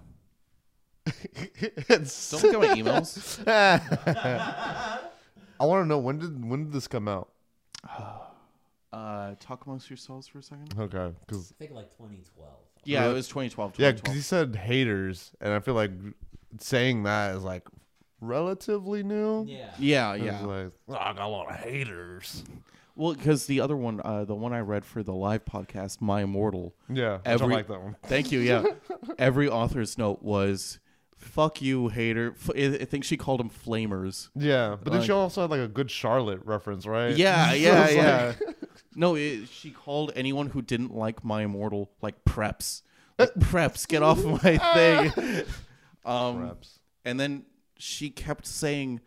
It's- 1.89 2.31
Don't 2.31 2.43
look 2.43 2.55
at 2.55 2.61
my 2.71 2.83
emails. 2.83 3.47
I 5.61 5.65
want 5.65 5.85
to 5.85 5.89
know 5.89 5.99
when 5.99 6.19
did 6.19 6.45
when 6.49 6.65
did 6.65 6.73
this 6.73 6.89
come 6.89 7.07
out? 7.09 7.29
Uh, 8.93 9.35
talk 9.41 9.67
amongst 9.67 9.91
yourselves 9.91 10.27
for 10.27 10.39
a 10.39 10.43
second. 10.43 10.73
Okay, 10.79 11.13
because 11.27 11.53
I 11.53 11.55
think 11.59 11.73
like 11.73 11.91
2012. 11.99 12.51
Yeah, 12.85 13.01
Really? 13.01 13.11
it 13.11 13.15
was 13.15 13.29
2012. 13.29 13.75
yeah, 13.79 13.93
because 13.93 14.15
he 14.15 14.21
said 14.23 14.57
haters, 14.57 15.33
and 15.39 15.53
I 15.53 15.59
feel 15.61 15.75
like 15.75 15.91
saying 16.61 17.03
that 17.03 17.35
is 17.37 17.43
like 17.43 17.65
relatively 18.21 19.03
new. 19.03 19.45
Yeah. 19.47 19.71
yeah, 19.79 20.15
It's 20.15 20.25
yeah. 20.25 20.41
like, 20.45 20.73
"Oh, 20.89 20.95
I 20.95 21.13
got 21.13 21.21
a 21.23 21.29
lot 21.29 21.51
of 21.51 21.57
haters. 21.57 22.43
Well, 22.95 23.13
because 23.15 23.47
the 23.47 23.61
other 23.61 23.77
one, 23.77 24.01
uh, 24.05 24.25
the 24.25 24.35
one 24.35 24.53
I 24.55 24.61
read 24.61 24.85
for 24.85 25.03
the 25.03 25.13
live 25.13 25.45
podcast, 25.45 26.01
My 26.01 26.23
Immortal. 26.23 26.75
Yeah, 26.89 27.19
I 27.27 27.31
Every- 27.33 27.39
don't 27.49 27.51
like 27.51 27.69
that 27.69 27.83
one. 27.83 27.97
Thank 28.05 28.33
you. 28.33 28.41
Yeah, 28.41 28.65
every 29.19 29.49
author's 29.49 29.99
note 29.99 30.23
was, 30.23 30.79
"Fuck 31.15 31.61
you, 31.61 31.89
hater." 31.89 32.35
F- 32.41 32.51
I 32.57 32.83
I 32.83 32.85
think 32.87 33.05
she 33.05 33.19
called 33.19 33.41
them 33.41 33.51
flamers. 33.51 34.31
Yeah, 34.35 34.77
but 34.83 34.93
then 34.95 35.03
she 35.03 35.13
Like- 35.13 35.19
also 35.21 35.43
had 35.43 35.51
like 35.51 35.61
a 35.61 35.69
good 35.69 35.91
Charlotte 35.91 36.41
reference, 36.45 36.87
right? 36.87 37.15
Yeah, 37.15 37.53
yeah, 37.53 37.85
it's 37.85 37.95
yeah. 37.97 38.33
like- 38.47 38.57
No, 38.99 39.15
it, 39.15 39.49
she 39.51 39.73
called 39.73 40.11
anyone 40.17 40.47
who 40.49 40.63
didn't 40.63 40.95
like 40.95 41.23
My 41.23 41.43
Immortal 41.43 41.91
like 42.01 42.25
preps. 42.25 42.81
Like, 43.19 43.35
preps, 43.35 43.87
get 43.87 44.03
off 44.03 44.25
my 44.25 44.57
thing. 44.57 45.45
Um, 46.05 46.39
Perhaps. 46.41 46.79
and 47.05 47.21
then 47.21 47.45
she 47.79 48.11
kept 48.11 48.47
saying, 48.47 49.01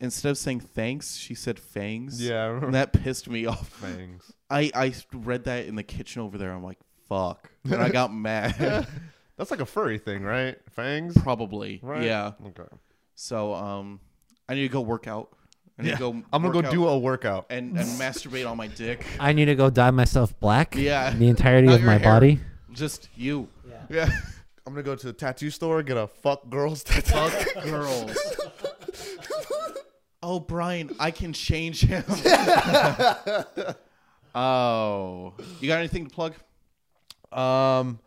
instead 0.00 0.30
of 0.30 0.38
saying 0.38 0.60
thanks, 0.60 1.16
she 1.16 1.34
said 1.34 1.58
fangs. 1.58 2.20
Yeah, 2.22 2.42
I 2.42 2.46
remember 2.46 2.66
And 2.66 2.74
that 2.74 2.92
pissed 2.92 3.28
me 3.28 3.46
off. 3.46 3.68
fangs. 3.68 4.30
I, 4.50 4.70
I 4.74 4.92
read 5.12 5.44
that 5.44 5.66
in 5.66 5.74
the 5.74 5.82
kitchen 5.82 6.22
over 6.22 6.38
there. 6.38 6.52
I'm 6.52 6.62
like, 6.64 6.78
fuck. 7.08 7.50
And 7.64 7.76
I 7.76 7.88
got 7.88 8.12
mad. 8.14 8.86
That's 9.36 9.50
like 9.50 9.60
a 9.60 9.66
furry 9.66 9.98
thing, 9.98 10.22
right? 10.22 10.56
Fangs. 10.70 11.16
Probably. 11.22 11.80
Right? 11.82 12.04
Yeah. 12.04 12.32
Okay. 12.46 12.62
So 13.14 13.54
um, 13.54 14.00
I 14.48 14.54
need 14.54 14.62
to 14.62 14.68
go 14.68 14.80
work 14.80 15.06
out. 15.06 15.30
I 15.78 15.82
need 15.82 15.90
to 15.92 15.98
go. 15.98 16.22
I'm 16.32 16.40
gonna 16.42 16.62
go 16.62 16.62
do 16.62 16.86
a 16.88 16.98
workout. 16.98 17.46
and, 17.50 17.76
and 17.76 17.86
masturbate 18.00 18.48
on 18.50 18.56
my 18.56 18.66
dick. 18.66 19.04
I 19.20 19.34
need 19.34 19.44
to 19.46 19.54
go 19.54 19.68
dye 19.68 19.90
myself 19.90 20.38
black. 20.40 20.74
Yeah. 20.74 21.10
The 21.10 21.28
entirety 21.28 21.66
Not 21.66 21.76
of 21.80 21.82
my 21.82 21.98
hair. 21.98 22.12
body. 22.12 22.40
Just 22.72 23.10
you. 23.14 23.48
Yeah. 23.90 24.08
I'm 24.66 24.72
gonna 24.72 24.82
go 24.82 24.96
to 24.96 25.06
the 25.06 25.12
tattoo 25.12 25.50
store, 25.50 25.82
get 25.84 25.96
a 25.96 26.08
fuck 26.08 26.50
girls 26.50 26.82
tattoo. 26.84 27.12
Fuck 27.12 27.64
girls. 27.64 28.16
oh, 30.22 30.40
Brian, 30.40 30.94
I 30.98 31.12
can 31.12 31.32
change 31.32 31.82
him. 31.82 32.02
oh, 34.34 35.34
you 35.60 35.68
got 35.68 35.78
anything 35.78 36.08
to 36.08 36.14
plug? 36.14 36.34
Um, 37.30 38.00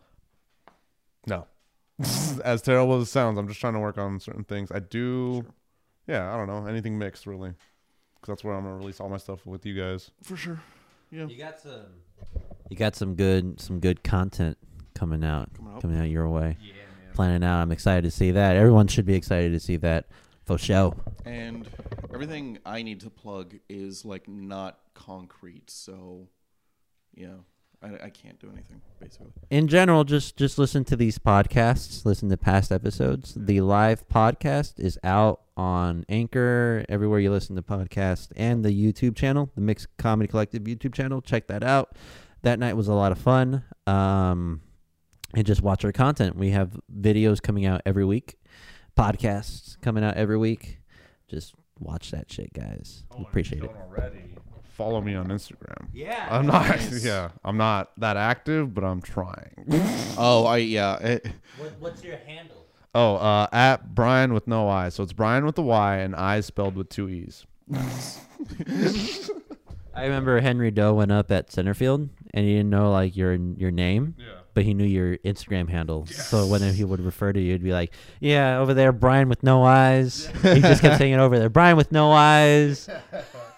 no. 1.26 1.46
as 2.44 2.60
terrible 2.60 2.96
as 3.00 3.08
it 3.08 3.10
sounds, 3.10 3.38
I'm 3.38 3.48
just 3.48 3.60
trying 3.60 3.74
to 3.74 3.80
work 3.80 3.96
on 3.96 4.20
certain 4.20 4.44
things. 4.44 4.70
I 4.70 4.80
do. 4.80 5.46
Yeah, 6.06 6.32
I 6.32 6.36
don't 6.36 6.46
know 6.46 6.66
anything 6.66 6.98
mixed 6.98 7.26
really, 7.26 7.54
because 8.14 8.28
that's 8.28 8.44
where 8.44 8.54
I'm 8.54 8.64
gonna 8.64 8.76
release 8.76 9.00
all 9.00 9.08
my 9.08 9.16
stuff 9.16 9.46
with 9.46 9.64
you 9.64 9.74
guys. 9.74 10.10
For 10.24 10.36
sure. 10.36 10.60
Yeah. 11.10 11.24
You 11.24 11.38
got 11.38 11.58
some. 11.58 11.86
You 12.68 12.76
got 12.76 12.96
some 12.96 13.14
good 13.14 13.60
some 13.60 13.80
good 13.80 14.04
content 14.04 14.58
coming 14.94 15.24
out 15.24 15.52
Coming 15.54 15.74
out. 15.74 15.82
coming 15.82 15.98
out 15.98 16.08
your 16.08 16.28
way. 16.28 16.56
Yeah, 16.60 16.72
man. 16.74 17.14
Planning 17.14 17.44
out. 17.44 17.60
I'm 17.62 17.72
excited 17.72 18.04
to 18.04 18.10
see 18.10 18.30
that. 18.32 18.56
Everyone 18.56 18.86
should 18.86 19.06
be 19.06 19.14
excited 19.14 19.52
to 19.52 19.60
see 19.60 19.76
that. 19.78 20.06
For 20.46 20.58
show. 20.58 20.96
And 21.24 21.68
everything 22.12 22.58
I 22.66 22.82
need 22.82 23.00
to 23.00 23.10
plug 23.10 23.54
is 23.68 24.04
like 24.04 24.26
not 24.26 24.80
concrete, 24.94 25.70
so 25.70 26.26
yeah, 27.14 27.34
I, 27.80 28.06
I 28.06 28.10
can't 28.10 28.40
do 28.40 28.50
anything 28.52 28.80
basically. 28.98 29.30
In 29.50 29.68
general, 29.68 30.02
just 30.02 30.36
just 30.36 30.58
listen 30.58 30.82
to 30.86 30.96
these 30.96 31.18
podcasts. 31.18 32.04
Listen 32.04 32.28
to 32.30 32.36
past 32.36 32.72
episodes. 32.72 33.34
The 33.38 33.60
live 33.60 34.08
podcast 34.08 34.80
is 34.80 34.98
out 35.04 35.42
on 35.56 36.04
Anchor, 36.08 36.84
everywhere 36.88 37.20
you 37.20 37.30
listen 37.30 37.54
to 37.54 37.62
podcasts, 37.62 38.32
and 38.34 38.64
the 38.64 38.70
YouTube 38.70 39.14
channel, 39.14 39.50
the 39.54 39.60
Mixed 39.60 39.86
Comedy 39.98 40.26
Collective 40.26 40.62
YouTube 40.64 40.94
channel. 40.94 41.20
Check 41.22 41.46
that 41.46 41.62
out. 41.62 41.94
That 42.42 42.58
night 42.58 42.74
was 42.76 42.88
a 42.88 42.94
lot 42.94 43.12
of 43.12 43.18
fun. 43.18 43.62
Um, 43.86 44.62
and 45.34 45.46
just 45.46 45.62
watch 45.62 45.84
our 45.84 45.92
content. 45.92 46.36
We 46.36 46.50
have 46.50 46.78
videos 46.94 47.40
coming 47.42 47.66
out 47.66 47.82
every 47.86 48.04
week, 48.04 48.36
podcasts 48.96 49.80
coming 49.80 50.04
out 50.04 50.16
every 50.16 50.38
week. 50.38 50.78
Just 51.28 51.54
watch 51.78 52.10
that 52.10 52.30
shit, 52.30 52.52
guys. 52.52 53.04
We 53.16 53.24
appreciate 53.24 53.62
it. 53.64 53.70
already. 53.70 54.36
Follow 54.72 55.00
me 55.02 55.14
on 55.14 55.28
Instagram. 55.28 55.88
Yeah. 55.92 56.26
I'm 56.30 56.46
not. 56.46 56.66
Nice. 56.68 57.04
Yeah, 57.10 57.30
I'm 57.44 57.56
not 57.58 57.90
that 57.98 58.16
active, 58.16 58.72
but 58.74 58.82
I'm 58.84 59.02
trying. 59.02 59.66
Oh, 60.18 60.44
I 60.46 60.58
yeah. 60.58 60.96
It, 60.98 61.26
what's 61.78 62.02
your 62.02 62.16
handle? 62.26 62.66
oh, 62.94 63.14
uh, 63.16 63.46
at 63.52 63.94
Brian 63.94 64.32
with 64.34 64.46
no 64.48 64.68
I. 64.68 64.88
So 64.88 65.02
it's 65.02 65.12
Brian 65.12 65.44
with 65.46 65.54
the 65.54 65.62
Y 65.62 65.96
and 65.98 66.14
I 66.16 66.40
spelled 66.40 66.74
with 66.76 66.88
two 66.88 67.08
E's. 67.08 67.46
I 69.94 70.04
remember 70.04 70.40
Henry 70.40 70.70
Doe 70.70 70.94
went 70.94 71.12
up 71.12 71.30
at 71.30 71.48
Centerfield, 71.48 72.08
and 72.34 72.44
he 72.46 72.54
didn't 72.54 72.70
know 72.70 72.90
like 72.90 73.16
your 73.16 73.34
your 73.34 73.70
name, 73.70 74.14
Yeah. 74.18 74.39
But 74.54 74.64
he 74.64 74.74
knew 74.74 74.84
your 74.84 75.16
Instagram 75.18 75.68
handle. 75.68 76.06
So 76.06 76.46
when 76.46 76.62
he 76.74 76.84
would 76.84 77.00
refer 77.00 77.32
to 77.32 77.40
you, 77.40 77.52
he'd 77.52 77.62
be 77.64 77.72
like, 77.72 77.92
"Yeah, 78.20 78.58
over 78.58 78.74
there, 78.74 78.92
Brian 78.92 79.28
with 79.28 79.42
no 79.42 79.64
eyes." 79.64 80.26
he 80.42 80.60
just 80.60 80.82
kept 80.82 80.98
saying 80.98 81.12
it 81.12 81.18
over 81.18 81.38
there, 81.38 81.48
Brian 81.48 81.76
with 81.76 81.92
no 81.92 82.12
eyes. 82.12 82.88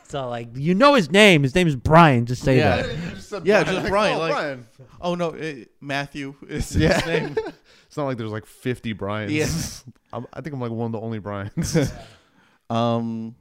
So 0.08 0.28
like 0.28 0.48
you 0.54 0.74
know 0.74 0.92
his 0.92 1.10
name. 1.10 1.42
His 1.42 1.54
name 1.54 1.66
is 1.66 1.74
Brian. 1.74 2.26
Just 2.26 2.42
say 2.42 2.58
Yeah. 2.58 2.82
that. 2.82 2.96
Just 3.14 3.32
Yeah, 3.46 3.62
Brian. 3.64 3.78
just 3.80 3.88
Brian, 3.88 4.16
oh, 4.16 4.18
like- 4.18 4.32
Brian. 4.32 4.66
Oh 5.00 5.14
no, 5.14 5.30
it, 5.30 5.70
Matthew 5.80 6.34
is 6.50 6.76
Yeah. 6.76 7.00
his 7.00 7.06
name. 7.06 7.36
It's 7.86 7.96
not 7.96 8.04
like 8.04 8.18
there's 8.18 8.30
like 8.30 8.44
50 8.44 8.92
Brians. 8.92 9.32
Yeah. 9.32 9.46
I'm, 10.12 10.26
I 10.34 10.42
think 10.42 10.52
I'm 10.54 10.60
like 10.60 10.70
one 10.70 10.86
of 10.86 10.92
the 10.92 11.00
only 11.00 11.18
Brians. 11.18 11.76
Um, 12.70 13.34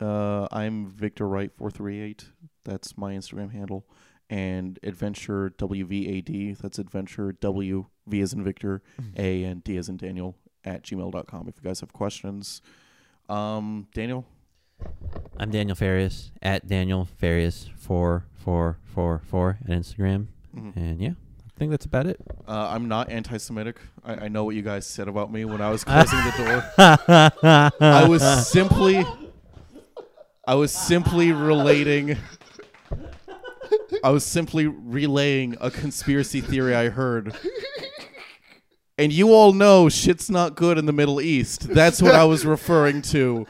uh, 0.00 0.46
I'm 0.50 0.90
Victor 0.90 1.26
Wright 1.28 1.50
four 1.56 1.70
three 1.70 2.00
eight. 2.00 2.24
That's 2.64 2.96
my 2.96 3.14
Instagram 3.14 3.52
handle, 3.52 3.84
and 4.32 4.78
Adventure 4.82 5.52
WVAD. 5.58 6.56
That's 6.58 6.78
Adventure 6.78 7.32
W 7.32 7.84
V 8.06 8.20
as 8.22 8.32
in 8.32 8.42
Victor, 8.42 8.80
A 9.18 9.44
and 9.44 9.62
D 9.62 9.76
as 9.76 9.90
in 9.90 9.98
Daniel 9.98 10.36
at 10.64 10.82
gmail.com 10.84 11.48
if 11.48 11.56
you 11.56 11.68
guys 11.68 11.80
have 11.80 11.92
questions. 11.92 12.62
Um, 13.28 13.88
Daniel. 13.94 14.24
I'm 15.36 15.50
Daniel 15.50 15.76
Farias 15.76 16.32
at 16.40 16.66
Daniel 16.66 17.06
Farias 17.18 17.68
four 17.76 18.24
four 18.32 18.78
four 18.84 19.20
four 19.26 19.58
at 19.64 19.70
Instagram. 19.70 20.28
Mhm. 20.56 20.76
And 20.76 21.00
yeah, 21.00 21.10
I 21.10 21.58
think 21.58 21.70
that's 21.70 21.84
about 21.84 22.06
it. 22.06 22.18
Uh, 22.48 22.68
I'm 22.70 22.88
not 22.88 23.10
anti-Semitic. 23.10 23.76
I, 24.02 24.14
I 24.14 24.28
know 24.28 24.44
what 24.44 24.54
you 24.56 24.62
guys 24.62 24.86
said 24.86 25.08
about 25.08 25.30
me 25.30 25.44
when 25.44 25.60
I 25.60 25.70
was 25.70 25.84
closing 25.86 26.18
the 26.24 26.32
door. 26.78 27.70
I 27.80 28.08
was 28.08 28.48
simply, 28.48 29.04
I 30.46 30.54
was 30.54 30.72
simply 30.72 31.32
relating. 31.32 32.16
I 34.04 34.10
was 34.10 34.24
simply 34.24 34.66
relaying 34.66 35.56
a 35.60 35.70
conspiracy 35.70 36.40
theory 36.40 36.74
I 36.74 36.88
heard. 36.88 37.36
And 38.98 39.12
you 39.12 39.32
all 39.32 39.52
know 39.52 39.88
shit's 39.88 40.30
not 40.30 40.54
good 40.54 40.78
in 40.78 40.86
the 40.86 40.92
Middle 40.92 41.20
East. 41.20 41.68
That's 41.68 42.02
what 42.02 42.14
I 42.14 42.24
was 42.24 42.44
referring 42.44 43.02
to. 43.02 43.46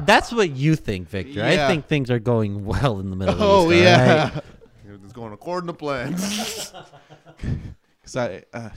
That's 0.00 0.32
what 0.32 0.50
you 0.50 0.76
think, 0.76 1.08
Victor. 1.08 1.44
I 1.44 1.56
think 1.68 1.86
things 1.86 2.10
are 2.10 2.18
going 2.18 2.64
well 2.64 2.98
in 2.98 3.10
the 3.10 3.16
Middle 3.16 3.36
Oh 3.38 3.70
East. 3.70 3.80
Oh 3.80 3.82
yeah. 3.82 4.34
right? 4.34 4.42
it's 5.04 5.12
going 5.12 5.32
according 5.32 5.66
to 5.66 5.74
plan. 5.74 6.14
Cause 8.02 8.16
I, 8.16 8.44
uh, 8.52 8.70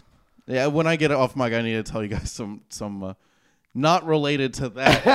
yeah, 0.47 0.67
when 0.67 0.85
I 0.85 0.95
get 0.95 1.11
off 1.11 1.35
mic, 1.35 1.53
I 1.53 1.61
need 1.61 1.73
to 1.73 1.83
tell 1.83 2.03
you 2.03 2.09
guys 2.09 2.31
some 2.31 2.61
some 2.69 3.03
uh, 3.03 3.13
not 3.73 4.05
related 4.05 4.53
to 4.55 4.69
that. 4.69 5.05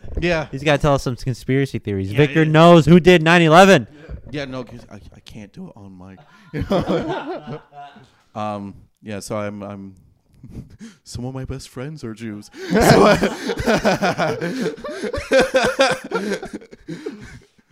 yeah, 0.20 0.48
He's 0.50 0.62
got 0.62 0.76
to 0.76 0.82
tell 0.82 0.94
us 0.94 1.02
some 1.02 1.16
conspiracy 1.16 1.78
theories. 1.78 2.12
Yeah, 2.12 2.18
Victor 2.18 2.44
yeah. 2.44 2.50
knows 2.52 2.86
who 2.86 3.00
did 3.00 3.22
9/11. 3.22 3.86
yeah, 4.30 4.44
no, 4.44 4.64
'cause 4.64 4.86
I, 4.90 5.00
I 5.14 5.20
can't 5.20 5.52
do 5.52 5.68
it 5.68 5.72
on 5.76 5.96
mic. 5.96 6.18
um, 8.34 8.74
yeah, 9.02 9.20
so 9.20 9.36
I'm 9.38 9.62
I'm. 9.62 9.94
Some 11.04 11.26
of 11.26 11.34
my 11.34 11.44
best 11.44 11.68
friends 11.68 12.02
are 12.02 12.14
Jews. 12.14 12.50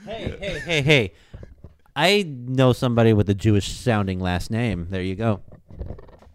Hey, 0.05 0.37
hey, 0.41 0.59
hey, 0.65 0.83
hey. 0.83 1.13
I 1.95 2.23
know 2.29 2.73
somebody 2.73 3.13
with 3.13 3.29
a 3.29 3.35
Jewish 3.35 3.73
sounding 3.73 4.21
last 4.21 4.51
name. 4.51 4.87
There 4.91 5.03
you 5.03 5.17
go. 5.17 5.41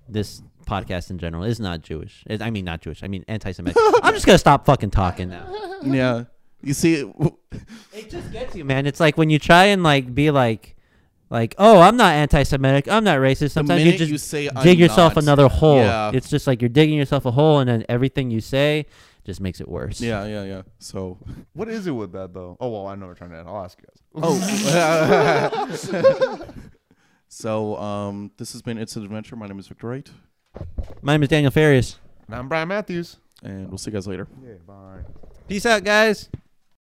This 0.10 0.42
podcast 0.68 1.10
in 1.10 1.18
general 1.18 1.44
is 1.44 1.60
not 1.60 1.82
Jewish. 1.82 2.24
It- 2.28 2.42
I 2.42 2.50
mean, 2.52 2.66
not 2.66 2.82
Jewish. 2.82 3.04
I 3.04 3.08
mean, 3.08 3.24
anti 3.28 3.52
Semitic. 3.52 3.82
I'm 4.04 4.14
just 4.14 4.26
going 4.26 4.36
to 4.36 4.40
stop 4.40 4.66
fucking 4.66 4.92
talking 4.92 5.30
now. 5.30 5.80
yeah, 5.84 6.26
you 6.64 6.74
see, 6.74 7.12
It 7.94 8.10
just 8.10 8.32
gets 8.32 8.56
you, 8.56 8.66
man. 8.66 8.86
It's 8.86 9.00
like 9.00 9.18
when 9.18 9.30
you 9.30 9.40
try 9.40 9.66
and 9.66 9.84
like 9.84 10.14
be 10.14 10.32
like, 10.32 10.76
like, 11.30 11.56
oh, 11.58 11.80
I'm 11.80 11.98
not 11.98 12.14
anti-Semitic, 12.14 12.88
I'm 12.88 13.04
not 13.04 13.18
racist. 13.18 13.52
Sometimes 13.52 13.84
you 13.84 13.98
just 13.98 14.12
you 14.12 14.18
say 14.18 14.50
I'm 14.56 14.64
dig 14.64 14.80
yourself 14.80 15.16
not, 15.16 15.24
another 15.24 15.48
hole. 15.48 15.78
Yeah. 15.78 16.12
It's 16.14 16.30
just 16.30 16.48
like 16.48 16.62
you're 16.62 16.70
digging 16.70 16.98
yourself 16.98 17.26
a 17.26 17.32
hole, 17.32 17.60
and 17.60 17.70
then 17.70 17.86
everything 17.90 18.32
you 18.32 18.42
say 18.42 18.86
just 19.26 19.42
makes 19.42 19.62
it 19.62 19.68
worse. 19.68 20.02
yeah, 20.02 20.26
yeah, 20.26 20.44
yeah. 20.44 20.62
So, 20.80 21.18
what 21.54 21.70
is 21.70 21.88
it 21.88 21.92
with 21.92 22.12
that 22.14 22.34
though? 22.34 22.58
Oh 22.60 22.70
well, 22.70 22.88
I 22.88 22.96
know 22.96 23.08
we're 23.08 23.16
trying 23.16 23.32
to. 23.32 23.38
End. 23.38 23.48
I'll 23.48 23.64
ask 23.64 23.80
you 23.80 23.86
guys. 23.88 24.02
oh, 24.24 26.46
so 27.30 27.78
um, 27.78 28.32
this 28.38 28.54
has 28.54 28.62
been 28.62 28.78
It's 28.78 28.96
an 28.96 29.04
Adventure. 29.04 29.36
My 29.36 29.48
name 29.48 29.60
is 29.60 29.68
Victor 29.68 29.88
Wright, 29.88 30.10
My 31.02 31.14
name 31.14 31.24
is 31.24 31.30
Daniel 31.30 31.52
Farias. 31.52 31.98
And 32.28 32.36
I'm 32.36 32.48
Brian 32.48 32.68
Matthews. 32.68 33.18
and 33.44 33.70
we'll 33.70 33.78
see 33.78 33.92
you 33.92 33.96
guys 33.96 34.08
later. 34.08 34.28
Yeah, 34.44 34.54
bye. 34.68 35.00
Peace 35.48 35.66
out, 35.66 35.84
guys. 35.84 36.30